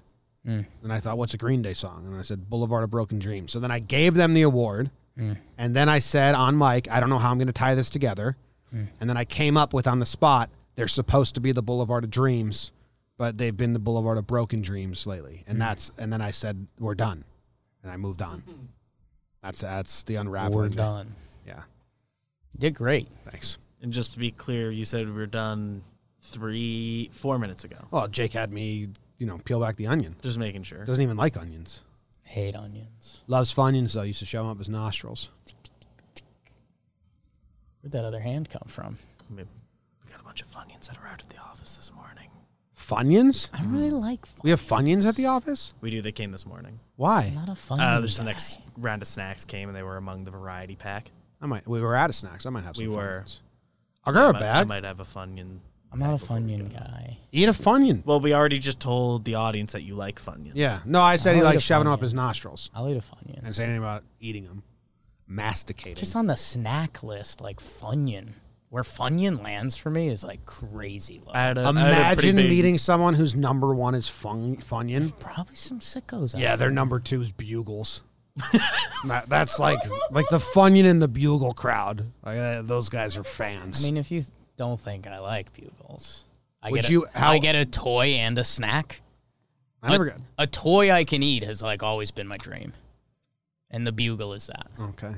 Mm. 0.48 0.66
And 0.84 0.94
I 0.94 1.00
thought, 1.00 1.18
what's 1.18 1.34
a 1.34 1.38
Green 1.38 1.62
Day 1.62 1.74
song? 1.74 2.06
And 2.08 2.16
I 2.16 2.22
said, 2.22 2.50
Boulevard 2.50 2.84
of 2.84 2.92
Broken 2.92 3.20
Dreams. 3.20 3.52
So 3.52 3.60
then 3.60 3.72
I 3.72 3.80
gave 3.80 4.14
them 4.16 4.34
the 4.34 4.44
award. 4.44 4.90
Mm. 5.18 5.38
And 5.58 5.76
then 5.76 5.90
I 5.90 6.00
said 6.00 6.36
on 6.36 6.58
mic, 6.58 6.90
I 6.90 7.00
don't 7.00 7.10
know 7.10 7.20
how 7.20 7.32
I'm 7.32 7.38
going 7.38 7.48
to 7.48 7.54
tie 7.54 7.76
this 7.76 7.90
together. 7.90 8.36
Mm. 8.74 8.88
And 9.00 9.10
then 9.10 9.18
I 9.18 9.26
came 9.26 9.58
up 9.58 9.74
with 9.74 9.88
on 9.88 10.00
the 10.00 10.06
spot, 10.06 10.50
they're 10.76 10.88
supposed 10.88 11.36
to 11.36 11.42
be 11.42 11.52
the 11.52 11.62
Boulevard 11.62 12.04
of 12.04 12.10
Dreams, 12.10 12.72
but 13.18 13.38
they've 13.38 13.56
been 13.56 13.74
the 13.74 13.80
Boulevard 13.80 14.18
of 14.18 14.28
Broken 14.28 14.62
Dreams 14.62 15.08
lately. 15.08 15.44
Mm. 15.46 15.52
And 15.52 15.62
that's 15.62 15.92
and 15.98 16.12
then 16.12 16.22
I 16.22 16.32
said, 16.32 16.68
we're 16.80 16.96
done. 16.96 17.24
And 17.84 17.92
I 17.92 17.98
moved 17.98 18.22
on. 18.22 18.44
That's 19.44 19.62
that's 19.62 20.02
the 20.02 20.16
unraveling. 20.16 20.58
We're 20.58 20.70
done. 20.70 21.14
Yeah. 21.46 21.62
Did 22.58 22.74
great. 22.74 23.08
Thanks. 23.30 23.60
And 23.80 23.94
just 23.94 24.14
to 24.14 24.20
be 24.20 24.32
clear, 24.32 24.72
you 24.72 24.86
said 24.86 25.14
we 25.14 25.22
are 25.22 25.28
done 25.28 25.84
three, 26.24 27.12
four 27.14 27.38
minutes 27.38 27.64
ago. 27.64 27.78
Well, 27.92 28.08
Jake 28.08 28.34
had 28.34 28.52
me, 28.52 28.90
you 29.20 29.28
know, 29.28 29.38
peel 29.46 29.60
back 29.60 29.76
the 29.76 29.86
onion. 29.86 30.16
Just 30.24 30.40
making 30.40 30.64
sure. 30.64 30.84
Doesn't 30.84 31.04
even 31.04 31.16
like 31.16 31.38
onions. 31.38 31.84
Hate 32.26 32.56
onions. 32.56 33.24
Loves 33.28 33.54
Funyuns 33.54 33.94
though. 33.94 34.02
Used 34.02 34.20
to 34.20 34.26
show 34.26 34.42
him 34.42 34.48
up 34.48 34.58
his 34.58 34.68
nostrils. 34.70 35.30
Where'd 37.82 37.92
that 37.94 38.04
other 38.06 38.20
hand 38.20 38.50
come 38.50 38.68
from? 38.68 38.98
We 39.30 39.38
we 39.38 40.12
got 40.12 40.20
a 40.20 40.24
bunch 40.24 40.42
of 40.42 40.48
Funyuns 40.50 40.88
that 40.88 40.98
are 40.98 41.08
out 41.08 41.22
at 41.22 41.30
the 41.30 41.38
office 41.38 41.76
this 41.76 41.92
morning. 41.94 42.30
Funyuns? 42.78 43.50
I 43.54 43.60
don't 43.60 43.72
really 43.72 43.90
like. 43.92 44.26
Fun. 44.26 44.42
We 44.44 44.50
have 44.50 44.62
Funyuns 44.62 45.06
at 45.08 45.16
the 45.16 45.28
office? 45.28 45.74
We 45.82 45.90
do. 45.92 46.02
They 46.02 46.12
came 46.12 46.32
this 46.32 46.46
morning. 46.46 46.80
Why? 46.98 47.26
I'm 47.26 47.36
not 47.36 47.50
a 47.50 47.56
fun. 47.56 47.80
Uh, 47.80 48.02
just 48.02 48.18
the 48.18 48.26
next 48.26 48.60
round 48.78 49.02
of 49.02 49.08
snacks 49.08 49.46
came, 49.46 49.70
and 49.70 49.76
they 49.78 49.84
were 49.84 49.98
among 49.98 50.24
the 50.26 50.32
variety 50.32 50.76
pack. 50.76 51.12
I 51.42 51.46
might. 51.48 51.68
We 51.68 51.82
were 51.82 51.96
out 51.96 52.10
of 52.10 52.16
snacks. 52.16 52.46
I 52.46 52.50
might 52.50 52.64
have 52.64 52.76
some. 52.76 52.88
We 52.88 52.94
were. 52.94 53.24
Funyuns. 53.26 53.40
I'll 54.04 54.14
grab 54.14 54.26
I 54.26 54.30
a 54.30 54.34
might, 54.34 54.40
I 54.40 54.54
bag. 54.54 54.68
might 54.68 54.84
have 54.84 55.00
a 55.00 55.04
Funyun. 55.04 55.60
I'm 55.96 56.00
not 56.02 56.14
a 56.14 56.18
before 56.18 56.38
Funyun 56.38 56.74
guy. 56.74 57.18
Eat 57.32 57.48
a 57.50 57.54
Funyun. 57.54 58.06
Well, 58.06 58.20
we 58.20 58.34
already 58.34 58.60
just 58.60 58.80
told 58.80 59.24
the 59.26 59.36
audience 59.36 59.72
that 59.74 59.84
you 59.84 59.96
like 59.96 60.22
Funyuns. 60.22 60.52
Yeah. 60.56 60.80
No, 60.86 61.02
I 61.02 61.16
said 61.16 61.36
he 61.36 61.42
I'll 61.42 61.46
eat 61.48 61.50
likes 61.52 61.58
a 61.58 61.62
shoving 61.62 61.86
them 61.86 61.94
up 61.94 62.00
Funyun. 62.00 62.04
his 62.04 62.14
nostrils. 62.14 62.70
I'll 62.76 62.90
eat 62.90 62.98
a 62.98 63.00
Funyun. 63.00 63.32
I 63.32 63.42
didn't 63.42 63.54
say 63.56 63.64
anything 63.64 63.80
about 63.82 64.04
eating 64.20 64.44
them. 64.46 64.64
Masticating. 65.28 65.96
Just 65.96 66.16
on 66.16 66.28
the 66.28 66.36
snack 66.36 67.02
list, 67.02 67.42
like 67.42 67.60
Funyun. 67.60 68.30
Where 68.70 68.84
Funyun 68.84 69.42
lands 69.42 69.78
for 69.78 69.90
me 69.90 70.10
is 70.10 70.24
like 70.24 70.46
crazy 70.46 71.22
low. 71.26 71.32
I 71.34 71.44
had 71.44 71.58
a, 71.58 71.62
I 71.62 71.64
had 71.66 72.12
a 72.14 72.16
pretty 72.16 72.30
Imagine 72.30 72.36
big- 72.36 72.50
meeting 72.50 72.78
someone 72.78 73.14
whose 73.14 73.34
number 73.36 73.74
one 73.74 73.96
is 73.96 74.08
fun- 74.10 74.58
Funyun. 74.58 75.18
Probably 75.18 75.56
some 75.56 75.80
sickos. 75.80 76.36
out 76.36 76.42
Yeah, 76.42 76.56
their 76.58 76.72
number 76.72 77.00
two 77.00 77.22
is 77.22 77.32
Bugles. 77.32 78.04
That- 79.08 79.30
That's 79.30 79.60
like 79.60 79.80
like 80.12 80.28
the 80.30 80.40
Funyun 80.40 80.90
and 80.90 81.02
the 81.02 81.08
Bugle 81.08 81.54
crowd. 81.54 82.12
Like, 82.26 82.38
uh, 82.38 82.62
those 82.64 82.90
guys 82.90 83.16
are 83.18 83.24
fans. 83.24 83.84
I 83.84 83.88
mean, 83.88 83.98
if 83.98 84.12
you 84.12 84.22
th- 84.22 84.32
don't 84.58 84.80
think 84.80 85.08
I 85.08 85.20
like 85.20 85.54
bugles, 85.54 86.26
I 86.62 86.72
Would 86.72 86.82
get 86.84 86.90
you- 86.92 87.08
how- 87.14 87.32
I 87.32 87.40
get 87.40 87.56
a 87.56 87.66
toy 87.66 88.06
and 88.16 88.38
a 88.38 88.44
snack. 88.44 89.02
I 89.84 89.92
never 89.92 90.08
a, 90.08 90.10
got. 90.12 90.20
a 90.40 90.48
toy 90.48 90.92
I 90.92 91.04
can 91.04 91.22
eat 91.22 91.44
has 91.44 91.62
like 91.62 91.84
always 91.84 92.12
been 92.12 92.28
my 92.28 92.38
dream, 92.38 92.74
and 93.70 93.86
the 93.86 93.92
bugle 93.92 94.34
is 94.34 94.48
that. 94.48 94.68
Okay. 94.80 95.14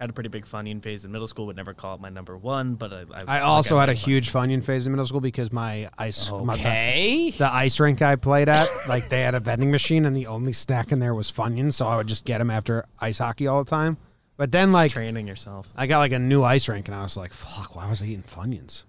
had 0.00 0.08
a 0.08 0.12
pretty 0.14 0.30
big 0.30 0.46
Funyun 0.46 0.82
phase 0.82 1.04
in 1.04 1.12
middle 1.12 1.26
school. 1.26 1.44
Would 1.46 1.56
never 1.56 1.74
call 1.74 1.96
it 1.96 2.00
my 2.00 2.08
number 2.08 2.34
one, 2.38 2.74
but 2.74 2.90
I. 2.90 3.04
I, 3.12 3.24
I 3.38 3.40
also 3.40 3.74
like, 3.76 3.88
had 3.88 3.88
a 3.90 3.94
huge 3.98 4.32
Funyuns. 4.32 4.60
Funyun 4.60 4.64
phase 4.64 4.86
in 4.86 4.92
middle 4.92 5.04
school 5.04 5.20
because 5.20 5.52
my 5.52 5.90
ice 5.98 6.30
my- 6.30 6.54
the- 6.56 6.60
Okay. 6.62 7.30
the 7.36 7.52
ice 7.52 7.78
rink 7.78 8.00
I 8.00 8.16
played 8.16 8.48
at, 8.48 8.66
like 8.88 9.10
they 9.10 9.20
had 9.20 9.34
a 9.34 9.40
vending 9.40 9.70
machine 9.70 10.06
and 10.06 10.16
the 10.16 10.26
only 10.26 10.54
snack 10.54 10.90
in 10.90 11.00
there 11.00 11.14
was 11.14 11.30
Funyuns, 11.30 11.74
so 11.74 11.86
I 11.86 11.96
would 11.98 12.06
just 12.06 12.24
get 12.24 12.38
them 12.38 12.50
after 12.50 12.86
ice 12.98 13.18
hockey 13.18 13.46
all 13.46 13.62
the 13.62 13.68
time. 13.70 13.98
But 14.40 14.52
then 14.52 14.70
like 14.70 14.90
training 14.90 15.28
yourself. 15.28 15.68
I 15.76 15.86
got 15.86 15.98
like 15.98 16.12
a 16.12 16.18
new 16.18 16.42
ice 16.42 16.66
rink 16.66 16.88
and 16.88 16.94
I 16.94 17.02
was 17.02 17.14
like, 17.14 17.34
fuck, 17.34 17.76
why 17.76 17.86
was 17.90 18.00
I 18.00 18.06
eating 18.06 18.22
Funyuns? 18.22 18.84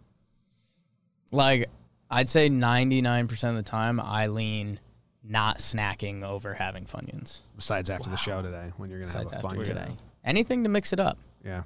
like 1.33 1.69
I'd 2.09 2.29
say 2.29 2.47
ninety 2.47 3.01
nine 3.01 3.27
percent 3.27 3.57
of 3.57 3.63
the 3.65 3.69
time 3.69 3.99
I 3.99 4.27
lean 4.27 4.79
not 5.21 5.57
snacking 5.57 6.23
over 6.23 6.53
having 6.53 6.85
Funyuns. 6.85 7.41
Besides 7.57 7.89
after 7.89 8.09
the 8.09 8.15
show 8.15 8.41
today 8.41 8.71
when 8.77 8.89
you're 8.89 8.99
gonna 8.99 9.11
Besides 9.11 9.33
have 9.33 9.43
a 9.43 9.47
after 9.47 9.57
Funyun. 9.59 9.65
today, 9.65 9.97
anything 10.23 10.63
to 10.63 10.69
mix 10.69 10.93
it 10.93 11.01
up. 11.01 11.17
Yeah. 11.43 11.63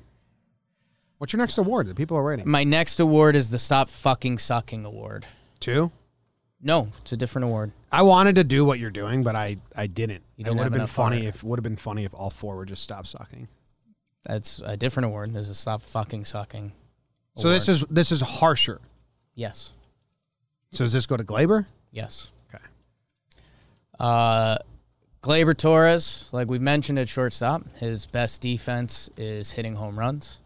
What's 1.19 1.31
your 1.31 1.37
next 1.37 1.59
award? 1.59 1.85
The 1.85 1.93
people 1.93 2.17
are 2.17 2.23
waiting. 2.25 2.49
My 2.49 2.63
next 2.63 2.99
award 2.99 3.35
is 3.35 3.51
the 3.51 3.59
Stop 3.59 3.89
Fucking 3.89 4.39
Sucking 4.39 4.83
Award. 4.83 5.27
Two? 5.59 5.91
No, 6.59 6.89
it's 6.97 7.11
a 7.11 7.17
different 7.17 7.45
award. 7.45 7.71
I 7.91 8.01
wanted 8.01 8.33
to 8.37 8.43
do 8.43 8.65
what 8.65 8.79
you're 8.79 8.89
doing, 8.89 9.21
but 9.21 9.35
I 9.35 9.57
I 9.75 9.85
didn't. 9.85 10.23
You 10.37 10.41
it 10.41 10.45
didn't 10.45 10.57
would 10.57 10.63
have 10.63 10.73
have 10.73 10.79
been 10.79 10.87
funny 10.87 11.17
heart. 11.25 11.35
if 11.35 11.43
would 11.43 11.59
have 11.59 11.63
been 11.63 11.75
funny 11.75 12.03
if 12.03 12.15
all 12.15 12.31
four 12.31 12.55
were 12.55 12.65
just 12.65 12.81
stop 12.81 13.05
sucking. 13.05 13.47
That's 14.25 14.61
a 14.65 14.75
different 14.77 15.05
award. 15.05 15.33
This 15.33 15.49
is 15.49 15.57
Stop 15.57 15.81
Fucking 15.81 16.25
Sucking. 16.25 16.71
So 17.37 17.49
this 17.49 17.67
is 17.69 17.83
this 17.89 18.11
is 18.11 18.21
harsher. 18.21 18.79
yes, 19.35 19.73
So 20.71 20.83
does 20.85 20.93
this 20.93 21.05
go 21.05 21.17
to 21.17 21.23
Gleyber? 21.23 21.65
yes. 21.91 22.31
Okay. 22.53 22.63
Uh, 23.99 24.57
Gleyber 25.21 25.57
Torres, 25.57 26.29
like 26.31 26.49
we 26.49 26.59
mentioned 26.59 26.99
at 26.99 27.09
shortstop, 27.09 27.63
his 27.77 28.05
best 28.05 28.41
defense 28.41 29.09
is 29.17 29.51
hitting 29.51 29.75
home 29.75 29.97
runs. 29.97 30.39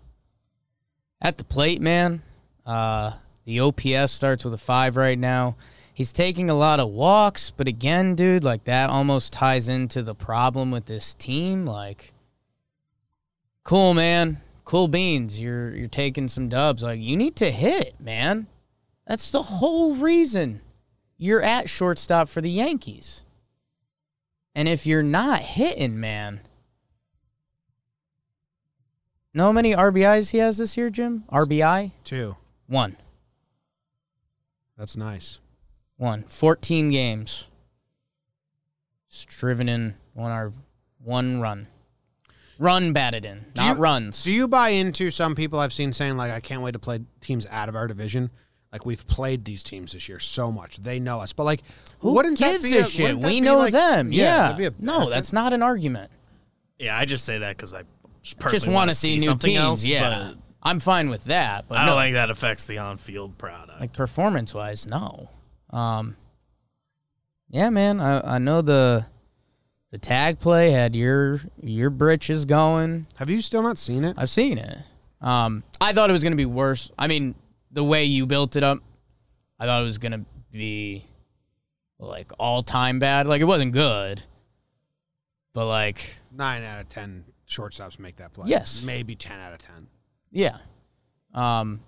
At 1.22 1.38
the 1.38 1.44
plate, 1.44 1.82
man, 1.82 2.22
uh, 2.66 3.12
the 3.46 3.60
OPS 3.60 4.12
starts 4.12 4.46
with 4.46 4.54
a 4.54 4.58
five 4.58 4.96
right 4.96 5.20
now. 5.20 5.58
He's 5.94 6.14
taking 6.14 6.50
a 6.50 6.54
lot 6.54 6.80
of 6.80 6.90
walks, 6.90 7.52
but 7.52 7.68
again, 7.68 8.16
dude, 8.16 8.46
like 8.46 8.64
that 8.64 8.90
almost 8.90 9.34
ties 9.34 9.68
into 9.68 10.02
the 10.02 10.16
problem 10.16 10.72
with 10.72 10.86
this 10.86 11.14
team. 11.14 11.66
Like, 11.66 12.14
cool, 13.64 13.94
man, 13.94 14.38
cool 14.66 14.88
beans. 14.88 15.42
You're 15.42 15.76
you're 15.76 15.88
taking 15.88 16.28
some 16.28 16.50
dubs. 16.50 16.84
Like, 16.84 17.00
you 17.00 17.16
need 17.16 17.36
to 17.38 17.52
hit, 17.52 18.00
man. 18.00 18.48
That's 19.08 19.32
the 19.32 19.42
whole 19.42 19.96
reason 19.96 20.62
you're 21.18 21.42
at 21.42 21.70
shortstop 21.70 22.30
for 22.30 22.42
the 22.42 22.50
Yankees. 22.50 23.24
And 24.56 24.68
if 24.68 24.86
you're 24.86 25.04
not 25.04 25.42
hitting, 25.42 26.00
man. 26.00 26.42
Know 29.34 29.46
how 29.46 29.52
many 29.52 29.74
RBIs 29.74 30.32
he 30.32 30.40
has 30.40 30.58
this 30.58 30.76
year, 30.76 30.90
Jim? 30.90 31.24
RBI? 31.32 31.92
Two. 32.04 32.36
One. 32.68 32.98
That's 34.78 34.98
nice. 34.98 35.40
One. 35.98 36.24
14 36.24 36.90
games. 36.90 37.48
Just 39.10 39.30
driven 39.30 39.70
in 39.70 39.96
one 40.14 40.32
our 40.32 40.52
one 41.04 41.40
run. 41.40 41.68
Run 42.60 42.92
batted 42.94 43.24
in, 43.26 43.40
Do 43.54 43.62
not 43.62 43.78
you- 43.78 43.82
runs. 43.82 44.24
Do 44.24 44.32
you 44.32 44.48
buy 44.48 44.70
into 44.70 45.10
some 45.10 45.34
people 45.34 45.60
I've 45.60 45.74
seen 45.74 45.94
saying 45.94 46.18
like 46.18 46.32
I 46.32 46.42
can't 46.42 46.62
wait 46.62 46.74
to 46.74 46.80
play 46.80 47.00
teams 47.22 47.48
out 47.50 47.70
of 47.70 47.76
our 47.76 47.88
division? 47.88 48.30
Like 48.72 48.86
we've 48.86 49.08
played 49.08 49.46
these 49.46 49.64
teams 49.64 49.94
this 49.94 50.08
year 50.10 50.20
so 50.20 50.52
much. 50.52 50.78
They 50.78 51.00
know 51.00 51.22
us. 51.22 51.32
But 51.34 51.46
like 51.46 51.62
Who 52.00 52.14
wouldn't 52.14 52.38
gives 52.38 52.64
that 52.64 52.70
be 52.70 52.78
a 52.78 52.82
a, 52.82 52.84
shit? 52.84 53.18
We 53.18 53.40
know 53.42 53.58
like- 53.58 53.72
them. 53.72 54.12
Yeah. 54.12 54.52
that'd 54.52 54.58
be 54.58 54.66
a 54.66 54.74
no, 54.78 55.10
that's 55.10 55.32
not 55.34 55.54
an 55.54 55.64
argument. 55.64 56.12
Yeah, 56.78 56.98
I 56.98 57.06
just 57.06 57.26
say 57.26 57.40
that 57.40 57.56
because 57.58 57.74
I 57.74 57.84
just 58.22 58.38
Just 58.40 58.68
want 58.68 58.76
wanna 58.76 58.92
to 58.92 58.98
see, 58.98 59.18
new 59.18 59.36
teams. 59.38 59.58
else, 59.58 59.86
yeah. 59.86 60.34
but 60.34 60.38
I'm 60.62 60.80
fine 60.82 61.10
with 61.10 61.24
that. 61.26 61.66
But 61.70 61.78
I 61.78 61.86
don't 61.86 61.98
think 61.98 62.14
that 62.16 62.30
affects 62.30 62.66
the 62.66 62.78
on-field 62.80 63.38
product. 63.38 63.80
like 63.80 63.94
performance 63.94 64.54
wise, 64.54 64.86
no. 64.88 65.30
Um, 65.72 66.18
yeah, 67.50 67.70
man, 67.70 68.00
I, 68.02 68.36
I 68.36 68.38
know 68.38 68.62
the 68.62 69.06
the 69.92 69.98
tag 69.98 70.40
play 70.40 70.72
had 70.72 70.96
your 70.96 71.42
your 71.62 71.90
britches 71.90 72.46
going. 72.46 73.08
Have 73.16 73.30
you 73.30 73.42
still 73.42 73.62
not 73.64 73.78
seen 73.78 74.04
it? 74.04 74.16
I've 74.18 74.30
seen 74.30 74.58
it. 74.58 74.78
Um, 75.22 75.64
I 75.82 75.94
thought 75.94 76.10
it 76.10 76.14
was 76.14 76.24
gonna 76.24 76.36
be 76.36 76.46
worse. 76.46 76.92
I 76.98 77.08
mean, 77.08 77.36
the 77.72 77.84
way 77.84 78.06
you 78.06 78.26
built 78.26 78.56
it 78.56 78.64
up, 78.64 78.80
I 79.60 79.66
thought 79.66 79.82
it 79.82 79.86
was 79.86 79.98
gonna 79.98 80.26
be 80.52 81.06
like 82.00 82.32
all 82.40 82.62
time 82.62 83.00
bad. 83.00 83.26
Like 83.28 83.42
it 83.42 83.46
wasn't 83.46 83.74
good, 83.74 84.22
but 85.54 85.66
like 85.66 86.16
Nine 86.32 86.64
out 86.64 86.80
of 86.80 86.88
ten 86.90 87.26
shortstops 87.48 88.00
make 88.00 88.18
that 88.18 88.34
play. 88.34 88.48
Yes. 88.50 88.84
Maybe 88.86 89.16
ten 89.16 89.40
out 89.40 89.54
of 89.54 89.60
ten. 89.60 89.88
yeah. 90.32 90.58
Um, 91.34 91.82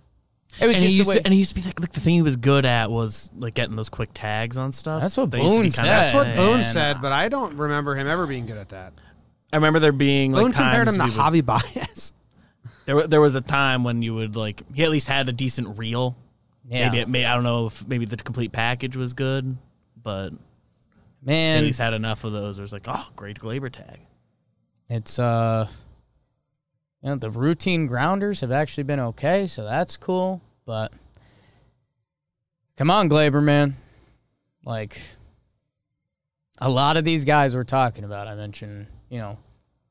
it 0.60 0.68
was 0.68 0.76
and 0.76 0.84
he, 0.84 0.84
just 0.84 0.98
used 0.98 1.08
the 1.08 1.10
way. 1.10 1.16
to, 1.20 1.26
and 1.26 1.34
he 1.34 1.40
used 1.40 1.56
to 1.56 1.56
be 1.56 1.62
like, 1.66 1.80
like 1.80 1.92
the 1.92 2.00
thing 2.00 2.16
he 2.16 2.22
was 2.22 2.36
good 2.36 2.66
at 2.66 2.92
was 2.92 3.30
like 3.38 3.54
getting 3.54 3.76
those 3.76 3.90
quick 3.90 4.10
tags 4.14 4.58
on 4.58 4.72
stuff. 4.72 5.02
That's 5.02 5.16
what 5.18 5.32
They 5.32 5.42
used 5.42 5.56
to 5.56 5.62
be 5.62 5.68
Boone 5.70 5.72
kinda- 5.72 5.78
said. 5.78 5.86
That's 5.88 6.14
what 6.14 6.36
Boone 6.36 6.62
man. 6.62 6.74
said, 6.74 7.02
but 7.02 7.12
I 7.12 7.30
don't 7.30 7.56
remember 7.58 7.96
him 7.96 8.08
ever 8.08 8.28
being 8.28 8.46
good 8.46 8.58
at 8.58 8.70
that. 8.70 8.94
I 9.54 9.58
remember 9.58 9.80
there 9.80 9.92
being 9.92 10.32
like 10.32 10.44
Boone 10.44 10.52
compared 10.54 10.88
him 10.88 10.96
to 10.96 11.00
we 11.04 11.10
would- 11.10 11.14
Javi 11.20 11.46
Baez. 11.46 12.14
There, 12.86 12.96
wa- 12.96 13.06
there 13.06 13.22
was 13.22 13.36
a 13.36 13.42
time 13.42 13.84
when 13.84 14.02
you 14.02 14.16
would 14.16 14.36
like 14.36 14.64
he 14.74 14.84
at 14.84 14.90
least 14.90 15.08
had 15.08 15.30
a 15.30 15.32
decent 15.32 15.78
reel. 15.78 16.18
Yeah. 16.68 16.88
Maybe 16.90 17.00
it 17.00 17.08
may 17.08 17.26
I 17.26 17.36
don't 17.36 17.44
know 17.44 17.68
if 17.68 17.88
maybe 17.88 18.06
the 18.06 18.18
complete 18.18 18.52
package 18.52 18.98
was 18.98 19.14
good, 19.14 19.56
but 20.02 20.28
at 20.28 20.34
Man, 21.24 21.64
least 21.64 21.78
had 21.78 21.94
enough 21.94 22.24
of 22.24 22.34
those. 22.34 22.58
There's 22.58 22.74
like, 22.74 22.88
oh, 22.88 23.06
great 23.16 23.40
Gleyber 23.40 23.72
tag. 23.72 24.00
it's 24.90 25.20
uh 25.20 25.68
you 27.02 27.10
know, 27.10 27.16
the 27.16 27.32
routine 27.32 27.88
grounders 27.88 28.42
have 28.42 28.52
actually 28.52 28.84
been 28.84 29.00
okay, 29.00 29.48
so 29.48 29.64
that's 29.64 29.98
cool. 29.98 30.42
But 30.66 30.94
come 32.78 32.92
on, 32.92 33.10
Gleyber, 33.10 33.44
man. 33.44 33.76
Like 34.64 35.02
a 36.60 36.70
lot 36.70 36.98
of 36.98 37.04
these 37.04 37.26
guys 37.26 37.56
we're 37.56 37.64
talking 37.64 38.04
about, 38.04 38.28
I 38.28 38.36
mentioned, 38.36 38.86
you 39.10 39.18
know, 39.18 39.40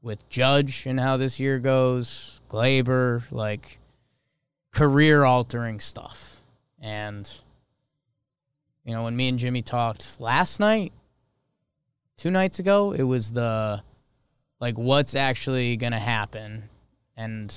with 0.02 0.28
Judge 0.28 0.86
and 0.86 1.00
how 1.00 1.16
this 1.16 1.40
year 1.40 1.58
goes, 1.58 2.40
Gleyber, 2.48 3.22
like 3.32 3.78
career 4.70 5.24
altering 5.24 5.80
stuff. 5.80 6.42
And 6.80 7.28
you 8.84 8.94
know, 8.94 9.02
when 9.02 9.16
me 9.16 9.28
and 9.28 9.38
Jimmy 9.38 9.62
talked 9.62 10.20
last 10.20 10.60
night, 10.60 10.92
two 12.16 12.30
nights 12.30 12.60
ago, 12.60 12.92
it 12.92 13.02
was 13.02 13.32
the 13.32 13.82
like 14.60 14.78
what's 14.78 15.16
actually 15.16 15.76
going 15.76 15.92
to 15.92 15.98
happen 15.98 16.68
and 17.16 17.54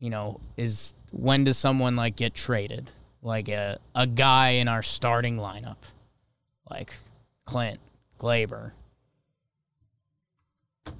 you 0.00 0.10
know, 0.10 0.40
is 0.56 0.94
when 1.10 1.44
does 1.44 1.56
someone 1.58 1.96
like 1.96 2.16
get 2.16 2.34
traded? 2.34 2.90
Like 3.22 3.48
a 3.48 3.78
a 3.94 4.06
guy 4.06 4.50
in 4.50 4.68
our 4.68 4.82
starting 4.82 5.36
lineup. 5.36 5.78
Like 6.70 6.94
Clint, 7.44 7.78
Gleyber. 8.18 8.72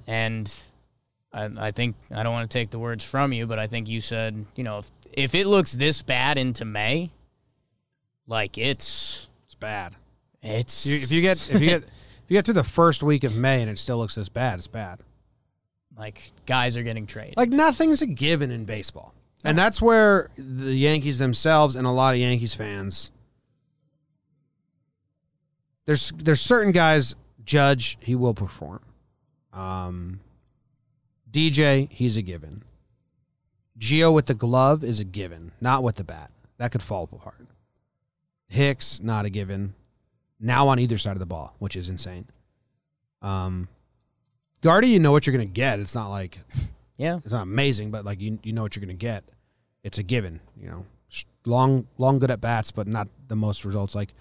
And 0.05 0.53
I, 1.33 1.49
I 1.57 1.71
think 1.71 1.95
I 2.11 2.23
don't 2.23 2.33
want 2.33 2.49
to 2.49 2.57
take 2.57 2.69
the 2.71 2.79
words 2.79 3.03
from 3.03 3.33
you, 3.33 3.45
but 3.47 3.59
I 3.59 3.67
think 3.67 3.87
you 3.87 4.01
said, 4.01 4.45
you 4.55 4.63
know, 4.63 4.79
if 4.79 4.91
if 5.13 5.35
it 5.35 5.47
looks 5.47 5.73
this 5.73 6.01
bad 6.01 6.37
into 6.37 6.65
May, 6.65 7.11
like 8.27 8.57
it's 8.57 9.29
It's 9.45 9.55
bad. 9.55 9.95
it's 10.41 10.85
You- 10.85 10.97
if 10.97 11.11
you 11.11 11.21
get 11.21 11.49
if 11.51 11.61
you 11.61 11.67
get 11.67 11.83
if 11.83 11.89
you 12.29 12.37
get 12.37 12.45
through 12.45 12.55
the 12.55 12.63
first 12.63 13.03
week 13.03 13.23
of 13.23 13.35
May 13.35 13.61
and 13.61 13.69
it 13.71 13.77
still 13.77 13.97
looks 13.97 14.15
this 14.15 14.29
bad, 14.29 14.59
it's 14.59 14.67
bad. 14.67 14.99
Like 15.97 16.31
guys 16.45 16.77
are 16.77 16.83
getting 16.83 17.07
traded. 17.07 17.37
Like 17.37 17.49
nothing's 17.49 18.01
a 18.01 18.07
given 18.07 18.51
in 18.51 18.65
baseball. 18.65 19.13
And 19.43 19.57
that's 19.57 19.81
where 19.81 20.29
the 20.37 20.73
Yankees 20.73 21.19
themselves 21.19 21.75
and 21.75 21.87
a 21.87 21.91
lot 21.91 22.13
of 22.13 22.19
Yankees 22.19 22.53
fans 22.53 23.11
there's 25.87 26.11
there's 26.17 26.41
certain 26.41 26.71
guys 26.71 27.15
Judge 27.43 27.97
he 28.01 28.13
will 28.13 28.35
perform. 28.35 28.81
Um 29.53 30.19
DJ 31.31 31.89
he's 31.91 32.17
a 32.17 32.21
given. 32.21 32.63
Gio 33.79 34.13
with 34.13 34.25
the 34.25 34.33
glove 34.33 34.83
is 34.83 34.99
a 34.99 35.03
given, 35.05 35.51
not 35.61 35.81
with 35.81 35.95
the 35.95 36.03
bat. 36.03 36.29
That 36.57 36.71
could 36.71 36.83
fall 36.83 37.09
apart. 37.11 37.47
Hicks 38.47 38.99
not 39.01 39.25
a 39.25 39.29
given. 39.29 39.75
Now 40.39 40.67
on 40.67 40.77
either 40.77 40.97
side 40.97 41.13
of 41.13 41.19
the 41.19 41.25
ball, 41.25 41.55
which 41.57 41.75
is 41.75 41.89
insane. 41.89 42.27
Um 43.21 43.69
Guardy, 44.61 44.89
you 44.89 44.99
know 44.99 45.11
what 45.11 45.27
you're 45.27 45.33
gonna 45.33 45.45
get. 45.45 45.79
It's 45.79 45.95
not 45.95 46.09
like 46.09 46.39
yeah. 46.97 47.19
it's 47.23 47.31
not 47.31 47.43
amazing, 47.43 47.91
but 47.91 48.03
like 48.03 48.19
you 48.19 48.39
you 48.43 48.51
know 48.51 48.63
what 48.63 48.75
you're 48.75 48.85
going 48.85 48.95
to 48.97 48.99
get. 48.99 49.23
It's 49.83 49.99
a 49.99 50.03
given, 50.03 50.41
you 50.59 50.67
know. 50.67 50.85
Long 51.45 51.87
long 51.97 52.19
good 52.19 52.31
at 52.31 52.41
bats, 52.41 52.71
but 52.71 52.87
not 52.87 53.07
the 53.29 53.35
most 53.35 53.63
results. 53.63 53.95
Like 53.95 54.13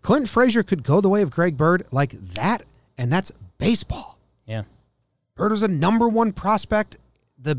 Clint 0.00 0.28
Frazier 0.28 0.62
could 0.62 0.84
go 0.84 1.00
the 1.00 1.08
way 1.08 1.22
of 1.22 1.30
Greg 1.30 1.56
Bird 1.56 1.84
like 1.90 2.12
that, 2.34 2.62
and 2.96 3.12
that's 3.12 3.32
baseball. 3.58 4.16
Yeah. 4.46 4.62
Bird 5.34 5.50
was 5.50 5.64
a 5.64 5.68
number 5.68 6.08
one 6.08 6.32
prospect, 6.32 6.98
the 7.36 7.58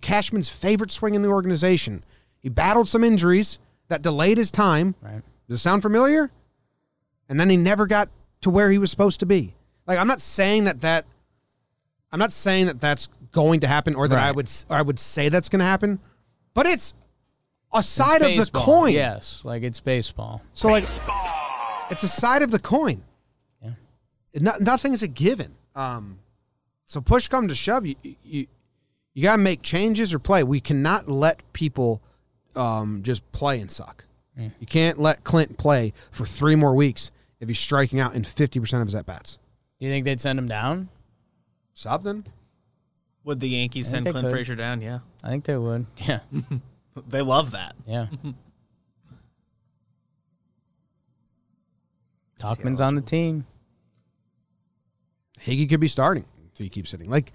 Cashman's 0.00 0.48
favorite 0.48 0.90
swing 0.90 1.14
in 1.14 1.22
the 1.22 1.28
organization. 1.28 2.02
He 2.42 2.48
battled 2.48 2.88
some 2.88 3.04
injuries 3.04 3.60
that 3.88 4.02
delayed 4.02 4.38
his 4.38 4.50
time. 4.50 4.96
Right. 5.00 5.22
Does 5.48 5.60
it 5.60 5.62
sound 5.62 5.82
familiar? 5.82 6.30
And 7.28 7.38
then 7.38 7.50
he 7.50 7.56
never 7.56 7.86
got 7.86 8.08
to 8.40 8.50
where 8.50 8.70
he 8.70 8.78
was 8.78 8.90
supposed 8.90 9.20
to 9.20 9.26
be. 9.26 9.54
Like 9.86 9.98
I'm 9.98 10.08
not 10.08 10.20
saying 10.20 10.64
that 10.64 10.80
that 10.80 11.06
I'm 12.16 12.20
not 12.20 12.32
saying 12.32 12.64
that 12.64 12.80
that's 12.80 13.10
going 13.30 13.60
to 13.60 13.66
happen 13.66 13.94
or 13.94 14.08
that 14.08 14.18
I 14.18 14.32
would 14.32 14.50
or 14.70 14.76
I 14.76 14.80
would 14.80 14.98
say 14.98 15.28
that's 15.28 15.50
going 15.50 15.58
to 15.60 15.66
happen, 15.66 16.00
but 16.54 16.64
it's 16.64 16.94
a 17.74 17.82
side 17.82 18.22
It's 18.22 18.38
of 18.38 18.52
the 18.54 18.58
coin. 18.58 18.94
Yes, 18.94 19.44
like 19.44 19.62
it's 19.62 19.80
baseball. 19.80 20.40
So 20.54 20.68
like 20.68 20.84
it's 21.90 22.02
a 22.02 22.08
side 22.08 22.40
of 22.40 22.50
the 22.50 22.58
coin. 22.58 23.02
Yeah. 23.62 23.72
No, 24.32 24.52
nothing's 24.60 25.02
a 25.02 25.08
given. 25.08 25.56
Um 25.74 26.20
so 26.86 27.02
push 27.02 27.28
come 27.28 27.48
to 27.48 27.54
shove 27.54 27.84
you 27.84 27.96
you 28.02 28.46
you 29.12 29.22
got 29.22 29.32
to 29.32 29.42
make 29.42 29.60
changes 29.60 30.14
or 30.14 30.18
play. 30.18 30.42
We 30.42 30.58
cannot 30.58 31.10
let 31.10 31.42
people 31.52 32.00
um 32.54 33.02
just 33.02 33.30
play 33.32 33.60
and 33.60 33.70
suck. 33.70 34.06
Mm. 34.38 34.52
You 34.58 34.66
can't 34.66 34.96
let 34.96 35.22
Clint 35.22 35.58
play 35.58 35.92
for 36.10 36.24
3 36.24 36.56
more 36.56 36.74
weeks 36.74 37.10
if 37.40 37.48
he's 37.48 37.60
striking 37.60 38.00
out 38.00 38.14
in 38.14 38.22
50% 38.22 38.80
of 38.80 38.86
his 38.86 38.94
at 38.94 39.04
bats. 39.04 39.38
Do 39.78 39.84
you 39.84 39.92
think 39.92 40.06
they'd 40.06 40.18
send 40.18 40.38
him 40.38 40.48
down? 40.48 40.88
Something. 41.76 42.24
Would 43.24 43.38
the 43.40 43.50
Yankees 43.50 43.88
I 43.88 43.90
send 43.92 44.06
they 44.06 44.10
Clint 44.12 44.24
could. 44.28 44.32
Frazier 44.32 44.54
down? 44.56 44.80
Yeah, 44.80 45.00
I 45.22 45.28
think 45.28 45.44
they 45.44 45.56
would. 45.58 45.84
Yeah. 46.06 46.20
they 47.08 47.20
love 47.20 47.50
that. 47.50 47.76
Yeah. 47.86 48.06
Tauchman's 52.40 52.80
on 52.80 52.94
the 52.94 53.00
team. 53.02 53.44
Higgy 55.44 55.68
could 55.68 55.80
be 55.80 55.88
starting 55.88 56.24
if 56.52 56.58
he 56.58 56.68
keeps 56.70 56.90
sitting. 56.90 57.10
Like, 57.10 57.32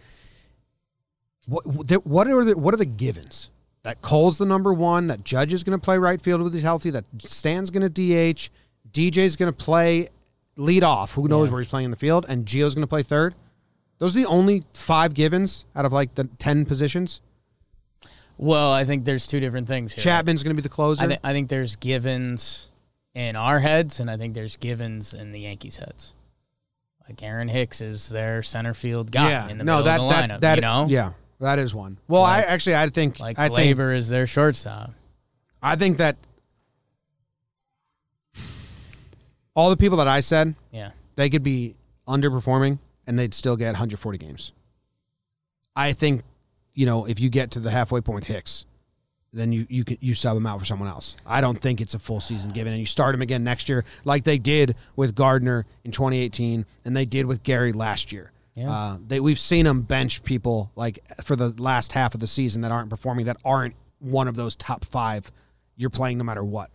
what 1.45 1.65
what 2.05 2.27
are 2.27 2.43
the 2.43 2.57
what 2.57 2.73
are 2.73 2.77
the 2.77 2.85
givens? 2.85 3.51
That 3.83 4.01
Cole's 4.01 4.37
the 4.39 4.45
number 4.45 4.73
one. 4.73 5.07
That 5.07 5.23
Judge 5.23 5.53
is 5.53 5.63
going 5.63 5.77
to 5.79 5.83
play 5.83 5.97
right 5.97 6.21
field 6.21 6.41
with 6.41 6.53
he's 6.53 6.63
healthy. 6.63 6.89
That 6.91 7.05
Stan's 7.19 7.69
going 7.69 7.87
to 7.87 8.33
DH. 8.33 8.49
DJ's 8.91 9.35
going 9.35 9.51
to 9.51 9.57
play 9.57 10.09
lead 10.55 10.83
off. 10.83 11.13
Who 11.13 11.27
knows 11.27 11.47
Yeah. 11.49 11.53
where 11.53 11.61
he's 11.61 11.69
playing 11.69 11.85
in 11.85 11.91
the 11.91 11.97
field? 11.97 12.25
And 12.27 12.45
Gio's 12.45 12.75
going 12.75 12.83
to 12.83 12.87
play 12.87 13.03
third. 13.03 13.33
Those 14.01 14.17
are 14.17 14.19
the 14.21 14.25
only 14.25 14.63
five 14.73 15.13
givens 15.13 15.65
out 15.75 15.85
of 15.85 15.93
like 15.93 16.15
the 16.15 16.23
ten 16.39 16.65
positions. 16.65 17.21
Well, 18.35 18.73
I 18.73 18.83
think 18.83 19.05
there's 19.05 19.27
two 19.27 19.39
different 19.39 19.67
things 19.67 19.93
here. 19.93 20.01
Chapman's 20.01 20.41
going 20.41 20.55
to 20.55 20.59
be 20.59 20.63
the 20.67 20.73
closer. 20.73 21.03
I, 21.03 21.07
th- 21.07 21.19
I 21.23 21.33
think 21.33 21.49
there's 21.49 21.75
givens 21.75 22.71
in 23.13 23.35
our 23.35 23.59
heads, 23.59 23.99
and 23.99 24.09
I 24.09 24.17
think 24.17 24.33
there's 24.33 24.55
givens 24.55 25.13
in 25.13 25.33
the 25.33 25.41
Yankees' 25.41 25.77
heads. 25.77 26.15
Like 27.07 27.21
Aaron 27.21 27.47
Hicks 27.47 27.79
is 27.79 28.09
their 28.09 28.41
center 28.41 28.73
field 28.73 29.11
guy 29.11 29.29
yeah, 29.29 29.49
in 29.49 29.59
the 29.59 29.63
no, 29.63 29.83
middle 29.83 29.85
that 29.85 29.99
of 29.99 30.07
the 30.07 30.15
that 30.15 30.29
lineup. 30.29 30.41
that 30.41 30.55
you 30.55 30.61
know, 30.61 30.87
yeah, 30.89 31.11
that 31.39 31.59
is 31.59 31.75
one. 31.75 31.99
Well, 32.07 32.23
Like- 32.23 32.47
I 32.47 32.49
actually 32.49 32.77
I 32.77 32.89
think 32.89 33.19
like 33.19 33.37
I 33.37 33.49
think 33.49 33.77
Gleyber 33.77 33.95
is 33.95 34.09
their 34.09 34.25
shortstop. 34.25 34.95
I 35.61 35.75
think 35.75 35.97
that 35.97 36.17
all 39.55 39.69
the 39.69 39.77
people 39.77 39.99
that 39.99 40.07
I 40.07 40.21
said 40.21 40.55
Yeah, 40.71 40.89
they 41.17 41.29
could 41.29 41.43
be 41.43 41.75
underperforming 42.07 42.79
and 43.07 43.17
they'd 43.17 43.33
still 43.33 43.55
get 43.55 43.67
140 43.67 44.17
games. 44.17 44.51
I 45.75 45.93
think, 45.93 46.23
you 46.73 46.85
know, 46.85 47.05
if 47.05 47.19
you 47.19 47.29
get 47.29 47.51
to 47.51 47.59
the 47.59 47.71
halfway 47.71 48.01
point 48.01 48.15
with 48.15 48.27
Hicks, 48.27 48.65
then 49.33 49.51
you 49.53 49.65
you 49.69 49.85
can 49.85 49.97
you 50.01 50.13
sub 50.13 50.35
him 50.35 50.45
out 50.45 50.59
for 50.59 50.65
someone 50.65 50.89
else. 50.89 51.15
I 51.25 51.41
don't 51.41 51.59
think 51.59 51.79
it's 51.79 51.93
a 51.93 51.99
full 51.99 52.19
season 52.19 52.51
given, 52.51 52.73
and 52.73 52.79
you 52.79 52.85
start 52.85 53.15
him 53.15 53.21
again 53.21 53.43
next 53.43 53.69
year 53.69 53.85
like 54.03 54.23
they 54.25 54.37
did 54.37 54.75
with 54.95 55.15
Gardner 55.15 55.65
in 55.83 55.91
2018, 55.91 56.65
and 56.83 56.97
they 56.97 57.05
did 57.05 57.25
with 57.25 57.43
Gary 57.43 57.71
last 57.71 58.11
year. 58.11 58.31
Yeah. 58.55 58.71
Uh, 58.71 58.97
they 59.07 59.19
we've 59.21 59.39
seen 59.39 59.65
them 59.65 59.83
bench 59.83 60.23
people 60.23 60.71
like 60.75 60.99
for 61.23 61.37
the 61.37 61.49
last 61.61 61.93
half 61.93 62.13
of 62.13 62.19
the 62.19 62.27
season 62.27 62.61
that 62.63 62.71
aren't 62.71 62.89
performing, 62.89 63.25
that 63.25 63.37
aren't 63.45 63.75
one 63.99 64.27
of 64.27 64.35
those 64.35 64.55
top 64.57 64.83
five. 64.83 65.31
You're 65.77 65.89
playing 65.89 66.17
no 66.17 66.25
matter 66.25 66.43
what. 66.43 66.69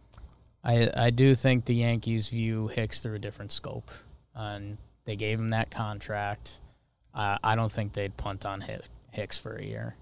I 0.65 0.91
I 0.97 1.11
do 1.11 1.35
think 1.35 1.67
the 1.67 1.75
Yankees 1.75 2.31
view 2.31 2.69
Hicks 2.69 3.03
through 3.03 3.17
a 3.17 3.19
different 3.19 3.53
scope, 3.53 3.91
and 4.35 4.79
they 5.07 5.17
gave 5.17 5.39
him 5.39 5.49
that 5.51 5.71
contract. 5.71 6.61
Uh, 7.15 7.39
I 7.43 7.55
don't 7.55 7.73
think 7.73 7.95
they'd 7.95 8.17
punt 8.17 8.45
on 8.45 8.63
Hicks 9.13 9.39
for 9.39 9.57
a 9.57 9.65
year. 9.65 9.97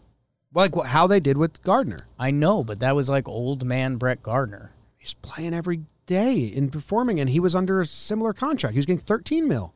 Like 0.52 0.74
what, 0.74 0.89
how 0.89 1.06
they 1.06 1.20
did 1.20 1.36
with 1.36 1.62
Gardner. 1.62 1.98
I 2.18 2.32
know, 2.32 2.64
but 2.64 2.81
that 2.81 2.97
was 2.97 3.09
like 3.09 3.28
old 3.28 3.64
man 3.64 3.97
Brett 3.97 4.22
Gardner. 4.22 4.72
He's 4.97 5.14
playing 5.14 5.55
every 5.55 5.82
day 6.06 6.52
and 6.56 6.72
performing, 6.72 7.20
and 7.20 7.31
he 7.31 7.39
was 7.39 7.55
under 7.55 7.81
a 7.81 7.86
similar 7.86 8.32
contract. 8.32 8.72
He 8.72 8.78
was 8.78 8.86
getting 8.86 9.01
13 9.01 9.47
mil. 9.47 9.74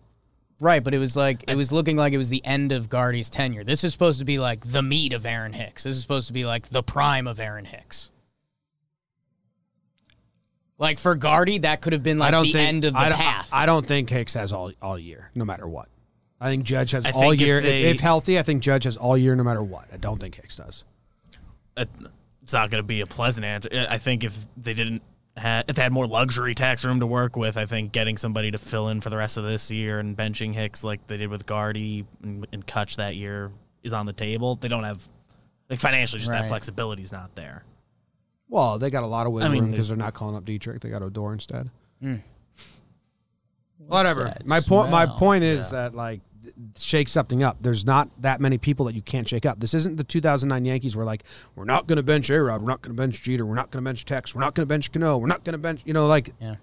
Right, 0.61 0.83
but 0.83 0.93
it 0.93 0.99
was 0.99 1.17
like 1.17 1.45
it 1.47 1.57
was 1.57 1.71
looking 1.71 1.97
like 1.97 2.13
it 2.13 2.19
was 2.19 2.31
the 2.31 2.45
end 2.45 2.73
of 2.73 2.89
Guardy's 2.89 3.31
tenure. 3.31 3.63
This 3.63 3.85
is 3.85 3.93
supposed 3.93 4.19
to 4.19 4.25
be 4.25 4.39
like 4.39 4.73
the 4.73 4.83
meat 4.83 5.13
of 5.13 5.25
Aaron 5.25 5.53
Hicks. 5.53 5.85
This 5.85 5.95
is 5.95 6.03
supposed 6.03 6.27
to 6.27 6.33
be 6.33 6.45
like 6.45 6.71
the 6.71 6.83
prime 6.83 7.29
of 7.29 7.39
Aaron 7.39 7.65
Hicks. 7.65 8.11
Like 10.79 10.99
for 10.99 11.15
Guardy, 11.17 11.59
that 11.59 11.81
could 11.81 11.93
have 11.93 12.03
been 12.05 12.19
like 12.19 12.29
I 12.29 12.31
don't 12.31 12.45
the 12.45 12.53
think 12.53 12.69
end 12.69 12.85
of 12.85 12.93
the 12.93 12.99
I 12.99 13.09
don't, 13.09 13.19
path. 13.19 13.49
I 13.53 13.67
don't 13.67 13.85
think 13.85 14.09
Hicks 14.11 14.35
has 14.35 14.53
all 14.53 14.71
all 14.81 14.99
year, 14.99 15.31
no 15.35 15.45
matter 15.45 15.67
what. 15.67 15.89
I 16.41 16.49
think 16.51 16.63
Judge 16.65 16.93
has 16.93 17.05
I 17.05 17.11
all 17.11 17.23
think 17.31 17.41
if 17.41 17.47
year. 17.49 17.59
If, 17.59 17.65
they- 17.65 17.83
if 17.91 18.01
healthy, 18.01 18.39
I 18.39 18.43
think 18.45 18.63
Judge 18.63 18.85
has 18.85 18.97
all 18.97 19.17
year, 19.19 19.35
no 19.35 19.43
matter 19.43 19.63
what. 19.63 19.87
I 19.93 19.97
don't 19.97 20.21
think 20.21 20.37
Hicks 20.37 20.57
does. 20.57 20.85
Uh, 21.77 21.85
It's 22.45 22.53
not 22.53 22.71
going 22.71 22.79
to 22.83 22.87
be 22.87 23.01
a 23.01 23.07
pleasant 23.07 23.45
answer. 23.45 23.69
I 23.91 23.99
think 23.99 24.23
if 24.25 24.47
they 24.57 24.73
didn't 24.73 25.03
had, 25.37 25.65
if 25.69 25.77
they 25.77 25.83
had 25.83 25.93
more 25.93 26.07
luxury 26.07 26.55
tax 26.55 26.85
room 26.85 27.01
to 27.01 27.07
work 27.07 27.37
with, 27.37 27.57
I 27.57 27.67
think 27.67 27.91
getting 27.93 28.17
somebody 28.17 28.51
to 28.53 28.59
fill 28.59 28.89
in 28.89 29.01
for 29.01 29.11
the 29.11 29.17
rest 29.17 29.37
of 29.37 29.45
this 29.45 29.71
year 29.73 29.99
and 29.99 30.17
benching 30.17 30.55
Hicks 30.55 30.83
like 30.85 31.07
they 31.09 31.17
did 31.17 31.29
with 31.29 31.45
Guardy 31.45 32.07
and, 32.23 32.47
and 32.53 32.67
Cutch 32.67 32.97
that 32.97 33.17
year 33.17 33.51
is 33.83 33.93
on 33.93 34.07
the 34.07 34.13
table. 34.13 34.55
They 34.57 34.69
don't 34.69 34.85
have 34.85 35.09
like 35.69 35.81
financially, 35.81 36.21
just 36.21 36.31
that 36.31 36.43
Right. 36.43 36.49
flexibility 36.49 37.03
is 37.03 37.13
not 37.13 37.35
there. 37.35 37.65
Well, 38.49 38.79
they 38.79 38.91
got 38.91 39.03
a 39.03 39.07
lot 39.07 39.27
of 39.27 39.33
wiggle 39.33 39.51
I 39.51 39.53
mean, 39.53 39.63
room 39.65 39.71
because 39.73 39.89
they're 39.89 39.97
not 39.97 40.15
calling 40.15 40.35
up 40.35 40.45
Dietrich. 40.45 40.81
They 40.81 40.89
got 40.89 41.03
Odor 41.03 41.33
instead. 41.33 41.71
Mm. 42.03 42.23
Whatever. 43.79 44.35
My 44.45 44.61
point. 44.61 44.91
My 44.91 45.07
point 45.07 45.45
is 45.45 45.71
that 45.71 45.95
like 45.95 46.21
shake 46.79 47.09
something 47.09 47.43
up. 47.43 47.59
There's 47.61 47.85
not 47.85 48.11
that 48.23 48.41
many 48.41 48.59
people 48.59 48.87
that 48.87 48.95
you 48.95 49.03
can't 49.03 49.29
shake 49.29 49.47
up. 49.47 49.61
This 49.61 49.75
isn't 49.75 49.97
the 49.97 50.05
2009 50.05 50.65
Yankees 50.65 50.97
where 50.97 51.07
like 51.07 51.25
we're 51.55 51.65
not 51.65 51.87
going 51.87 51.97
to 51.97 52.03
bench 52.03 52.31
A 52.31 52.43
Rod, 52.43 52.63
we're 52.63 52.69
not 52.69 52.83
going 52.83 52.95
to 52.95 53.01
bench 53.01 53.23
Jeter, 53.23 53.45
we're 53.45 53.55
not 53.55 53.71
going 53.71 53.85
to 53.85 53.89
bench 53.89 54.05
Tex, 54.05 54.35
we're 54.35 54.41
not 54.41 54.55
going 54.55 54.63
to 54.63 54.69
bench 54.69 54.93
Cano, 54.93 55.19
we're 55.19 55.27
not 55.27 55.45
going 55.45 55.53
to 55.53 55.59
bench. 55.59 55.83
You 55.85 55.93
know, 55.93 56.07
like 56.07 56.33
Yeah. 56.41 56.57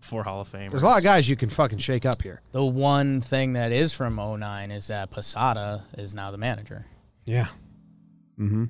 Four 0.00 0.22
Hall 0.22 0.40
of 0.40 0.48
Fame. 0.48 0.70
there's 0.70 0.84
a 0.84 0.86
lot 0.86 0.98
of 0.98 1.04
guys 1.04 1.28
you 1.28 1.36
can 1.36 1.50
fucking 1.50 1.78
shake 1.78 2.06
up 2.06 2.22
here. 2.22 2.40
The 2.52 2.64
one 2.64 3.20
thing 3.20 3.54
that 3.54 3.72
is 3.72 3.92
from 3.92 4.16
09 4.16 4.70
is 4.70 4.86
that 4.86 5.10
Posada 5.10 5.84
is 5.98 6.14
now 6.14 6.30
the 6.30 6.38
manager. 6.38 6.86
Yeah. 7.24 7.48
Mm-hmm. 8.38 8.64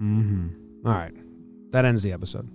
Mm-hmm. 0.00 0.86
All 0.86 0.92
right. 0.92 1.12
That 1.72 1.84
ends 1.84 2.02
the 2.02 2.12
episode. 2.12 2.48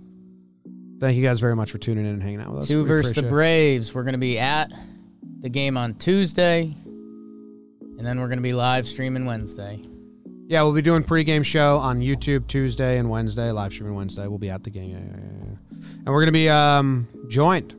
Thank 1.00 1.16
you 1.16 1.22
guys 1.22 1.40
very 1.40 1.56
much 1.56 1.70
for 1.70 1.78
tuning 1.78 2.06
in 2.06 2.12
and 2.12 2.22
hanging 2.22 2.40
out 2.40 2.50
with 2.50 2.60
us. 2.60 2.68
Two 2.68 2.82
We 2.82 2.88
versus 2.88 3.14
the 3.14 3.20
appreciate 3.20 3.28
it. 3.28 3.30
Braves. 3.30 3.94
We're 3.94 4.04
going 4.04 4.14
to 4.14 4.18
be 4.18 4.38
at 4.38 4.72
the 5.40 5.48
game 5.48 5.76
on 5.76 5.94
Tuesday, 5.94 6.74
and 6.84 8.06
then 8.06 8.20
we're 8.20 8.28
going 8.28 8.38
to 8.38 8.42
be 8.42 8.52
live 8.52 8.86
streaming 8.86 9.26
Wednesday. 9.26 9.80
Yeah, 10.46 10.62
we'll 10.62 10.72
be 10.72 10.82
doing 10.82 11.02
pregame 11.02 11.44
show 11.44 11.78
on 11.78 12.00
YouTube 12.00 12.46
Tuesday 12.46 12.98
and 12.98 13.10
Wednesday, 13.10 13.50
live 13.50 13.72
streaming 13.72 13.94
Wednesday. 13.96 14.26
We'll 14.26 14.38
be 14.38 14.50
at 14.50 14.62
the 14.64 14.70
game. 14.70 14.90
Yeah, 14.90 14.98
yeah, 14.98 15.16
yeah, 15.16 15.44
yeah. 15.44 15.86
And 16.04 16.06
we're 16.06 16.20
going 16.20 16.26
to 16.26 16.32
be 16.32 16.48
um, 16.48 17.08
joined. 17.28 17.74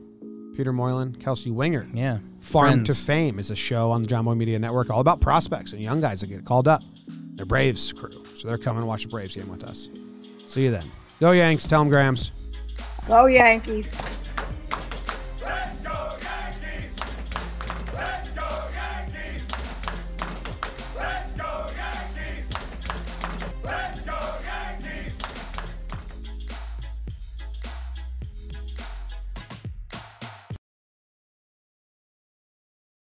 Peter 0.56 0.72
Moylan, 0.72 1.14
Kelsey 1.16 1.50
Wingert. 1.50 1.88
Yeah. 1.94 2.18
Farm 2.40 2.84
Friends. 2.84 3.00
to 3.00 3.06
Fame 3.06 3.38
is 3.38 3.50
a 3.50 3.56
show 3.56 3.90
on 3.90 4.02
the 4.02 4.08
Jomboy 4.08 4.36
Media 4.36 4.58
Network 4.58 4.90
all 4.90 5.00
about 5.00 5.20
prospects 5.20 5.72
and 5.72 5.82
young 5.82 6.00
guys 6.00 6.20
that 6.20 6.28
get 6.28 6.44
called 6.44 6.68
up. 6.68 6.82
They're 7.34 7.46
Braves 7.46 7.92
crew. 7.92 8.24
So 8.34 8.48
they're 8.48 8.58
coming 8.58 8.82
to 8.82 8.86
watch 8.86 9.02
the 9.02 9.08
Braves 9.08 9.34
game 9.34 9.48
with 9.48 9.64
us. 9.64 9.88
See 10.46 10.64
you 10.64 10.70
then. 10.70 10.84
Go 11.20 11.32
Yanks. 11.32 11.66
Tell 11.66 11.80
them 11.80 11.90
Grams. 11.90 12.30
Go 13.08 13.26
Yankees. 13.26 13.92